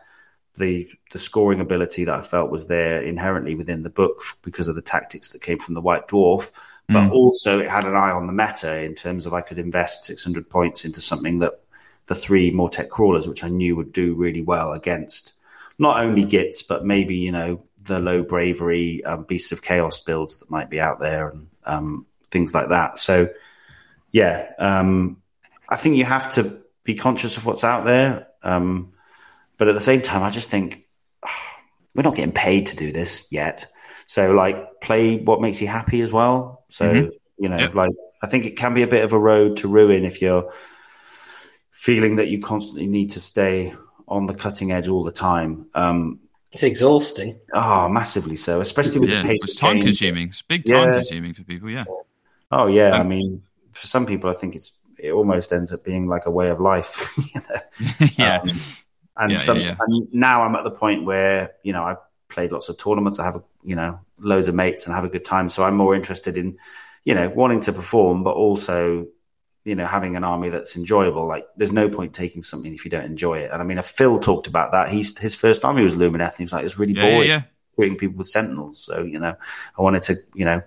the 0.57 0.89
the 1.11 1.19
scoring 1.19 1.59
ability 1.59 2.05
that 2.05 2.15
I 2.15 2.21
felt 2.21 2.51
was 2.51 2.67
there 2.67 3.01
inherently 3.01 3.55
within 3.55 3.83
the 3.83 3.89
book 3.89 4.23
because 4.41 4.67
of 4.67 4.75
the 4.75 4.81
tactics 4.81 5.29
that 5.29 5.41
came 5.41 5.59
from 5.59 5.73
the 5.73 5.81
White 5.81 6.07
Dwarf. 6.07 6.51
But 6.89 7.09
mm. 7.09 7.11
also, 7.11 7.59
it 7.59 7.69
had 7.69 7.85
an 7.85 7.95
eye 7.95 8.11
on 8.11 8.27
the 8.27 8.33
meta 8.33 8.79
in 8.79 8.95
terms 8.95 9.25
of 9.25 9.33
I 9.33 9.41
could 9.41 9.59
invest 9.59 10.05
600 10.05 10.49
points 10.49 10.85
into 10.85 11.01
something 11.01 11.39
that 11.39 11.59
the 12.05 12.15
three 12.15 12.51
Mortek 12.51 12.87
crawlers, 12.87 13.27
which 13.27 13.43
I 13.43 13.49
knew 13.49 13.75
would 13.75 13.91
do 13.91 14.13
really 14.13 14.41
well 14.41 14.71
against 14.71 15.33
not 15.79 16.03
only 16.03 16.25
Gits, 16.25 16.63
but 16.63 16.85
maybe, 16.85 17.17
you 17.17 17.31
know, 17.31 17.63
the 17.81 17.99
low 17.99 18.23
bravery 18.23 19.03
um, 19.03 19.23
Beasts 19.23 19.51
of 19.51 19.61
Chaos 19.61 20.01
builds 20.01 20.37
that 20.37 20.49
might 20.49 20.69
be 20.69 20.79
out 20.79 20.99
there 20.99 21.29
and 21.29 21.49
um, 21.63 22.05
things 22.31 22.53
like 22.53 22.69
that. 22.69 22.99
So, 22.99 23.29
yeah, 24.11 24.51
um, 24.59 25.21
I 25.69 25.75
think 25.75 25.95
you 25.95 26.05
have 26.05 26.33
to 26.35 26.61
be 26.83 26.95
conscious 26.95 27.37
of 27.37 27.45
what's 27.45 27.63
out 27.63 27.85
there. 27.85 28.27
Um, 28.43 28.93
but 29.57 29.67
at 29.67 29.75
the 29.75 29.81
same 29.81 30.01
time, 30.01 30.23
I 30.23 30.29
just 30.29 30.49
think 30.49 30.85
oh, 31.23 31.29
we're 31.95 32.03
not 32.03 32.15
getting 32.15 32.33
paid 32.33 32.67
to 32.67 32.75
do 32.75 32.91
this 32.91 33.25
yet. 33.29 33.71
So 34.05 34.31
like 34.31 34.81
play 34.81 35.17
what 35.17 35.41
makes 35.41 35.61
you 35.61 35.67
happy 35.67 36.01
as 36.01 36.11
well. 36.11 36.63
So, 36.69 36.93
mm-hmm. 36.93 37.09
you 37.37 37.49
know, 37.49 37.57
yep. 37.57 37.75
like 37.75 37.91
I 38.21 38.27
think 38.27 38.45
it 38.45 38.55
can 38.55 38.73
be 38.73 38.83
a 38.83 38.87
bit 38.87 39.03
of 39.03 39.13
a 39.13 39.19
road 39.19 39.57
to 39.57 39.67
ruin 39.67 40.05
if 40.05 40.21
you're 40.21 40.53
feeling 41.71 42.15
that 42.15 42.29
you 42.29 42.41
constantly 42.41 42.87
need 42.87 43.11
to 43.11 43.19
stay 43.19 43.73
on 44.07 44.25
the 44.25 44.33
cutting 44.33 44.71
edge 44.71 44.87
all 44.87 45.03
the 45.03 45.11
time. 45.11 45.67
Um, 45.75 46.19
it's 46.51 46.63
exhausting. 46.63 47.39
Oh, 47.53 47.89
massively 47.89 48.35
so, 48.35 48.61
especially 48.61 48.99
with 48.99 49.09
yeah, 49.09 49.21
the 49.21 49.27
pace. 49.27 49.43
It's 49.43 49.55
time 49.55 49.81
consuming. 49.81 50.29
It's 50.29 50.41
big 50.41 50.65
time 50.65 50.89
yeah. 50.89 50.95
consuming 50.95 51.33
for 51.33 51.43
people. 51.43 51.69
Yeah. 51.69 51.85
Oh 52.51 52.67
yeah. 52.67 52.91
Um, 52.91 53.01
I 53.01 53.03
mean, 53.03 53.43
for 53.73 53.87
some 53.87 54.05
people, 54.05 54.29
I 54.29 54.33
think 54.33 54.55
it's 54.55 54.71
it 54.97 55.11
almost 55.11 55.51
ends 55.51 55.73
up 55.73 55.83
being 55.83 56.07
like 56.07 56.25
a 56.25 56.31
way 56.31 56.49
of 56.49 56.59
life. 56.59 57.13
you 57.35 57.41
know? 57.49 58.07
yeah. 58.17 58.39
Um, 58.41 58.51
and 59.19 59.31
yeah, 59.31 59.37
some, 59.39 59.57
yeah, 59.59 59.63
yeah. 59.65 59.75
and 59.79 60.13
now 60.13 60.43
I'm 60.43 60.55
at 60.55 60.63
the 60.63 60.71
point 60.71 61.03
where 61.03 61.53
you 61.63 61.73
know 61.73 61.83
I've 61.83 61.97
played 62.29 62.51
lots 62.51 62.69
of 62.69 62.77
tournaments. 62.77 63.19
I 63.19 63.25
have 63.25 63.43
you 63.63 63.75
know 63.75 63.99
loads 64.19 64.47
of 64.47 64.55
mates 64.55 64.85
and 64.85 64.95
have 64.95 65.03
a 65.03 65.09
good 65.09 65.25
time. 65.25 65.49
So 65.49 65.63
I'm 65.63 65.75
more 65.75 65.95
interested 65.95 66.37
in 66.37 66.57
you 67.03 67.13
know 67.13 67.27
wanting 67.29 67.61
to 67.61 67.73
perform, 67.73 68.23
but 68.23 68.35
also 68.35 69.07
you 69.67 69.75
know 69.75 69.85
having 69.85 70.15
an 70.15 70.23
army 70.23 70.49
that's 70.49 70.77
enjoyable. 70.77 71.27
Like 71.27 71.45
there's 71.57 71.73
no 71.73 71.89
point 71.89 72.13
taking 72.13 72.41
something 72.41 72.73
if 72.73 72.85
you 72.85 72.91
don't 72.91 73.03
enjoy 73.03 73.39
it. 73.39 73.51
And 73.51 73.61
I 73.61 73.65
mean, 73.65 73.81
Phil 73.81 74.17
talked 74.17 74.47
about 74.47 74.71
that. 74.71 74.89
He's 74.89 75.17
his 75.17 75.35
first 75.35 75.65
army 75.65 75.83
was 75.83 75.95
Lumineth. 75.95 76.29
And 76.29 76.37
he 76.37 76.43
was 76.43 76.53
like, 76.53 76.63
it's 76.63 76.79
really 76.79 76.93
boring 76.93 77.27
yeah, 77.27 77.41
treating 77.75 77.97
people 77.97 78.17
with 78.17 78.29
Sentinels. 78.29 78.79
So 78.79 79.03
you 79.03 79.19
know, 79.19 79.35
I 79.77 79.81
wanted 79.81 80.03
to 80.03 80.17
you 80.33 80.45
know 80.45 80.61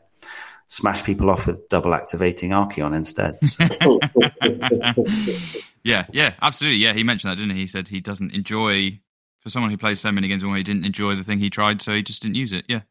smash 0.69 1.03
people 1.03 1.31
off 1.31 1.47
with 1.47 1.67
double 1.71 1.95
activating 1.95 2.51
Archaon 2.51 2.95
instead. 2.95 3.39
yeah, 5.83 6.05
yeah, 6.13 6.35
absolutely. 6.43 6.79
Yeah, 6.79 6.93
he 6.93 7.03
mentioned 7.03 7.31
that, 7.31 7.37
didn't 7.37 7.57
he? 7.57 7.63
He 7.63 7.67
said 7.67 7.89
he 7.89 8.01
doesn't 8.01 8.35
enjoy 8.35 9.01
for 9.41 9.49
someone 9.49 9.71
who 9.71 9.79
plays 9.79 9.99
so 9.99 10.13
many 10.13 10.29
games 10.29 10.43
in 10.43 10.55
he 10.55 10.63
didn't 10.63 10.85
enjoy 10.85 11.15
the 11.15 11.25
thing 11.25 11.39
he 11.39 11.49
tried, 11.49 11.81
so 11.81 11.95
he 11.95 12.03
just 12.03 12.21
didn't 12.21 12.37
use 12.37 12.53
it. 12.53 12.67
Yeah. 12.69 12.83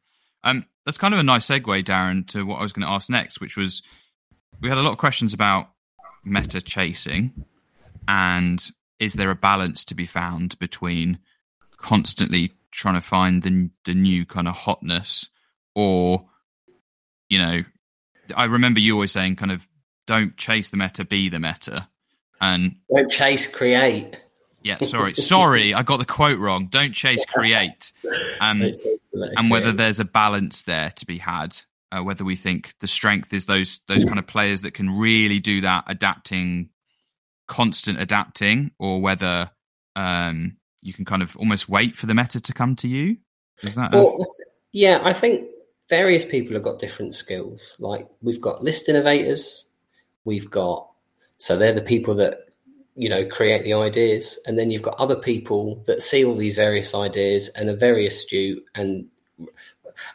Um, 0.43 0.65
that's 0.85 0.97
kind 0.97 1.13
of 1.13 1.19
a 1.19 1.23
nice 1.23 1.45
segue, 1.45 1.83
Darren, 1.83 2.27
to 2.29 2.43
what 2.43 2.55
I 2.55 2.63
was 2.63 2.73
going 2.73 2.87
to 2.87 2.91
ask 2.91 3.11
next, 3.11 3.39
which 3.39 3.55
was 3.55 3.83
we 4.59 4.69
had 4.69 4.79
a 4.79 4.81
lot 4.81 4.93
of 4.93 4.97
questions 4.97 5.35
about 5.35 5.67
meta 6.23 6.61
chasing? 6.61 7.45
And 8.07 8.63
is 8.99 9.13
there 9.13 9.31
a 9.31 9.35
balance 9.35 9.85
to 9.85 9.95
be 9.95 10.05
found 10.05 10.57
between 10.59 11.19
constantly 11.77 12.51
trying 12.71 12.95
to 12.95 13.01
find 13.01 13.43
the 13.43 13.69
the 13.85 13.93
new 13.93 14.25
kind 14.25 14.47
of 14.47 14.53
hotness 14.53 15.29
or 15.75 16.25
you 17.29 17.37
know 17.39 17.63
I 18.35 18.45
remember 18.45 18.79
you 18.79 18.93
always 18.93 19.11
saying 19.11 19.37
kind 19.37 19.51
of 19.51 19.67
don't 20.05 20.37
chase 20.37 20.69
the 20.69 20.77
meta 20.77 21.05
be 21.05 21.29
the 21.29 21.39
meta. 21.39 21.87
And 22.41 22.75
don't 22.93 23.11
chase 23.11 23.47
create. 23.53 24.19
Yeah 24.63 24.77
sorry 24.81 25.13
sorry 25.15 25.73
I 25.73 25.83
got 25.83 25.97
the 25.97 26.05
quote 26.05 26.39
wrong. 26.39 26.67
Don't 26.67 26.93
chase 26.93 27.25
create. 27.25 27.91
Um, 28.41 28.73
and 29.35 29.51
whether 29.51 29.73
there's 29.73 29.99
a 29.99 30.05
balance 30.05 30.63
there 30.63 30.91
to 30.91 31.05
be 31.05 31.17
had 31.17 31.57
uh, 31.91 32.01
whether 32.01 32.23
we 32.23 32.35
think 32.35 32.73
the 32.79 32.87
strength 32.87 33.33
is 33.33 33.45
those 33.45 33.79
those 33.87 34.05
kind 34.05 34.19
of 34.19 34.27
players 34.27 34.61
that 34.61 34.73
can 34.73 34.89
really 34.89 35.39
do 35.39 35.61
that 35.61 35.83
adapting 35.87 36.69
constant 37.47 37.99
adapting 37.99 38.71
or 38.77 39.01
whether 39.01 39.49
um, 39.95 40.57
you 40.81 40.93
can 40.93 41.05
kind 41.05 41.21
of 41.21 41.35
almost 41.37 41.67
wait 41.67 41.95
for 41.95 42.05
the 42.05 42.13
meta 42.13 42.39
to 42.39 42.53
come 42.53 42.75
to 42.77 42.87
you? 42.87 43.17
Is 43.63 43.75
that 43.75 43.91
well, 43.91 44.17
a- 44.19 44.43
yeah 44.71 45.01
i 45.03 45.11
think 45.11 45.47
various 45.89 46.23
people 46.23 46.53
have 46.53 46.63
got 46.63 46.77
different 46.77 47.15
skills. 47.15 47.75
Like 47.79 48.07
we've 48.21 48.39
got 48.39 48.61
list 48.61 48.87
innovators 48.87 49.65
we've 50.23 50.49
got 50.49 50.87
so 51.37 51.57
they're 51.57 51.73
the 51.73 51.81
people 51.81 52.13
that 52.15 52.49
you 52.95 53.09
know 53.09 53.25
create 53.25 53.63
the 53.63 53.73
ideas 53.73 54.39
and 54.45 54.57
then 54.57 54.71
you've 54.71 54.81
got 54.81 54.99
other 54.99 55.15
people 55.15 55.83
that 55.87 56.01
see 56.01 56.23
all 56.23 56.35
these 56.35 56.55
various 56.55 56.93
ideas 56.93 57.49
and 57.49 57.69
are 57.69 57.75
very 57.75 58.05
astute 58.05 58.63
and 58.75 59.07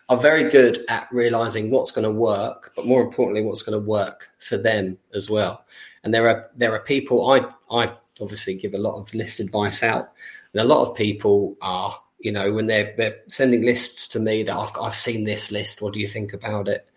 are 0.08 0.18
very 0.18 0.50
good 0.50 0.84
at 0.88 1.08
realizing 1.10 1.70
what's 1.70 1.92
going 1.92 2.04
to 2.04 2.10
work, 2.10 2.72
but 2.76 2.86
more 2.86 3.02
importantly, 3.02 3.42
what's 3.42 3.62
going 3.62 3.78
to 3.78 3.86
work 3.86 4.28
for 4.38 4.56
them 4.56 4.98
as 5.14 5.30
well. 5.30 5.64
And 6.02 6.12
there 6.12 6.28
are 6.28 6.50
there 6.56 6.72
are 6.74 6.80
people 6.80 7.30
I 7.30 7.46
I 7.70 7.92
obviously 8.20 8.56
give 8.56 8.74
a 8.74 8.78
lot 8.78 8.98
of 8.98 9.14
list 9.14 9.40
advice 9.40 9.82
out, 9.82 10.08
and 10.52 10.62
a 10.62 10.66
lot 10.66 10.88
of 10.88 10.96
people 10.96 11.56
are 11.62 11.92
you 12.20 12.32
know 12.32 12.52
when 12.52 12.66
they're 12.66 12.94
they're 12.96 13.16
sending 13.26 13.62
lists 13.62 14.08
to 14.08 14.20
me 14.20 14.42
that 14.42 14.56
I've 14.56 14.72
I've 14.80 14.96
seen 14.96 15.24
this 15.24 15.50
list. 15.50 15.82
What 15.82 15.94
do 15.94 16.00
you 16.00 16.08
think 16.08 16.32
about 16.32 16.68
it? 16.68 16.88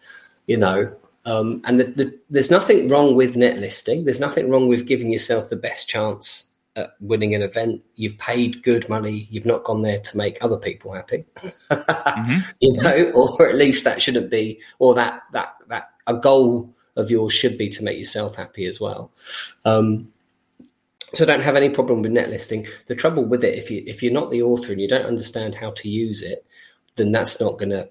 You 0.45 0.57
know, 0.57 0.95
um, 1.25 1.61
and 1.65 1.79
the, 1.79 1.83
the, 1.83 2.19
there's 2.29 2.51
nothing 2.51 2.87
wrong 2.87 3.15
with 3.15 3.35
net 3.35 3.57
listing. 3.57 4.05
There's 4.05 4.21
nothing 4.21 4.49
wrong 4.49 4.69
with 4.69 4.87
giving 4.87 5.11
yourself 5.11 5.49
the 5.49 5.57
best 5.57 5.89
chance 5.89 6.46
at 6.77 6.91
winning 7.01 7.35
an 7.35 7.41
event. 7.41 7.81
You've 7.95 8.17
paid 8.17 8.63
good 8.63 8.87
money. 8.87 9.27
You've 9.29 9.45
not 9.45 9.63
gone 9.63 9.81
there 9.81 9.99
to 9.99 10.17
make 10.17 10.37
other 10.41 10.57
people 10.57 10.93
happy, 10.93 11.25
mm-hmm. 11.71 12.51
you 12.61 12.81
know, 12.81 13.11
or 13.11 13.49
at 13.49 13.55
least 13.55 13.83
that 13.83 14.01
shouldn't 14.01 14.29
be, 14.29 14.61
or 14.79 14.93
that 14.93 15.23
that 15.33 15.55
that 15.67 15.89
a 16.05 16.13
goal 16.13 16.73
of 16.95 17.11
yours 17.11 17.33
should 17.33 17.57
be 17.57 17.69
to 17.69 17.83
make 17.83 17.99
yourself 17.99 18.35
happy 18.35 18.65
as 18.65 18.79
well. 18.79 19.11
Um, 19.65 20.13
so 21.13 21.23
I 21.23 21.27
don't 21.27 21.43
have 21.43 21.55
any 21.55 21.69
problem 21.69 22.01
with 22.01 22.11
net 22.11 22.29
listing. 22.29 22.67
The 22.85 22.95
trouble 22.95 23.25
with 23.25 23.43
it, 23.43 23.57
if 23.57 23.71
you 23.71 23.83
if 23.87 24.03
you're 24.03 24.13
not 24.13 24.31
the 24.31 24.43
author 24.43 24.71
and 24.71 24.81
you 24.81 24.87
don't 24.87 25.05
understand 25.05 25.55
how 25.55 25.71
to 25.71 25.89
use 25.89 26.21
it, 26.21 26.45
then 26.95 27.11
that's 27.11 27.41
not 27.41 27.57
going 27.57 27.71
to. 27.71 27.89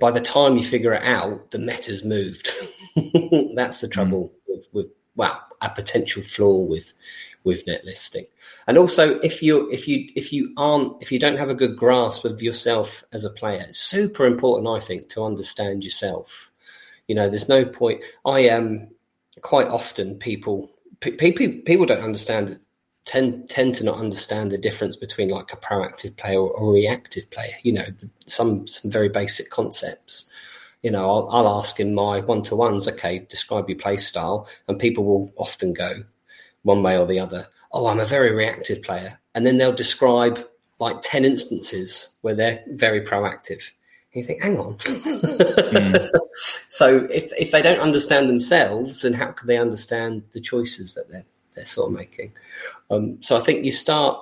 By 0.00 0.10
the 0.10 0.20
time 0.20 0.56
you 0.56 0.62
figure 0.62 0.94
it 0.94 1.02
out, 1.02 1.50
the 1.50 1.58
meta's 1.58 2.04
moved. 2.04 2.50
that's 3.54 3.80
the 3.80 3.88
trouble 3.88 4.32
mm. 4.48 4.54
with, 4.54 4.68
with 4.72 4.90
well, 5.16 5.40
a 5.60 5.68
potential 5.70 6.22
flaw 6.22 6.64
with 6.64 6.94
with 7.44 7.66
net 7.66 7.84
listing. 7.84 8.26
And 8.66 8.76
also, 8.78 9.18
if 9.20 9.42
you 9.42 9.70
if 9.70 9.88
you 9.88 10.08
if 10.14 10.32
you 10.32 10.52
aren't 10.56 11.00
if 11.02 11.10
you 11.10 11.18
don't 11.18 11.38
have 11.38 11.50
a 11.50 11.54
good 11.54 11.76
grasp 11.76 12.24
of 12.24 12.42
yourself 12.42 13.04
as 13.12 13.24
a 13.24 13.30
player, 13.30 13.64
it's 13.66 13.80
super 13.80 14.26
important, 14.26 14.68
I 14.68 14.80
think, 14.80 15.08
to 15.10 15.24
understand 15.24 15.84
yourself. 15.84 16.52
You 17.08 17.14
know, 17.14 17.28
there's 17.28 17.48
no 17.48 17.64
point. 17.64 18.02
I 18.24 18.40
am 18.40 18.66
um, 18.66 18.88
quite 19.40 19.68
often 19.68 20.18
people 20.18 20.70
people 21.00 21.48
people 21.64 21.86
don't 21.86 22.02
understand 22.02 22.60
tend 23.04 23.48
tend 23.48 23.74
to 23.76 23.84
not 23.84 23.98
understand 23.98 24.52
the 24.52 24.58
difference 24.58 24.96
between 24.96 25.28
like 25.28 25.52
a 25.52 25.56
proactive 25.56 26.16
player 26.16 26.38
or 26.38 26.70
a 26.70 26.72
reactive 26.72 27.30
player. 27.30 27.54
You 27.62 27.72
know, 27.72 27.86
some 28.26 28.66
some 28.66 28.90
very 28.90 29.08
basic 29.08 29.50
concepts. 29.50 30.30
You 30.82 30.90
know, 30.90 31.10
I'll, 31.10 31.28
I'll 31.30 31.58
ask 31.58 31.78
in 31.78 31.94
my 31.94 32.20
one 32.20 32.40
to 32.42 32.56
ones, 32.56 32.88
okay, 32.88 33.26
describe 33.28 33.68
your 33.68 33.78
play 33.78 33.98
style, 33.98 34.48
and 34.66 34.78
people 34.78 35.04
will 35.04 35.32
often 35.36 35.74
go, 35.74 36.04
one 36.62 36.82
way 36.82 36.98
or 36.98 37.06
the 37.06 37.18
other. 37.18 37.46
Oh, 37.72 37.86
I'm 37.86 38.00
a 38.00 38.06
very 38.06 38.32
reactive 38.32 38.82
player. 38.82 39.18
And 39.34 39.46
then 39.46 39.58
they'll 39.58 39.72
describe 39.72 40.44
like 40.78 40.96
10 41.02 41.24
instances 41.24 42.16
where 42.22 42.34
they're 42.34 42.62
very 42.68 43.00
proactive. 43.02 43.70
And 44.12 44.22
you 44.22 44.24
think, 44.24 44.42
hang 44.42 44.58
on. 44.58 44.76
mm. 44.76 46.08
So 46.68 47.08
if, 47.10 47.32
if 47.36 47.50
they 47.50 47.60
don't 47.60 47.80
understand 47.80 48.28
themselves, 48.28 49.02
then 49.02 49.12
how 49.12 49.32
could 49.32 49.48
they 49.48 49.58
understand 49.58 50.22
the 50.32 50.40
choices 50.40 50.94
that 50.94 51.10
they're, 51.10 51.26
they're 51.54 51.66
sort 51.66 51.90
of 51.90 51.98
making? 51.98 52.32
Um, 52.90 53.20
so 53.20 53.36
I 53.36 53.40
think 53.40 53.64
you 53.64 53.70
start 53.70 54.18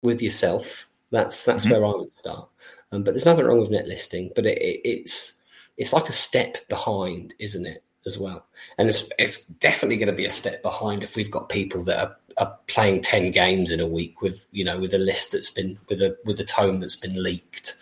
with 0.00 0.22
yourself. 0.22 0.88
That's 1.10 1.44
that's 1.44 1.64
mm-hmm. 1.64 1.74
where 1.74 1.84
I 1.84 1.90
would 1.90 2.12
start. 2.12 2.48
Um, 2.92 3.02
but 3.02 3.12
there's 3.12 3.26
nothing 3.26 3.44
wrong 3.44 3.60
with 3.60 3.70
net 3.70 3.86
listing, 3.86 4.30
but 4.34 4.46
it, 4.46 4.58
it, 4.58 4.80
it's 4.84 5.42
it's 5.76 5.92
like 5.92 6.08
a 6.08 6.12
step 6.12 6.66
behind, 6.68 7.34
isn't 7.38 7.66
it? 7.66 7.83
As 8.06 8.18
well. 8.18 8.46
And 8.76 8.88
it's 8.88 9.10
it's 9.18 9.46
definitely 9.46 9.96
going 9.96 10.08
to 10.08 10.12
be 10.12 10.26
a 10.26 10.30
step 10.30 10.62
behind 10.62 11.02
if 11.02 11.16
we've 11.16 11.30
got 11.30 11.48
people 11.48 11.82
that 11.84 11.98
are, 11.98 12.16
are 12.36 12.58
playing 12.66 13.00
ten 13.00 13.30
games 13.30 13.70
in 13.72 13.80
a 13.80 13.86
week 13.86 14.20
with 14.20 14.44
you 14.52 14.62
know 14.62 14.78
with 14.78 14.92
a 14.92 14.98
list 14.98 15.32
that's 15.32 15.50
been 15.50 15.78
with 15.88 16.02
a 16.02 16.14
with 16.26 16.38
a 16.38 16.44
tome 16.44 16.80
that's 16.80 16.96
been 16.96 17.22
leaked, 17.22 17.74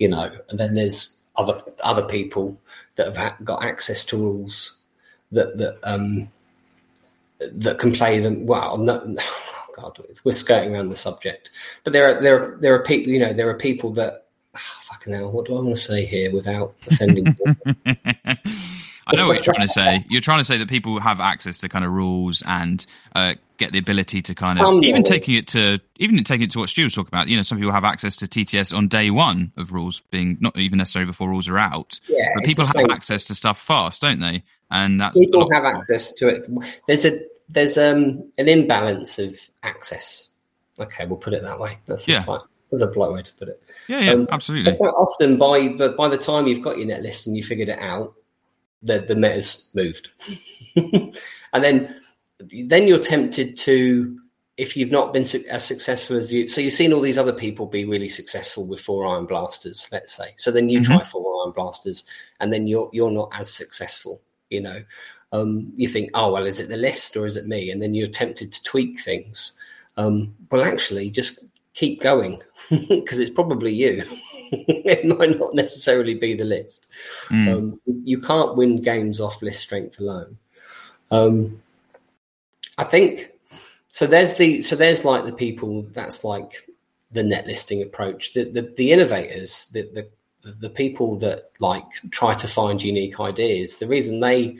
you 0.00 0.08
know. 0.08 0.32
And 0.48 0.58
then 0.58 0.74
there's 0.74 1.22
other 1.36 1.60
other 1.84 2.02
people 2.02 2.60
that 2.96 3.16
have 3.16 3.44
got 3.44 3.62
access 3.62 4.04
to 4.06 4.16
rules 4.16 4.78
that 5.30 5.56
that 5.58 5.78
um 5.84 6.28
that 7.38 7.78
can 7.78 7.92
play 7.92 8.18
them 8.18 8.46
well. 8.46 8.78
No, 8.78 9.14
oh 9.20 9.66
God, 9.76 9.98
we're 10.24 10.32
skirting 10.32 10.74
around 10.74 10.88
the 10.88 10.96
subject, 10.96 11.50
but 11.84 11.92
there 11.92 12.16
are 12.16 12.20
there 12.20 12.42
are 12.42 12.58
there 12.58 12.74
are 12.74 12.82
people 12.82 13.12
you 13.12 13.20
know 13.20 13.32
there 13.32 13.48
are 13.48 13.54
people 13.54 13.92
that 13.92 14.26
oh, 14.54 14.58
fucking 14.58 15.12
hell. 15.12 15.30
What 15.30 15.46
do 15.46 15.56
I 15.56 15.60
want 15.60 15.76
to 15.76 15.82
say 15.82 16.04
here 16.04 16.32
without 16.32 16.74
offending? 16.86 17.36
I 19.08 19.16
know 19.16 19.26
what 19.26 19.34
you're 19.34 19.54
trying 19.54 19.66
to 19.66 19.72
say. 19.72 20.04
You're 20.08 20.20
trying 20.20 20.40
to 20.40 20.44
say 20.44 20.58
that 20.58 20.68
people 20.68 21.00
have 21.00 21.20
access 21.20 21.58
to 21.58 21.68
kind 21.68 21.84
of 21.84 21.90
rules 21.90 22.42
and 22.46 22.84
uh, 23.14 23.34
get 23.56 23.72
the 23.72 23.78
ability 23.78 24.22
to 24.22 24.34
kind 24.34 24.60
of 24.60 24.84
even 24.84 25.02
taking 25.02 25.34
it 25.34 25.48
to 25.48 25.80
even 25.96 26.22
taking 26.24 26.44
it 26.44 26.50
to 26.52 26.58
what 26.58 26.68
Stu 26.68 26.84
was 26.84 26.94
talking 26.94 27.08
about. 27.08 27.28
You 27.28 27.36
know, 27.36 27.42
some 27.42 27.58
people 27.58 27.72
have 27.72 27.84
access 27.84 28.16
to 28.16 28.26
TTS 28.26 28.76
on 28.76 28.88
day 28.88 29.10
one 29.10 29.52
of 29.56 29.72
rules 29.72 30.02
being 30.10 30.36
not 30.40 30.56
even 30.58 30.78
necessarily 30.78 31.06
before 31.06 31.28
rules 31.28 31.48
are 31.48 31.58
out. 31.58 31.98
Yeah, 32.06 32.28
but 32.34 32.44
people 32.44 32.66
have 32.66 32.90
access 32.90 33.24
to 33.26 33.34
stuff 33.34 33.58
fast, 33.58 34.02
don't 34.02 34.20
they? 34.20 34.44
And 34.70 35.00
that's 35.00 35.18
people 35.18 35.50
have 35.52 35.64
access 35.64 36.12
to 36.14 36.28
it. 36.28 36.46
There's 36.86 37.06
a 37.06 37.18
there's 37.48 37.78
um 37.78 38.30
an 38.36 38.48
imbalance 38.48 39.18
of 39.18 39.34
access. 39.62 40.30
Okay, 40.78 41.06
we'll 41.06 41.16
put 41.16 41.32
it 41.32 41.42
that 41.42 41.58
way. 41.58 41.78
That's 41.86 42.06
yeah. 42.06 42.24
Polite, 42.24 42.42
that's 42.70 42.82
a 42.82 42.88
polite 42.88 43.12
way 43.12 43.22
to 43.22 43.34
put 43.34 43.48
it. 43.48 43.62
Yeah, 43.88 44.00
yeah, 44.00 44.12
um, 44.12 44.28
absolutely. 44.30 44.70
So 44.72 44.76
quite 44.76 44.90
often, 44.90 45.38
by 45.38 45.68
but 45.68 45.96
by 45.96 46.08
the 46.08 46.18
time 46.18 46.46
you've 46.46 46.62
got 46.62 46.76
your 46.76 46.86
net 46.86 47.02
list 47.02 47.26
and 47.26 47.36
you 47.36 47.42
figured 47.42 47.70
it 47.70 47.78
out, 47.78 48.14
the 48.82 49.00
the 49.00 49.16
meta's 49.16 49.70
moved, 49.74 50.10
and 50.76 51.64
then 51.64 51.94
then 52.40 52.86
you're 52.86 52.98
tempted 52.98 53.56
to 53.56 54.18
if 54.58 54.76
you've 54.76 54.90
not 54.90 55.12
been 55.12 55.22
as 55.22 55.64
successful 55.64 56.16
as 56.16 56.34
you 56.34 56.48
so 56.48 56.60
you've 56.60 56.72
seen 56.72 56.92
all 56.92 57.00
these 57.00 57.16
other 57.16 57.32
people 57.32 57.64
be 57.64 57.84
really 57.84 58.08
successful 58.08 58.66
with 58.66 58.80
four 58.80 59.06
iron 59.06 59.24
blasters 59.24 59.88
let's 59.92 60.14
say. 60.14 60.26
So 60.36 60.50
then 60.50 60.68
you 60.68 60.80
mm-hmm. 60.80 60.94
try 60.94 61.04
four 61.04 61.42
iron 61.44 61.52
blasters 61.52 62.04
and 62.40 62.52
then 62.52 62.66
you're 62.66 62.90
you're 62.92 63.10
not 63.10 63.30
as 63.34 63.52
successful 63.52 64.20
you 64.50 64.60
know. 64.60 64.82
Um, 65.30 65.72
you 65.76 65.88
think 65.88 66.10
oh 66.14 66.32
well 66.32 66.46
is 66.46 66.60
it 66.60 66.68
the 66.68 66.76
list 66.76 67.16
or 67.16 67.26
is 67.26 67.36
it 67.36 67.46
me? 67.46 67.70
And 67.70 67.80
then 67.80 67.94
you're 67.94 68.08
tempted 68.08 68.52
to 68.52 68.62
tweak 68.64 69.00
things. 69.00 69.52
Um, 69.96 70.34
well 70.50 70.64
actually 70.64 71.10
just 71.10 71.44
keep 71.74 72.00
going 72.00 72.42
because 72.70 73.20
it's 73.20 73.30
probably 73.30 73.72
you 73.72 74.04
it 74.52 75.18
might 75.18 75.38
not 75.38 75.54
necessarily 75.54 76.14
be 76.14 76.34
the 76.34 76.44
list. 76.44 76.88
Mm. 77.28 77.52
Um, 77.52 77.80
you 77.86 78.20
can't 78.20 78.56
win 78.56 78.80
games 78.80 79.20
off 79.20 79.42
list 79.42 79.62
strength 79.62 80.00
alone. 80.00 80.38
Um, 81.10 81.62
I 82.76 82.84
think 82.84 83.30
so. 83.88 84.06
There's 84.06 84.36
the 84.36 84.60
so 84.60 84.76
there's 84.76 85.04
like 85.04 85.24
the 85.24 85.32
people 85.32 85.82
that's 85.92 86.24
like 86.24 86.68
the 87.10 87.24
net 87.24 87.46
listing 87.46 87.82
approach. 87.82 88.34
The 88.34 88.44
the, 88.44 88.62
the 88.76 88.92
innovators, 88.92 89.68
the, 89.72 89.82
the 89.82 90.08
the 90.60 90.70
people 90.70 91.18
that 91.18 91.50
like 91.60 91.86
try 92.10 92.34
to 92.34 92.48
find 92.48 92.82
unique 92.82 93.20
ideas. 93.20 93.78
The 93.78 93.88
reason 93.88 94.20
they 94.20 94.58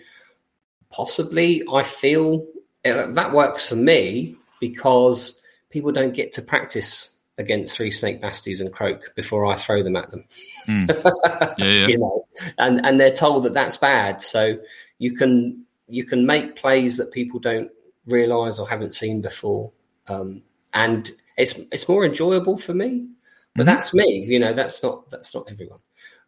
possibly 0.90 1.62
I 1.72 1.82
feel 1.82 2.46
uh, 2.84 3.06
that 3.12 3.32
works 3.32 3.68
for 3.68 3.76
me 3.76 4.36
because 4.60 5.40
people 5.70 5.92
don't 5.92 6.14
get 6.14 6.32
to 6.32 6.42
practice 6.42 7.14
against 7.38 7.76
three 7.76 7.90
snake 7.90 8.20
basties 8.20 8.60
and 8.60 8.72
Kroak 8.72 9.14
before 9.14 9.46
I 9.46 9.54
throw 9.54 9.82
them 9.82 9.96
at 9.96 10.10
them. 10.10 10.24
Mm. 10.66 10.88
Yeah, 11.58 11.64
yeah. 11.66 11.86
you 11.88 11.98
know, 11.98 12.24
and 12.58 12.84
and 12.84 13.00
they're 13.00 13.12
told 13.14 13.44
that 13.44 13.54
that's 13.54 13.76
bad. 13.76 14.20
So 14.22 14.58
you 14.98 15.14
can 15.14 15.64
you 15.88 16.04
can 16.04 16.26
make 16.26 16.56
plays 16.56 16.96
that 16.98 17.10
people 17.12 17.40
don't 17.40 17.70
realize 18.06 18.58
or 18.58 18.68
haven't 18.68 18.94
seen 18.94 19.20
before, 19.20 19.72
um, 20.08 20.42
and 20.74 21.10
it's 21.36 21.58
it's 21.72 21.88
more 21.88 22.04
enjoyable 22.04 22.58
for 22.58 22.74
me. 22.74 23.08
But 23.56 23.62
Mm-hmm. 23.62 23.74
that's 23.74 23.94
me. 23.94 24.24
You 24.28 24.38
know, 24.38 24.52
that's 24.52 24.82
not 24.82 25.10
that's 25.10 25.34
not 25.34 25.50
everyone. 25.50 25.80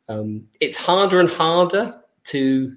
Um, 0.09 0.49
it's 0.59 0.77
harder 0.77 1.21
and 1.21 1.31
harder 1.31 2.01
to 2.25 2.75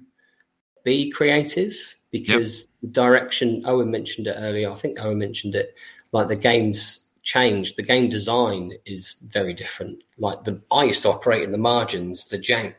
be 0.84 1.10
creative 1.10 1.74
because 2.12 2.72
the 2.82 2.88
direction 2.88 3.62
Owen 3.64 3.90
mentioned 3.90 4.28
it 4.28 4.36
earlier. 4.38 4.70
I 4.70 4.76
think 4.76 5.02
Owen 5.02 5.18
mentioned 5.18 5.56
it. 5.56 5.74
Like 6.12 6.28
the 6.28 6.36
game's 6.36 7.03
changed. 7.24 7.76
The 7.76 7.82
game 7.82 8.08
design 8.08 8.72
is 8.86 9.16
very 9.26 9.54
different. 9.54 10.04
Like 10.18 10.44
the 10.44 10.62
I 10.70 10.84
used 10.84 11.02
to 11.02 11.10
operate 11.10 11.42
in 11.42 11.52
the 11.52 11.58
margins, 11.58 12.26
the 12.26 12.38
jank, 12.38 12.74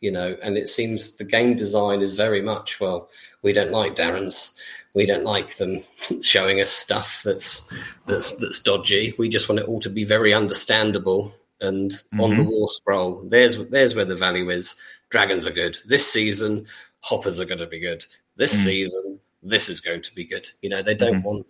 you 0.00 0.10
know, 0.10 0.36
and 0.42 0.56
it 0.56 0.68
seems 0.68 1.18
the 1.18 1.24
game 1.24 1.56
design 1.56 2.00
is 2.00 2.14
very 2.14 2.40
much 2.40 2.80
well. 2.80 3.10
We 3.42 3.52
don't 3.52 3.72
like 3.72 3.96
Darren's. 3.96 4.54
We 4.94 5.04
don't 5.04 5.24
like 5.24 5.56
them 5.56 5.84
showing 6.22 6.60
us 6.60 6.70
stuff 6.70 7.22
that's 7.24 7.70
that's 8.06 8.36
that's 8.36 8.60
dodgy. 8.60 9.14
We 9.18 9.28
just 9.28 9.48
want 9.48 9.60
it 9.60 9.68
all 9.68 9.80
to 9.80 9.90
be 9.90 10.04
very 10.04 10.32
understandable 10.32 11.34
and 11.60 11.92
on 12.18 12.30
the 12.30 12.42
mm-hmm. 12.42 12.50
wall 12.50 12.68
scroll. 12.68 13.22
There's 13.24 13.56
there's 13.68 13.94
where 13.94 14.04
the 14.04 14.16
value 14.16 14.50
is. 14.50 14.76
Dragons 15.10 15.46
are 15.46 15.52
good 15.52 15.76
this 15.86 16.10
season. 16.10 16.66
Hoppers 17.00 17.40
are 17.40 17.44
going 17.44 17.58
to 17.58 17.66
be 17.66 17.80
good 17.80 18.04
this 18.36 18.54
mm. 18.54 18.64
season. 18.64 19.20
This 19.42 19.68
is 19.68 19.80
going 19.80 20.02
to 20.02 20.14
be 20.14 20.24
good. 20.24 20.48
You 20.62 20.70
know, 20.70 20.82
they 20.82 20.94
don't 20.94 21.16
mm-hmm. 21.16 21.22
want 21.22 21.46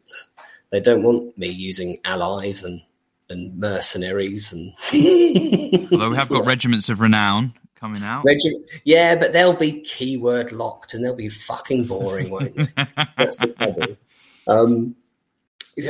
they 0.70 0.80
don't 0.80 1.02
want 1.02 1.36
me 1.38 1.48
using 1.48 1.98
allies 2.04 2.64
and 2.64 2.82
and 3.30 3.58
mercenaries 3.58 4.52
and 4.52 4.72
Although 5.92 6.10
we 6.10 6.16
have 6.16 6.30
got 6.30 6.46
regiments 6.46 6.88
of 6.88 7.00
renown 7.00 7.52
coming 7.74 8.02
out. 8.02 8.24
Regi- 8.24 8.64
yeah, 8.84 9.14
but 9.16 9.32
they'll 9.32 9.56
be 9.56 9.82
keyword 9.82 10.50
locked 10.52 10.94
and 10.94 11.04
they'll 11.04 11.14
be 11.14 11.28
fucking 11.28 11.84
boring, 11.84 12.30
won't 12.30 12.54
they? 12.54 12.66
that's 13.16 13.38
the 13.38 13.48
problem. 13.56 13.96
Um, 14.46 14.96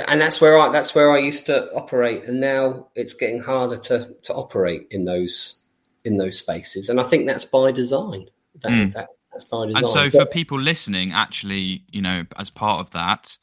and 0.06 0.20
that's 0.20 0.40
where 0.40 0.58
I 0.58 0.68
that's 0.70 0.94
where 0.94 1.12
I 1.12 1.18
used 1.18 1.46
to 1.46 1.72
operate, 1.72 2.24
and 2.24 2.40
now 2.40 2.88
it's 2.94 3.14
getting 3.14 3.40
harder 3.40 3.76
to 3.76 4.14
to 4.22 4.34
operate 4.34 4.88
in 4.90 5.04
those 5.04 5.62
in 6.04 6.18
those 6.18 6.38
spaces, 6.38 6.88
and 6.88 7.00
I 7.00 7.04
think 7.04 7.26
that's 7.26 7.44
by 7.44 7.72
design. 7.72 8.28
That, 8.62 8.92
that 8.92 9.10
that's 9.32 9.44
by 9.44 9.66
design. 9.66 9.84
And 9.84 9.92
so, 9.92 10.10
for 10.10 10.26
people 10.26 10.60
listening, 10.60 11.12
actually, 11.12 11.84
you 11.90 12.02
know, 12.02 12.24
as 12.36 12.50
part 12.50 12.80
of 12.80 12.90
that, 12.90 13.38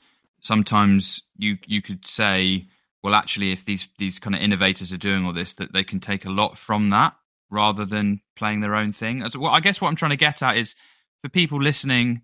sometimes 0.45 1.22
you 1.38 1.57
you 1.65 1.81
could 1.81 2.07
say, 2.07 2.67
well, 3.03 3.15
actually, 3.15 3.51
if 3.51 3.65
these 3.65 3.88
these 3.97 4.19
kind 4.19 4.35
of 4.35 4.41
innovators 4.41 4.93
are 4.93 4.97
doing 4.97 5.26
all 5.26 5.34
this, 5.34 5.53
that 5.55 5.73
they 5.73 5.84
can 5.84 5.99
take 5.99 6.26
a 6.26 6.30
lot 6.30 6.57
from 6.57 6.89
that 6.91 7.13
rather 7.49 7.85
than 7.85 8.22
playing 8.35 8.61
their 8.61 8.76
own 8.76 8.91
thing. 8.91 9.22
As 9.22 9.38
well, 9.38 9.51
I 9.51 9.59
guess 9.59 9.81
what 9.81 9.89
I'm 9.89 9.95
trying 9.95 10.11
to 10.11 10.17
get 10.17 10.41
at 10.41 10.57
is 10.57 10.76
for 11.22 11.30
people 11.30 11.61
listening, 11.61 12.22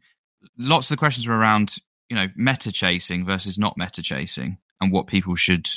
lots 0.57 0.88
of 0.88 0.95
the 0.95 0.99
questions 0.99 1.27
are 1.27 1.34
around, 1.34 1.76
you 2.10 2.15
know, 2.15 2.27
meta 2.35 2.72
chasing 2.72 3.26
versus 3.26 3.57
not 3.57 3.77
meta 3.77 4.02
chasing, 4.02 4.57
and 4.80 4.91
what 4.91 5.07
people 5.07 5.35
should 5.35 5.68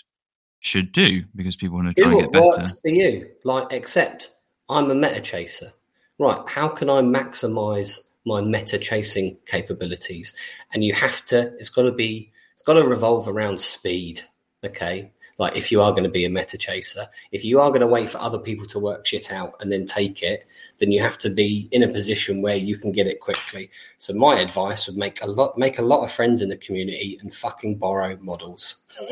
should 0.60 0.92
do 0.92 1.22
because 1.36 1.56
people 1.56 1.76
want 1.76 1.94
to 1.94 2.02
try 2.02 2.10
do 2.10 2.18
and 2.18 2.24
get 2.24 2.32
better. 2.32 2.46
works 2.46 2.80
for 2.80 2.88
you. 2.90 3.28
Like, 3.44 3.66
except 3.70 4.30
I'm 4.68 4.90
a 4.90 4.94
meta 4.94 5.20
chaser. 5.20 5.72
Right. 6.18 6.40
How 6.46 6.68
can 6.68 6.88
I 6.88 7.02
maximize 7.02 8.00
my 8.24 8.40
meta 8.40 8.78
chasing 8.78 9.36
capabilities? 9.46 10.34
And 10.72 10.82
you 10.82 10.94
have 10.94 11.24
to, 11.26 11.52
it's 11.58 11.68
got 11.68 11.82
to 11.82 11.92
be, 11.92 12.30
it's 12.55 12.62
got 12.62 12.74
to 12.74 12.85
revolve 12.85 13.28
around 13.28 13.60
speed. 13.60 14.22
Okay. 14.64 15.12
Like, 15.39 15.56
if 15.56 15.72
you 15.72 15.82
are 15.82 15.90
going 15.90 16.05
to 16.05 16.10
be 16.10 16.24
a 16.24 16.31
meta 16.31 16.56
chaser, 16.56 17.06
if 17.32 17.44
you 17.44 17.60
are 17.60 17.70
going 17.70 17.81
to 17.81 17.89
wait 17.89 18.09
for 18.09 18.18
other 18.18 18.39
people 18.39 18.66
to 18.66 18.78
work 18.78 19.05
shit 19.05 19.32
out 19.32 19.56
and 19.59 19.70
then 19.70 19.85
take 19.85 20.22
it, 20.22 20.44
then 20.78 20.93
you 20.93 21.02
have 21.02 21.18
to 21.18 21.28
be 21.28 21.68
in 21.72 21.82
a 21.82 21.89
position 21.89 22.40
where 22.40 22.55
you 22.55 22.78
can 22.78 22.93
get 22.93 23.09
it 23.09 23.18
quickly. 23.18 23.68
So 23.98 24.14
my 24.14 24.39
advice 24.39 24.86
would 24.86 24.97
make 24.97 25.20
a 25.22 25.26
lot, 25.26 25.59
make 25.59 25.81
a 25.81 25.82
lot 25.82 26.05
of 26.05 26.12
friends 26.12 26.40
in 26.40 26.51
the 26.51 26.56
community 26.56 27.18
and 27.20 27.35
fucking 27.35 27.78
borrow 27.78 28.16
models. 28.20 28.82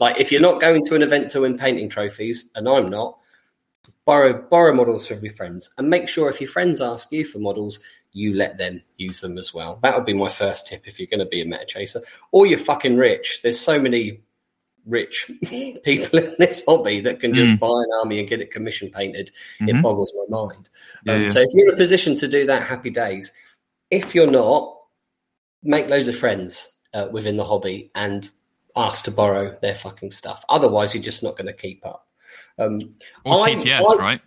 like 0.00 0.20
if 0.20 0.30
you're 0.30 0.42
not 0.42 0.60
going 0.60 0.84
to 0.84 0.94
an 0.94 1.02
event 1.02 1.30
to 1.30 1.40
win 1.40 1.56
painting 1.56 1.88
trophies, 1.88 2.50
and 2.54 2.68
I'm 2.68 2.90
not, 2.90 3.16
borrow 4.04 4.42
borrow 4.50 4.74
models 4.74 5.06
from 5.06 5.22
your 5.22 5.32
friends 5.32 5.72
and 5.78 5.88
make 5.88 6.08
sure 6.08 6.28
if 6.28 6.40
your 6.40 6.50
friends 6.50 6.80
ask 6.80 7.10
you 7.12 7.24
for 7.24 7.38
models, 7.38 7.80
you 8.12 8.34
let 8.34 8.58
them 8.58 8.82
use 8.96 9.20
them 9.20 9.38
as 9.38 9.54
well. 9.54 9.78
That 9.82 9.94
would 9.96 10.04
be 10.04 10.14
my 10.14 10.28
first 10.28 10.66
tip 10.66 10.82
if 10.86 10.98
you're 10.98 11.06
going 11.10 11.20
to 11.20 11.26
be 11.26 11.40
a 11.42 11.44
meta 11.44 11.64
chaser. 11.64 12.00
Or 12.32 12.46
you're 12.46 12.58
fucking 12.58 12.96
rich. 12.96 13.40
There's 13.42 13.60
so 13.60 13.78
many 13.80 14.20
rich 14.86 15.30
people 15.84 16.18
in 16.18 16.34
this 16.38 16.64
hobby 16.66 17.00
that 17.02 17.20
can 17.20 17.32
just 17.34 17.58
buy 17.60 17.68
an 17.68 17.88
army 18.00 18.18
and 18.18 18.28
get 18.28 18.40
it 18.40 18.50
commission 18.50 18.90
painted. 18.90 19.30
It 19.60 19.80
boggles 19.82 20.12
my 20.28 20.38
mind. 20.38 20.68
Yeah, 21.04 21.14
um, 21.14 21.22
yeah. 21.22 21.28
So 21.28 21.40
if 21.40 21.48
you're 21.54 21.68
in 21.68 21.74
a 21.74 21.76
position 21.76 22.16
to 22.16 22.26
do 22.28 22.46
that, 22.46 22.64
happy 22.64 22.90
days. 22.90 23.30
If 23.90 24.14
you're 24.14 24.30
not, 24.30 24.76
make 25.62 25.88
loads 25.88 26.08
of 26.08 26.16
friends 26.16 26.68
uh, 26.94 27.08
within 27.12 27.36
the 27.36 27.44
hobby 27.44 27.90
and 27.94 28.28
ask 28.74 29.04
to 29.04 29.10
borrow 29.10 29.56
their 29.60 29.74
fucking 29.74 30.10
stuff. 30.10 30.44
Otherwise, 30.48 30.94
you're 30.94 31.02
just 31.04 31.22
not 31.22 31.36
going 31.36 31.46
to 31.48 31.52
keep 31.52 31.84
up. 31.86 32.06
Um, 32.58 32.96
Or 33.24 33.46
I- 33.46 33.54
TTS, 33.54 33.82
I- 33.86 33.96
right? 33.96 34.20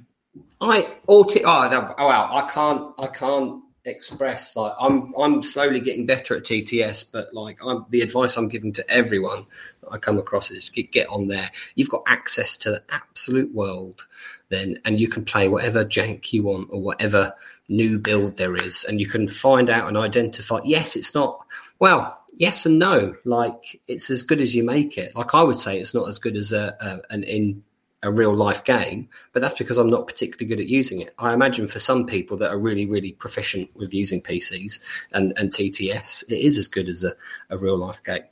I 0.61 0.87
or 1.05 1.25
t- 1.25 1.43
oh, 1.43 1.69
no, 1.69 1.93
oh 1.97 2.07
wow, 2.07 2.29
I 2.31 2.47
can't 2.49 2.91
I 2.97 3.05
can't 3.05 3.61
express 3.85 4.55
like 4.55 4.73
I'm 4.79 5.13
I'm 5.17 5.43
slowly 5.43 5.79
getting 5.79 6.05
better 6.05 6.35
at 6.35 6.43
TTS, 6.43 7.11
but 7.11 7.33
like 7.33 7.59
I'm 7.63 7.85
the 7.89 8.01
advice 8.01 8.37
I'm 8.37 8.47
giving 8.47 8.71
to 8.73 8.89
everyone 8.89 9.45
that 9.81 9.91
I 9.91 9.97
come 9.97 10.17
across 10.17 10.51
is 10.51 10.69
get, 10.69 10.91
get 10.91 11.07
on 11.09 11.27
there. 11.27 11.51
You've 11.75 11.89
got 11.89 12.03
access 12.07 12.57
to 12.57 12.71
the 12.71 12.83
absolute 12.89 13.53
world 13.53 14.07
then, 14.49 14.79
and 14.85 14.99
you 14.99 15.07
can 15.07 15.25
play 15.25 15.47
whatever 15.47 15.83
jank 15.83 16.31
you 16.31 16.43
want 16.43 16.69
or 16.71 16.81
whatever 16.81 17.33
new 17.67 17.99
build 17.99 18.37
there 18.37 18.55
is, 18.55 18.85
and 18.85 18.99
you 18.99 19.07
can 19.07 19.27
find 19.27 19.69
out 19.69 19.87
and 19.87 19.97
identify. 19.97 20.59
Yes, 20.63 20.95
it's 20.95 21.13
not 21.13 21.45
well. 21.79 22.19
Yes 22.35 22.65
and 22.65 22.79
no. 22.79 23.15
Like 23.25 23.79
it's 23.87 24.09
as 24.09 24.23
good 24.23 24.41
as 24.41 24.55
you 24.55 24.63
make 24.63 24.97
it. 24.97 25.15
Like 25.15 25.35
I 25.35 25.43
would 25.43 25.57
say, 25.57 25.79
it's 25.79 25.93
not 25.93 26.07
as 26.07 26.17
good 26.17 26.35
as 26.35 26.51
a, 26.51 26.75
a 26.79 27.13
an 27.13 27.23
in 27.23 27.63
a 28.03 28.11
real 28.11 28.35
life 28.35 28.63
game, 28.63 29.09
but 29.31 29.41
that's 29.41 29.57
because 29.57 29.77
I'm 29.77 29.89
not 29.89 30.07
particularly 30.07 30.45
good 30.45 30.61
at 30.61 30.69
using 30.69 31.01
it. 31.01 31.15
I 31.17 31.33
imagine 31.33 31.67
for 31.67 31.79
some 31.79 32.05
people 32.05 32.37
that 32.37 32.51
are 32.51 32.59
really, 32.59 32.85
really 32.85 33.13
proficient 33.13 33.69
with 33.75 33.93
using 33.93 34.21
PCs 34.21 34.83
and, 35.13 35.33
and 35.37 35.49
TTS, 35.49 36.29
it 36.29 36.39
is 36.39 36.57
as 36.57 36.67
good 36.67 36.89
as 36.89 37.03
a, 37.03 37.13
a 37.49 37.57
real 37.57 37.77
life 37.77 38.03
game. 38.03 38.23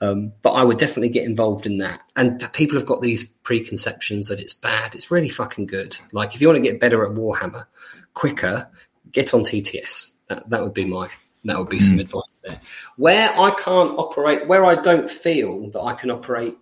Um, 0.00 0.32
but 0.42 0.52
I 0.52 0.62
would 0.62 0.78
definitely 0.78 1.08
get 1.08 1.24
involved 1.24 1.66
in 1.66 1.78
that. 1.78 2.00
And 2.14 2.48
people 2.52 2.78
have 2.78 2.86
got 2.86 3.02
these 3.02 3.24
preconceptions 3.24 4.28
that 4.28 4.40
it's 4.40 4.54
bad. 4.54 4.94
It's 4.94 5.10
really 5.10 5.28
fucking 5.28 5.66
good. 5.66 5.98
Like 6.12 6.34
if 6.34 6.40
you 6.40 6.48
want 6.48 6.56
to 6.56 6.70
get 6.70 6.80
better 6.80 7.04
at 7.04 7.12
Warhammer 7.12 7.66
quicker, 8.14 8.68
get 9.10 9.34
on 9.34 9.40
TTS. 9.40 10.12
That, 10.28 10.48
that 10.50 10.62
would 10.62 10.74
be 10.74 10.84
my 10.84 11.08
that 11.44 11.58
would 11.58 11.68
be 11.68 11.78
some 11.78 12.00
advice 12.00 12.42
there. 12.44 12.60
Where 12.96 13.30
I 13.38 13.52
can't 13.52 13.96
operate, 13.98 14.48
where 14.48 14.64
I 14.64 14.74
don't 14.74 15.08
feel 15.08 15.70
that 15.70 15.80
I 15.80 15.94
can 15.94 16.10
operate 16.10 16.56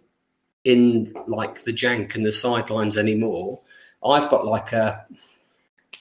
in 0.64 1.12
like 1.26 1.64
the 1.64 1.72
jank 1.72 2.14
and 2.14 2.24
the 2.26 2.32
sidelines 2.32 2.96
anymore. 2.96 3.60
I've 4.04 4.28
got 4.28 4.44
like 4.46 4.72
a. 4.72 5.06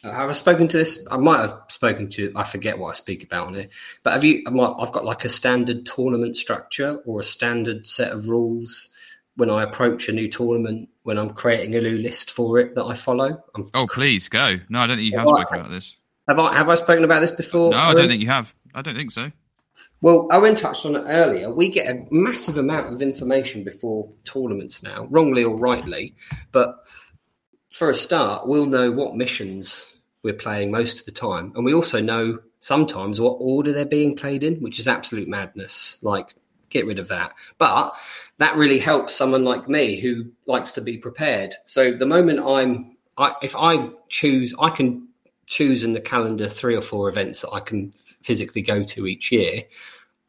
Have 0.04 0.30
I 0.30 0.34
spoken 0.34 0.68
to 0.68 0.78
this? 0.78 1.06
I 1.10 1.16
might 1.18 1.40
have 1.40 1.58
spoken 1.70 2.10
to. 2.10 2.34
I 2.36 2.44
forget 2.44 2.78
what 2.78 2.90
I 2.90 2.94
speak 2.94 3.24
about 3.24 3.48
on 3.48 3.56
it. 3.56 3.70
But 4.04 4.14
have 4.14 4.24
you? 4.26 4.44
I 4.46 4.50
might- 4.50 4.76
I've 4.78 4.92
got 4.92 5.06
like 5.06 5.24
a 5.24 5.30
standard 5.30 5.86
tournament 5.86 6.36
structure 6.36 6.98
or 7.06 7.22
a 7.22 7.24
standard 7.24 7.86
set 7.88 8.12
of 8.12 8.28
rules 8.28 8.90
when 9.38 9.50
I 9.50 9.64
approach 9.64 10.10
a 10.10 10.12
new 10.12 10.28
tournament. 10.30 10.90
When 11.04 11.18
I'm 11.18 11.32
creating 11.32 11.76
a 11.76 11.82
new 11.82 11.98
list 11.98 12.32
for 12.32 12.60
it 12.60 12.76
that 12.76 12.84
I 12.84 12.94
follow. 12.94 13.42
I'm, 13.56 13.66
Oh, 13.74 13.88
please 13.88 14.28
go. 14.30 14.58
No, 14.70 14.80
I 14.80 14.88
don't 14.88 14.98
think 14.98 15.12
you 15.12 15.18
have 15.18 15.26
Well, 15.28 15.36
spoken 15.36 15.60
about 15.60 15.70
this. 15.72 15.96
have 16.28 16.40
I? 16.40 16.54
Have 16.56 16.70
I 16.70 16.76
spoken 16.76 17.04
about 17.06 17.20
this 17.22 17.32
before? 17.32 17.72
No, 17.72 17.78
I 17.78 17.94
don't 17.94 18.08
think 18.08 18.22
you 18.22 18.28
have. 18.30 18.54
I 18.74 18.82
don't 18.82 18.96
think 18.96 19.12
so. 19.12 19.32
Well, 20.02 20.28
Owen 20.32 20.56
touched 20.56 20.86
on 20.86 20.96
it 20.96 21.06
earlier. 21.08 21.54
We 21.54 21.70
get 21.70 21.90
a 21.90 22.06
massive 22.12 22.58
amount 22.58 22.94
of 22.94 23.02
information 23.02 23.64
before 23.64 24.10
tournaments 24.26 24.84
now, 24.84 25.08
wrongly 25.10 25.44
or 25.44 25.56
rightly. 25.56 26.14
But 26.52 26.86
for 27.70 27.90
a 27.90 27.96
start, 27.96 28.48
we'll 28.48 28.66
know 28.66 28.92
what 28.92 29.16
missions 29.16 29.98
we're 30.22 30.34
playing 30.34 30.72
most 30.72 31.00
of 31.00 31.06
the 31.06 31.12
time. 31.12 31.54
And 31.56 31.64
we 31.64 31.74
also 31.74 32.02
know 32.02 32.40
sometimes 32.60 33.20
what 33.20 33.38
order 33.40 33.72
they're 33.72 33.86
being 33.86 34.16
played 34.16 34.44
in, 34.44 34.56
which 34.62 34.78
is 34.78 34.88
absolute 34.88 35.28
madness. 35.28 35.98
Like, 36.02 36.36
get 36.70 36.86
rid 36.86 37.00
of 37.00 37.08
that. 37.08 37.34
But 37.58 37.96
that 38.38 38.56
really 38.56 38.80
helps 38.80 39.16
someone 39.16 39.44
like 39.44 39.70
me 39.70 40.00
who 40.00 40.32
likes 40.46 40.74
to 40.74 40.82
be 40.82 40.98
prepared. 40.98 41.56
So 41.66 41.94
the 41.94 42.06
moment 42.06 42.40
I'm, 42.40 42.98
I, 43.18 43.34
if 43.42 43.56
I 43.56 43.90
choose, 44.10 44.54
I 44.60 44.70
can 44.70 45.08
choose 45.46 45.84
in 45.84 45.94
the 45.94 46.02
calendar 46.02 46.50
three 46.50 46.76
or 46.76 46.82
four 46.82 47.08
events 47.10 47.42
that 47.42 47.52
I 47.52 47.60
can 47.60 47.92
physically 48.24 48.62
go 48.62 48.84
to 48.84 49.08
each 49.08 49.32
year. 49.32 49.64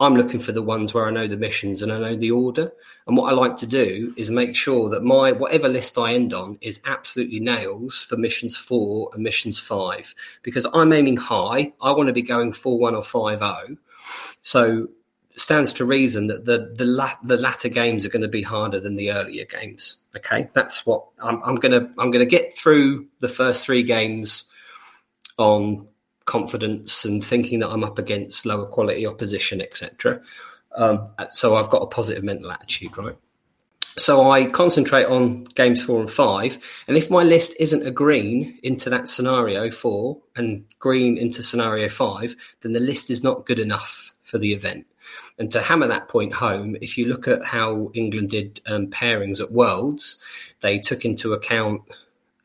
I'm 0.00 0.16
looking 0.16 0.40
for 0.40 0.52
the 0.52 0.62
ones 0.62 0.92
where 0.92 1.06
I 1.06 1.10
know 1.10 1.28
the 1.28 1.36
missions 1.36 1.80
and 1.80 1.92
I 1.92 1.98
know 1.98 2.16
the 2.16 2.32
order. 2.32 2.72
And 3.06 3.16
what 3.16 3.32
I 3.32 3.34
like 3.34 3.54
to 3.56 3.66
do 3.66 4.12
is 4.16 4.28
make 4.28 4.56
sure 4.56 4.88
that 4.90 5.04
my 5.04 5.30
whatever 5.30 5.68
list 5.68 5.96
I 5.96 6.14
end 6.14 6.32
on 6.32 6.58
is 6.60 6.82
absolutely 6.84 7.38
nails 7.38 8.02
for 8.02 8.16
missions 8.16 8.56
four 8.56 9.10
and 9.14 9.22
missions 9.22 9.58
five 9.58 10.12
because 10.42 10.66
I'm 10.74 10.92
aiming 10.92 11.16
high. 11.16 11.72
I 11.80 11.92
want 11.92 12.08
to 12.08 12.12
be 12.12 12.22
going 12.22 12.52
four 12.52 12.78
one 12.78 12.96
or 12.96 13.02
five 13.02 13.38
zero. 13.38 13.76
So 14.40 14.88
stands 15.36 15.72
to 15.74 15.84
reason 15.84 16.26
that 16.28 16.44
the 16.44 16.72
the, 16.74 16.84
la- 16.84 17.18
the 17.22 17.36
latter 17.36 17.68
games 17.68 18.04
are 18.04 18.10
going 18.10 18.22
to 18.22 18.28
be 18.28 18.42
harder 18.42 18.80
than 18.80 18.96
the 18.96 19.12
earlier 19.12 19.44
games. 19.44 19.96
Okay, 20.16 20.48
that's 20.54 20.84
what 20.86 21.06
I'm, 21.20 21.42
I'm 21.44 21.56
gonna 21.56 21.88
I'm 21.98 22.10
gonna 22.10 22.26
get 22.26 22.56
through 22.56 23.06
the 23.20 23.28
first 23.28 23.64
three 23.64 23.82
games 23.82 24.50
on 25.38 25.88
confidence 26.24 27.04
and 27.04 27.22
thinking 27.22 27.60
that 27.60 27.68
I'm 27.68 27.84
up 27.84 27.98
against 27.98 28.46
lower 28.46 28.66
quality 28.66 29.06
opposition, 29.06 29.60
etc. 29.60 30.20
Um, 30.76 31.08
so 31.28 31.56
I've 31.56 31.68
got 31.68 31.82
a 31.82 31.86
positive 31.86 32.24
mental 32.24 32.50
attitude, 32.50 32.96
right? 32.96 33.16
So 33.96 34.28
I 34.28 34.46
concentrate 34.46 35.04
on 35.04 35.44
games 35.54 35.82
four 35.82 36.00
and 36.00 36.10
five, 36.10 36.58
and 36.88 36.96
if 36.96 37.10
my 37.10 37.22
list 37.22 37.54
isn't 37.60 37.86
a 37.86 37.92
green 37.92 38.58
into 38.64 38.90
that 38.90 39.08
scenario 39.08 39.70
four 39.70 40.20
and 40.34 40.64
green 40.80 41.16
into 41.16 41.44
scenario 41.44 41.88
five, 41.88 42.34
then 42.62 42.72
the 42.72 42.80
list 42.80 43.08
is 43.08 43.22
not 43.22 43.46
good 43.46 43.60
enough 43.60 44.12
for 44.24 44.38
the 44.38 44.52
event. 44.52 44.86
And 45.38 45.48
to 45.52 45.60
hammer 45.60 45.86
that 45.86 46.08
point 46.08 46.32
home, 46.32 46.76
if 46.80 46.98
you 46.98 47.06
look 47.06 47.28
at 47.28 47.44
how 47.44 47.92
England 47.94 48.30
did 48.30 48.60
um, 48.66 48.88
pairings 48.88 49.40
at 49.40 49.52
Worlds, 49.52 50.20
they 50.60 50.80
took 50.80 51.04
into 51.04 51.32
account 51.32 51.82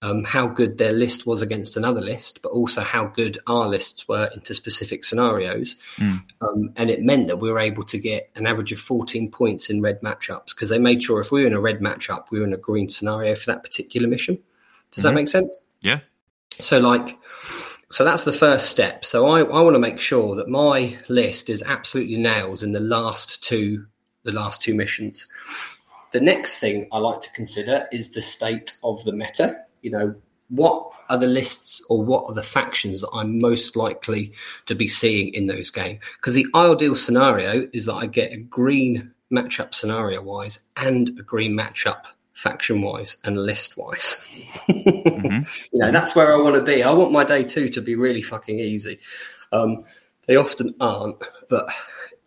um, 0.02 0.24
how 0.24 0.48
good 0.48 0.78
their 0.78 0.94
list 0.94 1.26
was 1.26 1.42
against 1.42 1.76
another 1.76 2.00
list, 2.00 2.42
but 2.42 2.50
also 2.50 2.82
how 2.82 3.08
good 3.08 3.38
our 3.48 3.68
lists 3.68 4.08
were 4.08 4.30
into 4.34 4.54
specific 4.54 5.04
scenarios. 5.04 5.76
Mm. 5.98 6.18
Um, 6.42 6.74
and 6.78 6.90
it 6.90 7.02
meant 7.02 7.28
that 7.28 7.38
we 7.38 7.52
were 7.52 7.60
able 7.60 7.84
to 7.84 7.98
get 7.98 8.30
an 8.36 8.48
average 8.48 8.72
of 8.72 8.80
14 8.80 9.30
points 9.30 9.70
in 9.70 9.82
red 9.82 10.00
matchups 10.02 10.56
because 10.56 10.70
they 10.70 10.80
made 10.80 11.04
sure 11.04 11.20
if 11.20 11.32
we 11.32 11.42
were 11.42 11.48
in 11.48 11.54
a 11.54 11.60
red 11.60 11.80
matchup, 11.80 12.32
we 12.32 12.40
were 12.40 12.46
in 12.46 12.54
a 12.54 12.58
green 12.58 12.88
scenario 12.88 13.36
for 13.36 13.52
that 13.52 13.64
particular 13.64 14.08
mission. 14.08 14.36
Does 14.92 15.04
mm-hmm. 15.04 15.08
that 15.10 15.14
make 15.16 15.28
sense? 15.28 15.60
Yeah. 15.82 16.00
So, 16.62 16.80
like, 16.80 17.18
so 17.90 18.06
that's 18.06 18.24
the 18.24 18.34
first 18.34 18.70
step. 18.70 19.04
So 19.04 19.28
I, 19.28 19.42
I 19.42 19.62
want 19.62 19.76
to 19.76 19.80
make 19.80 20.00
sure 20.00 20.36
that 20.36 20.48
my 20.48 20.98
list 21.10 21.50
is 21.50 21.62
absolutely 21.64 22.18
nails 22.18 22.64
in 22.64 22.72
the 22.72 22.80
last 22.80 23.44
two 23.44 23.86
the 24.24 24.32
last 24.34 24.62
two 24.62 24.76
missions. 24.76 25.28
The 26.12 26.20
next 26.20 26.60
thing 26.60 26.88
I 26.92 26.98
like 27.00 27.22
to 27.22 27.32
consider 27.32 27.88
is 27.92 28.12
the 28.12 28.22
state 28.22 28.78
of 28.84 29.04
the 29.06 29.14
meta 29.14 29.64
you 29.82 29.92
know, 29.92 30.16
what 30.50 30.92
are 31.10 31.18
the 31.18 31.28
lists 31.28 31.84
or 31.90 32.04
what 32.04 32.26
are 32.26 32.34
the 32.34 32.44
factions 32.44 33.02
that 33.02 33.10
I'm 33.14 33.40
most 33.40 33.76
likely 33.76 34.34
to 34.66 34.76
be 34.76 34.88
seeing 34.88 35.34
in 35.34 35.48
those 35.48 35.70
games? 35.70 36.04
Because 36.16 36.36
the 36.36 36.48
ideal 36.56 36.96
scenario 36.96 37.68
is 37.74 37.86
that 37.86 37.94
I 37.94 38.08
get 38.08 38.32
a 38.32 38.38
green 38.38 39.12
matchup 39.32 39.74
scenario 39.74 40.22
wise 40.22 40.70
and 40.76 41.10
a 41.20 41.24
green 41.24 41.54
matchup 41.54 42.04
faction 42.34 42.82
wise 42.82 43.18
and 43.26 43.38
list 43.38 43.78
wise. 43.78 44.30
mm-hmm. 44.68 45.42
You 45.74 45.80
know, 45.80 45.92
that's 45.92 46.16
where 46.16 46.34
I 46.34 46.42
want 46.42 46.56
to 46.56 46.64
be. 46.64 46.84
I 46.84 46.92
want 46.92 47.12
my 47.12 47.24
day 47.24 47.44
two 47.44 47.70
to 47.70 47.82
be 47.82 47.96
really 47.96 48.22
fucking 48.22 48.60
easy. 48.60 49.00
Um, 49.52 49.84
they 50.28 50.36
often 50.36 50.74
aren't, 50.80 51.24
but 51.50 51.70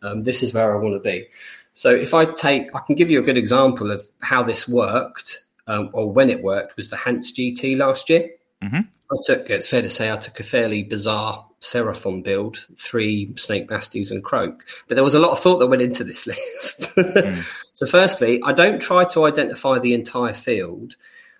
um, 0.02 0.24
this 0.24 0.42
is 0.42 0.52
where 0.52 0.76
I 0.76 0.82
want 0.82 0.94
to 0.94 1.00
be. 1.00 1.28
So 1.72 1.90
if 1.90 2.14
I 2.14 2.26
take, 2.26 2.74
I 2.74 2.80
can 2.80 2.94
give 2.94 3.10
you 3.10 3.20
a 3.20 3.22
good 3.22 3.38
example 3.38 3.90
of 3.90 4.02
how 4.20 4.42
this 4.42 4.68
worked 4.68 5.44
um, 5.72 5.90
or 5.94 6.12
when 6.12 6.28
it 6.28 6.42
worked, 6.42 6.76
was 6.76 6.90
the 6.90 6.96
Hans 6.96 7.32
GT 7.32 7.78
last 7.78 8.10
year. 8.10 8.28
Mm-hmm. 8.62 8.80
I 8.80 9.16
took, 9.24 9.50
it's 9.50 9.68
fair 9.68 9.82
to 9.82 9.90
say, 9.90 10.12
I 10.12 10.16
took 10.16 10.38
a 10.38 10.42
fairly 10.42 10.82
bizarre 10.82 11.46
Seraphon 11.60 12.22
build, 12.22 12.66
three 12.78 13.34
Snake 13.36 13.68
Basties 13.68 14.10
and 14.10 14.22
Kroak. 14.22 14.62
But 14.86 14.96
there 14.96 15.04
was 15.04 15.14
a 15.14 15.18
lot 15.18 15.32
of 15.32 15.40
thought 15.40 15.58
that 15.58 15.68
went 15.68 15.82
into 15.82 16.04
this 16.04 16.26
list. 16.26 16.82
mm. 16.96 17.44
So, 17.72 17.86
firstly, 17.86 18.40
I 18.44 18.52
don't 18.52 18.80
try 18.80 19.04
to 19.04 19.24
identify 19.24 19.78
the 19.78 19.94
entire 19.94 20.34
field. 20.34 20.96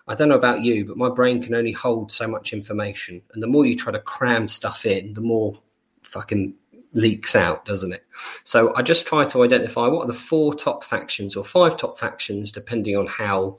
I 0.08 0.14
don't 0.14 0.28
know 0.28 0.34
about 0.34 0.62
you, 0.62 0.86
but 0.86 0.96
my 0.96 1.10
brain 1.10 1.42
can 1.42 1.54
only 1.54 1.72
hold 1.72 2.10
so 2.10 2.26
much 2.26 2.52
information. 2.52 3.20
And 3.34 3.42
the 3.42 3.46
more 3.46 3.66
you 3.66 3.76
try 3.76 3.92
to 3.92 4.00
cram 4.00 4.48
stuff 4.48 4.86
in, 4.86 5.12
the 5.14 5.20
more 5.20 5.54
fucking 6.02 6.54
leaks 6.94 7.36
out, 7.36 7.64
doesn't 7.64 7.92
it? 7.92 8.04
So 8.44 8.74
I 8.74 8.82
just 8.82 9.06
try 9.06 9.24
to 9.26 9.44
identify 9.44 9.86
what 9.88 10.04
are 10.04 10.06
the 10.06 10.12
four 10.14 10.54
top 10.54 10.84
factions 10.84 11.36
or 11.36 11.44
five 11.44 11.76
top 11.76 11.98
factions, 11.98 12.50
depending 12.50 12.96
on 12.96 13.06
how 13.06 13.56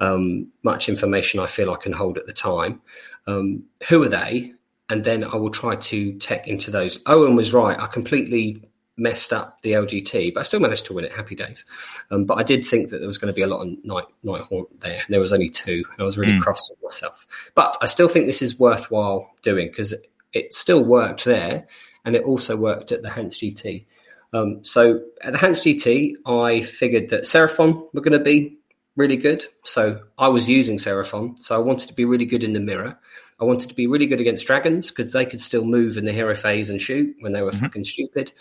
um, 0.00 0.48
much 0.62 0.88
information 0.88 1.40
I 1.40 1.46
feel 1.46 1.72
I 1.72 1.76
can 1.76 1.92
hold 1.92 2.18
at 2.18 2.26
the 2.26 2.32
time. 2.32 2.80
Um, 3.26 3.64
who 3.88 4.02
are 4.02 4.08
they? 4.08 4.52
And 4.90 5.04
then 5.04 5.22
I 5.22 5.36
will 5.36 5.50
try 5.50 5.76
to 5.76 6.18
tech 6.18 6.48
into 6.48 6.70
those. 6.70 7.00
Owen 7.06 7.36
was 7.36 7.52
right. 7.52 7.78
I 7.78 7.86
completely 7.86 8.62
messed 8.96 9.32
up 9.32 9.62
the 9.62 9.72
LGT, 9.72 10.34
but 10.34 10.40
I 10.40 10.42
still 10.42 10.60
managed 10.60 10.86
to 10.86 10.92
win 10.92 11.04
it. 11.04 11.12
Happy 11.12 11.34
days. 11.34 11.64
Um, 12.10 12.24
but 12.24 12.38
I 12.38 12.42
did 12.42 12.66
think 12.66 12.90
that 12.90 12.98
there 12.98 13.06
was 13.06 13.18
going 13.18 13.32
to 13.32 13.36
be 13.36 13.42
a 13.42 13.46
lot 13.46 13.60
of 13.60 13.84
night 13.84 14.06
night 14.22 14.42
haunt 14.42 14.80
there. 14.80 15.02
And 15.04 15.12
there 15.12 15.20
was 15.20 15.32
only 15.32 15.50
two. 15.50 15.84
and 15.92 16.00
I 16.00 16.04
was 16.04 16.18
really 16.18 16.32
mm. 16.32 16.40
cross 16.40 16.68
with 16.70 16.82
myself. 16.82 17.26
But 17.54 17.76
I 17.80 17.86
still 17.86 18.08
think 18.08 18.26
this 18.26 18.42
is 18.42 18.58
worthwhile 18.58 19.30
doing 19.42 19.68
because 19.68 19.94
it 20.32 20.52
still 20.52 20.84
worked 20.84 21.24
there, 21.24 21.66
and 22.04 22.14
it 22.14 22.24
also 22.24 22.56
worked 22.56 22.92
at 22.92 23.02
the 23.02 23.10
Hans 23.10 23.38
GT. 23.38 23.86
Um, 24.32 24.62
so 24.62 25.02
at 25.22 25.32
the 25.32 25.38
Hans 25.38 25.60
GT, 25.60 26.14
I 26.26 26.60
figured 26.60 27.08
that 27.10 27.24
Seraphon 27.24 27.88
were 27.94 28.02
going 28.02 28.18
to 28.18 28.24
be 28.24 28.57
really 28.98 29.16
good. 29.16 29.44
So 29.62 30.02
I 30.18 30.28
was 30.28 30.48
using 30.48 30.76
Seraphon. 30.76 31.40
So 31.40 31.54
I 31.54 31.58
wanted 31.58 31.88
to 31.88 31.94
be 31.94 32.04
really 32.04 32.26
good 32.26 32.44
in 32.44 32.52
the 32.52 32.60
mirror. 32.60 32.98
I 33.40 33.44
wanted 33.44 33.68
to 33.68 33.74
be 33.74 33.86
really 33.86 34.06
good 34.06 34.20
against 34.20 34.46
dragons 34.46 34.90
because 34.90 35.12
they 35.12 35.24
could 35.24 35.40
still 35.40 35.64
move 35.64 35.96
in 35.96 36.04
the 36.04 36.12
hero 36.12 36.34
phase 36.34 36.68
and 36.68 36.80
shoot 36.80 37.14
when 37.20 37.32
they 37.32 37.42
were 37.42 37.52
mm-hmm. 37.52 37.60
fucking 37.60 37.84
stupid. 37.84 38.32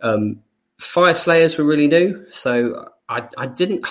Um, 0.00 0.42
Fyreslayers 0.80 1.58
were 1.58 1.64
really 1.64 1.86
new. 1.86 2.24
So 2.30 2.90
I, 3.08 3.28
I 3.36 3.46
didn't. 3.46 3.86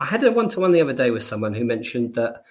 I 0.00 0.06
had 0.06 0.24
a 0.24 0.32
one 0.32 0.48
to 0.50 0.60
one 0.60 0.72
the 0.72 0.80
other 0.80 0.94
day 0.94 1.10
with 1.10 1.22
someone 1.22 1.54
who 1.54 1.64
mentioned 1.64 2.14
that 2.14 2.42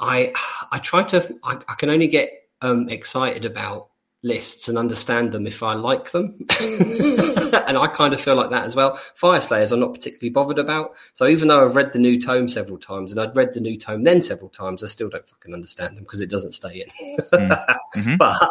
I 0.00 0.32
I 0.70 0.78
try 0.78 1.04
to 1.04 1.38
I, 1.44 1.58
I 1.68 1.74
can 1.74 1.90
only 1.90 2.08
get 2.08 2.30
um, 2.60 2.88
excited 2.88 3.44
about 3.44 3.88
lists 4.22 4.68
and 4.68 4.76
understand 4.76 5.32
them 5.32 5.46
if 5.46 5.62
I 5.62 5.74
like 5.74 6.10
them. 6.10 6.34
and 6.60 7.78
I 7.78 7.88
kind 7.92 8.12
of 8.12 8.20
feel 8.20 8.34
like 8.34 8.50
that 8.50 8.64
as 8.64 8.74
well. 8.74 8.98
Fyreslayers 9.20 9.70
I'm 9.72 9.80
not 9.80 9.94
particularly 9.94 10.30
bothered 10.30 10.58
about. 10.58 10.96
So 11.12 11.28
even 11.28 11.48
though 11.48 11.64
I've 11.64 11.76
read 11.76 11.92
the 11.92 11.98
new 11.98 12.20
tome 12.20 12.48
several 12.48 12.78
times 12.78 13.12
and 13.12 13.20
I'd 13.20 13.36
read 13.36 13.54
the 13.54 13.60
new 13.60 13.78
tome 13.78 14.04
then 14.04 14.20
several 14.20 14.50
times, 14.50 14.82
I 14.82 14.86
still 14.86 15.08
don't 15.08 15.28
fucking 15.28 15.54
understand 15.54 15.96
them 15.96 16.04
because 16.04 16.20
it 16.20 16.30
doesn't 16.30 16.52
stay 16.52 16.84
in. 16.84 17.16
mm-hmm. 17.32 18.16
But 18.16 18.50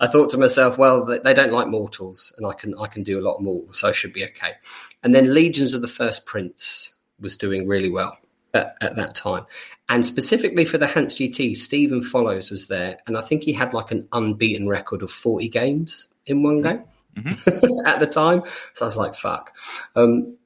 I 0.00 0.06
thought 0.06 0.30
to 0.30 0.38
myself, 0.38 0.78
well, 0.78 1.04
they 1.04 1.34
don't 1.34 1.52
like 1.52 1.68
mortals 1.68 2.32
and 2.38 2.46
I 2.46 2.54
can 2.54 2.74
I 2.78 2.86
can 2.86 3.02
do 3.02 3.20
a 3.20 3.22
lot 3.22 3.42
more, 3.42 3.64
so 3.72 3.88
I 3.88 3.92
should 3.92 4.12
be 4.12 4.24
okay. 4.24 4.54
And 5.02 5.14
then 5.14 5.34
Legions 5.34 5.74
of 5.74 5.82
the 5.82 5.88
First 5.88 6.26
Prince 6.26 6.94
was 7.20 7.36
doing 7.36 7.68
really 7.68 7.90
well 7.90 8.16
at, 8.54 8.76
at, 8.80 8.96
that 8.96 9.14
time. 9.14 9.44
And 9.92 10.06
specifically 10.06 10.64
for 10.64 10.78
the 10.78 10.86
Hans 10.86 11.14
GT, 11.14 11.54
Stephen 11.54 12.00
Follows 12.00 12.50
was 12.50 12.68
there, 12.68 12.96
and 13.06 13.14
I 13.14 13.20
think 13.20 13.42
he 13.42 13.52
had 13.52 13.74
like 13.74 13.90
an 13.90 14.08
unbeaten 14.12 14.66
record 14.66 15.02
of 15.02 15.10
40 15.10 15.50
games 15.50 16.08
in 16.24 16.42
one 16.42 16.62
game 16.62 16.84
mm-hmm. 17.14 17.86
at 17.86 18.00
the 18.00 18.06
time. 18.06 18.42
So 18.72 18.86
I 18.86 18.88
was 18.88 18.96
like, 18.96 19.14
fuck. 19.14 19.54
Um, 19.94 20.38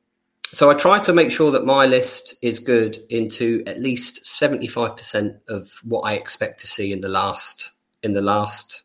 so 0.50 0.68
I 0.68 0.74
try 0.74 0.98
to 0.98 1.12
make 1.12 1.30
sure 1.30 1.52
that 1.52 1.64
my 1.64 1.86
list 1.86 2.34
is 2.42 2.58
good 2.58 2.98
into 3.08 3.62
at 3.68 3.80
least 3.80 4.24
75% 4.24 5.38
of 5.48 5.70
what 5.84 6.00
I 6.00 6.14
expect 6.14 6.58
to 6.60 6.66
see 6.66 6.92
in 6.92 7.00
the 7.00 7.08
last 7.08 7.70
in 8.02 8.14
the 8.14 8.22
last 8.22 8.82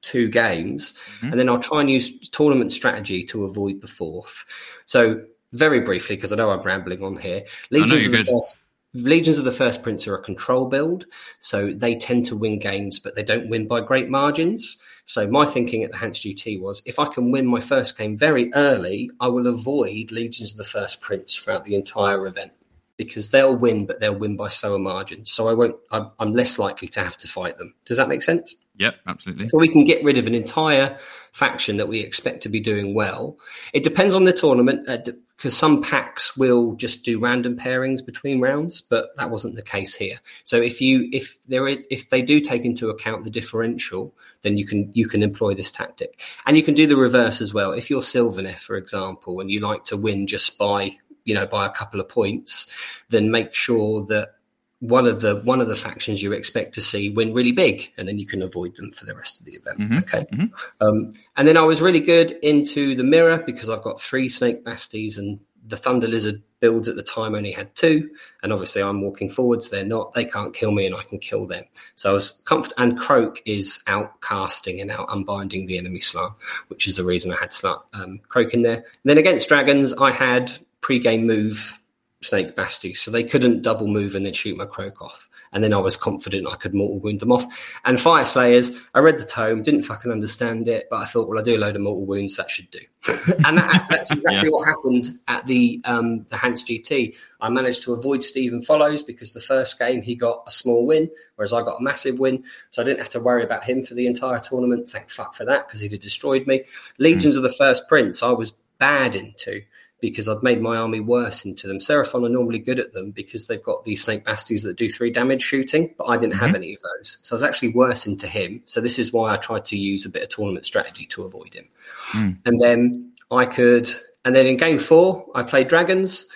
two 0.00 0.28
games. 0.28 0.94
Mm-hmm. 1.16 1.32
And 1.32 1.40
then 1.40 1.50
I'll 1.50 1.58
try 1.58 1.82
and 1.82 1.90
use 1.90 2.30
tournament 2.30 2.72
strategy 2.72 3.24
to 3.24 3.44
avoid 3.44 3.82
the 3.82 3.88
fourth. 3.88 4.46
So 4.86 5.22
very 5.52 5.80
briefly, 5.80 6.16
because 6.16 6.32
I 6.32 6.36
know 6.36 6.48
I'm 6.48 6.62
rambling 6.62 7.02
on 7.02 7.18
here. 7.18 7.44
Legions 7.70 8.06
of 8.06 8.12
the 8.12 8.24
first 8.24 8.56
Legions 9.02 9.38
of 9.38 9.44
the 9.44 9.52
First 9.52 9.82
Prince 9.82 10.06
are 10.06 10.16
a 10.16 10.22
control 10.22 10.66
build, 10.66 11.06
so 11.38 11.72
they 11.72 11.96
tend 11.96 12.24
to 12.26 12.36
win 12.36 12.58
games, 12.58 12.98
but 12.98 13.14
they 13.14 13.22
don't 13.22 13.48
win 13.48 13.66
by 13.66 13.80
great 13.80 14.08
margins. 14.08 14.78
So 15.04 15.28
my 15.28 15.46
thinking 15.46 15.84
at 15.84 15.90
the 15.90 15.96
Hans 15.96 16.20
GT 16.20 16.60
was, 16.60 16.82
if 16.84 16.98
I 16.98 17.06
can 17.06 17.30
win 17.30 17.46
my 17.46 17.60
first 17.60 17.96
game 17.96 18.16
very 18.16 18.52
early, 18.54 19.10
I 19.20 19.28
will 19.28 19.46
avoid 19.46 20.12
Legions 20.12 20.52
of 20.52 20.58
the 20.58 20.64
First 20.64 21.00
Prince 21.00 21.36
throughout 21.36 21.64
the 21.64 21.74
entire 21.74 22.26
event 22.26 22.52
because 22.96 23.30
they'll 23.30 23.56
win, 23.56 23.86
but 23.86 24.00
they'll 24.00 24.14
win 24.14 24.36
by 24.36 24.48
slower 24.48 24.78
margins. 24.78 25.30
So 25.30 25.48
I 25.48 25.54
won't. 25.54 25.76
I'm, 25.90 26.10
I'm 26.18 26.34
less 26.34 26.58
likely 26.58 26.88
to 26.88 27.00
have 27.00 27.16
to 27.18 27.28
fight 27.28 27.56
them. 27.56 27.74
Does 27.86 27.96
that 27.96 28.08
make 28.08 28.22
sense? 28.22 28.54
Yep, 28.78 28.94
absolutely. 29.06 29.48
So 29.48 29.58
we 29.58 29.68
can 29.68 29.84
get 29.84 30.04
rid 30.04 30.18
of 30.18 30.26
an 30.26 30.34
entire 30.34 30.98
faction 31.32 31.78
that 31.78 31.88
we 31.88 32.00
expect 32.00 32.42
to 32.42 32.48
be 32.48 32.60
doing 32.60 32.94
well. 32.94 33.36
It 33.72 33.82
depends 33.82 34.14
on 34.14 34.24
the 34.24 34.32
tournament 34.32 34.88
uh, 34.88 34.98
because 35.38 35.56
some 35.56 35.80
packs 35.80 36.36
will 36.36 36.74
just 36.74 37.04
do 37.04 37.20
random 37.20 37.56
pairings 37.56 38.04
between 38.04 38.40
rounds, 38.40 38.80
but 38.80 39.16
that 39.16 39.30
wasn't 39.30 39.54
the 39.54 39.62
case 39.62 39.94
here. 39.94 40.18
So 40.42 40.56
if 40.56 40.80
you 40.80 41.08
if 41.12 41.40
there 41.44 41.68
if 41.68 42.10
they 42.10 42.22
do 42.22 42.40
take 42.40 42.64
into 42.64 42.90
account 42.90 43.22
the 43.22 43.30
differential, 43.30 44.12
then 44.42 44.58
you 44.58 44.66
can 44.66 44.90
you 44.94 45.06
can 45.06 45.22
employ 45.22 45.54
this 45.54 45.70
tactic, 45.70 46.20
and 46.44 46.56
you 46.56 46.64
can 46.64 46.74
do 46.74 46.88
the 46.88 46.96
reverse 46.96 47.40
as 47.40 47.54
well. 47.54 47.70
If 47.70 47.88
you're 47.88 48.00
Sylvaneth, 48.00 48.58
for 48.58 48.76
example, 48.76 49.38
and 49.38 49.48
you 49.48 49.60
like 49.60 49.84
to 49.84 49.96
win 49.96 50.26
just 50.26 50.58
by 50.58 50.98
you 51.24 51.34
know 51.34 51.46
by 51.46 51.66
a 51.66 51.70
couple 51.70 52.00
of 52.00 52.08
points, 52.08 52.68
then 53.08 53.30
make 53.30 53.54
sure 53.54 54.04
that 54.06 54.37
one 54.80 55.06
of 55.06 55.20
the 55.20 55.36
one 55.36 55.60
of 55.60 55.68
the 55.68 55.74
factions 55.74 56.22
you 56.22 56.32
expect 56.32 56.74
to 56.74 56.80
see 56.80 57.10
win 57.10 57.34
really 57.34 57.52
big, 57.52 57.92
and 57.96 58.06
then 58.06 58.18
you 58.18 58.26
can 58.26 58.42
avoid 58.42 58.76
them 58.76 58.90
for 58.92 59.06
the 59.06 59.14
rest 59.14 59.40
of 59.40 59.46
the 59.46 59.52
event. 59.52 59.78
Mm-hmm. 59.78 59.98
Okay, 59.98 60.26
mm-hmm. 60.32 60.86
Um, 60.86 61.12
and 61.36 61.48
then 61.48 61.56
I 61.56 61.62
was 61.62 61.82
really 61.82 62.00
good 62.00 62.32
into 62.42 62.94
the 62.94 63.04
mirror 63.04 63.42
because 63.44 63.70
I've 63.70 63.82
got 63.82 64.00
three 64.00 64.28
snake 64.28 64.64
basties 64.64 65.18
and 65.18 65.40
the 65.66 65.76
Thunder 65.76 66.08
Lizard 66.08 66.42
builds 66.60 66.88
at 66.88 66.96
the 66.96 67.02
time 67.02 67.34
only 67.34 67.52
had 67.52 67.74
two, 67.74 68.10
and 68.42 68.52
obviously 68.52 68.82
I'm 68.82 69.02
walking 69.02 69.28
forwards. 69.28 69.70
They're 69.70 69.84
not. 69.84 70.12
They 70.14 70.24
can't 70.24 70.54
kill 70.54 70.70
me, 70.70 70.86
and 70.86 70.94
I 70.94 71.02
can 71.02 71.18
kill 71.18 71.46
them. 71.46 71.64
So 71.94 72.10
I 72.10 72.12
was 72.12 72.32
comfortable. 72.44 72.82
And 72.82 72.98
Kroak 72.98 73.38
is 73.44 73.82
out 73.86 74.20
casting 74.20 74.80
and 74.80 74.90
out 74.90 75.08
unbinding 75.10 75.66
the 75.66 75.78
enemy 75.78 76.00
Slann, 76.00 76.30
which 76.68 76.86
is 76.86 76.96
the 76.96 77.04
reason 77.04 77.32
I 77.32 77.36
had 77.36 77.52
Slann, 77.52 77.78
um, 77.92 78.20
Kroak 78.28 78.54
in 78.54 78.62
there. 78.62 78.76
And 78.76 78.84
then 79.04 79.18
against 79.18 79.48
dragons, 79.48 79.92
I 79.94 80.10
had 80.10 80.52
pre-game 80.80 81.26
move 81.26 81.77
Snake 82.20 82.56
Basti, 82.56 82.94
so 82.94 83.10
they 83.10 83.22
couldn't 83.22 83.62
double 83.62 83.86
move 83.86 84.14
and 84.16 84.26
then 84.26 84.32
shoot 84.32 84.56
my 84.56 84.66
Kroak 84.66 85.00
off. 85.00 85.28
And 85.52 85.64
then 85.64 85.72
I 85.72 85.78
was 85.78 85.96
confident 85.96 86.46
I 86.46 86.56
could 86.56 86.74
mortal 86.74 87.00
wound 87.00 87.20
them 87.20 87.32
off. 87.32 87.78
And 87.86 87.96
Fyreslayers, 87.96 88.76
I 88.94 88.98
read 88.98 89.18
the 89.18 89.24
tome, 89.24 89.62
didn't 89.62 89.84
fucking 89.84 90.12
understand 90.12 90.68
it, 90.68 90.88
but 90.90 90.96
I 90.96 91.06
thought, 91.06 91.26
well, 91.26 91.38
I 91.38 91.42
do 91.42 91.56
a 91.56 91.58
load 91.58 91.74
of 91.74 91.80
mortal 91.80 92.04
wounds, 92.04 92.36
that 92.36 92.50
should 92.50 92.70
do. 92.70 92.80
and 93.46 93.56
that, 93.56 93.86
that's 93.88 94.10
exactly 94.10 94.48
Yeah. 94.48 94.52
what 94.52 94.66
happened 94.66 95.08
at 95.28 95.46
the 95.46 95.80
um, 95.86 96.24
the 96.28 96.36
Hans 96.36 96.64
GT. 96.64 97.16
I 97.40 97.48
managed 97.48 97.82
to 97.84 97.94
avoid 97.94 98.22
Stephen 98.22 98.60
Follows 98.60 99.02
because 99.02 99.32
the 99.32 99.40
first 99.40 99.78
game 99.78 100.02
he 100.02 100.14
got 100.14 100.42
a 100.46 100.50
small 100.50 100.84
win, 100.84 101.08
whereas 101.36 101.54
I 101.54 101.62
got 101.62 101.80
a 101.80 101.82
massive 101.82 102.18
win. 102.18 102.44
So 102.70 102.82
I 102.82 102.84
didn't 102.84 102.98
have 102.98 103.08
to 103.10 103.20
worry 103.20 103.44
about 103.44 103.64
him 103.64 103.82
for 103.82 103.94
the 103.94 104.06
entire 104.06 104.40
tournament. 104.40 104.88
Thank 104.88 105.08
fuck 105.08 105.34
for 105.34 105.46
that 105.46 105.66
because 105.66 105.80
he'd 105.80 105.92
have 105.92 106.00
destroyed 106.00 106.46
me. 106.46 106.64
Legions 106.98 107.36
of 107.36 107.42
the 107.42 107.52
First 107.52 107.88
Prince, 107.88 108.22
I 108.22 108.32
was 108.32 108.50
bad 108.78 109.16
into 109.16 109.62
because 110.00 110.28
I've 110.28 110.42
made 110.42 110.60
my 110.60 110.76
army 110.76 111.00
worse 111.00 111.44
into 111.44 111.66
them. 111.66 111.78
Seraphon 111.78 112.24
are 112.24 112.28
normally 112.28 112.60
good 112.60 112.78
at 112.78 112.92
them 112.92 113.10
because 113.10 113.46
they've 113.46 113.62
got 113.62 113.84
these 113.84 114.02
snake 114.02 114.24
basties 114.24 114.62
that 114.62 114.76
do 114.76 114.88
three 114.88 115.10
damage 115.10 115.42
shooting, 115.42 115.92
but 115.98 116.04
I 116.04 116.16
didn't 116.16 116.34
have 116.34 116.48
mm-hmm. 116.48 116.56
any 116.56 116.74
of 116.74 116.80
those. 116.82 117.18
So 117.22 117.34
I 117.34 117.36
was 117.36 117.42
actually 117.42 117.70
worse 117.70 118.06
into 118.06 118.28
him. 118.28 118.62
So 118.64 118.80
this 118.80 118.98
is 118.98 119.12
why 119.12 119.34
I 119.34 119.36
tried 119.38 119.64
to 119.66 119.76
use 119.76 120.06
a 120.06 120.10
bit 120.10 120.22
of 120.22 120.28
tournament 120.28 120.66
strategy 120.66 121.06
to 121.06 121.24
avoid 121.24 121.54
him. 121.54 121.68
Mm. 122.12 122.38
And 122.46 122.60
then 122.60 123.12
I 123.30 123.46
could, 123.46 123.90
and 124.24 124.36
then 124.36 124.46
in 124.46 124.56
game 124.56 124.78
four, 124.78 125.26
I 125.34 125.42
played 125.42 125.68
dragons. 125.68 126.26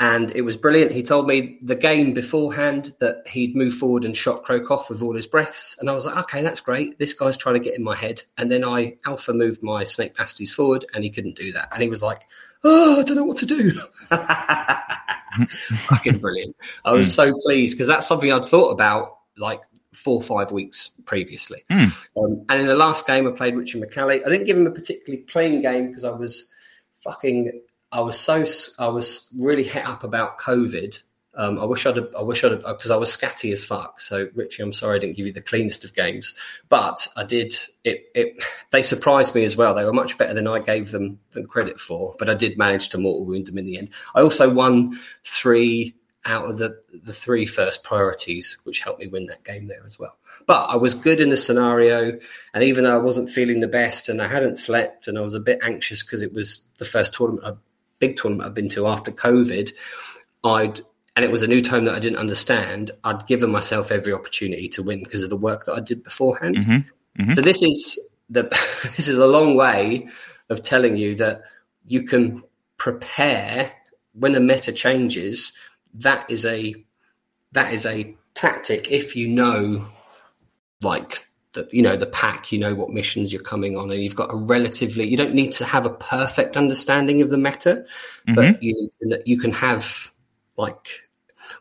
And 0.00 0.34
it 0.34 0.42
was 0.42 0.56
brilliant. 0.56 0.90
He 0.90 1.04
told 1.04 1.28
me 1.28 1.56
the 1.62 1.76
game 1.76 2.14
beforehand 2.14 2.94
that 2.98 3.28
he'd 3.28 3.54
move 3.54 3.74
forward 3.74 4.04
and 4.04 4.16
shot 4.16 4.42
Kroak 4.42 4.68
off 4.70 4.90
with 4.90 5.02
all 5.02 5.14
his 5.14 5.26
breaths. 5.26 5.76
And 5.78 5.88
I 5.88 5.92
was 5.92 6.04
like, 6.04 6.16
okay, 6.16 6.42
that's 6.42 6.58
great. 6.58 6.98
This 6.98 7.14
guy's 7.14 7.36
trying 7.36 7.54
to 7.54 7.60
get 7.60 7.74
in 7.74 7.84
my 7.84 7.94
head. 7.94 8.24
And 8.36 8.50
then 8.50 8.64
I 8.64 8.96
alpha 9.06 9.32
moved 9.32 9.62
my 9.62 9.84
snake 9.84 10.14
basties 10.14 10.50
forward 10.50 10.84
and 10.94 11.04
he 11.04 11.10
couldn't 11.10 11.36
do 11.36 11.52
that. 11.52 11.68
And 11.72 11.80
he 11.80 11.88
was 11.88 12.02
like, 12.02 12.22
oh, 12.64 13.00
I 13.00 13.04
don't 13.04 13.16
know 13.16 13.24
what 13.24 13.36
to 13.38 13.46
do. 13.46 13.70
Fucking 15.86 16.18
brilliant. 16.18 16.56
I 16.84 16.92
was 16.92 17.14
so 17.14 17.32
pleased 17.42 17.76
because 17.76 17.86
that's 17.86 18.08
something 18.08 18.32
I'd 18.32 18.46
thought 18.46 18.70
about 18.70 19.18
like 19.36 19.60
four 19.92 20.16
or 20.16 20.22
five 20.22 20.50
weeks 20.50 20.90
previously. 21.04 21.62
Um, 22.16 22.44
and 22.48 22.60
in 22.60 22.66
the 22.66 22.76
last 22.76 23.06
game, 23.06 23.28
I 23.28 23.30
played 23.30 23.54
Richard 23.54 23.80
McCallie. 23.80 24.26
I 24.26 24.28
didn't 24.28 24.46
give 24.46 24.56
him 24.56 24.66
a 24.66 24.70
particularly 24.70 25.24
clean 25.24 25.60
game 25.60 25.88
because 25.88 26.04
I 26.04 26.10
was 26.10 26.50
fucking. 26.94 27.60
I 27.94 28.00
was 28.00 28.18
so 28.18 28.44
I 28.78 28.88
was 28.88 29.30
really 29.38 29.62
hit 29.62 29.86
up 29.86 30.02
about 30.02 30.38
COVID. 30.38 31.00
Um, 31.36 31.58
I 31.58 31.64
wish 31.64 31.84
I'd 31.86 31.96
have, 31.96 32.14
I 32.16 32.22
wish 32.22 32.44
I'd 32.44 32.62
because 32.62 32.90
I 32.90 32.96
was 32.96 33.08
scatty 33.08 33.52
as 33.52 33.64
fuck. 33.64 34.00
So 34.00 34.28
Richie, 34.34 34.62
I'm 34.62 34.72
sorry 34.72 34.96
I 34.96 34.98
didn't 35.00 35.16
give 35.16 35.26
you 35.26 35.32
the 35.32 35.40
cleanest 35.40 35.84
of 35.84 35.94
games, 35.94 36.34
but 36.68 37.06
I 37.16 37.24
did. 37.24 37.54
It, 37.84 38.06
it 38.14 38.42
they 38.72 38.82
surprised 38.82 39.34
me 39.34 39.44
as 39.44 39.56
well. 39.56 39.74
They 39.74 39.84
were 39.84 39.92
much 39.92 40.18
better 40.18 40.34
than 40.34 40.48
I 40.48 40.58
gave 40.58 40.90
them 40.90 41.20
them 41.30 41.46
credit 41.46 41.78
for, 41.78 42.14
but 42.18 42.28
I 42.28 42.34
did 42.34 42.58
manage 42.58 42.88
to 42.90 42.98
mortal 42.98 43.26
wound 43.26 43.46
them 43.46 43.58
in 43.58 43.66
the 43.66 43.78
end. 43.78 43.90
I 44.14 44.22
also 44.22 44.52
won 44.52 44.98
three 45.24 45.94
out 46.24 46.50
of 46.50 46.58
the 46.58 46.80
the 46.92 47.12
three 47.12 47.46
first 47.46 47.84
priorities, 47.84 48.58
which 48.64 48.80
helped 48.80 49.00
me 49.00 49.06
win 49.06 49.26
that 49.26 49.44
game 49.44 49.68
there 49.68 49.84
as 49.86 50.00
well. 50.00 50.16
But 50.46 50.66
I 50.66 50.76
was 50.76 50.94
good 50.94 51.20
in 51.20 51.28
the 51.28 51.36
scenario, 51.36 52.18
and 52.52 52.64
even 52.64 52.84
though 52.84 52.94
I 52.94 53.00
wasn't 53.00 53.30
feeling 53.30 53.60
the 53.60 53.68
best, 53.68 54.08
and 54.08 54.20
I 54.20 54.28
hadn't 54.28 54.58
slept, 54.58 55.06
and 55.06 55.16
I 55.16 55.20
was 55.20 55.34
a 55.34 55.40
bit 55.40 55.60
anxious 55.62 56.02
because 56.02 56.22
it 56.22 56.32
was 56.32 56.68
the 56.78 56.84
first 56.84 57.14
tournament, 57.14 57.46
a 57.46 57.56
big 58.06 58.16
tournament 58.16 58.46
I've 58.46 58.54
been 58.54 58.68
to 58.70 58.86
after 58.86 59.10
COVID, 59.10 59.72
I'd 60.44 60.80
and 61.16 61.24
it 61.24 61.30
was 61.30 61.42
a 61.42 61.46
new 61.46 61.62
tome 61.62 61.84
that 61.84 61.94
I 61.94 62.00
didn't 62.00 62.18
understand. 62.18 62.90
I'd 63.04 63.26
given 63.26 63.50
myself 63.50 63.92
every 63.92 64.12
opportunity 64.12 64.68
to 64.70 64.82
win 64.82 65.04
because 65.04 65.22
of 65.22 65.30
the 65.30 65.36
work 65.36 65.64
that 65.64 65.74
I 65.74 65.80
did 65.80 66.02
beforehand. 66.02 66.56
Mm-hmm. 66.56 67.22
Mm-hmm. 67.22 67.32
So 67.32 67.40
this 67.40 67.62
is 67.62 67.98
the 68.28 68.42
this 68.96 69.08
is 69.08 69.16
a 69.16 69.26
long 69.26 69.56
way 69.56 70.08
of 70.50 70.62
telling 70.62 70.96
you 70.96 71.14
that 71.16 71.42
you 71.86 72.02
can 72.02 72.42
prepare 72.76 73.72
when 74.12 74.34
a 74.34 74.40
meta 74.40 74.72
changes. 74.72 75.52
That 75.94 76.30
is 76.30 76.44
a 76.44 76.74
that 77.52 77.72
is 77.72 77.86
a 77.86 78.16
tactic 78.34 78.90
if 78.90 79.14
you 79.14 79.28
know 79.28 79.86
like 80.82 81.26
the 81.54 81.68
you 81.72 81.82
know 81.82 81.96
the 81.96 82.06
pack 82.06 82.52
you 82.52 82.58
know 82.58 82.74
what 82.74 82.90
missions 82.90 83.32
you're 83.32 83.42
coming 83.42 83.76
on 83.76 83.90
and 83.90 84.02
you've 84.02 84.14
got 84.14 84.32
a 84.32 84.36
relatively 84.36 85.08
you 85.08 85.16
don't 85.16 85.34
need 85.34 85.52
to 85.52 85.64
have 85.64 85.86
a 85.86 85.90
perfect 85.90 86.56
understanding 86.56 87.22
of 87.22 87.30
the 87.30 87.38
meta 87.38 87.84
but 88.26 88.36
mm-hmm. 88.36 88.62
you 88.62 88.88
you 89.24 89.38
can 89.38 89.52
have 89.52 90.12
like 90.56 91.04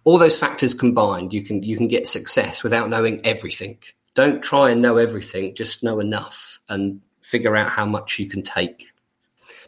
all 0.04 0.18
those 0.18 0.38
factors 0.38 0.74
combined 0.74 1.34
you 1.34 1.44
can 1.44 1.64
you 1.64 1.78
can 1.78 1.88
get 1.88 2.08
success 2.08 2.64
without 2.64 2.90
knowing 2.90 3.26
everything. 3.26 3.78
Don't 4.16 4.44
try 4.44 4.70
and 4.70 4.82
know 4.82 4.98
everything 4.98 5.56
just 5.56 5.84
know 5.84 6.00
enough 6.00 6.60
and 6.70 7.02
figure 7.22 7.56
out 7.56 7.70
how 7.70 7.86
much 7.86 8.20
you 8.20 8.28
can 8.28 8.44
take. 8.44 8.92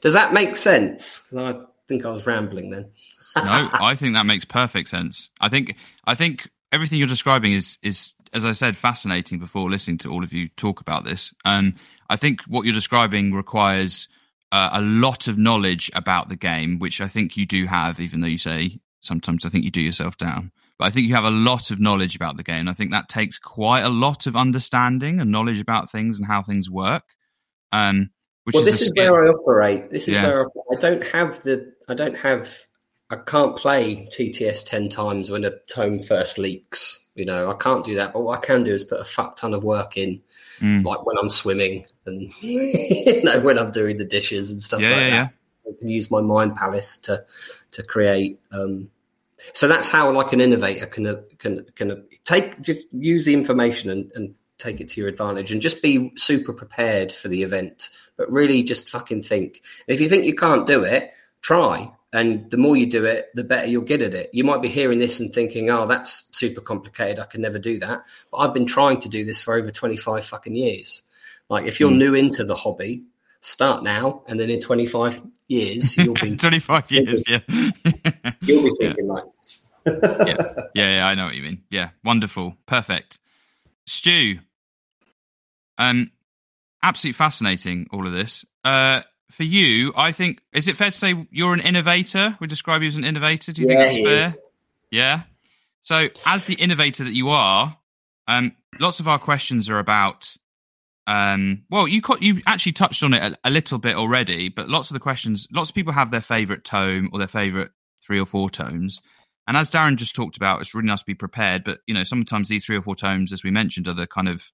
Does 0.01 0.13
that 0.13 0.33
make 0.33 0.55
sense? 0.55 1.27
I 1.35 1.59
think 1.87 2.05
i 2.05 2.09
was 2.09 2.25
rambling 2.27 2.69
then. 2.69 2.91
No, 3.35 3.43
I 3.73 3.95
think 3.95 4.13
that 4.13 4.25
makes 4.25 4.45
perfect 4.45 4.89
sense. 4.89 5.29
I 5.39 5.49
think 5.49 5.75
I 6.05 6.15
think 6.15 6.49
everything 6.71 6.99
you're 6.99 7.07
describing 7.07 7.53
is 7.53 7.77
is 7.81 8.14
as 8.35 8.45
I 8.45 8.51
said 8.51 8.77
fascinating 8.77 9.39
before 9.39 9.69
listening 9.69 9.97
to 9.99 10.11
all 10.11 10.23
of 10.23 10.33
you 10.33 10.49
talk 10.57 10.81
about 10.81 11.05
this. 11.05 11.33
Um, 11.45 11.75
I 12.09 12.17
think 12.17 12.41
what 12.47 12.65
you're 12.65 12.73
describing 12.73 13.33
requires 13.33 14.07
uh, 14.51 14.69
a 14.73 14.81
lot 14.81 15.27
of 15.27 15.37
knowledge 15.37 15.89
about 15.95 16.29
the 16.29 16.35
game, 16.35 16.77
which 16.77 17.01
I 17.01 17.07
think 17.07 17.35
you 17.37 17.45
do 17.45 17.65
have, 17.65 17.99
even 17.99 18.19
though 18.19 18.27
you 18.27 18.37
say 18.37 18.79
sometimes 19.01 19.45
I 19.45 19.49
think 19.49 19.63
you 19.63 19.71
do 19.71 19.81
yourself 19.81 20.17
down. 20.17 20.51
But 20.77 20.85
I 20.85 20.89
think 20.91 21.07
you 21.07 21.15
have 21.15 21.23
a 21.23 21.29
lot 21.31 21.71
of 21.71 21.79
knowledge 21.79 22.15
about 22.15 22.35
the 22.37 22.43
game. 22.43 22.67
I 22.67 22.73
think 22.73 22.91
that 22.91 23.07
takes 23.07 23.39
quite 23.39 23.83
a 23.83 23.89
lot 23.89 24.27
of 24.27 24.35
understanding 24.35 25.21
and 25.21 25.31
knowledge 25.31 25.61
about 25.61 25.89
things 25.91 26.17
and 26.19 26.27
how 26.27 26.43
things 26.43 26.69
work. 26.69 27.03
Um, 27.71 28.09
which 28.43 28.53
well 28.53 28.63
is 28.63 28.69
this 28.73 28.81
is 28.81 28.89
skill. 28.89 29.11
where 29.13 29.25
i 29.27 29.29
operate 29.29 29.89
this 29.91 30.03
is 30.07 30.13
Yeah. 30.13 30.23
where 30.27 30.45
I. 30.45 30.47
I 30.73 30.75
don't 30.77 31.03
have 31.07 31.41
the 31.41 31.73
i 31.89 31.93
don't 31.95 32.15
have 32.17 32.59
i 33.09 33.15
can't 33.15 33.57
play 33.57 34.07
tts 34.11 34.63
10 34.63 34.89
times 34.89 35.31
when 35.31 35.43
a 35.43 35.51
tome 35.67 35.99
first 35.99 36.37
leaks 36.37 37.04
you 37.15 37.25
know 37.25 37.49
i 37.49 37.53
can't 37.55 37.83
do 37.85 37.95
that 37.95 38.13
but 38.13 38.21
what 38.21 38.37
i 38.37 38.41
can 38.45 38.63
do 38.63 38.73
is 38.73 38.83
put 38.83 38.99
a 38.99 39.03
fuck 39.03 39.35
ton 39.37 39.53
of 39.53 39.63
work 39.63 39.97
in 39.97 40.21
Mm. 40.61 40.85
like 40.85 41.05
when 41.05 41.17
i'm 41.17 41.27
swimming 41.27 41.85
and 42.05 42.31
you 42.41 43.21
know 43.23 43.41
when 43.41 43.59
i'm 43.59 43.71
doing 43.71 43.97
the 43.97 44.05
dishes 44.05 44.51
and 44.51 44.61
stuff 44.63 44.79
Yeah, 44.79 44.89
like 44.91 45.01
yeah, 45.01 45.23
that. 45.25 45.33
i 45.67 45.79
can 45.79 45.89
use 45.89 46.09
my 46.09 46.21
mind 46.21 46.55
palace 46.55 46.97
to 46.99 47.25
to 47.71 47.83
create 47.83 48.39
um 48.53 48.89
so 49.53 49.67
that's 49.67 49.89
how 49.89 50.09
like 50.11 50.31
an 50.31 50.39
innovator 50.39 50.85
can 50.85 51.23
can 51.39 51.65
can 51.75 52.05
take 52.23 52.61
just 52.61 52.87
use 52.93 53.25
the 53.25 53.33
information 53.33 53.89
and, 53.89 54.11
and 54.15 54.35
take 54.57 54.79
it 54.79 54.87
to 54.87 55.01
your 55.01 55.09
advantage 55.09 55.51
and 55.51 55.61
just 55.61 55.81
be 55.81 56.13
super 56.15 56.53
prepared 56.53 57.11
for 57.11 57.27
the 57.27 57.43
event 57.43 57.89
but 58.15 58.31
really 58.31 58.63
just 58.63 58.89
fucking 58.89 59.21
think. 59.21 59.61
And 59.87 59.93
if 59.93 59.99
you 59.99 60.07
think 60.07 60.23
you 60.23 60.33
can't 60.35 60.65
do 60.65 60.83
it 60.83 61.11
try 61.41 61.91
and 62.15 62.49
the 62.49 62.57
more 62.57 62.75
you 62.75 62.85
do 62.85 63.05
it 63.05 63.29
the 63.35 63.43
better 63.43 63.67
you'll 63.67 63.83
get 63.83 64.01
at 64.01 64.13
it 64.13 64.29
you 64.33 64.43
might 64.43 64.61
be 64.61 64.67
hearing 64.67 64.99
this 64.99 65.19
and 65.19 65.33
thinking 65.33 65.69
oh 65.69 65.85
that's 65.85 66.29
super 66.35 66.61
complicated 66.61 67.19
i 67.19 67.25
can 67.25 67.41
never 67.41 67.59
do 67.59 67.79
that 67.79 68.03
but 68.31 68.37
i've 68.37 68.53
been 68.53 68.65
trying 68.65 68.99
to 68.99 69.09
do 69.09 69.23
this 69.23 69.41
for 69.41 69.53
over 69.53 69.71
25 69.71 70.25
fucking 70.25 70.55
years 70.55 71.03
like 71.49 71.65
if 71.65 71.79
you're 71.79 71.91
new 71.91 72.15
into 72.15 72.43
the 72.43 72.55
hobby 72.55 73.03
start 73.41 73.83
now 73.83 74.23
and 74.27 74.39
then 74.39 74.49
in 74.49 74.59
25 74.59 75.21
years 75.47 75.97
you'll 75.97 76.15
be 76.15 76.35
25 76.37 76.91
years, 76.91 77.23
yeah. 77.27 77.39
you'll 78.41 78.63
be 78.63 78.71
thinking 78.79 79.07
like 79.07 79.23
this 79.25 79.65
yeah, 79.85 80.53
yeah, 80.73 80.95
yeah, 80.95 81.07
I 81.07 81.15
know 81.15 81.25
what 81.25 81.35
you 81.35 81.43
mean. 81.43 81.61
Yeah, 81.69 81.89
wonderful, 82.03 82.57
perfect. 82.65 83.19
Stu, 83.85 84.39
um, 85.77 86.11
absolutely 86.81 87.13
fascinating. 87.13 87.87
All 87.91 88.07
of 88.07 88.13
this. 88.13 88.45
Uh, 88.63 89.01
for 89.31 89.43
you, 89.43 89.93
I 89.95 90.11
think 90.11 90.41
is 90.53 90.67
it 90.67 90.77
fair 90.77 90.91
to 90.91 90.97
say 90.97 91.27
you're 91.31 91.53
an 91.53 91.59
innovator? 91.59 92.37
We 92.39 92.47
describe 92.47 92.81
you 92.81 92.87
as 92.87 92.95
an 92.95 93.03
innovator. 93.03 93.51
Do 93.51 93.61
you 93.61 93.67
Yeah, 93.67 93.89
think 93.89 94.05
that's 94.05 94.33
fair? 94.33 94.41
Yeah. 94.91 95.21
So, 95.81 96.07
as 96.25 96.45
the 96.45 96.55
innovator 96.55 97.03
that 97.03 97.13
you 97.13 97.29
are, 97.29 97.77
um, 98.27 98.55
lots 98.79 98.99
of 98.99 99.07
our 99.07 99.19
questions 99.19 99.69
are 99.69 99.79
about. 99.79 100.35
Um, 101.07 101.63
well, 101.69 101.87
you 101.87 102.01
co- 102.01 102.17
you 102.19 102.41
actually 102.47 102.71
touched 102.71 103.03
on 103.03 103.13
it 103.13 103.21
a, 103.21 103.49
a 103.49 103.51
little 103.51 103.77
bit 103.77 103.95
already, 103.95 104.49
but 104.49 104.69
lots 104.69 104.89
of 104.89 104.95
the 104.95 104.99
questions, 104.99 105.47
lots 105.51 105.69
of 105.69 105.75
people 105.75 105.93
have 105.93 106.09
their 106.09 106.21
favorite 106.21 106.63
tome 106.63 107.09
or 107.13 107.19
their 107.19 107.27
favorite 107.27 107.71
three 108.03 108.19
or 108.19 108.25
four 108.25 108.49
tomes. 108.49 109.01
And 109.47 109.55
as 109.55 109.69
Darren 109.69 109.97
just 109.97 110.15
talked 110.15 110.37
about, 110.37 110.61
it's 110.61 110.73
really 110.73 110.87
nice 110.87 111.01
to 111.01 111.05
be 111.05 111.13
prepared. 111.13 111.63
But 111.63 111.81
you 111.85 111.93
know, 111.93 112.03
sometimes 112.03 112.49
these 112.49 112.65
three 112.65 112.77
or 112.77 112.81
four 112.81 112.95
tomes, 112.95 113.31
as 113.31 113.43
we 113.43 113.51
mentioned, 113.51 113.87
are 113.87 113.93
the 113.93 114.07
kind 114.07 114.27
of 114.27 114.51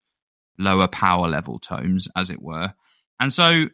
lower 0.58 0.88
power 0.88 1.28
level 1.28 1.60
tomes, 1.60 2.08
as 2.16 2.30
it 2.30 2.42
were. 2.42 2.74
And 3.20 3.32
so, 3.32 3.68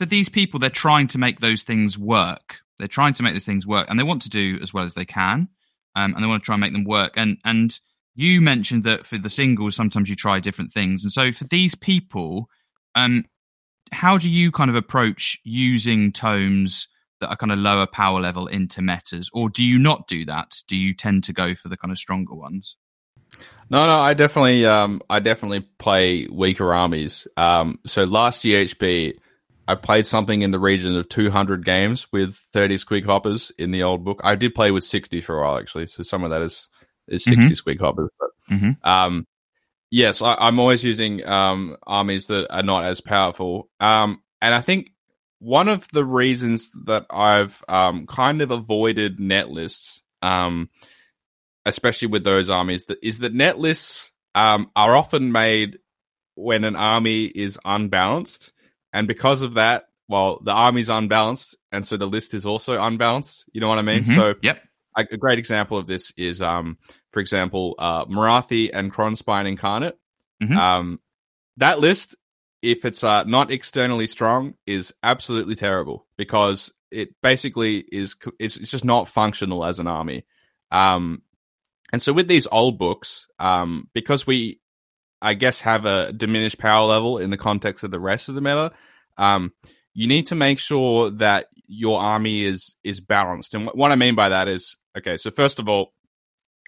for 0.00 0.06
these 0.06 0.30
people, 0.30 0.58
they're 0.58 0.70
trying 0.70 1.08
to 1.08 1.18
make 1.18 1.40
those 1.40 1.62
things 1.62 1.98
work. 1.98 2.60
They're 2.78 2.88
trying 2.88 3.12
to 3.14 3.22
make 3.22 3.34
those 3.34 3.44
things 3.44 3.66
work, 3.66 3.86
and 3.90 3.98
they 3.98 4.02
want 4.02 4.22
to 4.22 4.30
do 4.30 4.58
as 4.62 4.72
well 4.72 4.84
as 4.84 4.94
they 4.94 5.04
can, 5.04 5.48
um, 5.94 6.14
and 6.14 6.24
they 6.24 6.26
want 6.26 6.42
to 6.42 6.46
try 6.46 6.54
and 6.54 6.62
make 6.62 6.72
them 6.72 6.84
work. 6.84 7.12
And 7.16 7.36
and 7.44 7.78
you 8.14 8.40
mentioned 8.40 8.84
that 8.84 9.04
for 9.04 9.18
the 9.18 9.28
singles, 9.28 9.76
sometimes 9.76 10.08
you 10.08 10.16
try 10.16 10.40
different 10.40 10.72
things. 10.72 11.04
And 11.04 11.12
so, 11.12 11.32
for 11.32 11.44
these 11.44 11.74
people, 11.74 12.48
um, 12.94 13.26
how 13.92 14.16
do 14.16 14.30
you 14.30 14.50
kind 14.50 14.70
of 14.70 14.76
approach 14.76 15.38
using 15.44 16.12
tomes 16.12 16.88
that 17.20 17.28
are 17.28 17.36
kind 17.36 17.52
of 17.52 17.58
lower 17.58 17.86
power 17.86 18.20
level 18.20 18.46
into 18.46 18.80
metas, 18.80 19.28
or 19.34 19.50
do 19.50 19.62
you 19.62 19.78
not 19.78 20.08
do 20.08 20.24
that? 20.24 20.56
Do 20.66 20.78
you 20.78 20.94
tend 20.94 21.24
to 21.24 21.34
go 21.34 21.54
for 21.54 21.68
the 21.68 21.76
kind 21.76 21.92
of 21.92 21.98
stronger 21.98 22.34
ones? 22.34 22.78
No, 23.68 23.86
no, 23.86 24.00
I 24.00 24.14
definitely, 24.14 24.64
um, 24.64 25.02
I 25.10 25.20
definitely 25.20 25.60
play 25.60 26.26
weaker 26.26 26.72
armies. 26.72 27.28
Um, 27.36 27.78
so 27.86 28.04
last 28.04 28.42
GHB, 28.42 29.18
I 29.70 29.76
played 29.76 30.04
something 30.04 30.42
in 30.42 30.50
the 30.50 30.58
region 30.58 30.96
of 30.96 31.08
200 31.08 31.64
games 31.64 32.08
with 32.12 32.44
30 32.52 32.76
squig 32.76 33.06
hoppers 33.06 33.52
in 33.56 33.70
the 33.70 33.84
old 33.84 34.04
book. 34.04 34.20
I 34.24 34.34
did 34.34 34.52
play 34.52 34.72
with 34.72 34.82
60 34.82 35.20
for 35.20 35.38
a 35.38 35.42
while 35.42 35.58
actually, 35.58 35.86
so 35.86 36.02
some 36.02 36.24
of 36.24 36.30
that 36.30 36.42
is 36.42 36.68
is 37.06 37.22
60 37.24 37.42
mm-hmm. 37.42 37.52
squig 37.52 37.80
hoppers. 37.80 38.10
But, 38.18 38.30
mm-hmm. 38.50 38.70
um, 38.82 39.26
yes, 39.90 40.22
I, 40.22 40.48
am 40.48 40.58
always 40.58 40.82
using 40.82 41.24
um, 41.24 41.76
armies 41.86 42.26
that 42.26 42.52
are 42.52 42.64
not 42.64 42.84
as 42.84 43.00
powerful. 43.00 43.68
Um, 43.78 44.22
and 44.42 44.52
I 44.52 44.60
think 44.60 44.92
one 45.38 45.68
of 45.68 45.86
the 45.92 46.04
reasons 46.04 46.70
that 46.86 47.06
I've 47.08 47.62
um, 47.68 48.06
kind 48.06 48.42
of 48.42 48.50
avoided 48.50 49.20
net 49.20 49.50
lists, 49.50 50.02
um, 50.20 50.68
especially 51.64 52.08
with 52.08 52.24
those 52.24 52.50
armies, 52.50 52.86
that 52.86 52.98
is 53.02 53.20
that 53.20 53.34
net 53.34 53.56
lists 53.56 54.10
um, 54.34 54.68
are 54.74 54.96
often 54.96 55.30
made 55.30 55.78
when 56.34 56.64
an 56.64 56.74
army 56.74 57.26
is 57.26 57.56
unbalanced, 57.64 58.52
and 58.92 59.08
because 59.08 59.42
of 59.42 59.54
that, 59.54 59.88
well, 60.08 60.40
the 60.42 60.52
army's 60.52 60.88
unbalanced, 60.88 61.56
and 61.70 61.86
so 61.86 61.96
the 61.96 62.06
list 62.06 62.34
is 62.34 62.46
also 62.46 62.80
unbalanced. 62.80 63.44
You 63.52 63.60
know 63.60 63.68
what 63.68 63.78
I 63.78 63.82
mean? 63.82 64.02
Mm-hmm. 64.02 64.14
So, 64.14 64.34
yep. 64.42 64.62
A, 64.96 65.06
a, 65.12 65.16
great 65.16 65.38
example 65.38 65.78
of 65.78 65.86
this 65.86 66.12
is, 66.16 66.42
um, 66.42 66.78
for 67.12 67.20
example, 67.20 67.76
uh, 67.78 68.06
Morathi 68.06 68.70
and 68.72 68.92
Krondspine 68.92 69.46
Incarnate. 69.46 69.96
Mm-hmm. 70.42 70.56
Um, 70.56 71.00
that 71.58 71.78
list 71.78 72.16
if 72.62 72.84
it's 72.84 73.02
uh, 73.02 73.24
not 73.24 73.50
externally 73.50 74.06
strong, 74.06 74.54
is 74.66 74.92
absolutely 75.02 75.54
terrible 75.54 76.06
because 76.16 76.72
it 76.90 77.14
basically 77.22 77.78
is 77.78 78.16
it's, 78.38 78.56
it's 78.56 78.70
just 78.70 78.84
not 78.84 79.08
functional 79.08 79.64
as 79.64 79.78
an 79.78 79.86
army. 79.86 80.24
Um, 80.70 81.22
and 81.92 82.02
so 82.02 82.12
with 82.12 82.28
these 82.28 82.46
old 82.50 82.78
books, 82.78 83.28
um, 83.38 83.88
because 83.92 84.26
we, 84.26 84.59
I 85.22 85.34
guess, 85.34 85.60
have 85.60 85.84
a 85.84 86.12
diminished 86.12 86.58
power 86.58 86.86
level 86.86 87.18
in 87.18 87.30
the 87.30 87.36
context 87.36 87.84
of 87.84 87.90
the 87.90 88.00
rest 88.00 88.28
of 88.28 88.34
the 88.34 88.40
meta, 88.40 88.72
um, 89.18 89.52
you 89.92 90.06
need 90.06 90.26
to 90.26 90.34
make 90.34 90.58
sure 90.58 91.10
that 91.10 91.46
your 91.66 92.00
army 92.00 92.44
is 92.44 92.76
is 92.82 93.00
balanced. 93.00 93.54
And 93.54 93.66
what 93.66 93.92
I 93.92 93.96
mean 93.96 94.14
by 94.14 94.30
that 94.30 94.48
is, 94.48 94.76
okay, 94.96 95.16
so 95.16 95.30
first 95.30 95.58
of 95.58 95.68
all, 95.68 95.92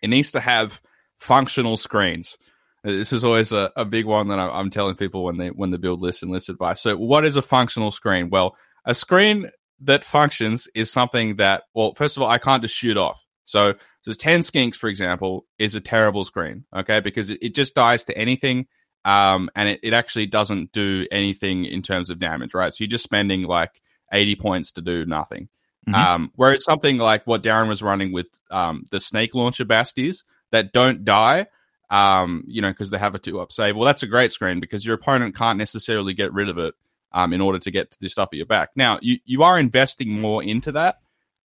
it 0.02 0.08
needs 0.08 0.32
to 0.32 0.40
have 0.40 0.80
functional 1.18 1.76
screens. 1.76 2.36
This 2.84 3.12
is 3.12 3.24
always 3.24 3.52
a, 3.52 3.70
a 3.76 3.84
big 3.84 4.06
one 4.06 4.28
that 4.28 4.40
I'm 4.40 4.70
telling 4.70 4.96
people 4.96 5.24
when 5.24 5.36
they 5.36 5.48
when 5.48 5.70
they 5.70 5.76
build 5.76 6.00
lists 6.00 6.22
and 6.22 6.32
list 6.32 6.48
advice. 6.48 6.80
So, 6.80 6.96
what 6.96 7.24
is 7.24 7.36
a 7.36 7.42
functional 7.42 7.92
screen? 7.92 8.28
Well, 8.28 8.56
a 8.84 8.94
screen 8.94 9.50
that 9.82 10.04
functions 10.04 10.68
is 10.74 10.90
something 10.90 11.36
that, 11.36 11.64
well, 11.74 11.94
first 11.94 12.16
of 12.16 12.22
all, 12.22 12.28
I 12.28 12.38
can't 12.38 12.62
just 12.62 12.74
shoot 12.74 12.96
off. 12.96 13.24
So, 13.44 13.74
so 14.02 14.12
10 14.12 14.40
skinks, 14.40 14.76
for 14.76 14.88
example, 14.88 15.46
is 15.58 15.74
a 15.74 15.80
terrible 15.80 16.24
screen, 16.24 16.64
okay, 16.74 17.00
because 17.00 17.30
it, 17.30 17.38
it 17.42 17.54
just 17.54 17.74
dies 17.74 18.04
to 18.04 18.16
anything, 18.16 18.66
um, 19.04 19.50
and 19.56 19.68
it, 19.68 19.80
it 19.82 19.94
actually 19.94 20.26
doesn't 20.26 20.72
do 20.72 21.06
anything 21.10 21.64
in 21.64 21.82
terms 21.82 22.10
of 22.10 22.18
damage, 22.18 22.54
right? 22.54 22.72
So 22.72 22.84
you're 22.84 22.90
just 22.90 23.04
spending 23.04 23.42
like 23.42 23.80
80 24.12 24.36
points 24.36 24.72
to 24.72 24.80
do 24.80 25.04
nothing. 25.06 25.48
Mm-hmm. 25.88 25.94
Um, 25.94 26.32
whereas 26.36 26.64
something 26.64 26.98
like 26.98 27.26
what 27.26 27.42
Darren 27.42 27.68
was 27.68 27.82
running 27.82 28.12
with 28.12 28.26
um, 28.50 28.84
the 28.90 29.00
snake 29.00 29.34
launcher 29.34 29.64
basties 29.64 30.22
that 30.52 30.72
don't 30.72 31.04
die, 31.04 31.46
um, 31.90 32.44
you 32.46 32.62
know, 32.62 32.70
because 32.70 32.90
they 32.90 32.98
have 32.98 33.16
a 33.16 33.18
two 33.18 33.40
up 33.40 33.50
save. 33.50 33.76
Well, 33.76 33.86
that's 33.86 34.04
a 34.04 34.08
great 34.08 34.30
screen 34.30 34.60
because 34.60 34.86
your 34.86 34.94
opponent 34.94 35.34
can't 35.34 35.58
necessarily 35.58 36.14
get 36.14 36.32
rid 36.32 36.48
of 36.48 36.58
it 36.58 36.74
um, 37.10 37.32
in 37.32 37.40
order 37.40 37.58
to 37.58 37.70
get 37.70 37.90
to 37.90 37.98
the 38.00 38.08
stuff 38.08 38.28
at 38.32 38.36
your 38.36 38.46
back. 38.46 38.70
Now, 38.76 38.98
you, 39.02 39.18
you 39.24 39.42
are 39.42 39.58
investing 39.58 40.20
more 40.20 40.42
into 40.42 40.72
that 40.72 41.01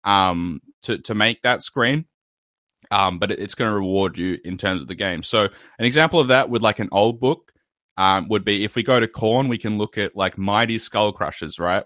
um, 0.06 0.62
to, 0.84 1.00
to 1.00 1.16
make 1.16 1.42
that 1.42 1.64
screen, 1.64 2.06
um, 2.92 3.20
but 3.20 3.32
it, 3.32 3.40
it's 3.40 3.56
going 3.56 3.70
to 3.70 3.76
reward 3.76 4.18
you 4.18 4.40
in 4.46 4.58
terms 4.58 4.82
of 4.82 4.88
the 4.88 4.96
game. 4.96 5.24
So, 5.24 5.44
an 5.44 5.86
example 5.86 6.20
of 6.20 6.30
that 6.30 6.50
with 6.50 6.62
like 6.62 6.80
an 6.80 6.90
old 6.92 7.20
book 7.20 7.52
um, 7.98 8.28
would 8.30 8.46
be 8.46 8.64
if 8.64 8.76
we 8.76 8.84
go 8.84 9.00
to 9.00 9.08
Khorne, 9.08 9.50
we 9.50 9.58
can 9.58 9.78
look 9.78 9.98
at 9.98 10.16
like 10.16 10.38
Mighty 10.38 10.78
Skull 10.78 11.12
Crushers, 11.12 11.60
right? 11.60 11.84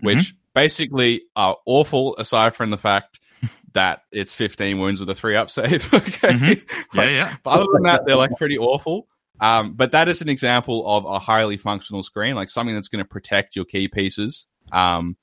Which 0.00 0.18
mm-hmm. 0.18 0.36
basically 0.54 1.22
are 1.36 1.56
awful 1.66 2.16
aside 2.16 2.54
from 2.54 2.70
the 2.70 2.78
fact 2.78 3.20
that 3.72 4.02
it's 4.12 4.34
15 4.34 4.78
wounds 4.78 5.00
with 5.00 5.10
a 5.10 5.14
three 5.14 5.36
up 5.36 5.50
save. 5.50 5.92
okay. 5.94 6.28
Mm-hmm. 6.28 6.98
Yeah, 6.98 7.10
yeah. 7.10 7.36
But 7.42 7.50
other 7.50 7.66
than 7.74 7.82
that, 7.84 8.02
they're 8.06 8.16
like 8.16 8.30
pretty 8.38 8.58
awful. 8.58 9.08
Um, 9.40 9.74
but 9.74 9.92
that 9.92 10.08
is 10.08 10.20
an 10.20 10.28
example 10.28 10.84
of 10.86 11.04
a 11.04 11.18
highly 11.18 11.56
functional 11.56 12.02
screen, 12.02 12.34
like 12.34 12.48
something 12.48 12.74
that's 12.74 12.88
going 12.88 13.04
to 13.04 13.08
protect 13.08 13.54
your 13.54 13.64
key 13.64 13.86
pieces. 13.86 14.46
Um, 14.72 15.16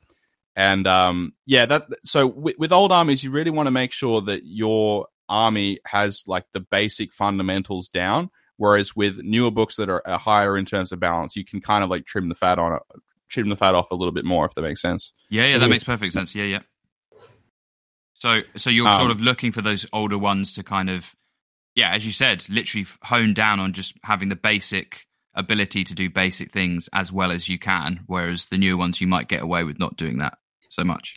and 0.56 0.88
um, 0.88 1.34
yeah, 1.45 1.65
that 1.65 1.88
so 2.03 2.27
with, 2.27 2.57
with 2.57 2.72
old 2.72 2.91
armies, 2.91 3.23
you 3.23 3.32
really 3.32 3.52
want 3.52 3.68
to 3.68 3.72
make 3.72 3.91
sure 3.91 4.22
that 4.22 4.44
your 4.45 5.07
army 5.27 5.80
has 5.86 6.23
like 6.27 6.45
the 6.53 6.60
basic 6.60 7.11
fundamentals 7.11 7.90
down. 7.90 8.30
Whereas 8.57 8.95
with 8.95 9.19
newer 9.22 9.52
books 9.52 9.76
that 9.76 9.90
are, 9.90 10.07
are 10.07 10.18
higher 10.18 10.57
in 10.57 10.64
terms 10.64 10.94
of 10.94 10.99
balance, 10.99 11.36
you 11.36 11.44
can 11.44 11.60
kind 11.60 11.84
of 11.84 11.90
like 11.90 12.06
trim 12.06 12.30
the 12.30 12.36
fat 12.36 12.57
on 12.57 12.76
it, 12.76 12.82
trim 13.27 13.49
the 13.49 13.57
fat 13.57 13.76
off 13.76 13.91
a 13.91 13.95
little 13.95 14.14
bit 14.14 14.23
more, 14.23 14.45
if 14.45 14.53
that 14.53 14.61
makes 14.61 14.82
sense. 14.82 15.11
Yeah, 15.30 15.45
yeah, 15.45 15.57
that 15.57 15.68
makes 15.68 15.84
perfect 15.84 16.14
sense. 16.14 16.34
Yeah, 16.34 16.45
yeah. 16.45 16.61
So, 18.14 18.41
so 18.56 18.69
you're 18.69 18.88
um, 18.88 18.98
sort 18.98 19.11
of 19.11 19.19
looking 19.19 19.52
for 19.52 19.61
those 19.61 19.86
older 19.91 20.18
ones 20.18 20.53
to 20.53 20.64
kind 20.64 20.90
of, 20.90 21.14
yeah, 21.76 21.91
as 21.91 22.06
you 22.06 22.14
said, 22.14 22.45
literally 22.48 22.88
hone 23.03 23.34
down 23.34 23.60
on 23.60 23.73
just 23.73 23.94
having 24.03 24.30
the 24.30 24.38
basic 24.38 25.06
ability 25.34 25.84
to 25.84 25.94
do 25.94 26.10
basic 26.10 26.53
things 26.53 26.88
as 26.94 27.11
well 27.11 27.32
as 27.34 27.49
you 27.49 27.60
can. 27.60 28.06
Whereas 28.07 28.45
the 28.45 28.57
newer 28.57 28.77
ones, 28.77 29.02
you 29.02 29.07
might 29.07 29.27
get 29.27 29.41
away 29.41 29.65
with 29.65 29.80
not 29.80 29.98
doing 29.98 30.19
that 30.19 30.38
so 30.76 30.84
much. 30.84 31.15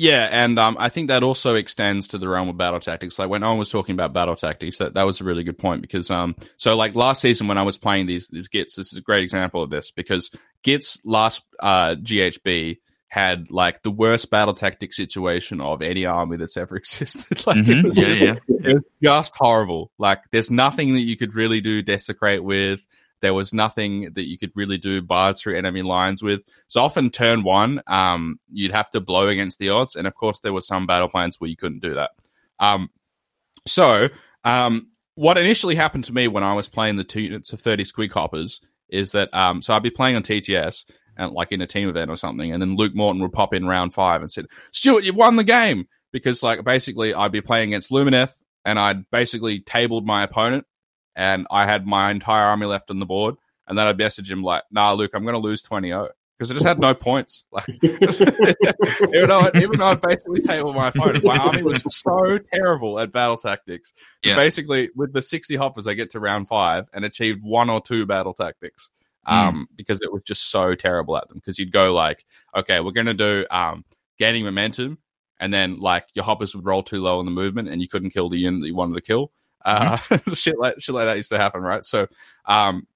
Yeah, 0.00 0.28
and 0.30 0.58
um, 0.58 0.78
I 0.80 0.88
think 0.88 1.08
that 1.08 1.22
also 1.22 1.56
extends 1.56 2.08
to 2.08 2.18
the 2.18 2.26
realm 2.26 2.48
of 2.48 2.56
battle 2.56 2.80
tactics. 2.80 3.18
Like 3.18 3.28
when 3.28 3.42
Owen 3.42 3.58
was 3.58 3.68
talking 3.68 3.92
about 3.92 4.14
battle 4.14 4.34
tactics, 4.34 4.78
that, 4.78 4.94
that 4.94 5.02
was 5.02 5.20
a 5.20 5.24
really 5.24 5.44
good 5.44 5.58
point 5.58 5.82
because 5.82 6.10
um, 6.10 6.36
so 6.56 6.74
like 6.74 6.94
last 6.94 7.20
season 7.20 7.48
when 7.48 7.58
I 7.58 7.64
was 7.64 7.76
playing 7.76 8.06
these 8.06 8.26
these 8.28 8.48
Gits, 8.48 8.76
this 8.76 8.94
is 8.94 8.98
a 8.98 9.02
great 9.02 9.22
example 9.22 9.62
of 9.62 9.68
this 9.68 9.90
because 9.90 10.30
Gits 10.62 10.98
last 11.04 11.42
uh, 11.60 11.96
GHB 11.96 12.78
had 13.08 13.50
like 13.50 13.82
the 13.82 13.90
worst 13.90 14.30
battle 14.30 14.54
tactic 14.54 14.94
situation 14.94 15.60
of 15.60 15.82
any 15.82 16.06
army 16.06 16.38
that's 16.38 16.56
ever 16.56 16.76
existed. 16.78 17.46
like 17.46 17.58
mm-hmm. 17.58 17.70
it, 17.70 17.84
was 17.84 17.98
yeah, 17.98 18.04
just, 18.06 18.22
yeah. 18.22 18.36
it 18.48 18.74
was 18.76 18.84
just 19.02 19.36
horrible. 19.36 19.92
Like 19.98 20.22
there's 20.32 20.50
nothing 20.50 20.94
that 20.94 21.00
you 21.00 21.18
could 21.18 21.34
really 21.34 21.60
do 21.60 21.82
desecrate 21.82 22.42
with. 22.42 22.80
There 23.20 23.34
was 23.34 23.52
nothing 23.52 24.12
that 24.14 24.28
you 24.28 24.38
could 24.38 24.52
really 24.54 24.78
do 24.78 25.02
bar 25.02 25.34
through 25.34 25.56
enemy 25.56 25.82
lines 25.82 26.22
with. 26.22 26.40
So 26.68 26.82
often 26.82 27.10
turn 27.10 27.42
one, 27.42 27.82
um, 27.86 28.38
you'd 28.50 28.72
have 28.72 28.90
to 28.90 29.00
blow 29.00 29.28
against 29.28 29.58
the 29.58 29.70
odds. 29.70 29.96
And 29.96 30.06
of 30.06 30.14
course 30.14 30.40
there 30.40 30.52
were 30.52 30.60
some 30.60 30.86
battle 30.86 31.08
plans 31.08 31.40
where 31.40 31.50
you 31.50 31.56
couldn't 31.56 31.82
do 31.82 31.94
that. 31.94 32.10
Um, 32.58 32.90
so 33.66 34.08
um, 34.44 34.88
what 35.14 35.38
initially 35.38 35.74
happened 35.74 36.04
to 36.04 36.14
me 36.14 36.28
when 36.28 36.44
I 36.44 36.54
was 36.54 36.68
playing 36.68 36.96
the 36.96 37.04
two 37.04 37.20
units 37.20 37.52
of 37.52 37.60
30 37.60 37.84
squig 37.84 38.12
hoppers 38.12 38.60
is 38.88 39.12
that 39.12 39.32
um, 39.34 39.62
so 39.62 39.74
I'd 39.74 39.82
be 39.82 39.90
playing 39.90 40.16
on 40.16 40.22
TTS 40.22 40.84
and 41.16 41.32
like 41.32 41.52
in 41.52 41.60
a 41.60 41.66
team 41.66 41.88
event 41.88 42.10
or 42.10 42.16
something, 42.16 42.52
and 42.52 42.60
then 42.60 42.76
Luke 42.76 42.94
Morton 42.94 43.20
would 43.22 43.32
pop 43.32 43.54
in 43.54 43.66
round 43.66 43.94
five 43.94 44.22
and 44.22 44.32
said, 44.32 44.46
"Stuart, 44.72 45.04
you 45.04 45.12
won 45.12 45.36
the 45.36 45.44
game." 45.44 45.86
Because 46.12 46.42
like 46.42 46.64
basically, 46.64 47.14
I'd 47.14 47.30
be 47.30 47.40
playing 47.40 47.70
against 47.70 47.90
Lumineth, 47.90 48.34
and 48.64 48.78
I'd 48.78 49.08
basically 49.10 49.60
tabled 49.60 50.06
my 50.06 50.24
opponent, 50.24 50.66
and 51.16 51.46
I 51.50 51.66
had 51.66 51.86
my 51.86 52.10
entire 52.10 52.46
army 52.46 52.66
left 52.66 52.90
on 52.90 52.98
the 52.98 53.06
board, 53.06 53.36
and 53.66 53.78
then 53.78 53.86
I'd 53.86 53.98
message 53.98 54.30
him 54.30 54.42
like, 54.42 54.64
"Nah, 54.70 54.92
Luke, 54.92 55.12
I'm 55.14 55.24
going 55.24 55.34
to 55.34 55.40
lose 55.40 55.62
20-0 55.62 56.08
because 56.40 56.50
I 56.50 56.54
just 56.54 56.66
had 56.66 56.80
no 56.80 56.94
points. 56.94 57.44
Like, 57.52 57.68
even 57.82 59.28
though 59.28 59.50
even 59.54 59.78
though 59.78 59.88
I 59.88 59.94
basically 59.94 60.40
tabled 60.40 60.74
my 60.74 60.88
opponent, 60.88 61.22
my 61.22 61.36
army 61.38 61.62
was 61.62 61.82
so 61.86 62.38
terrible 62.38 62.98
at 62.98 63.12
battle 63.12 63.36
tactics. 63.36 63.92
Yeah. 64.24 64.36
Basically, 64.36 64.88
with 64.96 65.12
the 65.12 65.20
sixty 65.20 65.56
hoppers, 65.56 65.86
I 65.86 65.92
get 65.92 66.10
to 66.10 66.20
round 66.20 66.48
five 66.48 66.86
and 66.94 67.04
achieved 67.04 67.42
one 67.42 67.68
or 67.68 67.82
two 67.82 68.06
battle 68.06 68.32
tactics. 68.32 68.90
Um, 69.26 69.68
mm. 69.70 69.76
because 69.76 70.00
it 70.00 70.10
was 70.10 70.22
just 70.22 70.50
so 70.50 70.74
terrible 70.74 71.14
at 71.18 71.28
them. 71.28 71.36
Because 71.36 71.58
you'd 71.58 71.72
go 71.72 71.92
like, 71.92 72.24
okay, 72.56 72.80
we're 72.80 72.92
gonna 72.92 73.12
do 73.12 73.44
um, 73.50 73.84
gaining 74.18 74.44
momentum, 74.44 74.96
and 75.38 75.52
then 75.52 75.78
like 75.78 76.06
your 76.14 76.24
hoppers 76.24 76.54
would 76.54 76.64
roll 76.64 76.82
too 76.82 77.02
low 77.02 77.20
in 77.20 77.26
the 77.26 77.32
movement, 77.32 77.68
and 77.68 77.82
you 77.82 77.88
couldn't 77.88 78.10
kill 78.10 78.30
the 78.30 78.38
unit 78.38 78.62
that 78.62 78.66
you 78.66 78.74
wanted 78.74 78.94
to 78.94 79.02
kill. 79.02 79.30
Uh, 79.64 79.96
mm. 79.96 80.36
shit 80.40 80.58
like 80.58 80.80
shit 80.80 80.94
like 80.94 81.06
that 81.06 81.16
used 81.16 81.28
to 81.30 81.38
happen, 81.38 81.62
right? 81.62 81.84
So, 81.84 82.06
um, 82.46 82.86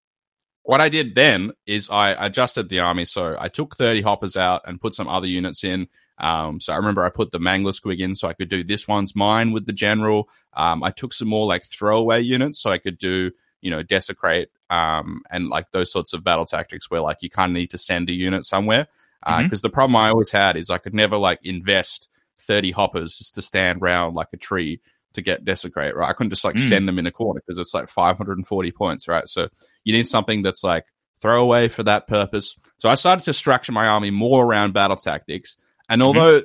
what 0.63 0.81
I 0.81 0.89
did 0.89 1.15
then 1.15 1.53
is 1.67 1.91
I 1.91 2.11
adjusted 2.11 2.69
the 2.69 2.81
army. 2.81 3.05
So 3.05 3.37
I 3.39 3.49
took 3.49 3.77
thirty 3.77 4.03
hoppers 4.03 4.37
out 4.37 4.63
and 4.67 4.81
put 4.81 4.95
some 4.95 5.09
other 5.09 5.27
units 5.27 5.65
in. 5.65 5.89
Um, 6.19 6.61
so 6.61 6.73
I 6.73 6.77
remember 6.77 7.05
I 7.05 7.11
put 7.11 7.33
the 7.33 7.41
Mangler 7.41 7.79
Squig 7.79 7.99
in 7.99 8.15
so 8.15 8.29
I 8.29 8.35
could 8.35 8.49
do 8.49 8.63
this 8.63 8.87
one's 8.87 9.17
mine 9.17 9.51
with 9.51 9.67
the 9.67 9.73
general. 9.73 10.29
Um, 10.53 10.83
I 10.85 10.91
took 10.91 11.13
some 11.13 11.29
more 11.29 11.47
like 11.47 11.65
throwaway 11.65 12.21
units 12.21 12.61
so 12.61 12.71
I 12.71 12.79
could 12.79 12.99
do 12.99 13.33
you 13.65 13.71
know, 13.71 13.83
desecrate 13.83 14.51
um, 14.69 15.23
and 15.31 15.49
like 15.49 15.71
those 15.73 15.91
sorts 15.91 16.13
of 16.13 16.23
battle 16.23 16.45
tactics 16.45 16.91
where 16.91 17.01
like 17.01 17.23
you 17.23 17.31
kind 17.31 17.51
of 17.51 17.55
need 17.55 17.71
to 17.71 17.79
send 17.79 18.11
a 18.11 18.13
unit 18.13 18.45
somewhere. 18.45 18.87
Because 19.21 19.39
uh, 19.39 19.41
mm-hmm. 19.41 19.57
the 19.63 19.71
problem 19.71 19.97
I 19.97 20.11
always 20.11 20.31
had 20.31 20.59
is 20.59 20.69
I 20.69 20.77
could 20.77 20.93
never 20.93 21.17
like 21.17 21.41
invest 21.43 22.11
30 22.41 22.73
hoppers 22.73 23.17
just 23.17 23.35
to 23.37 23.43
stand 23.43 23.81
around 23.81 24.15
like 24.15 24.29
a 24.35 24.37
tree 24.37 24.81
to 25.15 25.23
get 25.23 25.45
desecrate, 25.45 25.97
right? 25.97 26.09
I 26.09 26.13
couldn't 26.13 26.31
just 26.31 26.45
like 26.45 26.57
mm. 26.57 26.69
send 26.69 26.87
them 26.87 26.99
in 26.99 27.07
a 27.07 27.11
corner 27.11 27.41
because 27.45 27.59
it's 27.59 27.75
like 27.75 27.89
540 27.89 28.73
points, 28.73 29.09
right? 29.09 29.29
So 29.29 29.49
you 29.85 29.93
need 29.93 30.07
something 30.07 30.43
that's 30.43 30.63
like 30.63 30.87
throwaway 31.21 31.69
for 31.69 31.83
that 31.85 32.07
purpose. 32.07 32.57
So 32.79 32.89
I 32.89 32.95
started 32.95 33.25
to 33.25 33.33
structure 33.33 33.73
my 33.73 33.87
army 33.87 34.11
more 34.11 34.45
around 34.45 34.75
battle 34.75 34.97
tactics. 34.97 35.57
And 35.89 36.03
although 36.03 36.43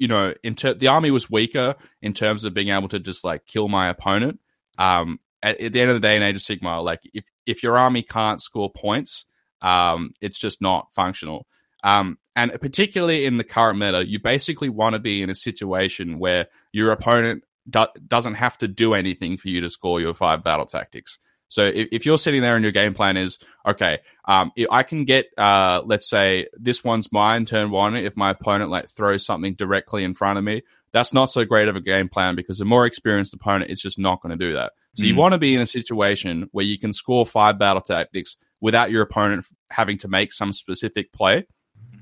you 0.00 0.08
know, 0.08 0.34
in 0.42 0.54
ter- 0.54 0.74
the 0.74 0.88
army 0.88 1.10
was 1.10 1.30
weaker 1.30 1.76
in 2.00 2.14
terms 2.14 2.44
of 2.44 2.54
being 2.54 2.70
able 2.70 2.88
to 2.88 2.98
just 2.98 3.22
like 3.22 3.44
kill 3.46 3.68
my 3.68 3.90
opponent. 3.90 4.40
Um, 4.78 5.20
at, 5.42 5.60
at 5.60 5.72
the 5.74 5.80
end 5.80 5.90
of 5.90 5.94
the 5.94 6.00
day 6.00 6.16
in 6.16 6.22
Age 6.22 6.36
of 6.36 6.42
Sigmar, 6.42 6.82
like 6.82 7.00
if 7.12 7.24
if 7.44 7.62
your 7.62 7.76
army 7.76 8.02
can't 8.02 8.40
score 8.40 8.72
points, 8.72 9.26
um, 9.60 10.14
it's 10.20 10.38
just 10.38 10.62
not 10.62 10.92
functional. 10.94 11.46
Um, 11.84 12.18
and 12.34 12.50
particularly 12.60 13.26
in 13.26 13.36
the 13.36 13.44
current 13.44 13.78
meta, 13.78 14.06
you 14.06 14.20
basically 14.20 14.70
want 14.70 14.94
to 14.94 14.98
be 14.98 15.20
in 15.20 15.28
a 15.28 15.34
situation 15.34 16.18
where 16.18 16.46
your 16.72 16.92
opponent 16.92 17.44
do- 17.70 17.86
doesn't 18.06 18.34
have 18.34 18.58
to 18.58 18.68
do 18.68 18.94
anything 18.94 19.36
for 19.36 19.48
you 19.48 19.60
to 19.62 19.70
score 19.70 20.00
your 20.00 20.14
five 20.14 20.42
battle 20.44 20.66
tactics. 20.66 21.18
So 21.48 21.62
if, 21.62 21.88
if 21.90 22.06
you're 22.06 22.18
sitting 22.18 22.42
there 22.42 22.54
and 22.54 22.62
your 22.62 22.70
game 22.72 22.94
plan 22.94 23.16
is 23.16 23.38
okay, 23.66 23.98
um, 24.24 24.52
I 24.70 24.82
can 24.84 25.04
get 25.04 25.26
uh, 25.36 25.82
let's 25.84 26.08
say 26.08 26.46
this 26.52 26.84
one's 26.84 27.10
mine 27.10 27.44
turn 27.44 27.70
one. 27.70 27.96
If 27.96 28.16
my 28.16 28.30
opponent 28.30 28.70
like 28.70 28.88
throws 28.88 29.24
something 29.26 29.54
directly 29.54 30.04
in 30.04 30.14
front 30.14 30.38
of 30.38 30.44
me, 30.44 30.62
that's 30.92 31.12
not 31.12 31.26
so 31.30 31.44
great 31.44 31.68
of 31.68 31.74
a 31.76 31.80
game 31.80 32.08
plan 32.08 32.36
because 32.36 32.60
a 32.60 32.64
more 32.64 32.86
experienced 32.86 33.34
opponent 33.34 33.70
is 33.70 33.80
just 33.80 33.98
not 33.98 34.22
going 34.22 34.36
to 34.36 34.44
do 34.46 34.52
that. 34.54 34.72
So 34.94 35.04
you 35.04 35.14
Mhm. 35.14 35.18
want 35.18 35.32
to 35.34 35.38
be 35.38 35.54
in 35.54 35.60
a 35.60 35.66
situation 35.66 36.48
where 36.52 36.64
you 36.64 36.78
can 36.78 36.92
score 36.92 37.26
five 37.26 37.58
battle 37.58 37.82
tactics 37.82 38.36
without 38.60 38.90
your 38.90 39.02
opponent 39.02 39.44
having 39.70 39.98
to 39.98 40.08
make 40.08 40.32
some 40.32 40.52
specific 40.52 41.12
play. 41.12 41.46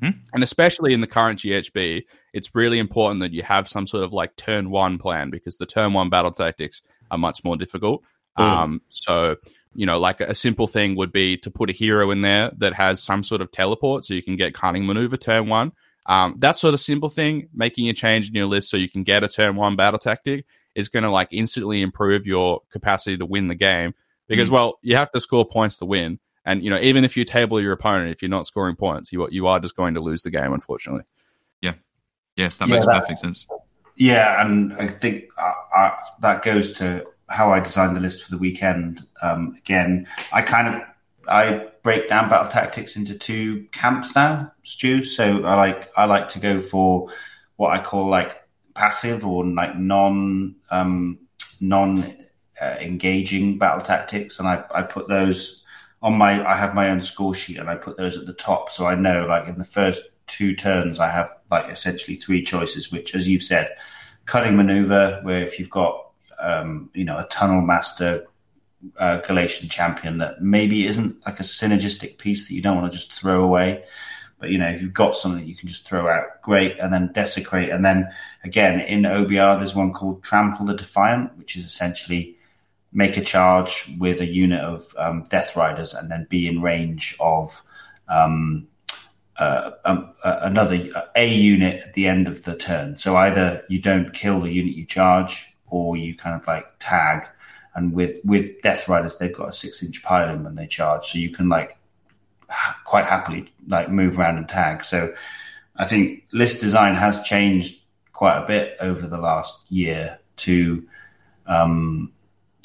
Mhm. 0.03 0.21
And 0.33 0.43
especially 0.43 0.93
in 0.93 1.01
the 1.01 1.07
current 1.07 1.41
GHB, 1.41 2.05
it's 2.33 2.55
really 2.55 2.79
important 2.79 3.21
that 3.21 3.33
you 3.33 3.43
have 3.43 3.69
some 3.69 3.87
sort 3.87 4.05
of 4.05 4.13
like 4.13 4.37
turn 4.37 4.71
one 4.71 4.99
plan 4.99 5.31
because 5.31 5.57
the 5.57 5.67
turn 5.67 5.93
one 5.93 6.09
battle 6.11 6.31
tactics 6.31 6.83
are 7.11 7.19
much 7.19 7.43
more 7.45 7.57
difficult. 7.57 8.03
Um, 8.37 8.83
so, 8.89 9.37
you 9.75 9.87
know, 9.87 9.99
like 9.99 10.21
a 10.21 10.35
simple 10.35 10.67
thing 10.69 10.95
would 10.97 11.11
be 11.13 11.37
to 11.39 11.51
put 11.51 11.71
a 11.71 11.73
hero 11.73 12.11
in 12.13 12.23
there 12.23 12.53
that 12.59 12.73
has 12.75 13.03
some 13.03 13.23
sort 13.25 13.41
of 13.41 13.51
teleport 13.51 14.05
so 14.05 14.15
you 14.15 14.23
can 14.23 14.37
get 14.37 14.55
cunning 14.55 14.87
maneuver 14.87 15.17
turn 15.17 15.49
one. 15.49 15.73
Um, 16.07 16.35
that 16.39 16.57
sort 16.57 16.73
of 16.73 16.81
simple 16.81 17.09
thing, 17.09 17.49
making 17.53 17.89
a 17.89 17.93
change 17.93 18.29
in 18.29 18.35
your 18.35 18.47
list 18.47 18.71
so 18.71 18.77
you 18.77 18.89
can 18.89 19.03
get 19.03 19.25
a 19.25 19.29
turn 19.29 19.57
one 19.57 19.77
battle 19.77 19.99
tactic 19.99 20.47
is 20.75 20.89
going 20.89 21.03
to 21.03 21.11
like 21.11 21.29
instantly 21.33 21.83
improve 21.83 22.27
your 22.27 22.61
capacity 22.71 23.17
to 23.19 23.27
win 23.27 23.49
the 23.49 23.55
game 23.57 23.93
because, 24.29 24.49
well, 24.51 24.79
you 24.83 24.97
have 24.97 25.11
to 25.13 25.21
score 25.21 25.45
points 25.45 25.79
to 25.79 25.85
win. 25.85 26.19
And, 26.49 26.63
you 26.65 26.71
know, 26.71 26.79
even 26.79 27.05
if 27.05 27.15
you 27.15 27.27
table 27.27 27.61
your 27.61 27.73
opponent, 27.73 28.11
if 28.11 28.23
you're 28.23 28.31
not 28.31 28.47
scoring 28.47 28.75
points, 28.75 29.13
you, 29.13 29.29
you 29.31 29.47
are 29.49 29.61
just 29.61 29.77
going 29.77 29.93
to 29.95 30.01
lose 30.01 30.23
the 30.23 30.31
game, 30.31 30.55
unfortunately. 30.55 31.05
Yeah, 31.61 31.75
yes, 32.37 32.55
that 32.55 32.69
Yeah, 32.69 32.77
makes 32.77 32.87
that- 32.87 33.01
perfect 33.03 33.19
sense. 33.21 33.47
Yeah, 33.97 34.41
and 34.41 34.73
I 34.75 34.87
think 34.87 35.25
uh, 35.37 35.53
uh, 35.77 35.91
that 36.21 36.43
goes 36.43 36.73
to 36.79 37.05
how 37.29 37.53
I 37.53 37.61
designed 37.61 37.97
the 37.97 38.01
list 38.01 38.23
for 38.23 38.31
the 38.31 38.39
weekend. 38.39 39.03
Um, 39.21 39.55
again, 39.59 40.07
I 40.33 40.41
kind 40.41 40.69
of 40.69 40.83
I 41.29 41.67
break 41.83 42.09
down 42.09 42.31
battle 42.31 42.47
tactics 42.47 42.97
into 42.97 43.19
two 43.19 43.67
camps 43.73 44.15
now, 44.15 44.53
Stu. 44.63 45.03
So 45.05 45.45
I 45.45 45.55
like 45.57 45.91
I 45.97 46.05
like 46.05 46.29
to 46.31 46.39
go 46.39 46.61
for 46.63 47.11
what 47.57 47.73
I 47.79 47.83
call 47.83 48.09
like 48.09 48.37
passive 48.75 49.27
or 49.27 49.45
like 49.45 49.77
non 49.77 50.55
um, 50.71 51.19
non 51.61 52.05
uh, 52.63 52.77
engaging 52.81 53.59
battle 53.59 53.83
tactics, 53.83 54.39
and 54.39 54.47
I, 54.47 54.63
I 54.73 54.83
put 54.83 55.09
those 55.09 55.65
on 56.03 56.15
my 56.15 56.47
I 56.47 56.57
have 56.57 56.75
my 56.75 56.91
own 56.91 57.03
score 57.03 57.35
sheet, 57.35 57.59
and 57.59 57.69
I 57.69 57.75
put 57.75 57.97
those 57.97 58.17
at 58.17 58.27
the 58.27 58.33
top, 58.33 58.71
so 58.71 58.87
I 58.87 58.95
know 58.95 59.27
like 59.27 59.49
in 59.49 59.59
the 59.59 59.65
first 59.65 60.03
two 60.27 60.55
turns 60.55 61.01
I 61.01 61.11
have 61.11 61.31
like 61.51 61.71
essentially 61.71 62.17
three 62.17 62.43
choices, 62.43 62.93
which, 62.93 63.15
as 63.15 63.27
you've 63.27 63.43
said, 63.43 63.75
cutting 64.27 64.57
maneuver, 64.57 65.21
where 65.23 65.45
if 65.45 65.59
you've 65.59 65.71
got 65.71 66.11
um, 66.41 66.91
you 66.95 67.05
know 67.05 67.19
a 67.19 67.27
tunnel 67.27 67.61
master 67.61 68.27
uh, 68.99 69.17
Galatian 69.19 69.69
champion 69.69 70.19
that 70.19 70.41
maybe 70.41 70.87
isn't 70.87 71.25
like 71.27 71.41
a 71.41 71.45
synergistic 71.45 72.19
piece 72.19 72.47
that 72.47 72.55
you 72.55 72.63
don't 72.63 72.77
want 72.77 72.93
to 72.93 72.97
just 72.97 73.13
throw 73.13 73.43
away. 73.43 73.85
But 74.39 74.51
you 74.51 74.59
know, 74.59 74.69
if 74.69 74.81
you've 74.81 74.95
got 74.95 75.17
something 75.17 75.41
that 75.41 75.49
you 75.49 75.57
can 75.57 75.69
just 75.69 75.85
throw 75.85 76.09
out, 76.09 76.41
great, 76.43 76.79
and 76.79 76.93
then 76.93 77.11
desecrate. 77.13 77.71
And 77.71 77.85
then 77.85 78.09
again, 78.45 78.79
in 78.81 79.03
OBR, 79.03 79.59
there's 79.59 79.75
one 79.75 79.93
called 79.93 80.23
Trample 80.23 80.67
the 80.67 80.75
Defiant, 80.75 81.37
which 81.37 81.57
is 81.57 81.67
essentially 81.67 82.38
make 82.93 83.17
a 83.17 83.25
charge 83.25 83.91
with 83.99 84.21
a 84.21 84.27
unit 84.27 84.61
of 84.61 84.95
um, 84.97 85.25
Deathriders 85.25 85.99
and 85.99 86.11
then 86.11 86.27
be 86.29 86.47
in 86.47 86.63
range 86.63 87.17
of 87.21 87.63
um, 88.09 88.67
uh, 89.39 89.71
um, 89.85 90.13
uh, 90.25 90.41
another 90.43 90.79
a 91.15 91.29
unit 91.29 91.83
at 91.85 91.95
the 91.95 92.09
end 92.09 92.27
of 92.27 92.45
the 92.45 92.57
turn. 92.57 92.97
So 92.97 93.17
either 93.17 93.63
you 93.69 93.81
don't 93.81 94.13
kill 94.13 94.41
the 94.41 94.51
unit 94.51 94.75
you 94.75 94.87
charge, 94.87 95.55
or 95.69 95.97
you 95.97 96.17
kind 96.17 96.41
of 96.41 96.47
like 96.47 96.67
tag. 96.79 97.25
And 97.75 97.93
with 97.93 98.19
with 98.25 98.61
Deathriders, 98.63 99.19
they've 99.19 99.35
got 99.35 99.51
a 99.51 99.53
six 99.53 99.83
inch 99.83 100.03
pile-in 100.03 100.43
when 100.43 100.57
they 100.57 100.67
charge, 100.67 101.07
so 101.07 101.19
you 101.19 101.31
can 101.31 101.49
like 101.49 101.77
ha- 102.49 102.81
quite 102.85 103.05
happily 103.05 103.53
like 103.69 103.91
move 103.91 104.19
around 104.19 104.39
and 104.39 104.49
tag. 104.49 104.83
So 104.83 105.15
I 105.77 105.85
think 105.85 106.25
list 106.33 106.61
design 106.61 106.95
has 106.95 107.23
changed 107.23 107.81
quite 108.13 108.43
a 108.43 108.47
bit 108.47 108.77
over 108.81 109.07
the 109.07 109.19
last 109.19 109.71
year 109.71 110.19
to 110.39 110.85
um, 111.47 112.13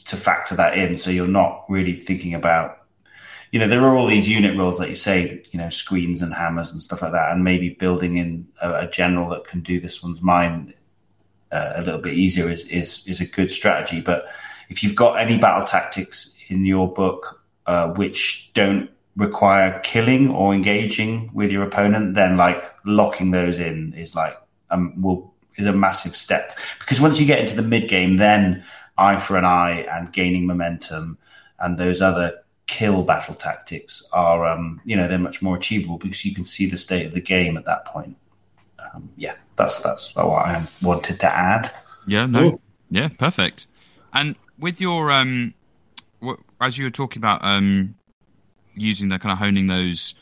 to 0.06 0.18
factor 0.18 0.56
that 0.56 0.78
in. 0.78 0.98
So 0.98 1.10
you're 1.10 1.28
not 1.28 1.66
really 1.70 2.00
thinking 2.00 2.34
about 2.34 2.80
you 3.54 3.60
know, 3.60 3.68
there 3.68 3.84
are 3.84 3.96
all 3.96 4.08
these 4.08 4.28
unit 4.28 4.58
roles 4.58 4.80
that 4.80 4.90
you 4.90 4.96
say, 4.96 5.44
you 5.52 5.60
know, 5.60 5.70
screens 5.70 6.24
and 6.24 6.34
hammers 6.34 6.72
and 6.72 6.82
stuff 6.82 7.04
like 7.04 7.12
that, 7.12 7.32
and 7.32 7.44
maybe 7.44 7.70
building 7.70 8.18
in 8.18 8.48
a, 8.64 8.74
a 8.74 8.90
general 8.90 9.30
that 9.30 9.44
can 9.44 9.62
do 9.62 9.80
this 9.80 10.02
one's 10.02 10.24
mine 10.24 10.74
uh, 11.52 11.74
a 11.76 11.84
little 11.84 12.02
bit 12.02 12.14
easier 12.14 12.50
is, 12.50 12.66
is 12.66 13.04
is 13.06 13.22
a 13.22 13.26
good 13.28 13.52
strategy. 13.52 14.02
But 14.02 14.26
if 14.70 14.84
you've 14.84 14.96
got 14.96 15.20
any 15.20 15.38
battle 15.38 15.66
tactics 15.68 16.36
in 16.48 16.66
your 16.66 16.92
book 16.92 17.44
uh, 17.68 17.90
which 17.90 18.52
don't 18.54 18.90
require 19.16 19.80
killing 19.82 20.32
or 20.32 20.56
engaging 20.56 21.30
with 21.36 21.52
your 21.52 21.62
opponent, 21.62 22.16
then 22.16 22.38
like 22.38 22.64
locking 22.86 23.30
those 23.30 23.60
in 23.60 23.94
is 23.94 24.16
like 24.16 24.36
um, 24.72 25.00
will 25.00 25.32
is 25.58 25.68
a 25.68 25.74
massive 25.74 26.16
step 26.16 26.58
because 26.80 27.00
once 27.00 27.20
you 27.20 27.28
get 27.28 27.38
into 27.38 27.56
the 27.56 27.62
mid 27.62 27.88
game, 27.88 28.18
then 28.18 28.64
eye 28.98 29.18
for 29.18 29.38
an 29.38 29.46
eye 29.46 29.86
and 29.92 30.12
gaining 30.14 30.46
momentum 30.46 31.18
and 31.60 31.78
those 31.78 32.02
other 32.02 32.44
kill 32.68 33.04
battle 33.04 33.36
tactics 33.36 34.04
are 34.14 34.46
um, 34.46 34.82
you 34.86 34.96
know 34.96 35.08
they're 35.08 35.20
much 35.20 35.42
more 35.42 35.56
achievable 35.56 35.98
because 35.98 36.26
you 36.26 36.34
can 36.34 36.46
see 36.46 36.66
the 36.66 36.78
state 36.78 37.06
of 37.06 37.14
the 37.14 37.22
game 37.22 37.58
at 37.58 37.66
that 37.66 37.86
point. 37.86 38.18
Um, 38.80 39.10
yeah, 39.18 39.36
that's 39.56 39.80
that's 39.80 40.16
what 40.16 40.46
I 40.46 40.66
wanted 40.82 41.20
to 41.22 41.28
add. 41.28 41.72
Yeah, 42.08 42.26
no, 42.26 42.60
yeah, 42.90 43.10
perfect. 43.10 43.68
And 44.14 44.36
with 44.60 44.80
your 44.80 45.12
um, 45.12 45.54
w- 46.22 46.42
as 46.62 46.78
you 46.78 46.86
were 46.86 46.92
talking 46.92 47.20
about 47.20 47.44
um, 47.44 47.96
using 48.76 49.10
the 49.10 49.20
kind 49.20 49.32
of 49.32 49.40
honing 49.40 49.68
those 49.68 50.16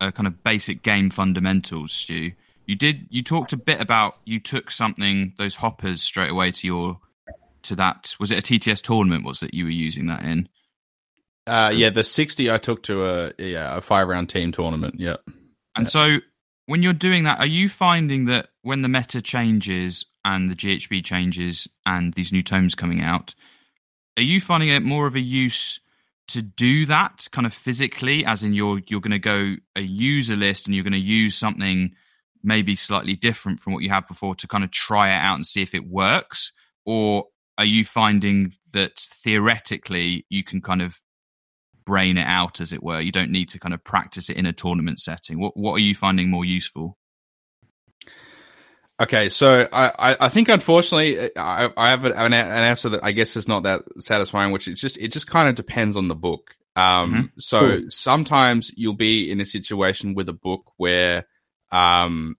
uh, 0.00 0.10
kind 0.10 0.26
of 0.26 0.42
basic 0.44 0.82
game 0.82 1.10
fundamentals, 1.10 1.92
Stu, 1.92 2.32
you 2.66 2.76
did 2.76 3.06
you 3.10 3.22
talked 3.22 3.52
a 3.52 3.56
bit 3.56 3.80
about 3.80 4.18
you 4.24 4.40
took 4.40 4.70
something 4.70 5.32
those 5.38 5.56
hoppers 5.56 6.02
straight 6.02 6.30
away 6.30 6.50
to 6.52 6.66
your 6.66 6.98
to 7.64 7.76
that 7.76 8.14
was 8.18 8.30
it 8.30 8.38
a 8.38 8.42
TTS 8.42 8.80
tournament 8.80 9.24
was 9.24 9.40
that 9.40 9.54
you 9.54 9.64
were 9.64 9.70
using 9.70 10.06
that 10.06 10.24
in? 10.24 10.48
Uh, 11.46 11.70
yeah, 11.74 11.90
the 11.90 12.04
60 12.04 12.50
I 12.50 12.58
took 12.58 12.82
to 12.84 13.04
a 13.04 13.32
yeah 13.38 13.76
a 13.76 13.80
five 13.80 14.08
round 14.08 14.28
team 14.28 14.52
tournament. 14.52 14.96
Yeah. 14.98 15.16
And 15.76 15.88
so 15.88 16.18
when 16.66 16.82
you're 16.82 16.92
doing 16.92 17.24
that, 17.24 17.40
are 17.40 17.46
you 17.46 17.68
finding 17.68 18.26
that 18.26 18.48
when 18.62 18.82
the 18.82 18.88
meta 18.88 19.20
changes 19.20 20.06
and 20.24 20.50
the 20.50 20.54
GHB 20.54 21.04
changes 21.04 21.68
and 21.84 22.14
these 22.14 22.32
new 22.32 22.42
tomes 22.42 22.74
coming 22.74 23.02
out, 23.02 23.34
are 24.16 24.22
you 24.22 24.40
finding 24.40 24.70
it 24.70 24.82
more 24.82 25.06
of 25.06 25.14
a 25.14 25.20
use 25.20 25.80
to 26.28 26.40
do 26.40 26.86
that 26.86 27.28
kind 27.32 27.46
of 27.46 27.52
physically, 27.52 28.24
as 28.24 28.42
in 28.42 28.54
you're 28.54 28.80
you're 28.88 29.00
going 29.00 29.10
to 29.10 29.18
go 29.18 29.56
a 29.76 29.80
user 29.80 30.36
list 30.36 30.66
and 30.66 30.74
you're 30.74 30.84
going 30.84 30.92
to 30.92 30.98
use 30.98 31.36
something 31.36 31.94
maybe 32.42 32.76
slightly 32.76 33.14
different 33.14 33.60
from 33.60 33.72
what 33.72 33.82
you 33.82 33.88
have 33.88 34.06
before 34.06 34.34
to 34.34 34.46
kind 34.46 34.64
of 34.64 34.70
try 34.70 35.08
it 35.08 35.18
out 35.18 35.34
and 35.34 35.46
see 35.46 35.62
if 35.62 35.74
it 35.74 35.86
works, 35.86 36.52
or 36.86 37.24
are 37.58 37.64
you 37.64 37.84
finding 37.84 38.52
that 38.72 38.98
theoretically 38.98 40.26
you 40.28 40.42
can 40.42 40.60
kind 40.60 40.82
of 40.82 41.00
brain 41.84 42.18
it 42.18 42.26
out, 42.26 42.60
as 42.60 42.72
it 42.72 42.82
were. 42.82 43.00
You 43.00 43.12
don't 43.12 43.30
need 43.30 43.48
to 43.50 43.58
kind 43.58 43.74
of 43.74 43.84
practice 43.84 44.30
it 44.30 44.36
in 44.36 44.46
a 44.46 44.52
tournament 44.52 45.00
setting. 45.00 45.38
What 45.38 45.56
what 45.56 45.74
are 45.74 45.80
you 45.80 45.94
finding 45.94 46.30
more 46.30 46.44
useful? 46.44 46.96
Okay, 49.00 49.28
so 49.28 49.68
I, 49.72 49.90
I, 49.98 50.16
I 50.20 50.28
think 50.28 50.48
unfortunately 50.48 51.30
I, 51.36 51.68
I 51.76 51.90
have 51.90 52.04
an, 52.04 52.12
an 52.12 52.32
answer 52.32 52.90
that 52.90 53.04
I 53.04 53.10
guess 53.10 53.36
is 53.36 53.48
not 53.48 53.64
that 53.64 53.82
satisfying, 53.98 54.52
which 54.52 54.68
it 54.68 54.74
just 54.74 54.98
it 54.98 55.08
just 55.08 55.26
kind 55.26 55.48
of 55.48 55.54
depends 55.56 55.96
on 55.96 56.08
the 56.08 56.14
book. 56.14 56.56
Um, 56.76 57.32
so 57.38 57.80
Cool. 57.80 57.90
sometimes 57.90 58.72
you'll 58.76 58.94
be 58.94 59.30
in 59.30 59.40
a 59.40 59.44
situation 59.44 60.14
with 60.14 60.28
a 60.28 60.32
book 60.32 60.72
where 60.76 61.26
um 61.72 62.36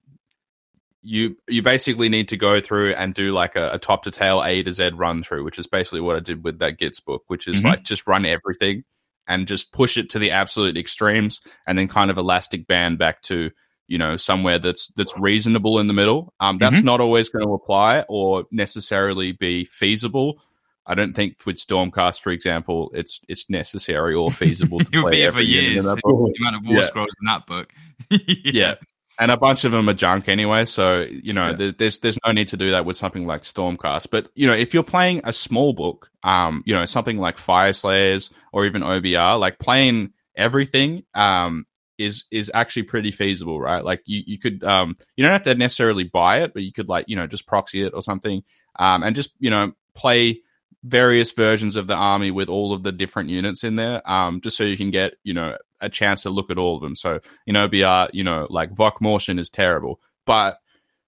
you 1.07 1.38
you 1.48 1.61
basically 1.61 2.10
need 2.10 2.27
to 2.30 2.38
go 2.38 2.60
through 2.60 2.94
and 2.94 3.14
do 3.14 3.32
like 3.32 3.56
a, 3.56 3.73
a 3.73 3.77
top 3.77 4.03
to 4.03 4.11
tail 4.11 4.44
A 4.44 4.64
to 4.64 4.73
Z 4.73 4.90
run 4.95 5.22
through, 5.23 5.44
which 5.44 5.60
is 5.60 5.68
basically 5.68 6.02
what 6.02 6.15
I 6.15 6.19
did 6.19 6.44
with 6.44 6.60
that 6.60 6.80
Gitz 6.80 7.03
book, 7.03 7.23
which 7.27 7.48
is 7.48 7.61
Mhm. 7.61 7.65
like 7.65 7.84
just 7.84 8.07
run 8.07 8.26
everything 8.26 8.84
and 9.27 9.48
just 9.48 9.72
push 9.72 9.98
it 9.98 10.10
to 10.11 10.19
the 10.19 10.32
absolute 10.32 10.77
extremes 10.77 11.41
and 11.68 11.77
then 11.77 11.88
kind 11.88 12.10
of 12.11 12.18
elastic 12.18 12.65
band 12.68 12.98
back 12.98 13.22
to 13.23 13.52
you 13.88 13.98
know 13.99 14.18
somewhere 14.18 14.57
that's 14.57 14.88
that's 14.95 15.15
reasonable 15.18 15.77
in 15.80 15.86
the 15.88 15.94
middle 15.94 16.34
um 16.40 16.57
that's 16.57 16.82
not 16.82 16.99
always 16.99 17.30
going 17.30 17.45
to 17.45 17.53
apply 17.53 18.03
or 18.10 18.45
necessarily 18.52 19.32
be 19.32 19.64
feasible 19.65 20.41
i 20.88 20.95
don't 20.95 21.14
think 21.14 21.38
with 21.45 21.56
stormcast 21.57 22.19
for 22.19 22.32
example 22.32 22.90
it's 22.95 23.19
it's 23.30 23.48
necessary 23.48 24.15
or 24.15 24.32
feasible 24.32 24.80
to 24.80 24.90
You'll 24.94 25.03
play 25.03 25.11
be 25.11 25.18
here 25.18 25.32
for 25.32 25.38
every 25.38 25.45
unit 25.45 25.65
in 25.65 25.72
years. 25.73 25.86
The 25.86 26.34
amount 26.40 26.56
of 26.56 26.65
war 26.65 26.77
Yeah. 26.80 26.86
scrolls 26.88 27.15
in 27.22 27.26
that 27.27 27.45
book. 27.45 27.72
yeah 28.44 28.76
and 29.20 29.32
a 29.32 29.38
bunch 29.38 29.64
of 29.66 29.72
them 29.72 29.90
are 29.90 29.94
junk 29.94 30.28
anyway. 30.28 30.66
So 30.66 31.02
you 31.02 31.34
know, 31.34 31.56
Yeah. 31.58 31.72
there's 31.78 32.00
there's 32.00 32.20
no 32.26 32.32
need 32.32 32.50
to 32.50 32.58
do 32.58 32.72
that 32.72 32.86
with 32.86 32.98
something 32.98 33.26
like 33.26 33.42
Stormcast. 33.44 34.08
But 34.12 34.30
you 34.36 34.48
know, 34.48 34.54
if 34.54 34.74
you're 34.74 34.84
playing 34.84 35.22
a 35.24 35.34
small 35.34 35.74
book, 35.74 36.10
um, 36.24 36.64
you 36.66 36.74
know, 36.76 36.86
something 36.86 37.18
like 37.18 37.38
Fyreslayers 37.38 38.32
or 38.52 38.66
even 38.66 38.82
OBR, 38.84 39.40
like 39.40 39.60
playing 39.60 40.14
everything, 40.36 41.04
um, 41.14 41.66
is 41.98 42.26
is 42.30 42.52
actually 42.54 42.84
pretty 42.84 43.12
feasible, 43.12 43.60
right? 43.60 43.84
Like 43.84 44.02
you 44.06 44.22
you 44.26 44.38
could 44.38 44.64
um 44.64 44.96
you 45.16 45.24
don't 45.24 45.32
have 45.32 45.44
to 45.44 45.56
necessarily 45.56 46.04
buy 46.04 46.42
it, 46.42 46.54
but 46.54 46.64
you 46.64 46.72
could 46.74 46.90
like 46.90 47.06
you 47.08 47.16
know 47.16 47.28
just 47.28 47.48
proxy 47.48 47.84
it 47.84 47.94
or 47.94 48.02
something, 48.02 48.44
um, 48.78 49.04
and 49.04 49.16
just 49.16 49.34
you 49.40 49.50
know 49.50 49.72
play 49.94 50.42
various 50.84 51.32
versions 51.32 51.76
of 51.78 51.88
the 51.88 51.96
army 51.96 52.30
with 52.32 52.48
all 52.50 52.72
of 52.74 52.84
the 52.84 52.92
different 52.92 53.30
units 53.30 53.64
in 53.64 53.76
there, 53.76 54.02
um, 54.12 54.40
just 54.42 54.56
so 54.58 54.64
you 54.64 54.78
can 54.78 54.92
get 54.92 55.14
you 55.24 55.34
know 55.34 55.56
a 55.81 55.89
chance 55.89 56.23
to 56.23 56.30
look 56.30 56.49
at 56.49 56.57
all 56.57 56.76
of 56.76 56.81
them. 56.81 56.95
So 56.95 57.19
you 57.45 57.53
know, 57.53 57.68
BR, 57.68 58.11
you 58.15 58.23
know, 58.23 58.47
like 58.49 58.73
Vokmortian 58.73 59.39
is 59.39 59.49
terrible, 59.49 59.99
but 60.26 60.57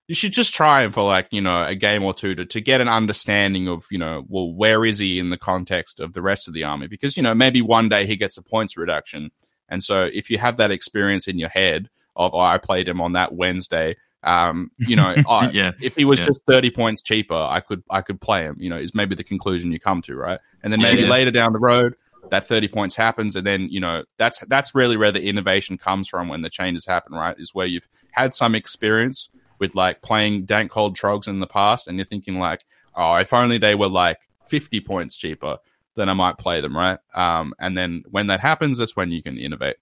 you 0.07 0.15
should 0.15 0.31
just 0.31 0.53
try 0.53 0.83
him 0.83 0.91
for 0.91 1.03
like 1.03 1.27
you 1.31 1.41
know 1.41 1.65
a 1.65 1.75
game 1.75 2.03
or 2.03 2.13
two 2.13 2.33
to 2.35 2.45
to 2.45 2.61
get 2.61 2.81
an 2.81 2.87
understanding 2.87 3.67
of 3.67 3.85
you 3.91 3.97
know 3.97 4.23
well 4.27 4.51
where 4.53 4.85
is 4.85 4.99
he 4.99 5.19
in 5.19 5.29
the 5.29 5.37
context 5.37 5.99
of 5.99 6.13
the 6.13 6.21
rest 6.21 6.47
of 6.47 6.53
the 6.53 6.63
army 6.63 6.87
because 6.87 7.17
you 7.17 7.23
know 7.23 7.35
maybe 7.35 7.61
one 7.61 7.89
day 7.89 8.05
he 8.05 8.15
gets 8.15 8.37
a 8.37 8.41
points 8.41 8.77
reduction, 8.77 9.31
and 9.69 9.83
so 9.83 10.09
if 10.11 10.29
you 10.29 10.37
have 10.37 10.57
that 10.57 10.71
experience 10.71 11.27
in 11.27 11.37
your 11.37 11.49
head 11.49 11.89
of 12.15 12.33
oh, 12.33 12.39
I 12.39 12.57
played 12.57 12.87
him 12.87 13.01
on 13.01 13.13
that 13.13 13.33
Wednesday. 13.33 13.95
Um, 14.23 14.71
you 14.79 14.95
know, 14.95 15.13
oh, 15.27 15.49
Yeah. 15.53 15.71
if 15.81 15.95
he 15.95 16.03
was 16.03 16.19
Yeah. 16.19 16.25
just 16.25 16.41
thirty 16.47 16.71
points 16.71 17.01
cheaper, 17.01 17.35
I 17.35 17.59
could 17.59 17.83
I 17.89 18.01
could 18.01 18.19
play 18.19 18.43
him. 18.43 18.57
You 18.59 18.69
know, 18.69 18.77
is 18.77 18.95
maybe 18.95 19.13
the 19.15 19.23
conclusion 19.23 19.71
you 19.71 19.79
come 19.79 20.01
to, 20.03 20.15
right? 20.15 20.39
And 20.63 20.73
then 20.73 20.81
maybe 20.81 21.03
yeah. 21.03 21.09
later 21.09 21.31
down 21.31 21.53
the 21.53 21.59
road, 21.59 21.93
that 22.29 22.47
thirty 22.47 22.67
points 22.67 22.95
happens, 22.95 23.35
and 23.35 23.45
then 23.45 23.67
you 23.69 23.79
know 23.79 24.03
that's 24.17 24.39
that's 24.47 24.75
really 24.75 24.97
where 24.97 25.11
the 25.11 25.23
innovation 25.23 25.77
comes 25.77 26.07
from 26.07 26.27
when 26.27 26.41
the 26.41 26.49
changes 26.49 26.85
happen, 26.85 27.13
right? 27.15 27.35
Is 27.37 27.53
where 27.53 27.67
you've 27.67 27.87
had 28.11 28.33
some 28.33 28.55
experience 28.55 29.29
with 29.59 29.75
like 29.75 30.01
playing 30.01 30.45
Dankhold 30.45 30.95
trogs 30.95 31.27
in 31.27 31.39
the 31.39 31.47
past, 31.47 31.87
and 31.87 31.97
you're 31.97 32.05
thinking 32.05 32.39
like, 32.39 32.63
oh, 32.95 33.15
if 33.15 33.33
only 33.33 33.57
they 33.57 33.75
were 33.75 33.89
like 33.89 34.19
fifty 34.47 34.79
points 34.79 35.17
cheaper, 35.17 35.57
then 35.95 36.09
I 36.09 36.13
might 36.13 36.37
play 36.37 36.61
them, 36.61 36.75
right? 36.75 36.99
Um, 37.13 37.53
and 37.59 37.77
then 37.77 38.03
when 38.09 38.27
that 38.27 38.39
happens, 38.39 38.77
that's 38.77 38.95
when 38.95 39.11
you 39.11 39.21
can 39.21 39.37
innovate. 39.37 39.77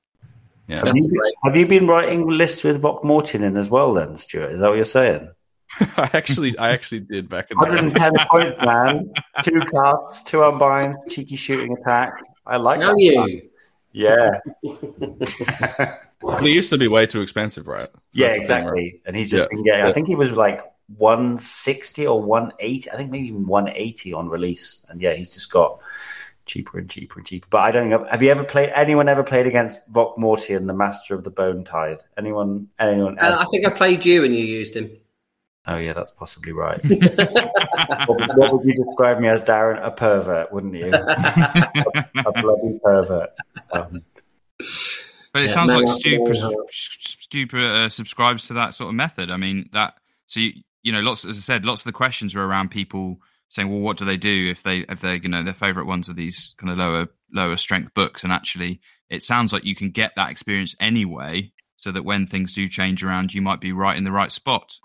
Yeah, 0.67 0.77
Have 0.77 0.95
you, 0.95 1.19
great. 1.19 1.33
have 1.43 1.55
you 1.55 1.67
been 1.67 1.85
writing 1.85 2.27
lists 2.27 2.63
with 2.63 2.81
Vokmortian 2.81 3.43
in 3.43 3.55
as 3.55 3.69
well, 3.69 3.93
then, 3.93 4.17
Stuart? 4.17 4.51
Is 4.51 4.61
that 4.61 4.69
what 4.69 4.77
you're 4.77 4.85
saying? 4.85 5.29
I 5.97 6.09
actually 6.13 6.57
I 6.57 6.69
actually 6.71 7.01
did 7.01 7.29
back 7.29 7.51
in 7.51 7.57
the 7.57 7.65
110 7.65 8.13
points, 8.31 8.53
man. 8.63 9.11
Two 9.43 9.59
casts, 9.59 10.23
two 10.23 10.37
unbinds, 10.37 10.95
cheeky 11.09 11.35
shooting 11.35 11.75
attack. 11.77 12.21
I 12.45 12.57
like 12.57 12.79
Can 12.81 12.95
that. 12.95 13.01
you? 13.01 13.49
Yeah. 13.91 14.39
But 16.21 16.43
it 16.43 16.51
used 16.51 16.69
to 16.71 16.77
be 16.77 16.87
way 16.87 17.05
too 17.05 17.21
expensive, 17.21 17.67
right? 17.67 17.89
So 17.91 17.99
yeah, 18.13 18.27
that's 18.29 18.41
the 18.41 18.47
thing, 18.47 18.65
right? 18.65 18.77
exactly. 18.77 19.01
And 19.05 19.15
he's 19.15 19.29
just 19.29 19.43
Yeah. 19.43 19.47
been 19.55 19.63
getting, 19.63 19.85
I 19.85 19.91
think 19.93 20.07
he 20.07 20.15
was 20.15 20.31
like 20.31 20.61
160 20.97 22.07
or 22.07 22.21
180. 22.21 22.89
I 22.91 22.95
think 22.95 23.11
maybe 23.11 23.27
even 23.27 23.45
180 23.45 24.13
on 24.13 24.29
release. 24.29 24.85
And 24.89 25.01
yeah, 25.01 25.13
he's 25.13 25.33
just 25.33 25.51
got 25.51 25.79
cheaper 26.45 26.77
and 26.79 26.89
cheaper 26.89 27.19
and 27.19 27.27
cheaper. 27.27 27.47
But 27.49 27.59
I 27.59 27.71
don't 27.71 27.89
know. 27.89 28.05
Have 28.05 28.21
you 28.23 28.31
ever 28.31 28.43
played, 28.43 28.71
anyone 28.75 29.07
ever 29.07 29.23
played 29.23 29.47
against 29.47 29.89
Vokmortian, 29.91 30.67
the 30.67 30.73
master 30.73 31.13
of 31.15 31.23
the 31.23 31.31
bone 31.31 31.63
tithe? 31.63 31.99
Anyone, 32.17 32.69
anyone 32.79 33.17
Uh, 33.19 33.27
else? 33.27 33.41
I 33.41 33.45
think 33.51 33.65
I 33.67 33.69
played 33.71 34.05
you 34.05 34.23
and 34.23 34.33
you 34.35 34.43
used 34.45 34.75
him. 34.75 34.91
Oh, 35.67 35.77
yeah, 35.77 35.93
that's 35.93 36.11
possibly 36.11 36.51
right. 36.51 36.79
what, 36.85 36.99
would- 38.07 38.35
what 38.35 38.53
would 38.53 38.65
you 38.65 38.73
describe 38.85 39.19
me 39.19 39.27
as, 39.27 39.41
Darren? 39.41 39.79
A 39.83 39.91
pervert, 39.91 40.51
wouldn't 40.51 40.75
you? 40.75 40.93
a, 40.93 42.05
a 42.25 42.31
bloody 42.41 42.79
pervert. 42.83 43.29
Um, 43.71 44.03
But 45.33 45.41
it 45.43 45.47
Yeah, 45.47 45.53
sounds 45.53 45.73
man 45.73 45.81
like 45.83 45.89
up 45.91 45.99
Stu, 45.99 46.17
there, 46.17 46.25
pres- 46.25 46.43
uh, 46.43 46.51
Stu 46.69 47.47
uh, 47.57 47.89
subscribes 47.89 48.47
to 48.47 48.53
that 48.53 48.73
sort 48.73 48.89
of 48.89 48.95
method. 48.95 49.29
I 49.31 49.37
mean, 49.37 49.69
that 49.73 49.95
so 50.27 50.39
you, 50.39 50.53
you 50.83 50.91
know, 50.91 51.01
lots 51.01 51.25
as 51.25 51.37
I 51.37 51.41
said, 51.41 51.65
lots 51.65 51.81
of 51.81 51.85
the 51.85 51.91
questions 51.93 52.35
are 52.35 52.43
around 52.43 52.69
people 52.69 53.17
saying, 53.49 53.69
"Well, 53.69 53.79
what 53.81 53.97
do 53.97 54.05
they 54.05 54.17
do 54.17 54.49
if 54.49 54.63
they 54.63 54.79
if 54.87 55.01
they 55.01 55.15
you 55.15 55.29
know 55.29 55.43
their 55.43 55.53
favorite 55.53 55.87
ones 55.87 56.09
are 56.09 56.13
these 56.13 56.53
kind 56.57 56.71
of 56.71 56.77
lower 56.77 57.07
lower 57.33 57.57
strength 57.57 57.93
books?" 57.93 58.23
And 58.23 58.31
actually, 58.31 58.79
it 59.09 59.23
sounds 59.23 59.51
like 59.51 59.65
you 59.65 59.75
can 59.75 59.89
get 59.89 60.13
that 60.15 60.29
experience 60.31 60.73
anyway, 60.79 61.51
so 61.75 61.91
that 61.91 62.05
when 62.05 62.27
things 62.27 62.53
do 62.53 62.67
change 62.69 63.03
around, 63.03 63.33
you 63.33 63.41
might 63.41 63.59
be 63.59 63.73
right 63.73 63.97
in 63.97 64.03
the 64.05 64.11
right 64.11 64.31
spot. 64.31 64.77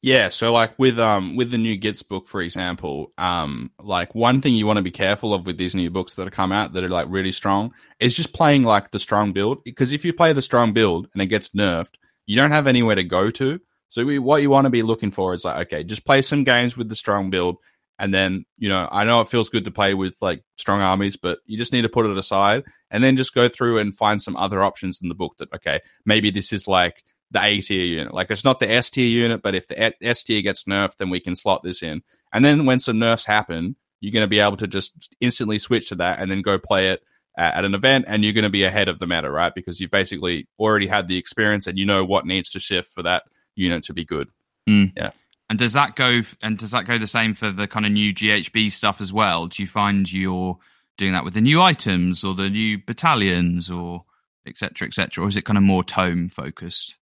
Yeah, 0.00 0.28
so 0.28 0.52
like 0.52 0.78
with 0.78 0.98
um 0.98 1.34
with 1.34 1.50
the 1.50 1.58
new 1.58 1.76
Gitz 1.76 2.06
book, 2.06 2.28
for 2.28 2.40
example, 2.40 3.12
um 3.18 3.72
like 3.80 4.14
one 4.14 4.40
thing 4.40 4.54
you 4.54 4.66
want 4.66 4.76
to 4.76 4.82
be 4.82 4.92
careful 4.92 5.34
of 5.34 5.44
with 5.44 5.58
these 5.58 5.74
new 5.74 5.90
books 5.90 6.14
that 6.14 6.24
have 6.24 6.32
come 6.32 6.52
out 6.52 6.72
that 6.74 6.84
are 6.84 6.88
like 6.88 7.06
really 7.08 7.32
strong 7.32 7.74
is 7.98 8.14
just 8.14 8.32
playing 8.32 8.62
like 8.62 8.92
the 8.92 9.00
strong 9.00 9.32
build 9.32 9.64
because 9.64 9.92
if 9.92 10.04
you 10.04 10.12
play 10.12 10.32
the 10.32 10.42
strong 10.42 10.72
build 10.72 11.08
and 11.12 11.22
it 11.22 11.26
gets 11.26 11.50
nerfed, 11.50 11.94
you 12.26 12.36
don't 12.36 12.52
have 12.52 12.68
anywhere 12.68 12.94
to 12.94 13.02
go 13.02 13.30
to. 13.30 13.60
So 13.88 14.04
we, 14.04 14.18
what 14.18 14.42
you 14.42 14.50
want 14.50 14.66
to 14.66 14.70
be 14.70 14.82
looking 14.82 15.10
for 15.10 15.34
is 15.34 15.44
like 15.44 15.66
okay, 15.66 15.82
just 15.82 16.04
play 16.06 16.22
some 16.22 16.44
games 16.44 16.76
with 16.76 16.88
the 16.88 16.96
strong 16.96 17.30
build, 17.30 17.56
and 17.98 18.14
then 18.14 18.44
you 18.56 18.68
know 18.68 18.88
I 18.92 19.02
know 19.02 19.20
it 19.20 19.28
feels 19.28 19.48
good 19.48 19.64
to 19.64 19.72
play 19.72 19.94
with 19.94 20.16
like 20.22 20.44
strong 20.56 20.80
armies, 20.80 21.16
but 21.16 21.40
you 21.46 21.58
just 21.58 21.72
need 21.72 21.82
to 21.82 21.88
put 21.88 22.06
it 22.06 22.16
aside 22.16 22.62
and 22.90 23.02
then 23.02 23.16
just 23.16 23.34
go 23.34 23.48
through 23.48 23.78
and 23.78 23.94
find 23.96 24.22
some 24.22 24.36
other 24.36 24.62
options 24.62 25.00
in 25.02 25.08
the 25.08 25.14
book 25.14 25.34
that 25.38 25.52
okay 25.54 25.80
maybe 26.06 26.30
this 26.30 26.52
is 26.52 26.68
like 26.68 27.02
the 27.30 27.42
A 27.42 27.60
tier 27.60 27.84
unit. 27.84 28.14
Like 28.14 28.30
it's 28.30 28.44
not 28.44 28.60
the 28.60 28.70
S 28.70 28.90
tier 28.90 29.06
unit, 29.06 29.42
but 29.42 29.54
if 29.54 29.66
the 29.66 29.94
S 30.02 30.24
tier 30.24 30.42
gets 30.42 30.64
nerfed, 30.64 30.96
then 30.96 31.10
we 31.10 31.20
can 31.20 31.36
slot 31.36 31.62
this 31.62 31.82
in. 31.82 32.02
And 32.32 32.44
then 32.44 32.66
when 32.66 32.78
some 32.78 32.98
nerfs 32.98 33.26
happen, 33.26 33.76
you're 34.00 34.12
going 34.12 34.24
to 34.24 34.28
be 34.28 34.40
able 34.40 34.56
to 34.58 34.66
just 34.66 34.92
instantly 35.20 35.58
switch 35.58 35.88
to 35.88 35.96
that 35.96 36.20
and 36.20 36.30
then 36.30 36.42
go 36.42 36.58
play 36.58 36.88
it 36.88 37.02
at, 37.36 37.54
at 37.54 37.64
an 37.64 37.74
event, 37.74 38.04
and 38.08 38.24
you're 38.24 38.32
going 38.32 38.44
to 38.44 38.50
be 38.50 38.64
ahead 38.64 38.88
of 38.88 38.98
the 38.98 39.06
meta, 39.06 39.30
right? 39.30 39.54
Because 39.54 39.80
you've 39.80 39.90
basically 39.90 40.48
already 40.58 40.86
had 40.86 41.08
the 41.08 41.16
experience 41.16 41.66
and 41.66 41.78
you 41.78 41.86
know 41.86 42.04
what 42.04 42.26
needs 42.26 42.50
to 42.50 42.60
shift 42.60 42.92
for 42.92 43.02
that 43.02 43.24
unit 43.54 43.84
to 43.84 43.94
be 43.94 44.04
good. 44.04 44.28
Mm. 44.68 44.92
Yeah. 44.96 45.10
And 45.50 45.58
does 45.58 45.72
that 45.72 45.96
go? 45.96 46.20
And 46.42 46.58
does 46.58 46.72
that 46.72 46.86
go 46.86 46.98
the 46.98 47.06
same 47.06 47.34
for 47.34 47.50
the 47.50 47.66
kind 47.66 47.86
of 47.86 47.92
new 47.92 48.14
GHB 48.14 48.70
stuff 48.70 49.00
as 49.00 49.12
well? 49.12 49.46
Do 49.46 49.62
you 49.62 49.66
find 49.66 50.10
you're 50.10 50.58
doing 50.98 51.12
that 51.14 51.24
with 51.24 51.34
the 51.34 51.40
new 51.40 51.62
items 51.62 52.22
or 52.22 52.34
the 52.34 52.50
new 52.50 52.78
battalions 52.86 53.70
or 53.70 54.04
et 54.46 54.58
cetera, 54.58 54.86
et 54.86 54.94
cetera, 54.94 55.24
or 55.24 55.28
is 55.28 55.36
it 55.36 55.44
kind 55.44 55.56
of 55.56 55.62
more 55.62 55.84
tome 55.84 56.28
focused? 56.28 56.96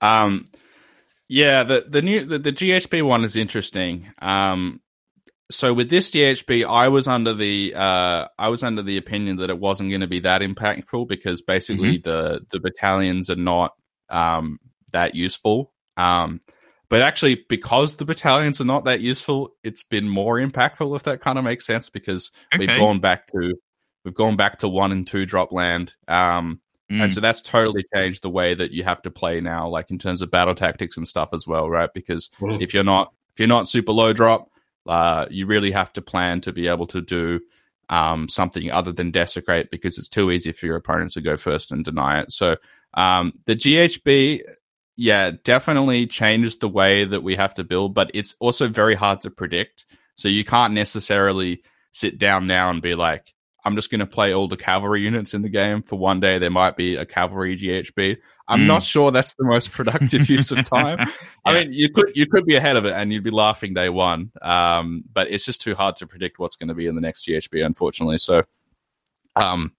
Um, 0.00 0.46
yeah, 1.28 1.62
the 1.62 1.84
the 1.88 2.02
new 2.02 2.24
the, 2.24 2.38
the 2.38 2.52
GHB 2.52 3.02
one 3.02 3.24
is 3.24 3.36
interesting. 3.36 4.12
Um, 4.20 4.80
so 5.50 5.72
with 5.72 5.88
this 5.88 6.10
GHB, 6.10 6.66
I 6.66 6.88
was 6.88 7.08
under 7.08 7.34
the 7.34 7.74
uh, 7.74 8.28
I 8.38 8.48
was 8.48 8.62
under 8.62 8.82
the 8.82 8.98
opinion 8.98 9.36
that 9.36 9.50
it 9.50 9.58
wasn't 9.58 9.90
going 9.90 10.02
to 10.02 10.06
be 10.06 10.20
that 10.20 10.42
impactful 10.42 11.08
because 11.08 11.42
basically 11.42 11.98
the 11.98 12.40
the 12.50 12.60
battalions 12.60 13.30
are 13.30 13.36
not 13.36 13.74
um, 14.08 14.58
that 14.92 15.14
useful. 15.14 15.72
Um, 15.96 16.40
but 16.90 17.02
actually, 17.02 17.44
because 17.48 17.96
the 17.96 18.06
battalions 18.06 18.60
are 18.60 18.66
not 18.66 18.84
that 18.84 19.00
useful, 19.00 19.54
it's 19.62 19.82
been 19.82 20.08
more 20.08 20.36
impactful. 20.38 20.96
If 20.96 21.02
that 21.04 21.20
kind 21.20 21.38
of 21.38 21.44
makes 21.44 21.66
sense, 21.66 21.90
because 21.90 22.30
we've 22.58 22.68
gone 22.78 23.00
back 23.00 23.26
to 23.28 23.54
we've 24.04 24.14
gone 24.14 24.36
back 24.36 24.58
to 24.58 24.68
one 24.68 24.92
and 24.92 25.06
two 25.06 25.26
drop 25.26 25.52
land. 25.52 25.94
Um, 26.06 26.60
Mm. 26.90 27.02
and 27.02 27.14
so 27.14 27.20
that's 27.20 27.42
totally 27.42 27.84
changed 27.94 28.22
the 28.22 28.30
way 28.30 28.54
that 28.54 28.70
you 28.72 28.82
have 28.82 29.02
to 29.02 29.10
play 29.10 29.40
now, 29.42 29.68
like 29.68 29.90
in 29.90 29.98
terms 29.98 30.22
of 30.22 30.30
battle 30.30 30.54
tactics 30.54 30.96
and 30.96 31.06
stuff 31.06 31.30
as 31.34 31.46
well, 31.46 31.68
right? 31.68 31.90
Because 31.92 32.30
Mhm. 32.40 32.62
if 32.62 32.72
you're 32.72 32.84
not 32.84 33.12
if 33.34 33.40
you're 33.40 33.46
not 33.48 33.68
super 33.68 33.92
low 33.92 34.12
drop, 34.12 34.48
uh, 34.86 35.26
you 35.30 35.46
really 35.46 35.70
have 35.70 35.92
to 35.92 36.02
plan 36.02 36.40
to 36.40 36.52
be 36.52 36.66
able 36.66 36.86
to 36.88 37.00
do 37.00 37.40
um, 37.90 38.28
something 38.28 38.70
other 38.70 38.92
than 38.92 39.10
desecrate 39.10 39.70
because 39.70 39.96
it's 39.96 40.08
too 40.10 40.30
easy 40.30 40.52
for 40.52 40.66
your 40.66 40.76
opponent 40.76 41.12
to 41.12 41.20
go 41.22 41.36
first 41.38 41.72
and 41.72 41.84
deny 41.84 42.20
it. 42.20 42.32
So 42.32 42.56
um, 42.94 43.32
the 43.46 43.54
GHB, 43.54 44.42
yeah, 44.96 45.30
definitely 45.44 46.06
changes 46.06 46.58
the 46.58 46.68
way 46.68 47.04
that 47.04 47.22
we 47.22 47.36
have 47.36 47.54
to 47.54 47.64
build, 47.64 47.94
but 47.94 48.10
it's 48.12 48.34
also 48.40 48.68
very 48.68 48.94
hard 48.94 49.20
to 49.22 49.30
predict. 49.30 49.86
So 50.16 50.28
you 50.28 50.44
can't 50.44 50.74
necessarily 50.74 51.62
sit 51.92 52.18
down 52.18 52.46
now 52.46 52.68
and 52.70 52.82
be 52.82 52.94
like, 52.94 53.34
I'm 53.68 53.76
just 53.76 53.90
going 53.90 53.98
to 54.00 54.06
play 54.06 54.32
all 54.32 54.48
the 54.48 54.56
cavalry 54.56 55.02
units 55.02 55.34
in 55.34 55.42
the 55.42 55.50
game 55.50 55.82
for 55.82 55.96
one 55.98 56.20
day. 56.20 56.38
There 56.38 56.50
might 56.50 56.74
be 56.74 56.96
a 56.96 57.04
cavalry 57.04 57.54
GHB. 57.54 58.16
I'm 58.48 58.60
Mm. 58.60 58.66
not 58.66 58.82
sure 58.82 59.10
that's 59.10 59.34
the 59.34 59.44
most 59.44 59.70
productive 59.72 60.30
use 60.30 60.50
of 60.50 60.64
time. 60.66 60.98
I 61.44 61.52
mean, 61.52 61.72
you 61.74 61.90
could 61.90 62.12
you 62.14 62.26
could 62.26 62.46
be 62.46 62.56
ahead 62.56 62.76
of 62.76 62.86
it 62.86 62.94
and 62.94 63.12
you'd 63.12 63.22
be 63.24 63.30
laughing 63.30 63.74
day 63.74 63.90
one. 63.90 64.32
Um, 64.40 65.04
but 65.12 65.30
it's 65.30 65.44
just 65.44 65.60
too 65.60 65.74
hard 65.74 65.96
to 65.96 66.06
predict 66.06 66.38
what's 66.38 66.56
going 66.56 66.68
to 66.68 66.74
be 66.74 66.86
in 66.86 66.94
the 66.94 67.02
next 67.02 67.26
GHB, 67.26 67.62
unfortunately. 67.64 68.16
So, 68.16 68.44
um, 69.36 69.72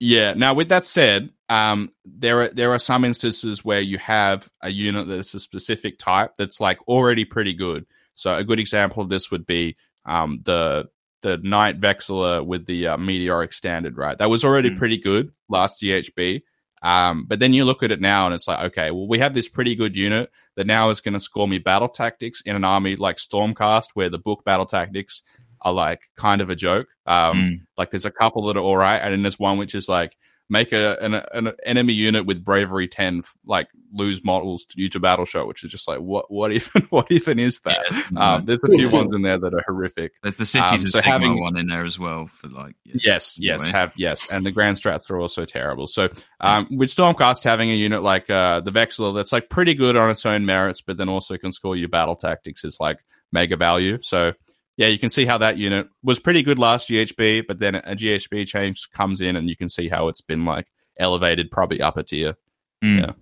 yeah. 0.00 0.34
Now, 0.34 0.52
with 0.54 0.68
that 0.70 0.84
said, 0.84 1.30
um, 1.48 1.90
there 2.04 2.42
are 2.42 2.48
there 2.48 2.72
are 2.72 2.80
some 2.80 3.04
instances 3.04 3.64
where 3.64 3.80
you 3.80 3.98
have 3.98 4.48
a 4.62 4.68
unit 4.70 5.06
that's 5.06 5.34
a 5.34 5.40
specific 5.40 5.98
type 5.98 6.32
that's 6.36 6.60
like 6.60 6.80
already 6.88 7.24
pretty 7.24 7.54
good. 7.54 7.86
So, 8.16 8.34
a 8.34 8.42
good 8.42 8.58
example 8.58 9.02
of 9.02 9.08
this 9.08 9.30
would 9.30 9.46
be 9.46 9.76
um, 10.04 10.34
the 10.44 10.88
the 11.22 11.38
Knight 11.38 11.80
Vexillor 11.80 12.44
with 12.44 12.66
the 12.66 12.88
uh, 12.88 12.96
Meteoric 12.98 13.52
Standard, 13.52 13.96
right? 13.96 14.18
That 14.18 14.30
was 14.30 14.44
already 14.44 14.70
Mm. 14.70 14.78
pretty 14.78 14.98
good 14.98 15.32
last 15.48 15.80
GHB. 15.80 16.42
Um, 16.82 17.26
but 17.28 17.38
then 17.38 17.52
you 17.52 17.64
look 17.64 17.82
at 17.84 17.92
it 17.92 18.00
now 18.00 18.26
and 18.26 18.34
it's 18.34 18.48
like, 18.48 18.64
okay, 18.66 18.90
well, 18.90 19.06
we 19.06 19.20
have 19.20 19.34
this 19.34 19.48
pretty 19.48 19.76
good 19.76 19.94
unit 19.96 20.30
that 20.56 20.66
now 20.66 20.90
is 20.90 21.00
going 21.00 21.14
to 21.14 21.20
score 21.20 21.46
me 21.46 21.58
battle 21.58 21.88
tactics 21.88 22.40
in 22.42 22.56
an 22.56 22.64
army 22.64 22.96
like 22.96 23.16
Stormcast, 23.18 23.90
where 23.94 24.10
the 24.10 24.18
book 24.18 24.44
battle 24.44 24.66
tactics 24.66 25.22
are 25.60 25.72
like 25.72 26.10
kind 26.16 26.40
of 26.40 26.50
a 26.50 26.56
joke. 26.56 26.88
Um, 27.06 27.36
Mm. 27.36 27.60
Like 27.78 27.90
there's 27.92 28.04
a 28.04 28.10
couple 28.10 28.46
that 28.46 28.56
are 28.56 28.60
all 28.62 28.76
right, 28.76 28.98
and 28.98 29.12
then 29.12 29.22
there's 29.22 29.38
one 29.38 29.58
which 29.58 29.74
is 29.76 29.88
like 29.88 30.16
make 30.52 30.72
a 30.72 30.96
an, 31.00 31.14
an 31.32 31.52
enemy 31.64 31.94
unit 31.94 32.26
with 32.26 32.44
bravery 32.44 32.86
ten 32.86 33.22
like 33.46 33.68
lose 33.94 34.22
models 34.24 34.64
due 34.66 34.88
to 34.90 35.00
battleshock, 35.00 35.46
which 35.48 35.64
is 35.64 35.70
just 35.70 35.88
like 35.88 35.98
what 35.98 36.30
what 36.30 36.52
even 36.58 36.82
what 36.90 37.10
even 37.10 37.38
is 37.38 37.60
that? 37.62 37.84
Yeah. 38.12 38.34
um, 38.34 38.44
there's 38.44 38.62
a 38.62 38.68
few 38.68 38.88
ones 38.98 39.12
in 39.14 39.22
there 39.22 39.38
that 39.38 39.54
are 39.54 39.62
horrific. 39.66 40.12
There's 40.22 40.36
the 40.36 40.46
Cities 40.46 40.70
Um, 40.70 40.74
of 40.84 40.88
so 40.90 41.00
Sigmar 41.00 41.04
having- 41.04 41.40
one 41.40 41.56
in 41.56 41.66
there 41.66 41.84
as 41.84 41.98
well 41.98 42.26
for 42.26 42.48
like 42.48 42.76
yeah. 42.84 42.96
Yes, 43.02 43.38
yes, 43.40 43.62
Anyway. 43.62 43.78
have 43.78 43.92
yes, 43.96 44.30
and 44.30 44.44
the 44.46 44.50
grand 44.52 44.76
strats 44.76 45.10
are 45.10 45.18
also 45.18 45.44
terrible. 45.44 45.86
So, 45.86 46.10
um, 46.40 46.68
with 46.70 46.90
Stormcast 46.90 47.42
having 47.44 47.70
a 47.70 47.74
unit 47.74 48.02
like 48.02 48.28
uh, 48.30 48.60
the 48.60 48.70
Vexillor 48.70 49.14
that's 49.14 49.32
like 49.32 49.48
pretty 49.48 49.74
good 49.74 49.96
on 49.96 50.10
its 50.10 50.24
own 50.26 50.44
merits, 50.46 50.82
but 50.82 50.98
then 50.98 51.08
also 51.08 51.36
can 51.38 51.50
score 51.50 51.74
you 51.76 51.88
battle 51.88 52.14
tactics 52.16 52.62
is 52.64 52.76
like 52.78 52.98
mega 53.32 53.56
value. 53.56 53.98
So, 54.02 54.34
yeah, 54.76 54.88
you 54.88 54.98
can 54.98 55.08
see 55.08 55.26
how 55.26 55.38
that 55.38 55.58
unit 55.58 55.88
was 56.02 56.18
pretty 56.18 56.42
good 56.42 56.58
last 56.58 56.88
GHB, 56.88 57.46
but 57.46 57.58
then 57.58 57.74
a 57.74 57.94
GHB 57.94 58.46
change 58.46 58.90
comes 58.90 59.20
in, 59.20 59.36
and 59.36 59.48
you 59.48 59.56
can 59.56 59.68
see 59.68 59.88
how 59.88 60.08
it's 60.08 60.20
been 60.20 60.44
like 60.44 60.66
elevated, 60.98 61.50
probably 61.50 61.80
upper 61.80 62.02
tier. 62.02 62.34
Mm. 62.82 63.00
Yeah. 63.00 63.12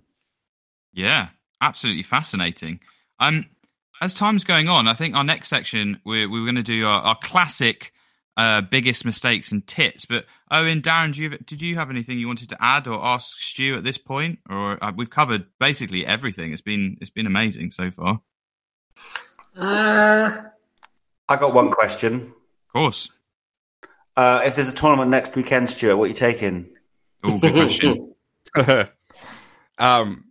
Yeah, 0.93 1.29
absolutely 1.61 2.03
fascinating. 2.03 2.79
Um, 3.19 3.45
as 4.01 4.13
time's 4.13 4.43
going 4.43 4.67
on, 4.67 4.87
I 4.87 4.93
think 4.93 5.15
our 5.15 5.23
next 5.23 5.47
section 5.47 6.01
we're 6.05 6.29
we're 6.29 6.43
going 6.43 6.55
to 6.55 6.63
do 6.63 6.85
our, 6.85 7.01
our 7.01 7.17
classic 7.21 7.93
uh, 8.37 8.61
biggest 8.61 9.05
mistakes 9.05 9.51
and 9.51 9.65
tips. 9.67 10.05
But 10.05 10.25
Owen, 10.49 10.81
Darren, 10.81 11.13
do 11.13 11.21
you 11.21 11.29
have, 11.29 11.45
did 11.45 11.61
you 11.61 11.75
have 11.75 11.89
anything 11.89 12.17
you 12.17 12.27
wanted 12.27 12.49
to 12.49 12.57
add 12.59 12.87
or 12.87 13.03
ask 13.03 13.37
Stu 13.37 13.75
at 13.77 13.83
this 13.83 13.97
point? 13.97 14.39
Or 14.49 14.83
uh, 14.83 14.91
we've 14.95 15.09
covered 15.09 15.45
basically 15.59 16.05
everything. 16.05 16.51
It's 16.51 16.61
been 16.61 16.97
it's 17.01 17.11
been 17.11 17.27
amazing 17.27 17.71
so 17.71 17.91
far. 17.91 18.21
Uh, 19.55 20.41
I 21.31 21.37
got 21.37 21.53
one 21.53 21.69
question. 21.71 22.33
Of 22.67 22.73
course. 22.73 23.09
Uh, 24.17 24.41
if 24.43 24.55
there's 24.55 24.67
a 24.67 24.73
tournament 24.75 25.09
next 25.09 25.33
weekend, 25.33 25.69
Stuart, 25.69 25.95
what 25.95 26.03
are 26.05 26.07
you 26.09 26.13
taking? 26.13 26.67
Oh, 27.23 27.37
good 27.39 27.53
question. 28.53 28.89
um, 29.77 30.25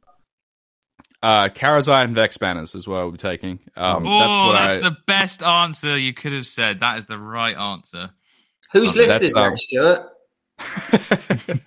uh, 1.23 1.49
Karazai 1.49 2.05
and 2.05 2.15
Vex 2.15 2.37
banners 2.37 2.75
as 2.75 2.87
well. 2.87 3.11
We're 3.11 3.17
taking. 3.17 3.61
Um, 3.77 4.07
oh, 4.07 4.19
that's 4.19 4.29
what 4.29 4.53
that's 4.53 4.85
I. 4.85 4.89
the 4.91 4.97
best 5.07 5.43
answer 5.43 5.97
you 5.97 6.13
could 6.13 6.33
have 6.35 6.47
said. 6.47 6.81
That 6.81 6.99
is 6.99 7.07
the 7.07 7.19
right 7.19 7.57
answer. 7.57 8.11
whose 8.73 8.95
Oh, 8.95 9.01
list 9.01 9.09
that's, 9.09 9.25
is 9.25 9.33
that, 9.33 9.47
um, 9.47 9.57
Stuart? 9.57 10.07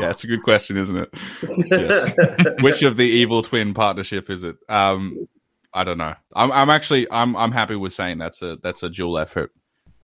yeah, 0.00 0.10
it's 0.10 0.24
a 0.24 0.26
good 0.26 0.42
question, 0.42 0.76
isn't 0.76 0.96
it? 0.96 1.14
Yes. 1.70 2.16
Which 2.62 2.82
of 2.82 2.96
the 2.96 3.04
evil 3.04 3.42
twin 3.42 3.74
partnership 3.74 4.28
is 4.28 4.42
it? 4.42 4.56
Um, 4.68 5.28
I 5.74 5.84
don't 5.84 5.98
know. 5.98 6.14
I'm, 6.34 6.52
I'm 6.52 6.70
actually, 6.70 7.10
I'm, 7.10 7.36
I'm 7.36 7.50
happy 7.52 7.74
with 7.76 7.92
saying 7.92 8.18
that's 8.18 8.40
a, 8.42 8.56
that's 8.62 8.82
a 8.82 8.88
dual 8.88 9.18
effort 9.18 9.50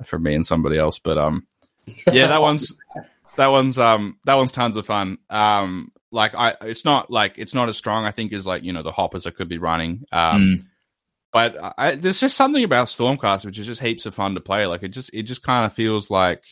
for 0.05 0.18
me 0.18 0.34
and 0.34 0.44
somebody 0.44 0.76
else. 0.78 0.98
But 0.98 1.16
um, 1.16 1.47
yeah, 2.12 2.26
that 2.26 2.40
one's, 2.40 2.74
that 3.36 3.48
one's, 3.48 3.78
um, 3.78 4.18
that 4.24 4.34
one's 4.34 4.52
tons 4.52 4.76
of 4.76 4.84
fun. 4.86 5.18
Um, 5.30 5.92
like 6.12 6.34
I, 6.34 6.56
it's 6.62 6.84
not 6.84 7.09
like 7.10 7.34
it's 7.38 7.55
not 7.55 7.68
as 7.68 7.76
strong. 7.76 8.05
I 8.05 8.10
think 8.10 8.32
as 8.32 8.44
like 8.44 8.64
you 8.64 8.72
know 8.72 8.82
the 8.82 8.90
hoppers 8.90 9.28
I 9.28 9.30
could 9.30 9.48
be 9.48 9.59
running. 9.59 10.02
Um, 10.10 10.42
Mm. 10.42 10.64
but 11.32 11.74
I, 11.78 11.94
there's 11.94 12.18
just 12.18 12.36
something 12.36 12.64
about 12.64 12.88
Stormcast 12.88 13.44
which 13.44 13.60
is 13.60 13.66
just 13.66 13.80
heaps 13.80 14.06
of 14.06 14.14
fun 14.16 14.34
to 14.34 14.40
play. 14.40 14.66
Like 14.66 14.82
it 14.82 14.88
just, 14.88 15.14
it 15.14 15.22
just 15.22 15.44
kind 15.44 15.64
of 15.64 15.72
feels 15.72 16.10
like 16.10 16.42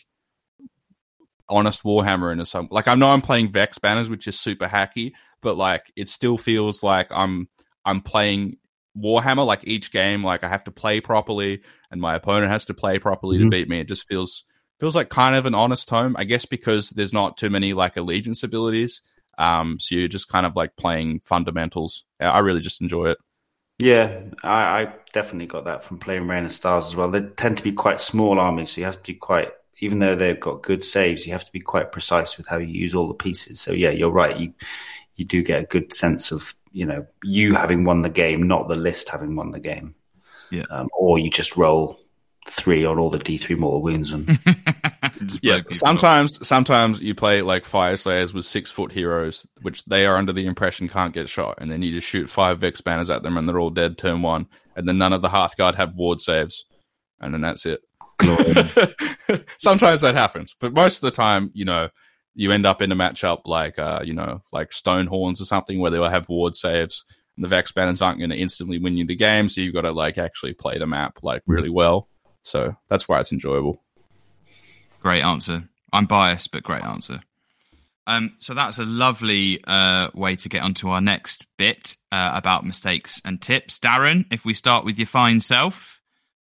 honest 1.49 1.82
Warhammer 1.82 2.32
in 2.32 2.45
some 2.45 2.69
like 2.70 2.86
I 2.89 2.95
know 2.95 3.09
I'm 3.11 3.23
playing 3.23 3.51
Vex 3.51 3.78
banners, 3.78 4.09
which 4.09 4.28
is 4.28 4.39
super 4.39 4.66
hacky, 4.69 5.12
but 5.43 5.57
like 5.57 5.82
it 5.97 6.09
still 6.09 6.39
feels 6.39 6.82
like 6.82 7.09
I'm 7.11 7.49
I'm 7.85 8.01
playing 8.01 8.59
Warhammer. 8.99 9.47
Like 9.47 9.66
each 9.66 9.91
game, 9.93 10.25
like 10.25 10.45
I 10.45 10.49
have 10.49 10.65
to 10.65 10.70
play 10.70 11.01
properly, 11.01 11.62
and 11.91 12.01
my 12.01 12.15
opponent 12.15 12.51
has 12.51 12.65
to 12.66 12.75
play 12.75 12.99
properly 12.99 13.39
Mhm. 13.39 13.43
to 13.43 13.49
beat 13.51 13.69
me. 13.69 13.81
It 13.81 13.89
just 13.89 14.07
feels 14.09 14.45
feels 14.81 14.95
like 14.97 15.09
kind 15.09 15.35
of 15.37 15.47
an 15.47 15.55
honest 15.55 15.91
home, 15.91 16.16
I 16.19 16.25
guess, 16.25 16.45
because 16.45 16.91
there's 16.91 17.12
not 17.12 17.37
too 17.37 17.51
many 17.51 17.73
like 17.75 17.97
allegiance 17.97 18.43
abilities. 18.43 19.03
Um, 19.37 19.79
so 19.81 19.95
you're 19.95 20.09
just 20.09 20.29
kind 20.29 20.47
of 20.47 20.57
like 20.57 20.77
playing 20.77 21.20
fundamentals. 21.25 22.05
I 22.20 22.27
I 22.27 22.39
really 22.41 22.61
just 22.61 22.81
enjoy 22.81 23.11
it. 23.11 23.19
Yeah, 23.79 24.23
I, 24.43 24.83
I 24.83 24.95
definitely 25.12 25.47
got 25.47 25.66
that 25.66 25.85
from 25.85 25.99
playing 25.99 26.27
Rain 26.27 26.45
of 26.45 26.51
Stars 26.53 26.87
as 26.87 26.97
well. 26.97 27.11
They 27.11 27.20
tend 27.20 27.59
to 27.59 27.62
be 27.62 27.73
quite 27.73 28.01
small 28.01 28.41
armies, 28.41 28.70
so 28.73 28.81
you 28.81 28.87
have 28.87 29.01
to 29.03 29.12
be 29.12 29.19
quite, 29.19 29.53
even 29.79 30.01
though 30.01 30.16
they've 30.16 30.39
got 30.41 30.62
good 30.65 30.83
saves, 30.83 31.25
you 31.25 31.33
have 31.33 31.45
to 31.45 31.53
be 31.53 31.61
quite 31.61 31.93
precise 31.93 32.37
with 32.37 32.49
how 32.49 32.57
you 32.59 32.66
use 32.66 32.95
all 32.95 33.07
the 33.07 33.15
pieces. 33.15 33.61
So 33.61 33.73
yeah, 33.73 33.91
you're 33.91 34.11
right. 34.11 34.37
You 34.39 34.53
you 35.15 35.25
do 35.25 35.43
get 35.45 35.62
a 35.62 35.66
good 35.66 35.93
sense 35.93 36.31
of 36.33 36.55
you 36.73 36.86
know 36.86 37.07
you 37.23 37.55
having 37.55 37.85
won 37.85 38.03
the 38.03 38.09
game, 38.11 38.47
not 38.47 38.69
the 38.69 38.77
list 38.77 39.09
having 39.09 39.36
won 39.36 39.51
the 39.51 39.61
game. 39.61 39.95
Yeah. 40.51 40.65
um, 40.70 40.89
or 40.99 41.19
you 41.19 41.31
just 41.31 41.57
roll 41.59 41.99
three 42.47 42.82
on 42.85 42.99
all 42.99 43.11
the 43.11 43.19
D 43.19 43.36
three 43.36 43.57
mortal 43.57 43.82
wounds 43.82 44.12
and 44.12 44.27
Just 45.27 45.40
Yes, 45.43 45.62
blow 45.62 45.70
up. 45.70 45.74
sometimes 45.77 46.47
sometimes 46.49 47.03
you 47.03 47.15
play 47.15 47.43
like 47.43 47.65
Fyreslayers 47.65 48.32
with 48.32 48.47
six 48.47 48.70
foot 48.70 48.90
heroes, 48.90 49.47
which 49.61 49.85
they 49.85 50.07
are 50.07 50.16
under 50.16 50.32
the 50.32 50.47
impression 50.47 50.89
can't 50.89 51.12
get 51.12 51.28
shot, 51.28 51.57
and 51.59 51.70
then 51.70 51.82
you 51.82 51.93
just 51.93 52.07
shoot 52.07 52.31
five 52.31 52.61
Vex 52.61 52.81
banners 52.81 53.11
at 53.11 53.23
them, 53.23 53.36
and 53.36 53.47
they're 53.49 53.59
all 53.61 53.69
dead 53.70 53.99
turn 53.99 54.23
one, 54.23 54.47
and 54.77 54.89
then 54.89 54.97
none 54.97 55.12
of 55.12 55.20
the 55.20 55.28
Hearthguard 55.28 55.74
have 55.74 55.95
ward 55.95 56.20
saves, 56.20 56.65
and 57.20 57.35
then 57.35 57.43
that's 57.43 57.66
it. 57.66 57.81
sometimes 59.59 60.01
that 60.01 60.15
happens, 60.15 60.57
but 60.59 60.73
most 60.73 60.97
of 60.97 61.01
the 61.03 61.11
time, 61.11 61.51
you 61.55 61.65
know, 61.65 61.89
you 62.39 62.52
end 62.52 62.66
up 62.66 62.81
in 62.81 62.93
a 62.93 62.97
matchup 62.97 63.40
like 63.47 63.81
uh, 63.81 64.01
you 64.05 64.15
know, 64.15 64.43
like 64.52 64.70
Stonehorns 64.70 65.40
or 65.40 65.44
something 65.44 65.81
where 65.81 65.90
they 65.90 65.98
will 65.98 66.09
have 66.09 66.28
ward 66.28 66.55
saves, 66.55 67.05
and 67.36 67.44
the 67.44 67.48
Vex 67.48 67.73
banners 67.73 68.01
aren't 68.01 68.20
going 68.20 68.31
to 68.31 68.36
instantly 68.36 68.78
win 68.78 68.97
you 68.97 69.05
the 69.05 69.16
game, 69.16 69.48
so 69.48 69.60
you've 69.60 69.74
got 69.74 69.81
to 69.81 69.90
like 69.90 70.19
actually 70.19 70.55
play 70.55 70.78
the 70.78 70.86
map 70.86 71.19
like 71.23 71.43
really 71.47 71.69
well. 71.69 72.09
So 72.44 72.77
that's 72.89 73.09
why 73.09 73.19
it's 73.19 73.32
enjoyable. 73.32 73.82
Great 75.01 75.23
answer. 75.23 75.69
I'm 75.93 76.06
biased, 76.06 76.52
but 76.52 76.62
great 76.62 76.85
answer. 76.85 77.20
Um, 78.06 78.36
so 78.39 78.55
that's 78.55 78.78
a 78.78 78.85
lovely 78.85 79.60
uh, 79.66 80.10
way 80.15 80.36
to 80.36 80.48
get 80.48 80.62
onto 80.62 80.90
our 80.90 81.01
next 81.01 81.44
bit 81.56 81.97
uh, 82.12 82.31
about 82.35 82.65
mistakes 82.65 83.20
and 83.24 83.43
tips. 83.43 83.81
Darren, 83.81 84.27
if 84.31 84.44
we 84.44 84.55
start 84.55 84.85
with 84.85 84.97
your 84.97 85.06
fine 85.06 85.40
self, 85.40 85.98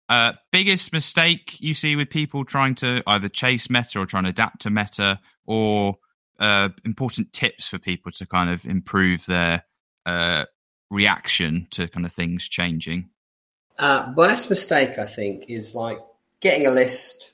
uh, 0.10 0.34
biggest 0.52 0.94
mistake 0.94 1.60
you 1.60 1.74
see 1.74 1.96
with 1.96 2.10
people 2.10 2.46
trying 2.46 2.76
to 2.76 3.02
either 3.08 3.30
chase 3.30 3.70
meta 3.70 4.00
or 4.00 4.06
trying 4.06 4.24
to 4.24 4.30
adapt 4.30 4.62
to 4.62 4.70
meta, 4.70 5.20
or 5.46 5.98
uh, 6.40 6.70
important 6.84 7.34
tips 7.34 7.68
for 7.68 7.80
people 7.80 8.12
to 8.12 8.26
kind 8.26 8.50
of 8.50 8.66
improve 8.66 9.26
their 9.26 9.64
uh, 10.06 10.46
reaction 10.90 11.68
to 11.72 11.88
kind 11.88 12.06
of 12.06 12.14
things 12.14 12.48
changing. 12.48 13.10
Uh, 13.78 14.14
worst 14.16 14.50
mistake, 14.50 15.00
I 15.00 15.06
think, 15.06 15.50
is 15.50 15.76
like 15.76 16.00
getting 16.40 16.68
a 16.68 16.72
list, 16.72 17.34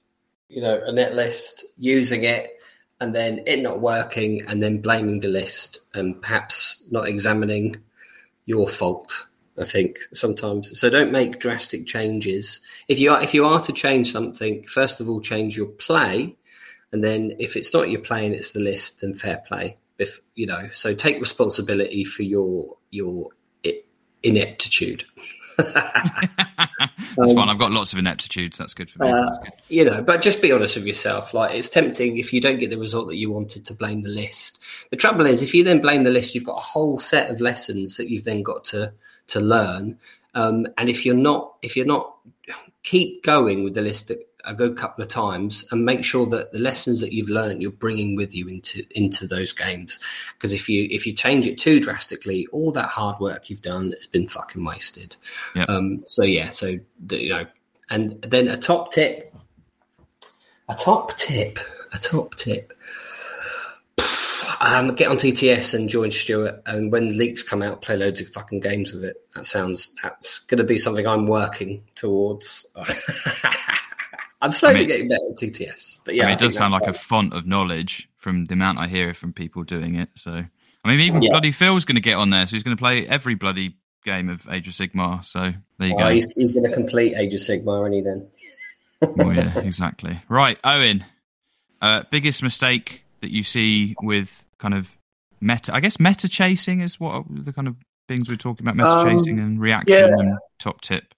you 0.50 0.62
know, 0.62 0.82
a 0.84 0.92
net 0.92 1.14
list, 1.14 1.66
using 1.78 2.24
it, 2.24 2.58
and 3.00 3.14
then 3.14 3.44
it 3.46 3.62
not 3.62 3.82
working, 3.82 4.44
and 4.48 4.62
then 4.62 4.82
blaming 4.82 5.20
the 5.20 5.28
list, 5.28 5.80
and 5.94 6.22
perhaps 6.22 6.86
not 6.90 7.08
examining 7.08 7.76
your 8.46 8.68
fault. 8.68 9.28
I 9.58 9.66
think 9.66 10.00
sometimes. 10.14 10.80
So 10.80 10.90
don't 10.90 11.12
make 11.12 11.40
drastic 11.40 11.86
changes. 11.86 12.62
If 12.88 13.00
you 13.00 13.12
are 13.12 13.22
if 13.22 13.34
you 13.34 13.46
are 13.46 13.60
to 13.60 13.74
change 13.74 14.12
something, 14.12 14.64
first 14.64 15.02
of 15.02 15.10
all, 15.10 15.20
change 15.20 15.58
your 15.58 15.68
play, 15.68 16.36
and 16.92 17.04
then 17.04 17.34
if 17.40 17.56
it's 17.56 17.74
not 17.74 17.90
your 17.90 18.02
play 18.02 18.26
and 18.26 18.36
it's 18.36 18.52
the 18.52 18.62
list, 18.62 19.02
then 19.02 19.14
fair 19.14 19.44
play. 19.46 19.78
If 19.98 20.22
you 20.36 20.48
know, 20.48 20.70
so 20.72 20.94
take 20.94 21.20
responsibility 21.20 22.04
for 22.04 22.24
your 22.24 22.78
your 22.90 23.30
ineptitude. 24.24 25.06
That's 25.58 27.34
fine. 27.34 27.50
I've 27.50 27.58
got 27.58 27.72
lots 27.72 27.94
of 27.94 28.00
ineptitudes. 28.00 28.58
That's 28.58 28.74
good 28.74 28.90
for 28.90 29.04
me. 29.04 29.12
Uh, 29.12 29.30
good. 29.44 29.54
you 29.68 29.86
know, 29.86 30.02
but 30.02 30.22
just 30.22 30.42
be 30.42 30.52
honest 30.52 30.76
with 30.76 30.88
yourself. 30.88 31.34
Like 31.34 31.56
it's 31.56 31.70
tempting 31.70 32.18
if 32.18 32.34
you 32.34 32.42
don't 32.42 32.60
get 32.60 32.70
the 32.70 32.78
result 32.78 33.08
that 33.08 33.18
you 33.18 33.32
wanted 33.32 33.66
to 33.66 33.74
blame 33.74 34.02
the 34.02 34.10
list. 34.10 34.62
The 34.92 34.98
trouble 34.98 35.26
is, 35.26 35.42
if 35.42 35.54
you 35.54 35.64
then 35.64 35.82
blame 35.82 36.04
the 36.04 36.10
list, 36.10 36.34
you've 36.34 36.46
got 36.46 36.58
a 36.58 36.62
whole 36.62 37.00
set 37.00 37.30
of 37.30 37.42
lessons 37.42 37.98
that 37.98 38.10
you've 38.10 38.24
then 38.24 38.44
got 38.44 38.64
to 38.66 38.94
to 39.32 39.40
learn. 39.40 40.00
Um, 40.34 40.68
and 40.78 40.90
if 40.90 41.06
you're 41.06 41.16
not, 41.16 41.56
if 41.62 41.76
you're 41.76 41.86
not, 41.86 42.16
keep 42.84 43.24
going 43.24 43.64
with 43.64 43.74
the 43.74 43.82
list 43.82 44.10
a 44.12 44.18
a 44.46 44.54
good 44.54 44.78
couple 44.78 45.04
of 45.04 45.10
times 45.10 45.68
and 45.72 45.86
make 45.86 46.04
sure 46.04 46.26
that 46.28 46.52
the 46.52 46.60
lessons 46.60 47.02
that 47.02 47.14
you've 47.14 47.30
learned 47.30 47.62
you're 47.62 47.72
bringing 47.72 48.16
with 48.16 48.36
you 48.36 48.48
into 48.48 48.84
into 48.92 49.28
those 49.28 49.54
games. 49.54 50.00
Because 50.34 50.54
if 50.54 50.70
you 50.70 50.88
if 50.90 51.06
you 51.06 51.14
change 51.14 51.48
it 51.48 51.58
too 51.58 51.80
drastically, 51.80 52.48
all 52.52 52.72
that 52.72 52.90
hard 52.90 53.20
work 53.20 53.50
you've 53.50 53.62
done 53.62 53.92
has 53.92 54.08
been 54.08 54.28
fucking 54.28 54.64
wasted. 54.64 55.16
Yep. 55.56 55.70
Um, 55.70 56.04
so 56.06 56.24
yeah, 56.24 56.50
so 56.50 56.78
the, 57.06 57.22
you 57.22 57.30
know, 57.30 57.46
and 57.90 58.22
then 58.22 58.48
a 58.48 58.58
top 58.58 58.92
tip, 58.92 59.34
a 60.70 60.76
top 60.76 61.18
tip, 61.18 61.60
a 61.94 61.98
top 61.98 62.36
tip. 62.36 62.74
Um, 64.64 64.94
get 64.94 65.08
on 65.08 65.18
TTS 65.18 65.74
and 65.74 65.90
join 65.90 66.12
Stuart, 66.12 66.62
and 66.68 66.92
when 66.92 67.18
leaks 67.18 67.42
come 67.42 67.64
out, 67.64 67.82
play 67.82 67.98
loads 67.98 68.22
of 68.22 68.28
fucking 68.28 68.60
games 68.60 68.94
with 68.94 69.04
it. 69.04 69.16
That 69.34 69.48
sounds 69.48 69.92
that's 70.04 70.40
going 70.42 70.60
to 70.60 70.64
be 70.64 70.78
something 70.78 71.08
I'm 71.08 71.26
working 71.26 71.84
towards. 71.96 72.66
I'm 74.44 74.52
slowly 74.52 74.76
I 74.76 74.80
mean- 74.80 74.88
getting 74.88 75.08
better 75.10 75.22
at 75.32 75.38
TTS, 75.38 76.00
but 76.06 76.14
yeah, 76.16 76.24
I 76.24 76.28
mean, 76.28 76.36
it 76.38 76.40
does 76.42 76.56
sound 76.56 76.72
like 76.72 76.88
a 76.88 76.94
font 76.94 77.34
of 77.34 77.46
knowledge 77.48 78.08
from 78.18 78.46
the 78.46 78.54
amount 78.54 78.78
I 78.78 78.88
hear 78.88 79.14
from 79.16 79.34
people 79.34 79.64
doing 79.64 79.96
it. 79.96 80.10
So, 80.16 80.32
I 80.32 80.88
mean, 80.88 81.00
even 81.02 81.22
Yeah. 81.24 81.32
bloody 81.32 81.52
Phil's 81.52 81.86
going 81.86 81.96
to 81.96 82.02
get 82.02 82.16
on 82.18 82.30
there, 82.30 82.46
so 82.46 82.56
he's 82.56 82.64
going 82.64 82.78
to 82.78 82.82
play 82.82 83.08
every 83.08 83.34
bloody 83.36 83.78
game 84.06 84.30
of 84.30 84.48
Age 84.50 84.68
of 84.68 84.74
Sigmar. 84.76 85.26
So 85.26 85.54
there 85.80 85.88
you 85.88 85.96
Oh, 85.96 86.00
go. 86.00 86.10
he's 86.10 86.32
he's 86.36 86.54
going 86.54 86.68
to 86.70 86.74
complete 86.74 87.16
Age 87.16 87.34
of 87.34 87.40
Sigmar, 87.40 87.86
and 87.86 87.96
he 87.96 88.02
then 88.02 88.28
oh 89.20 89.32
yeah, 89.32 89.58
exactly. 89.62 90.20
Right, 90.30 90.60
Owen. 90.64 91.04
Uh, 91.82 92.04
biggest 92.12 92.44
mistake 92.44 93.06
that 93.22 93.32
you 93.32 93.42
see 93.44 93.96
with 94.02 94.44
kind 94.62 94.74
of 94.74 94.96
meta? 95.42 95.76
I 95.76 95.82
guess 95.82 96.00
meta 96.00 96.30
chasing 96.30 96.80
is 96.80 97.00
what 97.00 97.26
the 97.30 97.52
kind 97.52 97.68
of 97.68 97.76
things 98.08 98.30
we're 98.30 98.38
talking 98.38 98.66
about: 98.66 98.78
meta 98.78 98.90
Um, 98.90 99.18
chasing 99.18 99.40
and 99.40 99.60
reaction 99.60 99.96
yeah. 99.96 100.18
and 100.18 100.38
top 100.60 100.80
tip. 100.82 101.14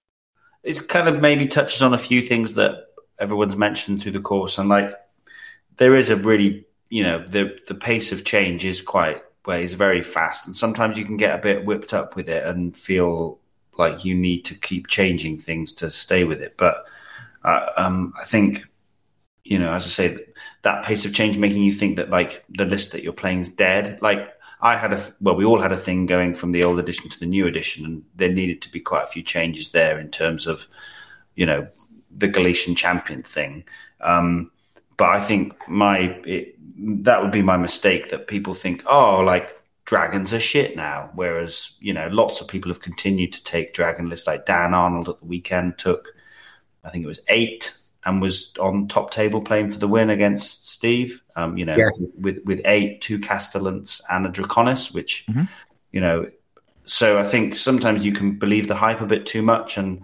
It's 0.62 0.80
kind 0.80 1.08
of 1.08 1.20
maybe 1.20 1.46
touches 1.46 1.82
on 1.82 1.94
a 1.94 1.98
few 1.98 2.22
things 2.22 2.54
that 2.54 2.86
everyone's 3.20 3.56
mentioned 3.56 4.02
through 4.02 4.12
the 4.12 4.20
course, 4.20 4.58
and 4.58 4.68
like 4.68 4.92
there 5.76 5.94
is 5.94 6.10
a 6.10 6.16
really, 6.16 6.66
you 6.88 7.02
know, 7.02 7.24
the 7.24 7.56
the 7.68 7.74
pace 7.74 8.12
of 8.12 8.24
change 8.24 8.64
is 8.64 8.80
quite 8.80 9.22
well, 9.46 9.60
is 9.60 9.74
very 9.74 10.02
fast, 10.02 10.46
and 10.46 10.56
sometimes 10.56 10.96
you 10.96 11.04
can 11.04 11.18
get 11.18 11.38
a 11.38 11.42
bit 11.42 11.66
whipped 11.66 11.92
up 11.92 12.16
with 12.16 12.28
it 12.28 12.44
and 12.46 12.76
feel 12.76 13.38
like 13.76 14.04
you 14.04 14.14
need 14.14 14.44
to 14.46 14.54
keep 14.54 14.86
changing 14.86 15.38
things 15.38 15.74
to 15.74 15.90
stay 15.90 16.24
with 16.24 16.40
it. 16.40 16.54
But 16.56 16.84
uh, 17.44 17.66
um, 17.76 18.14
I 18.18 18.24
think, 18.24 18.66
you 19.44 19.58
know, 19.58 19.72
as 19.72 19.84
I 19.84 19.88
say, 19.88 20.18
that 20.62 20.84
pace 20.84 21.04
of 21.04 21.14
change 21.14 21.36
making 21.36 21.62
you 21.62 21.72
think 21.72 21.96
that 21.98 22.10
like 22.10 22.44
the 22.48 22.64
list 22.64 22.92
that 22.92 23.02
you're 23.02 23.12
playing 23.12 23.40
is 23.40 23.50
dead. 23.50 24.00
Like 24.00 24.30
I 24.60 24.76
had 24.76 24.94
a 24.94 24.96
th- 24.96 25.12
well, 25.20 25.36
we 25.36 25.44
all 25.44 25.60
had 25.60 25.72
a 25.72 25.76
thing 25.76 26.06
going 26.06 26.34
from 26.34 26.52
the 26.52 26.64
old 26.64 26.78
edition 26.78 27.10
to 27.10 27.20
the 27.20 27.26
new 27.26 27.46
edition, 27.46 27.84
and 27.84 28.04
there 28.16 28.32
needed 28.32 28.62
to 28.62 28.72
be 28.72 28.80
quite 28.80 29.04
a 29.04 29.08
few 29.08 29.22
changes 29.22 29.70
there 29.70 29.98
in 29.98 30.10
terms 30.10 30.46
of, 30.46 30.66
you 31.34 31.44
know, 31.44 31.68
the 32.10 32.28
Galatian 32.28 32.74
champion 32.74 33.22
thing. 33.22 33.64
Um, 34.00 34.50
but 34.96 35.10
I 35.10 35.20
think 35.20 35.52
my 35.68 35.98
it, 36.24 36.56
that 37.04 37.22
would 37.22 37.32
be 37.32 37.42
my 37.42 37.58
mistake 37.58 38.10
that 38.10 38.26
people 38.26 38.54
think, 38.54 38.82
oh, 38.86 39.20
like 39.20 39.60
dragons 39.84 40.32
are 40.32 40.40
shit 40.40 40.76
now. 40.76 41.10
Whereas 41.14 41.72
you 41.80 41.92
know, 41.92 42.08
lots 42.08 42.40
of 42.40 42.48
people 42.48 42.70
have 42.70 42.80
continued 42.80 43.34
to 43.34 43.44
take 43.44 43.74
dragon 43.74 44.08
lists. 44.08 44.26
Like 44.26 44.46
Dan 44.46 44.72
Arnold 44.72 45.10
at 45.10 45.20
the 45.20 45.26
weekend 45.26 45.76
took, 45.76 46.14
I 46.82 46.88
think 46.88 47.04
it 47.04 47.08
was 47.08 47.20
eight, 47.28 47.76
and 48.04 48.20
was 48.20 48.52
on 48.60 48.88
top 48.88 49.10
table 49.10 49.40
playing 49.40 49.72
for 49.72 49.78
the 49.78 49.88
win 49.88 50.10
against 50.10 50.68
Steve. 50.70 51.22
Um, 51.36 51.56
you 51.56 51.64
know, 51.64 51.76
Yeah. 51.76 51.90
with 52.20 52.38
with 52.44 52.60
eight, 52.64 53.00
two 53.00 53.18
Castellants 53.18 54.00
and 54.10 54.26
a 54.26 54.28
Draconis, 54.28 54.92
which 54.94 55.26
you 55.92 56.00
know. 56.00 56.30
So 56.86 57.18
I 57.18 57.24
think 57.24 57.56
sometimes 57.56 58.04
you 58.04 58.12
can 58.12 58.38
believe 58.38 58.68
the 58.68 58.74
hype 58.74 59.00
a 59.00 59.06
bit 59.06 59.24
too 59.26 59.42
much, 59.42 59.78
and 59.78 60.02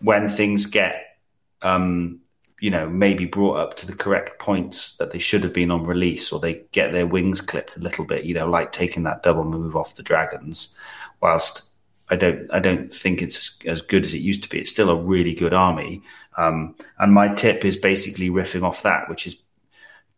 when 0.00 0.28
things 0.28 0.66
get 0.66 1.18
um, 1.62 2.20
you 2.60 2.70
know, 2.70 2.88
maybe 2.88 3.24
brought 3.24 3.56
up 3.56 3.76
to 3.76 3.86
the 3.86 3.94
correct 3.94 4.38
points 4.38 4.96
that 4.96 5.10
they 5.10 5.18
should 5.18 5.42
have 5.42 5.52
been 5.52 5.72
on 5.72 5.82
release, 5.84 6.30
or 6.30 6.38
they 6.38 6.62
get 6.70 6.92
their 6.92 7.06
wings 7.06 7.40
clipped 7.40 7.76
a 7.76 7.80
little 7.80 8.04
bit, 8.04 8.24
you 8.24 8.34
know, 8.34 8.48
like 8.48 8.70
taking 8.70 9.02
that 9.02 9.24
double 9.24 9.42
move 9.44 9.74
off 9.74 9.96
the 9.96 10.02
dragons. 10.02 10.72
Whilst 11.20 11.64
I 12.12 12.16
don't, 12.16 12.52
I 12.52 12.58
don't 12.58 12.92
think 12.92 13.22
it's 13.22 13.56
as 13.64 13.80
good 13.80 14.04
as 14.04 14.12
it 14.12 14.18
used 14.18 14.42
to 14.42 14.48
be. 14.50 14.58
It's 14.58 14.70
still 14.70 14.90
a 14.90 15.02
really 15.02 15.34
good 15.34 15.54
army. 15.54 16.02
Um, 16.36 16.76
and 16.98 17.14
my 17.14 17.34
tip 17.34 17.64
is 17.64 17.76
basically 17.76 18.28
riffing 18.28 18.62
off 18.62 18.82
that, 18.82 19.08
which 19.08 19.26
is 19.26 19.42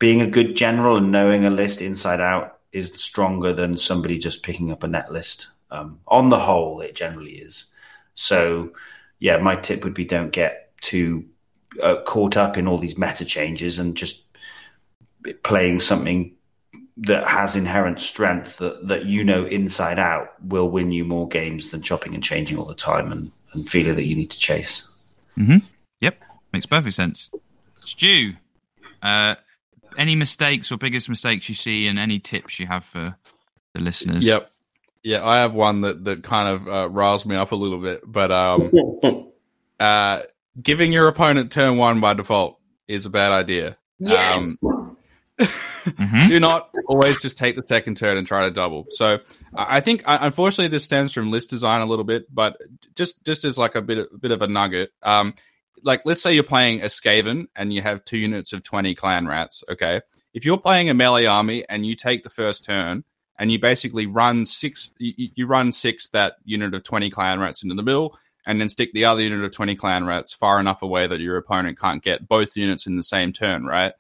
being 0.01 0.21
a 0.21 0.27
good 0.27 0.57
general 0.57 0.97
and 0.97 1.13
knowing 1.13 1.45
a 1.45 1.51
list 1.51 1.81
inside 1.81 2.21
out 2.21 2.59
is 2.73 2.93
stronger 2.95 3.53
than 3.53 3.77
somebody 3.77 4.19
just 4.19 4.43
picking 4.43 4.73
up 4.73 4.83
a 4.83 4.89
net 4.89 5.13
list. 5.13 5.47
Um, 5.71 6.01
on 6.09 6.31
the 6.31 6.39
whole, 6.39 6.81
it 6.81 6.97
generally 6.97 7.37
is. 7.37 7.67
So, 8.15 8.73
yeah, 9.21 9.39
my 9.39 9.55
tip 9.55 9.85
would 9.85 9.95
be 9.95 10.05
don't 10.05 10.33
get 10.33 10.77
too 10.81 11.27
uh, 11.81 12.03
caught 12.05 12.37
up 12.37 12.57
in 12.57 12.67
all 12.67 12.79
these 12.79 12.99
meta 12.99 13.25
changes 13.25 13.79
and 13.79 13.97
just 13.97 14.25
playing 15.45 15.79
something 15.79 16.35
that 16.97 17.27
has 17.27 17.57
inherent 17.57 18.01
strength 18.01 18.59
that, 18.59 18.87
that 18.89 19.05
you 19.05 19.25
know 19.25 19.45
inside 19.45 19.99
out 19.99 20.41
will 20.43 20.69
win 20.69 20.93
you 20.93 21.05
more 21.05 21.27
games 21.29 21.71
than 21.71 21.83
chopping 21.83 22.15
and 22.15 22.23
changing 22.23 22.57
all 22.57 22.65
the 22.65 22.75
time 22.75 23.11
and, 23.11 23.33
and 23.53 23.69
feeling 23.69 23.97
that 23.97 24.05
you 24.05 24.15
need 24.15 24.31
to 24.31 24.39
chase. 24.39 24.89
Mm-hmm. 25.37 25.59
Yep, 26.01 26.23
makes 26.53 26.67
perfect 26.67 26.95
sense. 26.95 27.31
Stu, 27.75 28.35
uh, 29.03 29.35
any 29.99 30.15
mistakes 30.15 30.71
or 30.71 30.79
biggest 30.79 31.09
mistakes 31.09 31.49
you 31.49 31.55
see, 31.55 31.87
and 31.89 31.99
any 31.99 32.19
tips 32.19 32.59
you 32.59 32.67
have 32.67 32.85
for 32.85 33.17
the 33.75 33.81
listeners? 33.81 34.25
Yep. 34.27 34.51
Yeah, 35.03 35.27
I 35.27 35.39
have 35.39 35.55
one 35.55 35.83
that, 35.83 36.05
that 36.05 36.23
kind 36.23 36.49
of 36.49 36.69
uh, 36.69 36.89
riles 36.89 37.27
me 37.27 37.37
up 37.37 37.53
a 37.53 37.57
little 37.57 37.79
bit, 37.79 38.01
but 38.07 38.33
um, 38.33 38.73
uh, 39.81 40.21
giving 40.61 40.93
your 40.93 41.09
opponent 41.09 41.53
turn 41.53 41.77
one 41.77 42.01
by 42.01 42.15
default 42.15 42.59
is 42.89 43.05
a 43.05 43.11
bad 43.11 43.33
idea. 43.33 43.77
Yes. 43.99 44.59
Um, 44.65 44.84
Mhm. 45.39 46.29
do 46.29 46.41
not 46.41 46.71
always 46.87 47.21
just 47.21 47.37
take 47.37 47.57
the 47.57 47.63
second 47.63 47.97
turn 47.97 48.17
and 48.17 48.27
try 48.27 48.45
to 48.45 48.51
double. 48.51 48.87
So 48.91 49.19
I 49.55 49.77
I 49.77 49.81
think 49.81 50.03
uh, 50.07 50.19
unfortunately 50.21 50.69
this 50.69 50.85
stems 50.85 51.13
from 51.13 51.31
list 51.31 51.51
design 51.51 51.83
a 51.83 51.87
little 51.87 52.05
bit, 52.05 52.33
but 52.33 52.57
just 52.95 53.25
just 53.25 53.45
as 53.45 53.59
like 53.59 53.75
a 53.75 53.83
bit 53.83 53.99
a 54.13 54.19
bit 54.19 54.31
of 54.31 54.43
a 54.43 54.47
nugget. 54.47 54.93
Um, 55.03 55.35
like 55.83 56.03
let's 56.05 56.23
say 56.23 56.33
you're 56.33 56.43
playing 56.45 56.83
a 56.83 56.87
Skaven 56.87 57.47
and 57.57 57.73
you 57.73 57.83
have 57.83 58.05
two 58.05 58.17
units 58.19 58.53
of 58.53 58.63
twenty 58.63 58.95
clan 58.95 59.27
rats. 59.27 59.63
Okay, 59.71 60.01
if 60.33 60.45
you're 60.45 60.59
playing 60.59 60.89
a 60.89 60.95
melee 60.95 61.27
army 61.27 61.65
and 61.69 61.85
you 61.85 61.97
take 61.97 62.23
the 62.23 62.31
first 62.31 62.65
turn 62.65 63.05
and 63.39 63.51
you 63.51 63.59
basically 63.59 64.07
run 64.07 64.47
six, 64.47 64.91
you, 64.99 65.31
you 65.35 65.47
run 65.47 65.73
six 65.73 66.09
that 66.11 66.37
unit 66.45 66.73
of 66.75 66.85
twenty 66.85 67.11
clan 67.11 67.41
rats 67.41 67.63
into 67.63 67.75
the 67.75 67.83
middle. 67.83 68.17
And 68.47 68.61
then 68.61 68.69
stick 68.69 68.93
the 68.93 69.07
other 69.07 69.23
unit 69.23 69.43
of 69.43 69.53
20 69.53 69.75
clan 69.75 70.05
rats 70.05 70.35
far 70.35 70.61
enough 70.61 70.83
away 70.83 71.07
that 71.07 71.19
your 71.19 71.39
opponent 71.39 71.81
can't 71.81 72.03
get 72.03 72.29
both 72.29 72.59
units 72.59 72.87
in 72.87 72.97
the 72.97 73.03
same 73.03 73.33
turn, 73.33 73.65
right? 73.65 73.95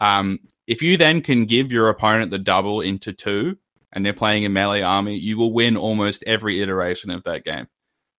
Um, 0.00 0.40
if 0.66 0.82
you 0.82 0.96
then 0.96 1.20
can 1.20 1.44
give 1.44 1.72
your 1.72 1.88
opponent 1.88 2.30
the 2.30 2.38
double 2.38 2.80
into 2.80 3.12
two 3.12 3.58
and 3.92 4.04
they're 4.04 4.12
playing 4.12 4.44
a 4.44 4.48
melee 4.48 4.82
army, 4.82 5.16
you 5.16 5.38
will 5.38 5.52
win 5.52 5.76
almost 5.76 6.24
every 6.26 6.60
iteration 6.60 7.10
of 7.10 7.24
that 7.24 7.44
game. 7.44 7.68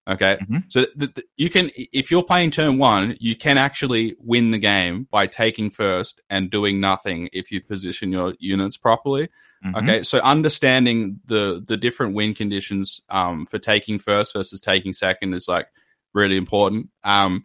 Okay. 0.08 0.38
Mhm. 0.42 0.64
So 0.70 0.86
you 1.36 1.50
can, 1.50 1.70
if 1.76 2.10
you're 2.10 2.24
playing 2.24 2.52
turn 2.52 2.78
one, 2.78 3.18
you 3.20 3.36
can 3.36 3.58
actually 3.58 4.16
win 4.20 4.52
the 4.52 4.58
game 4.58 5.06
by 5.12 5.28
taking 5.28 5.70
first 5.70 6.22
and 6.30 6.50
doing 6.50 6.80
nothing 6.80 7.30
if 7.34 7.52
you 7.52 7.62
position 7.62 8.14
your 8.14 8.34
units 8.40 8.78
properly. 8.78 9.28
Mhm. 9.66 9.84
Okay. 9.84 10.04
So 10.04 10.20
understanding 10.20 11.20
the, 11.26 11.62
the 11.68 11.76
different 11.76 12.16
win 12.16 12.34
conditions, 12.34 13.02
um, 13.10 13.46
for 13.46 13.60
taking 13.60 14.00
first 14.00 14.32
versus 14.32 14.62
taking 14.62 14.94
second 14.94 15.34
is 15.34 15.50
like 15.50 15.68
really 16.14 16.38
important. 16.38 16.90
Um, 17.04 17.44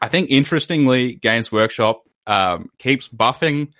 I 0.00 0.08
think 0.08 0.30
interestingly, 0.30 1.14
Games 1.14 1.52
Workshop 1.52 2.04
um, 2.26 2.70
keeps 2.78 3.08
buffing 3.08 3.72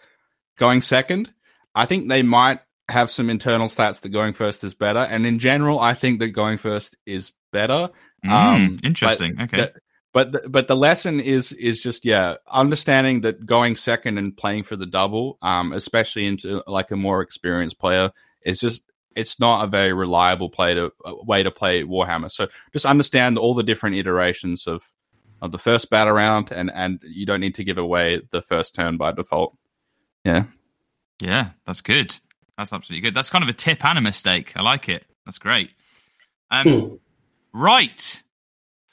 going 0.59 0.81
second. 0.81 1.33
I 1.75 1.87
think 1.87 2.09
they 2.09 2.23
might 2.23 2.61
have 2.89 3.11
some 3.11 3.29
internal 3.31 3.69
stats 3.69 4.01
that 4.03 4.11
going 4.11 4.33
first 4.33 4.65
is 4.65 4.75
better, 4.75 5.01
and 5.01 5.27
in 5.27 5.39
general, 5.39 5.81
I 5.81 5.95
think 5.95 6.21
that 6.21 6.29
going 6.29 6.59
first 6.59 6.97
is 7.07 7.33
better. 7.53 7.91
Mm, 8.25 8.31
Um, 8.31 8.81
interesting. 8.83 9.35
but 9.37 9.45
okay. 9.45 9.57
the- 9.63 9.81
but 10.13 10.33
the, 10.33 10.49
but 10.49 10.67
the 10.67 10.77
lesson 10.77 11.21
is 11.21 11.53
is 11.53 11.79
just 11.79 12.07
yeah, 12.07 12.37
understanding 12.51 13.21
that 13.21 13.45
going 13.45 13.77
second 13.77 14.17
and 14.17 14.35
playing 14.35 14.63
for 14.63 14.75
the 14.75 14.87
double, 14.87 15.37
um, 15.43 15.75
especially 15.75 16.25
into 16.27 16.63
like 16.67 16.91
a 16.91 16.97
more 16.97 17.21
experienced 17.21 17.79
player, 17.79 18.11
is 18.43 18.59
just 18.59 18.83
it's 19.15 19.39
not 19.39 19.65
a 19.65 19.67
very 19.67 19.93
reliable 19.93 20.49
play 20.49 20.73
to 20.73 20.91
uh, 21.05 21.15
way 21.23 21.43
to 21.43 21.51
play 21.51 21.83
Warhammer. 21.83 22.31
So 22.31 22.49
just 22.73 22.87
understand 22.87 23.37
all 23.37 23.53
the 23.53 23.63
different 23.63 23.97
iterations 23.97 24.67
of 24.67 24.83
of 25.43 25.53
the 25.53 25.59
first 25.59 25.91
battle 25.91 26.13
round, 26.13 26.51
and 26.53 26.71
and 26.73 27.01
you 27.03 27.27
don't 27.27 27.41
need 27.41 27.57
to 27.57 27.65
give 27.65 27.79
away 27.79 28.21
the 28.31 28.43
first 28.43 28.75
turn 28.75 28.97
by 28.97 29.13
default. 29.13 29.57
Yeah. 30.25 30.45
Yeah, 31.21 31.51
that's 31.67 31.81
good. 31.81 32.17
That's 32.59 32.73
absolutely 32.73 33.03
good. 33.03 33.15
That's 33.15 33.31
kind 33.31 33.43
of 33.43 33.49
a 33.49 33.55
tip 33.55 33.85
and 33.85 33.99
a 33.99 34.01
mistake. 34.03 34.53
I 34.57 34.63
like 34.63 34.89
it. 34.89 35.05
That's 35.25 35.39
great. 35.39 35.71
Um, 36.51 36.67
Hmm. 36.69 36.95
right. 37.53 38.23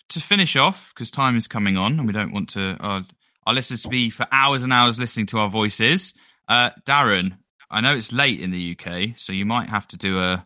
To 0.10 0.20
finish 0.20 0.56
off, 0.56 0.94
because 0.94 1.10
time 1.10 1.36
is 1.38 1.48
coming 1.48 1.76
on 1.78 1.98
and 1.98 2.06
we 2.06 2.14
don't 2.14 2.34
want 2.34 2.50
to 2.50 2.78
uh, 2.80 3.02
our 3.48 3.54
listeners 3.54 3.82
to 3.84 3.90
be 3.90 4.10
for 4.10 4.28
hours 4.32 4.64
and 4.64 4.72
hours 4.72 5.00
listening 5.00 5.26
to 5.28 5.40
our 5.40 5.50
voices. 5.50 6.14
Uh, 6.48 6.70
Darren, 6.86 7.38
I 7.72 7.82
know 7.82 7.96
it's 7.96 8.12
late 8.12 8.40
in 8.40 8.52
the 8.52 8.78
UK, 8.78 9.18
so 9.18 9.34
you 9.34 9.46
might 9.46 9.70
have 9.70 9.88
to 9.90 9.98
do 9.98 10.20
a. 10.20 10.46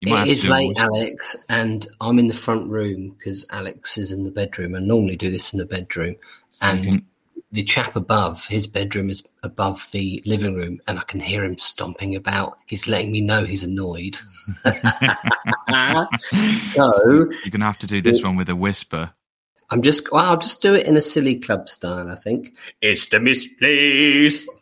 You 0.00 0.10
might 0.12 0.16
It 0.16 0.18
have 0.20 0.28
is 0.28 0.40
to 0.42 0.46
do 0.48 0.52
a 0.52 0.54
late, 0.54 0.76
voice- 0.76 0.84
Alex, 0.84 1.36
and 1.48 1.86
I'm 2.00 2.18
in 2.18 2.26
the 2.28 2.34
front 2.34 2.70
room 2.70 3.14
because 3.16 3.46
Alex 3.50 3.96
is 3.96 4.12
in 4.12 4.24
the 4.24 4.30
bedroom. 4.30 4.74
I 4.74 4.80
normally 4.80 5.16
do 5.16 5.30
this 5.30 5.52
in 5.52 5.58
the 5.58 5.66
bedroom, 5.66 6.16
and 6.60 6.84
can- 6.84 7.06
the 7.52 7.62
chap 7.62 7.96
above, 7.96 8.44
his 8.46 8.66
bedroom 8.66 9.08
is 9.08 9.22
above 9.42 9.88
the 9.92 10.22
living 10.26 10.54
room, 10.54 10.80
and 10.86 10.98
I 10.98 11.02
can 11.02 11.20
hear 11.20 11.42
him 11.44 11.56
stomping 11.56 12.14
about. 12.14 12.58
He's 12.66 12.86
letting 12.86 13.12
me 13.12 13.20
know 13.22 13.44
he's 13.44 13.62
annoyed. 13.62 14.16
so 14.64 14.72
You're 17.06 17.26
going 17.50 17.60
to 17.60 17.66
have 17.66 17.78
to 17.78 17.86
do 17.86 18.02
this 18.02 18.22
one 18.22 18.36
with 18.36 18.50
a 18.50 18.56
whisper. 18.56 19.10
I'm 19.70 19.80
just, 19.80 20.12
well, 20.12 20.26
I'll 20.26 20.36
just 20.36 20.60
do 20.60 20.74
it 20.74 20.86
in 20.86 20.96
a 20.96 21.02
silly 21.02 21.36
club 21.36 21.68
style. 21.68 22.10
I 22.10 22.16
think 22.16 22.54
it's 22.82 23.08
the 23.08 23.20
misplace. 23.20 24.46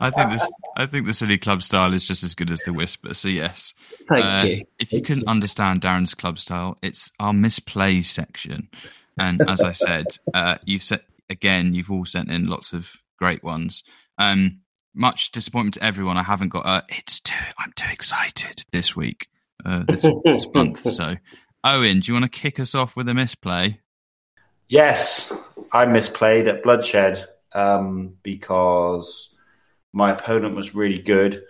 I 0.00 0.10
think 0.10 0.30
this. 0.30 0.50
I 0.76 0.86
think 0.86 1.06
the 1.06 1.14
silly 1.14 1.38
club 1.38 1.62
style 1.62 1.92
is 1.92 2.04
just 2.04 2.24
as 2.24 2.34
good 2.34 2.50
as 2.50 2.60
the 2.60 2.72
whisper. 2.72 3.14
So 3.14 3.28
yes, 3.28 3.74
Thank 4.08 4.24
Uh, 4.24 4.46
you. 4.46 4.64
If 4.78 4.92
you 4.92 4.98
Thank 4.98 5.06
couldn't 5.06 5.28
understand 5.28 5.82
Darren's 5.82 6.14
club 6.14 6.38
style, 6.38 6.76
it's 6.82 7.10
our 7.20 7.32
misplays 7.32 8.06
section. 8.06 8.68
And 9.18 9.42
as 9.48 9.60
I 9.60 9.72
said, 9.72 10.06
uh, 10.32 10.56
you've 10.64 10.82
said 10.82 11.02
again, 11.28 11.74
you've 11.74 11.90
all 11.90 12.04
sent 12.04 12.30
in 12.30 12.46
lots 12.46 12.72
of 12.72 12.90
great 13.18 13.42
ones. 13.44 13.84
Um, 14.18 14.60
much 14.94 15.32
disappointment 15.32 15.74
to 15.74 15.84
everyone. 15.84 16.16
I 16.16 16.22
haven't 16.22 16.50
got. 16.50 16.66
Uh, 16.66 16.82
it's 16.88 17.20
too. 17.20 17.34
I'm 17.58 17.72
too 17.76 17.88
excited 17.90 18.64
this 18.72 18.94
week, 18.96 19.28
uh, 19.64 19.84
this, 19.86 20.04
this 20.24 20.46
month. 20.54 20.80
So, 20.90 21.16
Owen, 21.64 22.00
do 22.00 22.08
you 22.12 22.14
want 22.14 22.30
to 22.30 22.38
kick 22.40 22.58
us 22.60 22.74
off 22.74 22.96
with 22.96 23.08
a 23.08 23.14
misplay? 23.14 23.80
Yes, 24.68 25.32
I 25.72 25.84
misplayed 25.86 26.46
at 26.48 26.62
Bloodshed 26.62 27.26
um, 27.52 28.16
because 28.22 29.31
my 29.92 30.10
opponent 30.12 30.54
was 30.56 30.74
really 30.74 30.98
good 30.98 31.44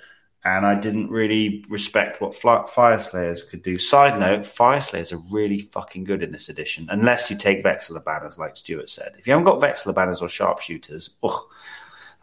and 0.44 0.66
I 0.66 0.74
didn't 0.74 1.08
really 1.10 1.64
respect 1.68 2.20
what 2.20 2.34
Fly- 2.34 2.64
Fyreslayers 2.64 3.48
could 3.48 3.62
do. 3.62 3.78
Side 3.78 4.18
note, 4.18 4.40
Fyreslayers 4.40 5.12
are 5.12 5.22
really 5.30 5.60
fucking 5.60 6.02
good 6.04 6.22
in 6.22 6.32
this 6.32 6.48
edition, 6.48 6.88
unless 6.90 7.30
you 7.30 7.36
take 7.36 7.62
Vexillor 7.62 8.04
banners, 8.04 8.38
like 8.38 8.56
Stuart 8.56 8.90
said. 8.90 9.14
If 9.18 9.26
you 9.26 9.32
haven't 9.34 9.44
got 9.44 9.60
Vexillor 9.60 9.94
banners 9.94 10.20
or 10.20 10.28
Sharpshooters, 10.28 11.10
ugh, 11.22 11.44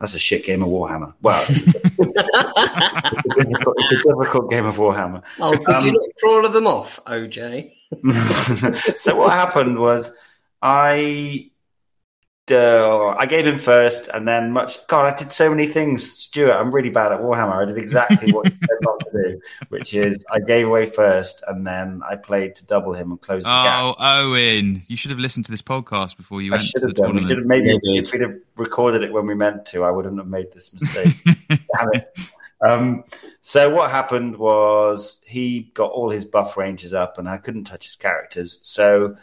that's 0.02 0.16
a 0.16 0.20
shit 0.20 0.44
game 0.44 0.62
of 0.64 0.70
Warhammer. 0.70 1.14
Well, 1.22 1.46
it's 1.48 1.62
a, 1.62 1.82
it's 1.86 3.38
a, 3.38 3.44
difficult, 3.46 3.76
it's 3.80 3.92
a 3.94 3.96
difficult 4.10 4.50
game 4.50 4.66
of 4.66 4.76
Warhammer. 4.76 5.24
Oh, 5.40 5.52
could 5.58 5.82
you 5.82 5.90
Um, 5.90 5.96
not 5.96 6.10
draw 6.18 6.36
all 6.36 6.46
of 6.46 6.52
them 6.54 6.68
off, 6.68 7.00
OJ? 7.06 7.72
so 8.98 9.16
what 9.16 9.32
happened 9.32 9.80
was 9.80 10.12
I 10.62 11.49
uh, 12.52 13.16
I 13.18 13.26
gave 13.26 13.46
him 13.48 13.58
first, 13.60 14.10
and 14.14 14.28
then 14.28 14.52
much. 14.52 14.86
God, 14.88 15.06
I 15.06 15.16
did 15.18 15.32
so 15.32 15.50
many 15.50 15.68
things, 15.68 16.10
Stuart. 16.12 16.54
I'm 16.54 16.72
really 16.72 16.90
bad 16.90 17.12
at 17.12 17.20
Warhammer. 17.20 17.62
I 17.62 17.66
did 17.66 17.78
exactly 17.78 18.32
what 18.32 18.46
you 18.46 18.52
said 18.60 18.78
not 18.82 19.00
to 19.00 19.24
do, 19.24 19.42
which 19.70 19.94
is 19.94 20.24
I 20.32 20.40
gave 20.40 20.68
away 20.68 20.86
first, 20.86 21.44
and 21.48 21.66
then 21.66 22.02
I 22.10 22.16
played 22.16 22.56
to 22.56 22.66
double 22.66 22.94
him 22.94 23.12
and 23.12 23.22
close 23.22 23.44
the 23.44 23.50
gap. 23.50 23.84
Oh, 23.84 23.96
Owen, 24.00 24.84
you 24.88 24.98
should 24.98 25.12
have 25.12 25.20
listened 25.20 25.46
to 25.46 25.52
this 25.52 25.62
podcast 25.62 26.18
before 26.18 26.42
you 26.42 26.52
I 26.54 26.58
went 26.58 26.64
should 26.68 26.80
to 26.82 26.88
the 26.88 26.88
have 26.88 26.96
done. 26.96 27.16
We 27.16 27.22
tournament. 27.22 27.28
should 27.30 27.38
have 27.38 27.48
maybe 27.48 27.78
Yeah, 27.84 28.00
if, 28.00 28.06
if 28.08 28.14
we'd 28.14 28.22
have 28.22 28.36
recorded 28.58 29.04
it 29.04 29.12
when 29.14 29.26
we 29.28 29.36
meant 29.36 29.66
to, 29.68 29.84
I 29.84 29.92
wouldn't 29.92 30.18
have 30.18 30.28
made 30.28 30.52
this 30.54 30.74
mistake. 30.74 31.14
Damn 31.50 31.94
it. 31.94 32.14
Um, 32.62 33.06
so 33.40 33.70
what 33.70 33.90
happened 33.90 34.36
was 34.38 35.20
he 35.26 35.72
got 35.74 35.92
all 35.92 36.10
his 36.10 36.26
buff 36.26 36.58
ranges 36.58 36.94
up, 36.94 37.18
and 37.18 37.30
I 37.30 37.38
couldn't 37.38 37.64
touch 37.64 37.86
his 37.86 37.96
characters. 37.96 38.60
So 38.64 39.16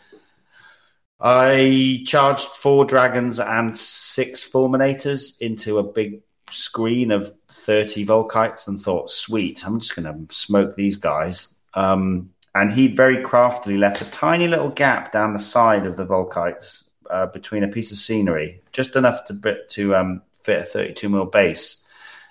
I 1.20 2.04
charged 2.06 2.46
four 2.46 2.84
dragons 2.84 3.40
and 3.40 3.76
six 3.76 4.46
fulminators 4.46 5.38
into 5.40 5.78
a 5.78 5.82
big 5.82 6.20
screen 6.50 7.10
of 7.10 7.34
thirty 7.48 8.04
vulkites, 8.04 8.68
and 8.68 8.80
thought, 8.80 9.10
"Sweet, 9.10 9.66
I'm 9.66 9.80
just 9.80 9.96
going 9.96 10.28
to 10.28 10.34
smoke 10.34 10.76
these 10.76 10.96
guys." 10.96 11.54
Um, 11.74 12.30
and 12.54 12.72
he 12.72 12.88
very 12.88 13.22
craftily 13.22 13.76
left 13.76 14.00
a 14.00 14.10
tiny 14.10 14.48
little 14.48 14.70
gap 14.70 15.12
down 15.12 15.32
the 15.32 15.38
side 15.38 15.84
of 15.84 15.96
the 15.96 16.06
vulkites 16.06 16.84
uh, 17.10 17.26
between 17.26 17.62
a 17.62 17.68
piece 17.68 17.92
of 17.92 17.98
scenery, 17.98 18.62
just 18.72 18.96
enough 18.96 19.24
to 19.26 19.64
to 19.70 19.94
um, 19.94 20.22
fit 20.42 20.60
a 20.60 20.64
32 20.64 21.08
mil 21.08 21.26
base. 21.26 21.84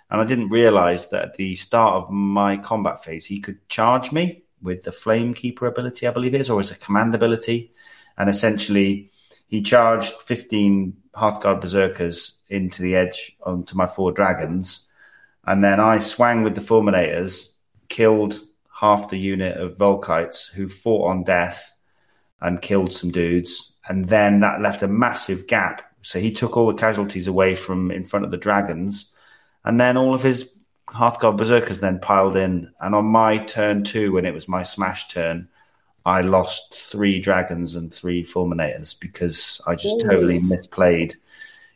And 0.10 0.22
I 0.22 0.26
didn't 0.26 0.50
realize 0.50 1.10
that 1.10 1.24
at 1.24 1.36
the 1.36 1.56
start 1.56 1.96
of 1.96 2.12
my 2.12 2.58
combat 2.58 3.04
phase, 3.04 3.26
he 3.26 3.40
could 3.40 3.68
charge 3.70 4.12
me 4.12 4.44
with 4.62 4.84
the 4.84 4.92
Flame 4.92 5.34
Keeper 5.34 5.66
ability, 5.66 6.08
I 6.08 6.12
believe 6.12 6.36
it 6.36 6.42
is, 6.42 6.50
or 6.50 6.60
as 6.60 6.72
a 6.72 6.76
command 6.76 7.16
ability. 7.16 7.72
And 8.18 8.30
essentially, 8.30 9.10
he 9.48 9.62
charged 9.62 10.12
15 10.12 10.96
Hearthguard 11.16 11.62
Berserkers 11.62 12.38
into 12.50 12.82
the 12.82 12.96
edge 12.96 13.36
onto 13.44 13.76
my 13.76 13.88
four 13.88 14.12
dragons. 14.12 14.90
And 15.46 15.64
then 15.64 15.80
I 15.80 16.00
swang 16.00 16.44
with 16.44 16.56
the 16.56 16.62
Fulminators, 16.62 17.54
killed 17.90 18.40
half 18.72 19.10
the 19.10 19.20
unit 19.20 19.58
of 19.58 19.78
Vulkites 19.78 20.52
who 20.52 20.68
fought 20.68 21.10
on 21.10 21.24
death 21.24 21.76
and 22.42 22.62
killed 22.62 22.94
some 22.94 23.12
dudes. 23.12 23.76
And 23.88 24.08
then 24.08 24.42
that 24.42 24.62
left 24.62 24.84
a 24.84 24.88
massive 24.88 25.48
gap. 25.48 25.84
So 26.02 26.20
he 26.20 26.32
took 26.32 26.58
all 26.58 26.68
the 26.68 26.74
casualties 26.74 27.28
away 27.28 27.56
from 27.56 27.92
in 27.92 28.04
front 28.04 28.26
of 28.26 28.32
the 28.32 28.38
dragons. 28.38 29.12
And 29.64 29.80
then 29.80 29.98
all 29.98 30.14
of 30.14 30.24
his 30.24 30.50
Hearthguard 30.88 31.38
Berserkers 31.38 31.80
then 31.80 32.00
piled 32.00 32.36
in. 32.36 32.72
And 32.80 32.94
on 32.94 33.06
my 33.06 33.40
turn 33.40 33.84
two, 33.84 34.12
when 34.12 34.26
it 34.26 34.34
was 34.34 34.48
my 34.48 34.64
smash 34.64 35.08
turn, 35.08 35.48
I 36.06 36.22
lost 36.22 36.76
three 36.76 37.20
dragons 37.20 37.76
and 37.76 37.92
three 37.92 38.24
fulminators 38.24 38.98
because 39.00 39.60
I 39.66 39.76
just 39.76 40.04
Ooh. 40.04 40.08
totally 40.08 40.40
misplayed 40.40 41.16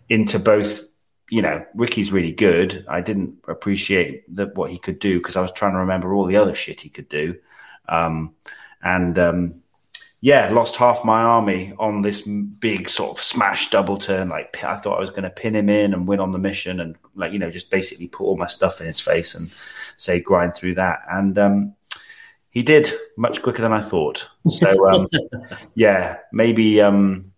into 0.07 0.37
both. 0.39 0.87
You 1.31 1.41
know, 1.41 1.65
Ricky's 1.75 2.11
really 2.11 2.31
good. 2.31 2.85
I 2.87 3.01
didn't 3.01 3.37
appreciate 3.47 4.23
the, 4.33 4.47
what 4.47 4.71
he 4.71 4.77
could 4.77 4.99
do 4.99 5.19
because 5.19 5.35
I 5.35 5.41
was 5.41 5.51
trying 5.51 5.73
to 5.73 5.79
remember 5.79 6.13
all 6.13 6.25
the 6.25 6.37
other 6.37 6.55
shit 6.55 6.81
he 6.81 6.89
could 6.89 7.09
do. 7.09 7.37
Um, 7.87 8.35
and 8.81 9.17
um, 9.19 9.61
yeah, 10.21 10.49
lost 10.49 10.75
half 10.75 11.05
my 11.05 11.21
army 11.21 11.73
on 11.79 12.01
this 12.01 12.21
big 12.21 12.89
sort 12.89 13.17
of 13.17 13.23
smash 13.23 13.69
double 13.69 13.97
turn. 13.97 14.29
Like 14.29 14.63
I 14.63 14.75
thought 14.75 14.97
I 14.97 15.01
was 15.01 15.11
going 15.11 15.23
to 15.23 15.29
pin 15.29 15.55
him 15.55 15.69
in 15.69 15.93
and 15.93 16.07
win 16.07 16.19
on 16.19 16.31
the 16.31 16.39
mission, 16.39 16.79
and 16.79 16.97
like 17.15 17.31
you 17.31 17.39
know, 17.39 17.49
just 17.49 17.71
basically 17.71 18.07
put 18.07 18.25
all 18.25 18.37
my 18.37 18.47
stuff 18.47 18.79
in 18.81 18.87
his 18.87 18.99
face 18.99 19.33
and 19.33 19.51
say 19.97 20.19
grind 20.19 20.55
through 20.55 20.75
that. 20.75 20.99
And 21.09 21.37
um, 21.39 21.75
he 22.51 22.63
did 22.63 22.91
much 23.17 23.41
quicker 23.41 23.61
than 23.61 23.73
I 23.73 23.81
thought. 23.81 24.27
So 24.49 24.89
um, 24.91 25.07
yeah, 25.75 26.17
maybe 26.31 26.81
um, 26.81 27.31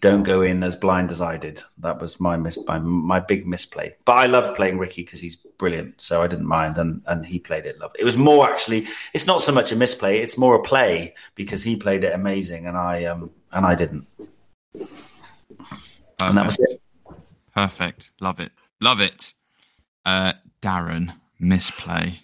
don't 0.00 0.22
go 0.22 0.42
in 0.42 0.62
as 0.62 0.76
blind 0.76 1.10
as 1.10 1.20
I 1.20 1.36
did. 1.36 1.62
That 1.78 2.00
was 2.00 2.20
my 2.20 2.36
mis- 2.36 2.58
my, 2.66 2.78
my 2.78 3.20
big 3.20 3.46
misplay. 3.46 3.96
But 4.04 4.12
I 4.12 4.26
loved 4.26 4.56
playing 4.56 4.78
Ricky 4.78 5.02
because 5.02 5.20
he's 5.20 5.36
brilliant, 5.36 6.00
so 6.00 6.22
I 6.22 6.26
didn't 6.26 6.46
mind, 6.46 6.76
and 6.78 7.02
and 7.06 7.24
he 7.24 7.38
played 7.38 7.66
it 7.66 7.78
lovely. 7.78 8.00
It 8.00 8.04
was 8.04 8.16
more 8.16 8.48
actually. 8.50 8.86
It's 9.14 9.26
not 9.26 9.42
so 9.42 9.52
much 9.52 9.72
a 9.72 9.76
misplay; 9.76 10.18
it's 10.18 10.36
more 10.36 10.54
a 10.54 10.62
play 10.62 11.14
because 11.34 11.62
he 11.62 11.76
played 11.76 12.04
it 12.04 12.12
amazing, 12.12 12.66
and 12.66 12.76
I 12.76 13.04
um 13.04 13.30
and 13.52 13.64
I 13.64 13.74
didn't. 13.74 14.06
And 16.20 16.36
that 16.36 16.46
was 16.46 16.58
it. 16.58 16.80
Perfect. 17.54 18.12
Love 18.20 18.40
it. 18.40 18.52
Love 18.80 19.00
it. 19.00 19.34
Uh, 20.04 20.34
Darren, 20.62 21.14
misplay. 21.38 22.20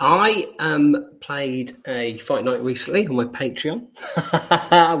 I 0.00 0.46
um 0.60 1.10
played 1.20 1.76
a 1.86 2.18
fight 2.18 2.44
night 2.44 2.62
recently 2.62 3.06
on 3.06 3.16
my 3.16 3.24
Patreon. 3.24 3.86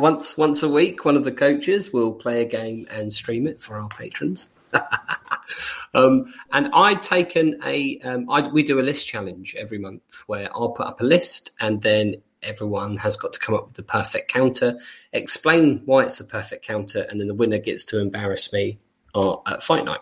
once 0.00 0.36
once 0.36 0.62
a 0.62 0.68
week, 0.68 1.04
one 1.04 1.16
of 1.16 1.24
the 1.24 1.32
coaches 1.32 1.92
will 1.92 2.12
play 2.12 2.42
a 2.42 2.44
game 2.44 2.86
and 2.90 3.12
stream 3.12 3.46
it 3.46 3.62
for 3.62 3.76
our 3.76 3.88
patrons. 3.88 4.48
um, 5.94 6.26
and 6.52 6.68
I'd 6.74 7.02
taken 7.02 7.60
a 7.64 7.98
um, 8.00 8.28
I, 8.28 8.48
we 8.48 8.62
do 8.62 8.80
a 8.80 8.82
list 8.82 9.06
challenge 9.06 9.54
every 9.56 9.78
month 9.78 10.24
where 10.26 10.48
I'll 10.52 10.70
put 10.70 10.86
up 10.86 11.00
a 11.00 11.04
list 11.04 11.52
and 11.60 11.80
then 11.80 12.16
everyone 12.42 12.96
has 12.96 13.16
got 13.16 13.32
to 13.32 13.38
come 13.38 13.54
up 13.54 13.66
with 13.66 13.74
the 13.74 13.82
perfect 13.82 14.32
counter, 14.32 14.78
explain 15.12 15.82
why 15.84 16.04
it's 16.04 16.18
the 16.18 16.24
perfect 16.24 16.64
counter, 16.64 17.02
and 17.02 17.20
then 17.20 17.28
the 17.28 17.34
winner 17.34 17.58
gets 17.58 17.84
to 17.86 18.00
embarrass 18.00 18.52
me 18.52 18.78
uh, 19.14 19.36
at 19.46 19.62
fight 19.62 19.84
night. 19.84 20.00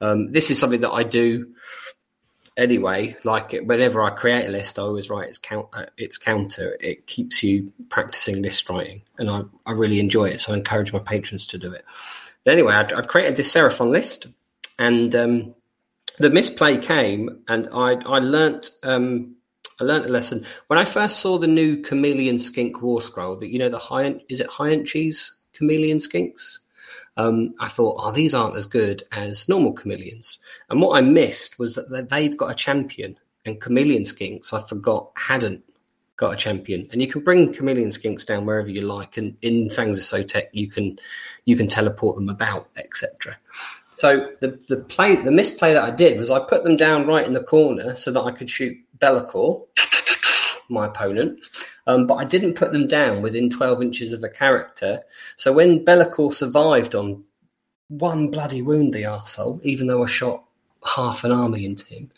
Um, 0.00 0.32
this 0.32 0.50
is 0.50 0.58
something 0.58 0.80
that 0.80 0.92
I 0.92 1.02
do 1.02 1.54
anyway, 2.56 3.16
like 3.24 3.52
whenever 3.52 4.02
I 4.02 4.10
create 4.10 4.46
a 4.46 4.52
list, 4.52 4.78
I 4.78 4.82
always 4.82 5.10
write 5.10 5.28
its 5.28 5.38
count. 5.38 5.68
Uh, 5.72 5.86
its 5.96 6.18
counter. 6.18 6.76
It 6.80 7.06
keeps 7.06 7.42
you 7.42 7.72
practicing 7.88 8.42
list 8.42 8.68
writing, 8.68 9.02
and 9.18 9.30
I, 9.30 9.42
I 9.64 9.72
really 9.72 10.00
enjoy 10.00 10.26
it. 10.26 10.40
So 10.40 10.52
I 10.52 10.56
encourage 10.56 10.92
my 10.92 10.98
patrons 10.98 11.46
to 11.48 11.58
do 11.58 11.72
it. 11.72 11.84
But 12.44 12.52
anyway, 12.52 12.74
I, 12.74 12.82
I 12.82 13.02
created 13.02 13.36
this 13.36 13.52
Seraphon 13.52 13.90
list, 13.90 14.26
and 14.78 15.14
um, 15.14 15.54
the 16.18 16.30
misplay 16.30 16.78
came, 16.78 17.42
and 17.48 17.68
I 17.72 17.94
I 18.06 18.18
learnt 18.18 18.70
um, 18.82 19.36
I 19.80 19.84
learnt 19.84 20.06
a 20.06 20.10
lesson 20.10 20.46
when 20.68 20.78
I 20.78 20.84
first 20.84 21.20
saw 21.20 21.38
the 21.38 21.46
new 21.46 21.82
Chameleon 21.82 22.38
Skink 22.38 22.80
War 22.82 23.00
Scroll. 23.02 23.36
That 23.36 23.50
you 23.50 23.58
know 23.58 23.68
the 23.68 23.78
high 23.78 24.20
is 24.28 24.40
it 24.40 24.48
high 24.48 24.76
cheese 24.82 25.42
Chameleon 25.52 25.98
Skinks. 25.98 26.58
Um, 27.16 27.54
I 27.60 27.68
thought, 27.68 27.96
oh, 27.98 28.12
these 28.12 28.34
aren't 28.34 28.56
as 28.56 28.66
good 28.66 29.02
as 29.12 29.48
normal 29.48 29.72
chameleons. 29.72 30.38
And 30.68 30.82
what 30.82 30.96
I 30.96 31.00
missed 31.00 31.58
was 31.58 31.74
that 31.74 31.90
they- 31.90 32.02
they've 32.02 32.36
got 32.36 32.50
a 32.50 32.54
champion, 32.54 33.18
and 33.44 33.60
chameleon 33.60 34.02
skinks 34.02 34.52
I 34.52 34.60
forgot 34.60 35.12
hadn't 35.16 35.62
got 36.16 36.32
a 36.32 36.36
champion. 36.36 36.88
And 36.92 37.00
you 37.00 37.08
can 37.08 37.22
bring 37.22 37.52
chameleon 37.52 37.88
skinks 37.90 38.26
down 38.26 38.46
wherever 38.46 38.68
you 38.68 38.82
like, 38.82 39.16
and 39.16 39.36
in 39.42 39.70
Fangs 39.70 39.98
of 39.98 40.04
Sotek 40.04 40.46
you 40.52 40.68
can 40.68 40.98
you 41.44 41.56
can 41.56 41.66
teleport 41.66 42.16
them 42.16 42.28
about, 42.28 42.68
etc. 42.76 43.38
So 43.94 44.30
the 44.40 44.58
the 44.68 44.76
play 44.76 45.16
the 45.16 45.30
misplay 45.30 45.72
that 45.72 45.84
I 45.84 45.90
did 45.90 46.18
was 46.18 46.30
I 46.30 46.40
put 46.40 46.64
them 46.64 46.76
down 46.76 47.06
right 47.06 47.26
in 47.26 47.32
the 47.32 47.42
corner 47.42 47.96
so 47.96 48.10
that 48.12 48.22
I 48.22 48.30
could 48.30 48.50
shoot 48.50 48.76
Be'lakor, 48.98 49.66
my 50.68 50.86
opponent. 50.86 51.44
Um, 51.86 52.06
but 52.06 52.14
I 52.14 52.24
didn't 52.24 52.54
put 52.54 52.72
them 52.72 52.86
down 52.86 53.22
within 53.22 53.50
12 53.50 53.82
inches 53.82 54.12
of 54.12 54.22
a 54.24 54.28
character. 54.28 55.02
So 55.36 55.52
when 55.52 55.84
Be'lakor 55.84 56.32
survived 56.32 56.94
on 56.94 57.24
one 57.88 58.30
bloody 58.30 58.62
wound, 58.62 58.92
the 58.92 59.02
arsehole, 59.02 59.62
even 59.62 59.86
though 59.86 60.02
I 60.02 60.06
shot 60.06 60.44
half 60.84 61.24
an 61.24 61.32
army 61.32 61.64
into 61.64 61.86
him, 61.86 62.10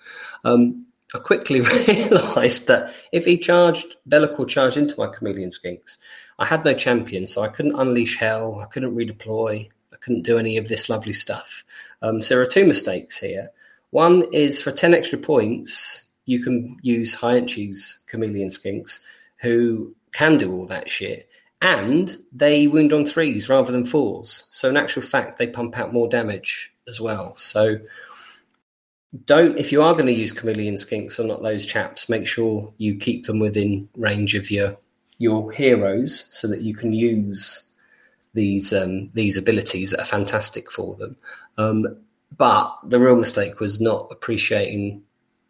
um, 0.45 0.87
I 1.15 1.19
quickly 1.19 1.61
realised 1.89 2.67
that 2.69 2.95
if 3.13 3.25
he 3.25 3.39
charged, 3.39 3.97
Be'lakor 4.07 4.49
charged 4.49 4.77
into 4.77 4.99
my 4.99 5.09
Chameleon 5.09 5.51
Skinks, 5.51 5.99
I 6.39 6.45
had 6.45 6.65
no 6.65 6.75
champion, 6.75 7.27
so 7.27 7.43
I 7.43 7.49
couldn't 7.49 7.79
unleash 7.79 8.17
hell, 8.19 8.61
I 8.61 8.67
couldn't 8.67 8.95
redeploy, 8.95 9.69
I 9.93 9.97
couldn't 9.97 10.23
do 10.23 10.39
any 10.39 10.57
of 10.57 10.69
this 10.69 10.89
lovely 10.89 11.13
stuff. 11.13 11.65
Um, 12.03 12.23
so 12.23 12.35
there 12.35 12.43
are 12.43 12.47
two 12.47 12.67
mistakes 12.67 13.19
here. 13.19 13.51
One 13.91 14.25
is 14.33 14.61
for 14.61 14.71
10 14.71 14.95
extra 14.95 15.19
points, 15.19 16.08
you 16.29 16.43
can 16.43 16.77
use 16.83 17.17
Entries 17.25 18.03
Chameleon 18.07 18.49
Skinks 18.49 19.03
who 19.41 19.95
can 20.13 20.37
do 20.37 20.53
all 20.53 20.67
that 20.67 20.91
shit. 20.91 21.27
And 21.63 22.17
they 22.33 22.67
wound 22.67 22.93
on 22.93 23.07
threes 23.07 23.49
rather 23.49 23.73
than 23.73 23.87
fours. 23.87 24.47
So 24.51 24.69
in 24.69 24.77
actual 24.77 25.01
fact, 25.01 25.39
they 25.39 25.47
pump 25.47 25.79
out 25.79 25.95
more 25.95 26.07
damage 26.07 26.71
as 26.87 27.01
well. 27.01 27.35
So 27.37 27.79
don't 29.25 29.57
if 29.57 29.73
you 29.73 29.83
are 29.83 29.95
going 29.95 30.05
to 30.07 30.13
use 30.13 30.31
chameleon 30.31 30.75
skinks 30.75 31.19
or 31.19 31.25
not 31.25 31.43
those 31.43 31.65
chaps, 31.65 32.11
make 32.11 32.29
sure 32.29 32.75
you 32.77 32.97
keep 32.97 33.25
them 33.25 33.39
within 33.39 33.89
range 33.97 34.35
of 34.35 34.51
your 34.51 34.77
your 35.17 35.51
heroes 35.51 36.27
so 36.31 36.47
that 36.47 36.61
you 36.61 36.75
can 36.75 36.93
use 36.93 37.75
these 38.35 38.71
um, 38.75 39.09
these 39.15 39.39
abilities 39.39 39.93
that 39.93 40.01
are 40.01 40.05
fantastic 40.05 40.71
for 40.71 40.95
them. 40.97 41.17
Um, 41.57 41.87
but 42.37 42.79
the 42.85 43.01
real 43.01 43.17
mistake 43.17 43.61
was 43.61 43.81
not 43.81 44.09
appreciating 44.11 45.03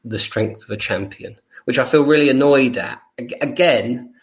the 0.04 0.18
strength 0.18 0.62
of 0.62 0.70
a 0.70 0.76
champion, 0.76 1.36
which 1.64 1.78
I 1.78 1.84
feel 1.84 2.04
really 2.04 2.28
annoyed 2.28 2.78
at. 2.78 3.00
Again, 3.18 4.14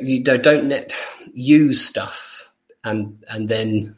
you 0.00 0.22
don't 0.22 0.68
net, 0.68 0.94
use 1.32 1.84
stuff 1.84 2.34
and 2.84 3.24
and 3.28 3.48
then 3.48 3.96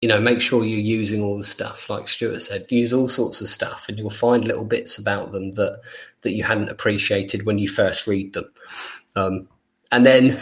you 0.00 0.08
know 0.08 0.20
make 0.20 0.40
sure 0.40 0.64
you're 0.64 0.78
using 0.78 1.22
all 1.22 1.38
the 1.38 1.44
stuff 1.44 1.88
like 1.90 2.08
Stuart 2.08 2.40
said. 2.40 2.66
Use 2.70 2.92
all 2.92 3.08
sorts 3.08 3.40
of 3.40 3.48
stuff, 3.48 3.86
and 3.88 3.98
you'll 3.98 4.10
find 4.10 4.44
little 4.44 4.64
bits 4.64 4.98
about 4.98 5.32
them 5.32 5.52
that 5.52 5.80
that 6.20 6.34
you 6.34 6.44
hadn't 6.44 6.68
appreciated 6.68 7.46
when 7.46 7.58
you 7.58 7.68
first 7.68 8.06
read 8.06 8.34
them. 8.34 8.50
Um, 9.16 9.48
and 9.90 10.04
then 10.04 10.36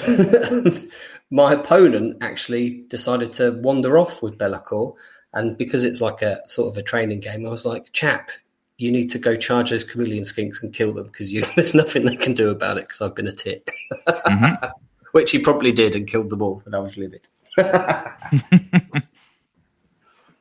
my 1.30 1.52
opponent 1.52 2.18
actually 2.20 2.84
decided 2.88 3.32
to 3.34 3.52
wander 3.52 3.98
off 3.98 4.22
with 4.22 4.38
Be'lakor. 4.38 4.94
And 5.34 5.56
because 5.56 5.84
it's 5.84 6.00
like 6.00 6.22
a 6.22 6.40
sort 6.46 6.70
of 6.70 6.76
a 6.76 6.82
training 6.82 7.20
game, 7.20 7.46
I 7.46 7.48
was 7.50 7.64
like, 7.64 7.92
chap, 7.92 8.30
you 8.82 8.90
need 8.90 9.10
to 9.10 9.18
go 9.18 9.36
charge 9.36 9.70
those 9.70 9.84
chameleon 9.84 10.24
skinks 10.24 10.60
and 10.60 10.74
kill 10.74 10.92
them 10.92 11.06
because 11.06 11.32
there's 11.54 11.74
nothing 11.74 12.04
they 12.04 12.16
can 12.16 12.34
do 12.34 12.50
about 12.50 12.78
it 12.78 12.88
because 12.88 13.00
I've 13.00 13.14
been 13.14 13.28
a 13.28 13.32
tit. 13.32 13.70
Mm-hmm. 14.08 14.66
Which 15.12 15.30
he 15.30 15.38
probably 15.38 15.72
did 15.72 15.94
and 15.94 16.08
killed 16.08 16.30
them 16.30 16.42
all, 16.42 16.62
but 16.64 16.74
I 16.74 16.78
was 16.78 16.96
livid. 16.96 17.28
yeah, 17.58 18.14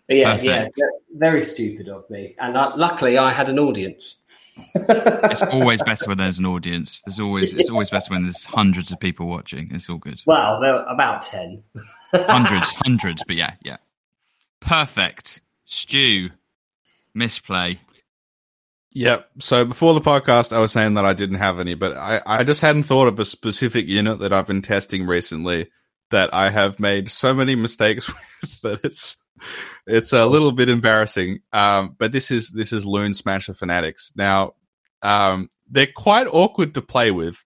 yeah, 0.07 0.67
very 1.13 1.41
stupid 1.41 1.89
of 1.89 2.09
me. 2.09 2.35
And 2.39 2.55
uh, 2.55 2.71
luckily, 2.77 3.17
I 3.17 3.33
had 3.33 3.49
an 3.49 3.59
audience. 3.59 4.15
it's 4.75 5.41
always 5.41 5.81
better 5.81 6.05
when 6.07 6.17
there's 6.17 6.39
an 6.39 6.45
audience. 6.45 7.01
There's 7.05 7.19
always 7.19 7.53
it's 7.53 7.69
always 7.69 7.89
better 7.89 8.13
when 8.13 8.23
there's 8.23 8.45
hundreds 8.45 8.93
of 8.93 8.99
people 9.01 9.27
watching. 9.27 9.69
It's 9.73 9.89
all 9.89 9.97
good. 9.97 10.21
Well, 10.25 10.61
there 10.61 10.73
are 10.73 10.87
about 10.87 11.23
ten. 11.23 11.61
hundreds, 12.13 12.71
hundreds, 12.77 13.21
but 13.27 13.35
yeah, 13.35 13.55
yeah. 13.63 13.77
Perfect. 14.61 15.41
Stew. 15.65 16.29
misplay. 17.13 17.77
Yep. 18.93 19.29
So 19.39 19.65
before 19.65 19.93
the 19.93 20.01
podcast, 20.01 20.51
I 20.53 20.59
was 20.59 20.71
saying 20.71 20.95
that 20.95 21.05
I 21.05 21.13
didn't 21.13 21.37
have 21.37 21.59
any, 21.59 21.75
but 21.75 21.95
I, 21.95 22.21
I 22.25 22.43
just 22.43 22.61
hadn't 22.61 22.83
thought 22.83 23.07
of 23.07 23.19
a 23.19 23.25
specific 23.25 23.87
unit 23.87 24.19
that 24.19 24.33
I've 24.33 24.47
been 24.47 24.61
testing 24.61 25.05
recently 25.05 25.69
that 26.09 26.33
I 26.33 26.49
have 26.49 26.79
made 26.79 27.09
so 27.09 27.33
many 27.33 27.55
mistakes 27.55 28.07
with 28.41 28.61
that 28.61 28.79
it's 28.83 29.17
it's 29.87 30.13
a 30.13 30.25
little 30.25 30.51
bit 30.51 30.69
embarrassing. 30.69 31.39
Um, 31.53 31.95
but 31.97 32.11
this 32.11 32.31
is 32.31 32.51
this 32.51 32.73
is 32.73 32.85
Loonsmasha 32.85 33.55
Fanatics. 33.55 34.11
Now, 34.15 34.53
um, 35.01 35.49
they're 35.69 35.87
quite 35.87 36.27
awkward 36.27 36.73
to 36.75 36.81
play 36.81 37.11
with. 37.11 37.43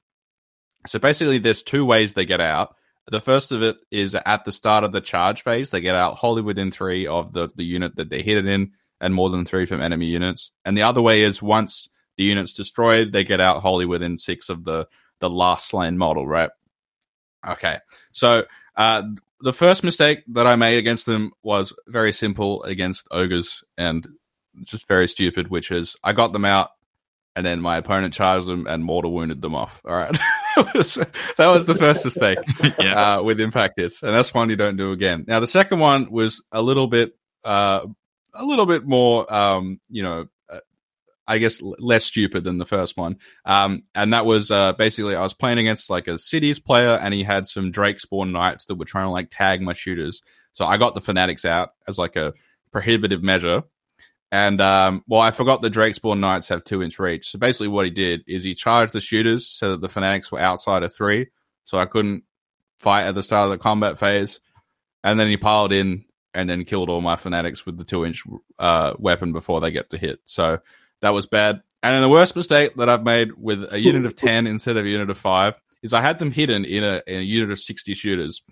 So 0.87 0.99
basically, 0.99 1.37
there's 1.37 1.63
two 1.63 1.85
ways 1.85 2.13
they 2.13 2.25
get 2.25 2.41
out. 2.41 2.75
The 3.07 3.21
first 3.21 3.51
of 3.51 3.61
it 3.61 3.77
is 3.91 4.15
at 4.15 4.45
the 4.45 4.51
start 4.51 4.83
of 4.83 4.91
the 4.91 5.01
charge 5.01 5.43
phase, 5.43 5.69
they 5.69 5.79
get 5.79 5.95
out 5.95 6.15
wholly 6.15 6.41
within 6.41 6.71
three 6.71 7.05
of 7.05 7.33
the, 7.33 7.49
the 7.55 7.63
unit 7.63 7.95
that 7.97 8.09
they're 8.09 8.23
hidden 8.23 8.47
in, 8.47 8.71
and 9.01 9.13
more 9.13 9.29
than 9.29 9.45
three 9.45 9.65
from 9.65 9.81
enemy 9.81 10.07
units. 10.07 10.51
And 10.63 10.77
the 10.77 10.83
other 10.83 11.01
way 11.01 11.21
is 11.21 11.41
once 11.41 11.89
the 12.17 12.23
unit's 12.23 12.53
destroyed, 12.53 13.11
they 13.11 13.23
get 13.23 13.41
out 13.41 13.61
wholly 13.61 13.85
within 13.85 14.17
six 14.17 14.49
of 14.49 14.63
the 14.63 14.87
the 15.19 15.29
last 15.29 15.69
slain 15.69 15.97
model, 15.97 16.27
right? 16.27 16.49
Okay, 17.47 17.77
so 18.11 18.45
uh, 18.75 19.03
the 19.41 19.53
first 19.53 19.83
mistake 19.83 20.23
that 20.29 20.47
I 20.47 20.55
made 20.55 20.77
against 20.77 21.05
them 21.05 21.31
was 21.43 21.73
very 21.87 22.11
simple 22.11 22.63
against 22.63 23.07
ogres 23.11 23.63
and 23.77 24.07
just 24.63 24.87
very 24.87 25.07
stupid, 25.07 25.49
which 25.49 25.71
is 25.71 25.95
I 26.03 26.13
got 26.13 26.33
them 26.33 26.45
out 26.45 26.71
and 27.35 27.45
then 27.45 27.61
my 27.61 27.77
opponent 27.77 28.13
charged 28.13 28.47
them 28.47 28.65
and 28.65 28.83
mortal 28.83 29.11
wounded 29.11 29.41
them 29.41 29.55
off. 29.55 29.81
All 29.85 29.95
right. 29.95 30.11
that, 30.55 30.73
was, 30.73 30.95
that 31.37 31.47
was 31.47 31.65
the 31.65 31.75
first 31.75 32.05
mistake 32.05 32.39
yeah. 32.79 33.17
uh, 33.17 33.23
with 33.23 33.41
impact 33.41 33.77
hits. 33.77 34.03
And 34.03 34.13
that's 34.13 34.33
one 34.33 34.49
you 34.49 34.55
don't 34.55 34.77
do 34.77 34.93
again. 34.93 35.25
Now, 35.27 35.41
the 35.41 35.47
second 35.47 35.79
one 35.79 36.09
was 36.09 36.43
a 36.51 36.61
little 36.61 36.87
bit, 36.87 37.17
uh, 37.43 37.87
a 38.35 38.45
little 38.45 38.65
bit 38.65 38.85
more, 38.85 39.31
um, 39.33 39.79
you 39.89 40.03
know, 40.03 40.27
I 41.27 41.39
guess 41.39 41.61
less 41.61 42.05
stupid 42.05 42.43
than 42.43 42.59
the 42.59 42.65
first 42.65 42.97
one. 42.97 43.17
Um, 43.45 43.83
and 43.95 44.13
that 44.13 44.25
was 44.25 44.51
uh, 44.51 44.73
basically 44.73 45.15
I 45.15 45.21
was 45.21 45.33
playing 45.33 45.57
against 45.57 45.89
like 45.89 46.07
a 46.07 46.19
cities 46.19 46.59
player, 46.59 46.99
and 47.01 47.13
he 47.13 47.23
had 47.23 47.47
some 47.47 47.71
Drakespawn 47.71 48.31
Knights 48.31 48.65
that 48.65 48.75
were 48.75 48.85
trying 48.85 49.05
to 49.05 49.11
like 49.11 49.29
tag 49.31 49.61
my 49.61 49.73
shooters. 49.73 50.21
So 50.53 50.65
I 50.65 50.77
got 50.77 50.93
the 50.93 51.01
Fanatics 51.01 51.43
out 51.43 51.69
as 51.87 51.97
like 51.97 52.15
a 52.15 52.33
prohibitive 52.71 53.23
measure. 53.23 53.63
And 54.31 54.61
um, 54.61 55.03
well, 55.07 55.21
I 55.21 55.31
forgot 55.31 55.61
the 55.61 55.71
Drakespawn 55.71 56.19
Knights 56.19 56.49
have 56.49 56.63
two 56.63 56.83
inch 56.83 56.99
reach. 56.99 57.31
So 57.31 57.39
basically, 57.39 57.69
what 57.69 57.85
he 57.85 57.91
did 57.91 58.23
is 58.27 58.43
he 58.43 58.53
charged 58.53 58.93
the 58.93 59.01
shooters 59.01 59.47
so 59.47 59.71
that 59.71 59.81
the 59.81 59.89
Fanatics 59.89 60.31
were 60.31 60.39
outside 60.39 60.83
of 60.83 60.93
three, 60.93 61.27
so 61.63 61.79
I 61.79 61.85
couldn't 61.85 62.23
fight 62.77 63.05
at 63.05 63.15
the 63.15 63.23
start 63.23 63.45
of 63.45 63.51
the 63.51 63.57
combat 63.57 63.97
phase. 63.97 64.39
And 65.03 65.19
then 65.19 65.27
he 65.27 65.37
piled 65.37 65.71
in 65.71 66.05
and 66.35 66.49
then 66.49 66.65
killed 66.65 66.89
all 66.89 67.01
my 67.01 67.15
Fanatics 67.15 67.65
with 67.65 67.77
the 67.77 67.83
two 67.83 68.05
inch 68.05 68.23
uh, 68.59 68.93
weapon 68.99 69.31
before 69.31 69.61
they 69.61 69.71
get 69.71 69.89
to 69.89 69.97
hit. 69.97 70.19
So 70.25 70.59
that 71.01 71.13
was 71.13 71.25
bad. 71.25 71.61
And 71.81 71.95
then 71.95 72.01
the 72.01 72.09
worst 72.09 72.35
mistake 72.35 72.75
that 72.75 72.89
I've 72.89 73.03
made 73.03 73.31
with 73.37 73.71
a 73.71 73.79
unit 73.79 74.05
of 74.05 74.15
10 74.15 74.45
instead 74.47 74.77
of 74.77 74.85
a 74.85 74.89
unit 74.89 75.09
of 75.09 75.17
5 75.17 75.59
is 75.81 75.93
I 75.93 76.01
had 76.01 76.19
them 76.19 76.31
hidden 76.31 76.65
in 76.65 76.83
a, 76.83 77.01
in 77.07 77.19
a 77.19 77.23
unit 77.23 77.51
of 77.51 77.59
60 77.59 77.93
shooters. 77.93 78.43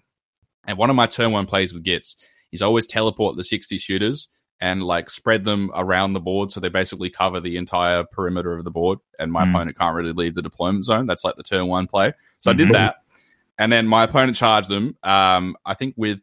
And 0.65 0.77
one 0.77 0.89
of 0.89 0.95
my 0.95 1.07
turn 1.07 1.31
one 1.31 1.45
plays 1.45 1.73
with 1.73 1.83
Gitz 1.83 2.15
is 2.51 2.61
always 2.61 2.85
teleport 2.85 3.35
the 3.35 3.43
60 3.43 3.77
shooters 3.77 4.29
and 4.61 4.81
like 4.81 5.09
spread 5.09 5.43
them 5.43 5.71
around 5.75 6.13
the 6.13 6.19
board 6.21 6.51
so 6.51 6.59
they 6.59 6.69
basically 6.69 7.09
cover 7.09 7.41
the 7.41 7.57
entire 7.57 8.03
perimeter 8.05 8.53
of 8.53 8.63
the 8.63 8.71
board 8.71 8.99
and 9.19 9.31
my 9.31 9.43
mm. 9.43 9.49
opponent 9.49 9.77
can't 9.77 9.95
really 9.95 10.13
leave 10.13 10.35
the 10.35 10.41
deployment 10.41 10.85
zone. 10.85 11.05
That's 11.05 11.25
like 11.25 11.35
the 11.35 11.43
turn 11.43 11.67
one 11.67 11.87
play. 11.87 12.13
So 12.39 12.49
mm-hmm. 12.49 12.55
I 12.55 12.57
did 12.57 12.63
mm-hmm. 12.65 12.73
that. 12.73 12.95
And 13.57 13.71
then 13.71 13.87
my 13.87 14.03
opponent 14.03 14.37
charged 14.37 14.69
them, 14.69 14.95
um, 15.03 15.57
I 15.65 15.73
think 15.73 15.95
with 15.97 16.21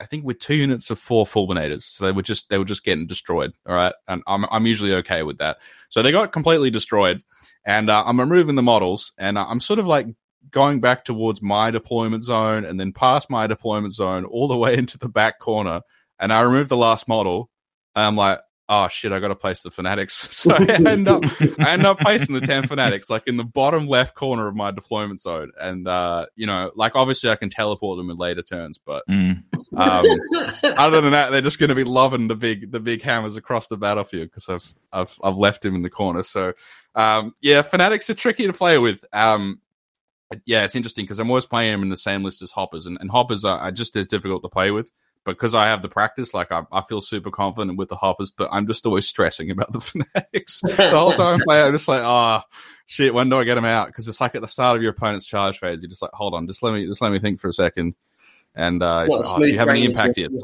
I 0.00 0.06
think 0.06 0.24
with 0.24 0.38
two 0.38 0.54
units 0.54 0.90
of 0.90 0.98
four 0.98 1.24
fulminators. 1.24 1.82
So 1.82 2.04
they 2.04 2.12
were 2.12 2.22
just 2.22 2.48
they 2.48 2.58
were 2.58 2.64
just 2.64 2.84
getting 2.84 3.06
destroyed. 3.06 3.52
All 3.66 3.74
right, 3.74 3.94
and 4.08 4.22
I'm 4.26 4.44
I'm 4.50 4.66
usually 4.66 4.94
okay 4.94 5.22
with 5.22 5.38
that. 5.38 5.58
So 5.88 6.02
they 6.02 6.12
got 6.12 6.32
completely 6.32 6.70
destroyed, 6.70 7.22
and 7.64 7.90
uh, 7.90 8.04
I'm 8.04 8.20
removing 8.20 8.54
the 8.56 8.62
models, 8.62 9.12
and 9.18 9.38
I'm 9.38 9.60
sort 9.60 9.78
of 9.78 9.86
like 9.86 10.06
going 10.50 10.80
back 10.80 11.04
towards 11.04 11.40
my 11.40 11.70
deployment 11.70 12.22
zone, 12.22 12.64
and 12.64 12.78
then 12.78 12.92
past 12.92 13.30
my 13.30 13.46
deployment 13.46 13.94
zone, 13.94 14.24
all 14.24 14.48
the 14.48 14.56
way 14.56 14.74
into 14.78 14.98
the 14.98 15.08
back 15.08 15.38
corner, 15.38 15.80
and 16.18 16.32
I 16.32 16.40
remove 16.40 16.68
the 16.68 16.76
last 16.76 17.08
model. 17.08 17.50
And 17.94 18.06
I'm 18.06 18.16
like, 18.16 18.40
oh 18.68 18.88
shit, 18.88 19.12
I 19.12 19.20
got 19.20 19.28
to 19.28 19.34
place 19.34 19.60
the 19.62 19.70
fanatics. 19.70 20.28
So 20.44 20.52
I 20.52 20.64
end 20.64 21.08
up, 21.08 21.22
I 21.58 21.72
end 21.72 21.86
up 21.86 21.98
placing 21.98 22.34
the 22.34 22.40
10 22.40 22.66
fanatics 22.68 23.08
like 23.08 23.22
in 23.26 23.38
the 23.38 23.44
bottom 23.44 23.86
left 23.88 24.14
corner 24.14 24.46
of 24.46 24.54
my 24.54 24.70
deployment 24.72 25.20
zone. 25.20 25.52
And, 25.58 25.88
uh, 25.88 26.26
you 26.34 26.46
know, 26.46 26.70
like 26.74 26.96
obviously 26.96 27.30
I 27.30 27.36
can 27.36 27.48
teleport 27.48 27.96
them 27.96 28.10
in 28.10 28.18
later 28.18 28.42
turns, 28.42 28.78
but, 28.78 29.04
mm. 29.08 29.42
um, 29.76 30.74
other 30.76 31.00
than 31.00 31.12
that, 31.12 31.32
they're 31.32 31.40
just 31.40 31.58
going 31.58 31.70
to 31.70 31.74
be 31.74 31.84
loving 31.84 32.28
the 32.28 32.34
big, 32.34 32.72
the 32.72 32.80
big 32.80 33.00
hammers 33.00 33.36
across 33.36 33.68
the 33.68 33.78
battlefield 33.78 34.28
because 34.28 34.48
I've, 34.48 34.74
I've, 34.92 35.18
I've 35.24 35.36
left 35.36 35.64
him 35.64 35.74
in 35.74 35.82
the 35.82 35.90
corner. 35.90 36.22
So, 36.22 36.52
um, 36.94 37.34
yeah, 37.40 37.62
fanatics 37.62 38.10
are 38.10 38.14
tricky 38.14 38.46
to 38.46 38.52
play 38.52 38.76
with. 38.76 39.02
Um, 39.12 39.60
yeah, 40.44 40.64
it's 40.64 40.74
interesting 40.74 41.04
because 41.04 41.20
I'm 41.20 41.30
always 41.30 41.46
playing 41.46 41.72
them 41.72 41.82
in 41.82 41.88
the 41.88 41.96
same 41.96 42.22
list 42.22 42.42
as 42.42 42.50
hoppers, 42.50 42.86
and, 42.86 42.98
and 43.00 43.10
hoppers 43.10 43.44
are, 43.44 43.58
are 43.58 43.72
just 43.72 43.96
as 43.96 44.06
difficult 44.06 44.42
to 44.42 44.48
play 44.48 44.70
with 44.70 44.90
because 45.24 45.54
I 45.54 45.66
have 45.66 45.82
the 45.82 45.88
practice, 45.88 46.34
like 46.34 46.52
I, 46.52 46.62
I, 46.70 46.82
feel 46.82 47.00
super 47.00 47.30
confident 47.30 47.78
with 47.78 47.88
the 47.88 47.96
hoppers, 47.96 48.30
but 48.30 48.48
I'm 48.52 48.66
just 48.66 48.84
always 48.84 49.08
stressing 49.08 49.50
about 49.50 49.72
the 49.72 49.80
fanatics 49.80 50.60
the 50.60 50.90
whole 50.90 51.12
time 51.12 51.40
I 51.40 51.44
play. 51.44 51.62
I'm 51.62 51.72
just 51.72 51.88
like, 51.88 52.02
oh 52.02 52.42
shit, 52.86 53.14
when 53.14 53.30
do 53.30 53.38
I 53.38 53.44
get 53.44 53.54
them 53.54 53.64
out? 53.64 53.86
Because 53.86 54.06
it's 54.06 54.20
like 54.20 54.34
at 54.34 54.42
the 54.42 54.48
start 54.48 54.76
of 54.76 54.82
your 54.82 54.92
opponent's 54.92 55.26
charge 55.26 55.58
phase, 55.58 55.82
you're 55.82 55.88
just 55.88 56.02
like, 56.02 56.12
hold 56.12 56.34
on, 56.34 56.46
just 56.46 56.62
let 56.62 56.74
me 56.74 56.86
just 56.86 57.00
let 57.00 57.12
me 57.12 57.18
think 57.18 57.40
for 57.40 57.48
a 57.48 57.52
second. 57.52 57.94
And 58.56 58.82
uh, 58.82 59.06
like, 59.08 59.24
oh, 59.24 59.38
do 59.38 59.46
you 59.46 59.58
have 59.58 59.68
any 59.68 59.84
impact 59.84 60.16
hits? 60.16 60.42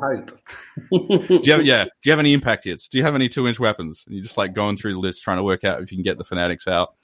do 0.90 1.40
you 1.44 1.52
have 1.52 1.64
yeah? 1.64 1.84
Do 1.84 1.90
you 2.04 2.12
have 2.12 2.18
any 2.18 2.32
impact 2.32 2.64
hits? 2.64 2.88
Do 2.88 2.98
you 2.98 3.04
have 3.04 3.14
any 3.14 3.28
two 3.28 3.46
inch 3.46 3.60
weapons? 3.60 4.02
And 4.06 4.16
you're 4.16 4.24
just 4.24 4.36
like 4.36 4.52
going 4.52 4.76
through 4.76 4.94
the 4.94 4.98
list 4.98 5.22
trying 5.22 5.36
to 5.36 5.44
work 5.44 5.62
out 5.62 5.80
if 5.80 5.92
you 5.92 5.96
can 5.96 6.02
get 6.02 6.18
the 6.18 6.24
fanatics 6.24 6.66
out. 6.66 6.94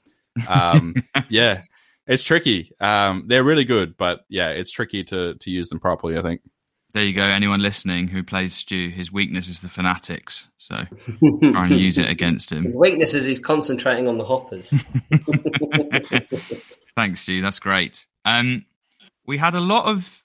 Um, 0.48 0.94
yeah, 1.28 1.62
it's 2.08 2.24
tricky. 2.24 2.72
Um, 2.80 3.24
they're 3.28 3.44
really 3.44 3.64
good, 3.64 3.96
but 3.96 4.24
yeah, 4.28 4.48
it's 4.48 4.72
tricky 4.72 5.04
to 5.04 5.34
to 5.34 5.50
use 5.50 5.68
them 5.68 5.78
properly. 5.78 6.18
I 6.18 6.22
think 6.22 6.40
there 6.96 7.04
you 7.04 7.12
go. 7.12 7.24
Anyone 7.24 7.60
listening 7.60 8.08
who 8.08 8.22
plays 8.22 8.54
Stu, 8.54 8.88
his 8.88 9.12
weakness 9.12 9.48
is 9.48 9.60
the 9.60 9.68
fanatics. 9.68 10.48
So 10.56 10.76
try 11.42 11.66
and 11.66 11.78
use 11.78 11.98
it 11.98 12.08
against 12.08 12.50
him. 12.50 12.64
His 12.64 12.74
weakness 12.74 13.12
is 13.12 13.26
he's 13.26 13.38
concentrating 13.38 14.08
on 14.08 14.16
the 14.16 14.24
hoppers. 14.24 14.70
Thanks, 16.96 17.20
Stu. 17.20 17.42
That's 17.42 17.58
great. 17.58 18.06
Um, 18.24 18.64
we 19.26 19.36
had 19.36 19.54
a 19.54 19.60
lot 19.60 19.84
of 19.84 20.24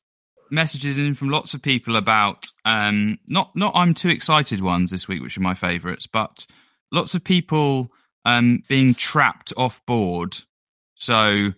messages 0.49 0.97
in 0.97 1.13
from 1.13 1.29
lots 1.29 1.53
of 1.53 1.61
people 1.61 1.97
about 1.97 2.45
um, 2.63 3.19
not 3.27 3.53
not 3.53 3.73
I'm 3.75 3.93
too 3.93 4.07
excited 4.07 4.61
ones 4.61 4.91
this 4.91 5.09
week, 5.09 5.21
which 5.21 5.35
are 5.35 5.41
my 5.41 5.55
favourites, 5.55 6.07
but 6.07 6.47
lots 6.89 7.15
of 7.15 7.21
people 7.21 7.91
um, 8.23 8.63
being 8.69 8.93
trapped 8.93 9.51
off 9.57 9.85
board. 9.85 10.37
So 10.95 11.51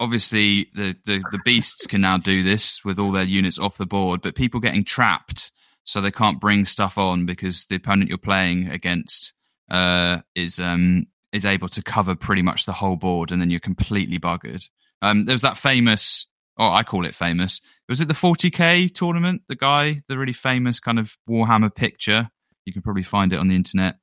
obviously 0.00 0.68
the, 0.74 0.96
the, 1.06 1.22
the 1.30 1.40
beasts 1.44 1.86
can 1.86 2.00
now 2.00 2.16
do 2.16 2.42
this 2.42 2.84
with 2.84 2.98
all 2.98 3.12
their 3.12 3.24
units 3.24 3.58
off 3.58 3.76
the 3.76 3.86
board, 3.86 4.20
but 4.22 4.34
people 4.34 4.58
getting 4.58 4.82
trapped 4.82 5.52
so 5.84 6.00
they 6.00 6.10
can't 6.10 6.40
bring 6.40 6.64
stuff 6.64 6.98
on 6.98 7.26
because 7.26 7.66
the 7.66 7.76
opponent 7.76 8.08
you're 8.08 8.18
playing 8.18 8.68
against 8.68 9.32
uh, 9.70 10.18
is 10.34 10.58
um, 10.58 11.06
is 11.32 11.44
able 11.44 11.68
to 11.68 11.82
cover 11.82 12.16
pretty 12.16 12.42
much 12.42 12.66
the 12.66 12.72
whole 12.72 12.96
board, 12.96 13.30
and 13.30 13.40
then 13.40 13.50
you're 13.50 13.60
completely 13.60 14.18
buggered. 14.18 14.68
Um, 15.00 15.26
there's 15.26 15.42
that 15.42 15.56
famous 15.56 16.26
Oh, 16.60 16.74
I 16.74 16.82
call 16.82 17.06
it 17.06 17.14
famous. 17.14 17.62
Was 17.88 18.02
it 18.02 18.08
the 18.08 18.14
40k 18.14 18.92
tournament? 18.92 19.40
The 19.48 19.56
guy, 19.56 20.02
the 20.08 20.18
really 20.18 20.34
famous 20.34 20.78
kind 20.78 20.98
of 20.98 21.16
Warhammer 21.26 21.74
picture. 21.74 22.28
You 22.66 22.74
can 22.74 22.82
probably 22.82 23.02
find 23.02 23.32
it 23.32 23.38
on 23.38 23.48
the 23.48 23.54
internet 23.54 23.96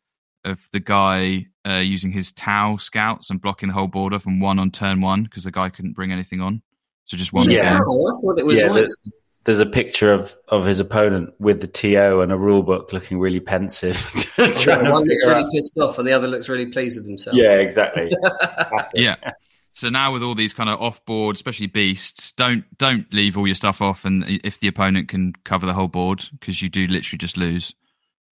of 0.44 0.65
the 0.74 0.80
guy 0.80 1.45
uh, 1.68 1.80
using 1.80 2.11
his 2.11 2.31
Tau 2.31 2.77
scouts 2.77 3.30
and 3.30 3.41
blocking 3.41 3.69
the 3.69 3.73
whole 3.73 3.88
border 3.88 4.19
from 4.19 4.39
one 4.39 4.60
on 4.60 4.72
turn 4.72 5.02
one 5.02 5.23
because 5.23 5.44
the 5.44 5.52
guy 5.52 5.69
couldn't 5.69 5.94
bring 5.94 6.11
anything 6.11 6.41
on. 6.41 6.61
So 7.06 7.18
just 7.18 7.34
one. 7.34 7.49
Yeah. 7.49 7.61
Tau? 7.61 7.77
I 7.77 8.22
thought 8.22 8.39
it 8.39 8.45
was 8.45 8.60
Yeah, 8.60 8.72
there's, 8.72 8.98
there's 9.45 9.60
a 9.60 9.65
picture 9.65 10.14
of, 10.14 10.35
of 10.49 10.65
his 10.65 10.80
opponent 10.80 11.34
with 11.39 11.61
the 11.61 11.68
TO 11.68 12.22
and 12.22 12.31
a 12.31 12.38
rule 12.38 12.64
book 12.64 12.91
looking 12.94 13.19
really 13.19 13.39
pensive. 13.39 13.95
trying 14.35 14.89
One 14.89 15.06
looks 15.06 15.26
really 15.26 15.44
out- 15.44 15.52
pissed 15.52 15.77
off, 15.77 15.98
and 15.98 16.07
the 16.07 16.14
other 16.14 16.27
looks 16.27 16.49
really 16.49 16.65
pleased 16.68 16.98
with 16.98 17.07
himself. 17.07 17.35
Yeah, 17.35 17.56
exactly. 17.56 18.11
Classic. 18.69 18.99
Yeah. 18.99 19.15
So 19.73 19.89
now 19.89 20.11
with 20.11 20.23
all 20.23 20.34
these 20.35 20.53
kind 20.53 20.69
of 20.69 20.81
off 20.81 21.06
board, 21.06 21.35
especially 21.35 21.68
beasts, 21.68 22.31
don't 22.31 22.65
don't 22.77 23.06
leave 23.14 23.38
all 23.38 23.45
your 23.45 23.56
stuff 23.56 23.81
off, 23.81 24.06
and 24.06 24.23
if 24.44 24.60
the 24.60 24.68
opponent 24.68 25.07
can 25.07 25.34
cover 25.44 25.65
the 25.65 25.73
whole 25.73 25.88
board, 25.88 26.26
because 26.39 26.61
you 26.61 26.68
do 26.69 26.88
literally 26.88 27.19
just 27.19 27.38
lose. 27.38 27.76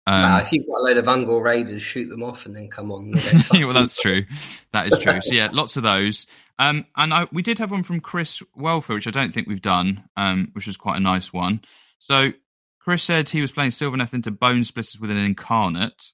Um, 0.06 0.42
if 0.42 0.52
you've 0.52 0.68
got 0.68 0.80
a 0.80 0.84
load 0.84 0.98
of 0.98 1.06
Ungor 1.06 1.42
raiders, 1.42 1.82
shoot 1.82 2.10
them 2.10 2.24
off 2.24 2.46
and 2.46 2.56
then 2.56 2.70
come 2.70 2.92
on. 2.92 3.14
Well, 3.54 3.74
that's 3.74 3.96
true. 3.96 4.26
That 4.74 4.92
is 4.92 5.00
true. 5.00 5.22
So 5.22 5.34
yeah, 5.34 5.50
lots 5.54 5.78
of 5.78 5.84
those. 5.84 6.28
Um, 6.60 6.86
and 6.96 7.14
I, 7.14 7.28
we 7.32 7.42
did 7.42 7.60
have 7.60 7.72
one 7.72 7.84
from 7.84 8.02
Chris 8.02 8.44
Welfare, 8.56 8.96
which 8.96 9.08
I 9.08 9.12
don't 9.12 9.34
think 9.34 9.48
we've 9.48 9.62
done, 9.62 10.04
um, 10.18 10.50
which 10.54 10.68
was 10.68 10.78
quite 10.78 10.98
a 10.98 11.02
nice 11.02 11.32
one. 11.32 11.62
So 12.00 12.32
Chris 12.80 13.04
said 13.04 13.30
he 13.30 13.42
was 13.42 13.52
playing 13.52 13.72
Sylvaneth 13.72 14.14
into 14.14 14.32
Bonesplitterz 14.32 15.00
with 15.00 15.10
an 15.10 15.18
Incarnate, 15.18 16.12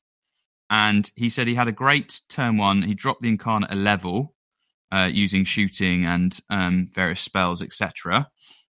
and 0.69 1.11
he 1.15 1.29
said 1.29 1.47
he 1.47 1.55
had 1.55 1.67
a 1.67 1.73
great 1.73 2.21
turn 2.29 2.57
one. 2.57 2.83
He 2.83 2.93
dropped 2.93 3.21
the 3.21 3.29
Incarnate 3.29 3.71
a 3.71 3.75
level 3.75 4.35
uh, 4.91 5.09
using 5.11 5.43
shooting 5.43 6.05
and 6.05 6.39
um, 6.49 6.87
various 6.93 7.21
spells, 7.21 7.61
etc. 7.61 8.29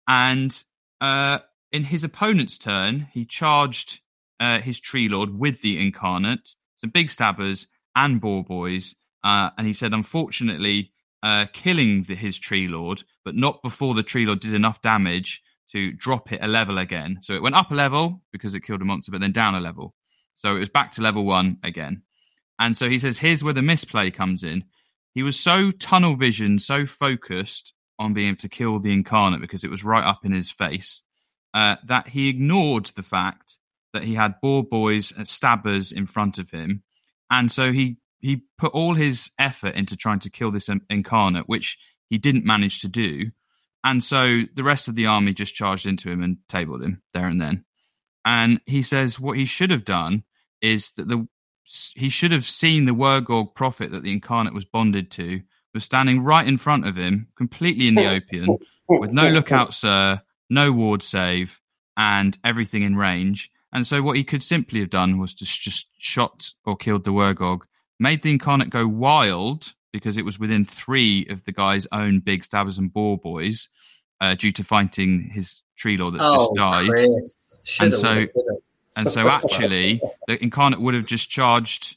And 0.08 0.64
uh, 1.00 1.40
in 1.70 1.84
his 1.84 2.04
opponent's 2.04 2.58
turn, 2.58 3.08
he 3.12 3.24
charged 3.24 4.01
uh, 4.42 4.60
his 4.60 4.80
Tree 4.80 5.08
Lord 5.08 5.38
with 5.38 5.62
the 5.62 5.80
Incarnate, 5.80 6.50
some 6.74 6.90
big 6.90 7.10
stabbers 7.10 7.68
and 7.94 8.20
Boar 8.20 8.42
Boys. 8.42 8.92
Uh, 9.22 9.50
and 9.56 9.68
he 9.68 9.72
said, 9.72 9.92
unfortunately, 9.92 10.90
uh, 11.22 11.46
killing 11.52 12.02
the, 12.08 12.16
his 12.16 12.36
Tree 12.40 12.66
Lord, 12.66 13.04
but 13.24 13.36
not 13.36 13.62
before 13.62 13.94
the 13.94 14.02
Tree 14.02 14.26
Lord 14.26 14.40
did 14.40 14.52
enough 14.52 14.82
damage 14.82 15.40
to 15.70 15.92
drop 15.92 16.32
it 16.32 16.40
a 16.42 16.48
level 16.48 16.78
again. 16.78 17.18
So 17.22 17.34
it 17.34 17.42
went 17.42 17.54
up 17.54 17.70
a 17.70 17.74
level 17.74 18.20
because 18.32 18.54
it 18.54 18.64
killed 18.64 18.82
a 18.82 18.84
monster, 18.84 19.12
but 19.12 19.20
then 19.20 19.30
down 19.30 19.54
a 19.54 19.60
level. 19.60 19.94
So 20.34 20.56
it 20.56 20.58
was 20.58 20.68
back 20.68 20.90
to 20.92 21.02
level 21.02 21.24
one 21.24 21.58
again. 21.62 22.02
And 22.58 22.76
so 22.76 22.88
he 22.88 22.98
says, 22.98 23.20
here's 23.20 23.44
where 23.44 23.54
the 23.54 23.62
misplay 23.62 24.10
comes 24.10 24.42
in. 24.42 24.64
He 25.14 25.22
was 25.22 25.38
so 25.38 25.70
tunnel 25.70 26.16
vision, 26.16 26.58
so 26.58 26.84
focused 26.84 27.72
on 27.96 28.12
being 28.12 28.28
able 28.28 28.38
to 28.38 28.48
kill 28.48 28.80
the 28.80 28.92
incarnate 28.92 29.40
because 29.40 29.62
it 29.62 29.70
was 29.70 29.84
right 29.84 30.04
up 30.04 30.24
in 30.24 30.32
his 30.32 30.50
face, 30.50 31.02
uh, 31.54 31.76
that 31.86 32.08
he 32.08 32.28
ignored 32.28 32.86
the 32.96 33.04
fact 33.04 33.58
that 33.92 34.04
he 34.04 34.14
had 34.14 34.40
boar 34.40 34.64
boys 34.64 35.12
and 35.16 35.26
stabbers 35.26 35.92
in 35.92 36.06
front 36.06 36.38
of 36.38 36.50
him. 36.50 36.82
And 37.30 37.50
so 37.50 37.72
he, 37.72 37.98
he 38.20 38.42
put 38.58 38.72
all 38.72 38.94
his 38.94 39.30
effort 39.38 39.74
into 39.74 39.96
trying 39.96 40.20
to 40.20 40.30
kill 40.30 40.50
this 40.50 40.68
um, 40.68 40.82
incarnate, 40.90 41.48
which 41.48 41.78
he 42.08 42.18
didn't 42.18 42.44
manage 42.44 42.80
to 42.80 42.88
do. 42.88 43.30
And 43.84 44.02
so 44.02 44.42
the 44.54 44.64
rest 44.64 44.88
of 44.88 44.94
the 44.94 45.06
army 45.06 45.32
just 45.32 45.54
charged 45.54 45.86
into 45.86 46.10
him 46.10 46.22
and 46.22 46.38
tabled 46.48 46.82
him 46.82 47.02
there 47.14 47.26
and 47.26 47.40
then. 47.40 47.64
And 48.24 48.60
he 48.66 48.82
says 48.82 49.18
what 49.18 49.36
he 49.36 49.44
should 49.44 49.70
have 49.70 49.84
done 49.84 50.22
is 50.60 50.92
that 50.96 51.08
the 51.08 51.26
he 51.64 52.08
should 52.08 52.32
have 52.32 52.44
seen 52.44 52.84
the 52.84 52.94
Wurrgog 52.94 53.54
prophet 53.54 53.92
that 53.92 54.02
the 54.02 54.12
incarnate 54.12 54.54
was 54.54 54.64
bonded 54.64 55.10
to 55.12 55.40
was 55.74 55.84
standing 55.84 56.22
right 56.22 56.46
in 56.46 56.58
front 56.58 56.86
of 56.86 56.96
him, 56.96 57.28
completely 57.36 57.88
in 57.88 57.94
the 57.94 58.10
open, 58.10 58.58
with 58.88 59.10
no 59.10 59.28
lookout, 59.30 59.72
sir, 59.72 60.20
no 60.50 60.72
ward 60.72 61.02
save, 61.02 61.60
and 61.96 62.36
everything 62.44 62.82
in 62.82 62.96
range. 62.96 63.50
And 63.72 63.86
so 63.86 64.02
what 64.02 64.16
he 64.16 64.24
could 64.24 64.42
simply 64.42 64.80
have 64.80 64.90
done 64.90 65.18
was 65.18 65.34
to 65.34 65.44
just 65.44 65.88
shot 65.98 66.50
or 66.64 66.76
killed 66.76 67.04
the 67.04 67.12
Wurrgog, 67.12 67.62
made 67.98 68.22
the 68.22 68.30
incarnate 68.30 68.70
go 68.70 68.86
wild 68.86 69.72
because 69.92 70.16
it 70.16 70.24
was 70.24 70.38
within 70.38 70.64
three 70.64 71.26
of 71.28 71.44
the 71.44 71.52
guy's 71.52 71.86
own 71.92 72.20
big 72.20 72.44
stabbers 72.44 72.78
and 72.78 72.92
boar 72.92 73.18
boys, 73.18 73.68
uh, 74.20 74.34
due 74.34 74.52
to 74.52 74.64
fighting 74.64 75.30
his 75.32 75.62
tree 75.76 75.96
lord 75.96 76.14
that's 76.14 76.24
oh, 76.24 76.36
just 76.36 76.54
died. 76.54 76.88
Chris. 76.88 77.34
And 77.80 77.94
so- 77.94 78.26
And 78.94 79.08
so 79.08 79.26
actually, 79.26 80.02
the 80.28 80.42
incarnate 80.42 80.80
would 80.80 80.92
have 80.92 81.06
just 81.06 81.30
charged 81.30 81.96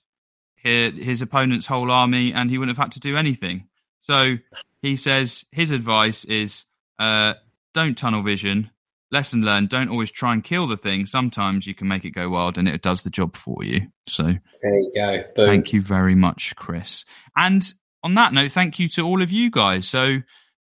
his, 0.56 0.94
his 0.94 1.22
opponent's 1.22 1.66
whole 1.66 1.92
army, 1.92 2.32
and 2.32 2.50
he 2.50 2.58
wouldn't 2.58 2.78
have 2.78 2.84
had 2.86 2.94
to 2.94 3.02
do 3.02 3.18
anything. 3.18 3.68
So 4.00 4.38
he 4.82 4.96
says 4.96 5.44
his 5.52 5.72
advice 5.72 6.24
is 6.24 6.64
uh, 6.98 7.34
don't 7.74 7.98
tunnel 7.98 8.24
vision. 8.24 8.70
Lesson 9.16 9.42
learned: 9.42 9.70
don't 9.70 9.90
always 9.90 10.12
try 10.12 10.34
and 10.34 10.44
kill 10.44 10.68
the 10.68 10.78
thing. 10.78 11.06
Sometimes 11.06 11.66
you 11.66 11.74
can 11.74 11.88
make 11.88 12.06
it 12.06 12.12
go 12.12 12.30
wild, 12.30 12.58
and 12.58 12.68
it 12.68 12.82
does 12.82 13.04
the 13.04 13.10
job 13.10 13.36
for 13.36 13.64
you. 13.64 13.88
So 14.08 14.24
there 14.24 14.80
you 14.80 14.92
go. 14.94 15.24
Boom. 15.36 15.48
Thank 15.48 15.74
you 15.74 15.82
very 15.82 16.16
much, 16.16 16.56
Chris. 16.56 17.06
And 17.36 17.64
on 18.04 18.14
that 18.16 18.34
note, 18.34 18.52
thank 18.52 18.78
you 18.78 18.88
to 18.90 19.02
all 19.02 19.22
of 19.22 19.32
you 19.32 19.50
guys. 19.50 19.88
So, 19.88 20.18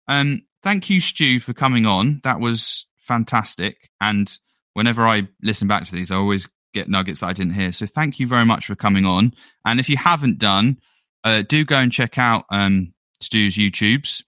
um, 0.09 0.43
thank 0.63 0.89
you, 0.89 1.01
Stu, 1.01 1.41
for 1.41 1.53
coming 1.53 1.85
on. 1.85 2.21
That 2.23 2.41
was 2.41 2.87
fantastic. 2.97 3.91
And 4.01 4.33
whenever 4.73 5.07
I 5.07 5.29
listen 5.43 5.69
back 5.69 5.85
to 5.85 5.93
these, 5.93 6.11
I 6.11 6.17
always 6.17 6.49
get 6.73 6.89
nuggets 6.89 7.21
that 7.21 7.27
I 7.27 7.33
didn't 7.33 7.55
hear. 7.55 7.73
So, 7.73 7.87
thank 7.87 8.19
you 8.19 8.27
very 8.27 8.47
much 8.47 8.67
for 8.67 8.75
coming 8.77 9.05
on. 9.05 9.35
And 9.67 9.81
if 9.81 9.89
you 9.89 9.97
haven't 9.97 10.39
done, 10.39 10.79
uh, 11.25 11.43
do 11.43 11.65
go 11.65 11.77
and 11.77 11.93
check 11.93 12.19
out 12.19 12.45
um, 12.51 12.95
Stu's 13.21 13.57
YouTubes 13.57 14.23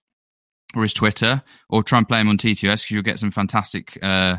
or 0.77 0.83
his 0.83 0.93
Twitter, 0.93 1.41
or 1.69 1.83
try 1.83 1.97
and 1.97 2.07
play 2.07 2.19
him 2.21 2.29
on 2.29 2.37
T2S 2.37 2.61
because 2.61 2.91
you'll 2.91 3.01
get 3.03 3.19
some 3.19 3.31
fantastic 3.31 3.97
uh, 4.03 4.37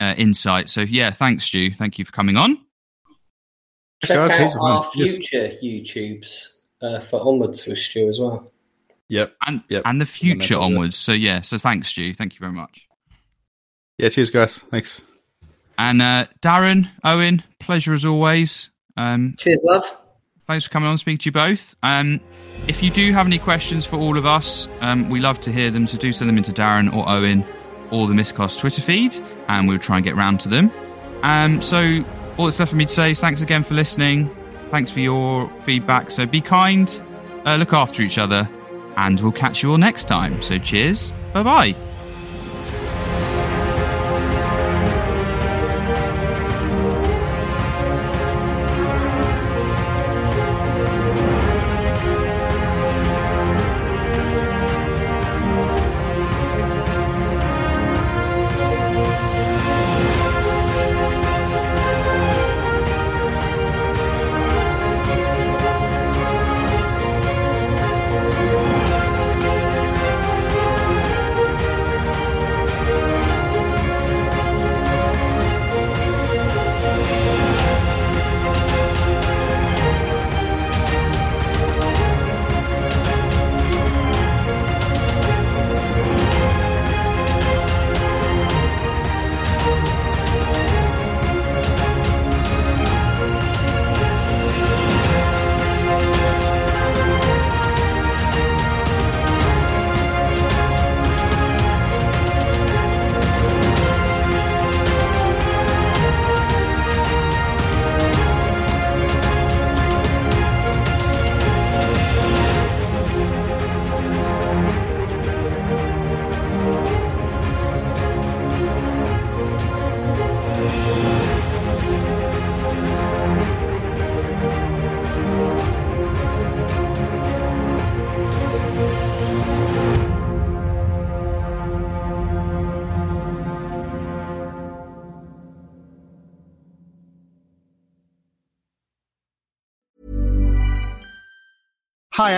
uh, 0.00 0.14
insight. 0.16 0.68
So, 0.68 0.82
yeah, 0.82 1.10
thanks, 1.10 1.44
Stu. 1.44 1.72
Thank 1.74 1.98
you 1.98 2.04
for 2.04 2.12
coming 2.12 2.36
on. 2.36 2.56
Check 4.04 4.16
Guys, 4.16 4.30
out 4.32 4.38
here's 4.38 4.56
one. 4.56 4.72
our 4.72 4.90
Yes. 4.94 5.10
future 5.16 5.48
YouTubes 5.62 6.48
uh, 6.80 7.00
for 7.00 7.20
onwards 7.20 7.66
with 7.66 7.78
Stu 7.78 8.08
as 8.08 8.18
well. 8.18 8.50
Yep. 9.08 9.34
and 9.46 9.62
Yep. 9.68 9.82
and 9.84 10.00
the 10.00 10.06
future 10.06 10.36
Yeah, 10.36 10.36
no 10.38 10.46
problem. 10.60 10.72
onwards. 10.78 10.96
So 10.96 11.12
yeah, 11.12 11.40
so 11.42 11.58
thanks, 11.58 11.88
Stu. 11.88 12.14
Thank 12.14 12.32
you 12.34 12.38
very 12.40 12.52
much. 12.52 12.88
Yeah. 13.98 14.08
Cheers, 14.08 14.30
guys. 14.30 14.58
Thanks. 14.58 15.02
And 15.78 16.00
uh, 16.02 16.26
Darren, 16.40 16.88
Owen, 17.04 17.42
pleasure 17.60 17.94
as 17.94 18.04
always. 18.04 18.70
Um, 18.96 19.34
Cheers, 19.38 19.62
love. 19.64 19.84
Thanks 20.52 20.66
for 20.66 20.70
coming 20.70 20.88
on. 20.88 20.98
Speak 20.98 21.20
to 21.20 21.26
you 21.26 21.32
both. 21.32 21.74
Um, 21.82 22.20
if 22.68 22.82
you 22.82 22.90
do 22.90 23.10
have 23.12 23.26
any 23.26 23.38
questions 23.38 23.86
for 23.86 23.96
all 23.96 24.18
of 24.18 24.26
us, 24.26 24.68
um, 24.82 25.08
we 25.08 25.18
love 25.18 25.40
to 25.40 25.52
hear 25.52 25.70
them. 25.70 25.86
So 25.86 25.96
do 25.96 26.12
send 26.12 26.28
them 26.28 26.36
into 26.36 26.52
Darren 26.52 26.94
or 26.94 27.08
Owen 27.08 27.42
or 27.90 28.06
the 28.06 28.14
Miscast 28.14 28.60
Twitter 28.60 28.82
feed, 28.82 29.16
and 29.48 29.66
we'll 29.66 29.78
try 29.78 29.96
and 29.96 30.04
get 30.04 30.14
round 30.14 30.40
to 30.40 30.50
them. 30.50 30.70
Um, 31.22 31.62
so 31.62 32.04
all 32.36 32.44
that's 32.44 32.58
left 32.58 32.70
for 32.70 32.76
me 32.76 32.84
to 32.84 32.92
say 32.92 33.12
is 33.12 33.20
thanks 33.20 33.40
again 33.40 33.62
for 33.62 33.72
listening. 33.72 34.30
Thanks 34.70 34.90
for 34.90 35.00
your 35.00 35.48
feedback. 35.62 36.10
So 36.10 36.26
be 36.26 36.42
kind, 36.42 37.00
uh, 37.46 37.56
look 37.56 37.72
after 37.72 38.02
each 38.02 38.18
other, 38.18 38.46
and 38.98 39.20
we'll 39.20 39.32
catch 39.32 39.62
you 39.62 39.70
all 39.70 39.78
next 39.78 40.04
time. 40.04 40.42
So 40.42 40.58
cheers. 40.58 41.12
Bye 41.32 41.42
bye. 41.42 41.74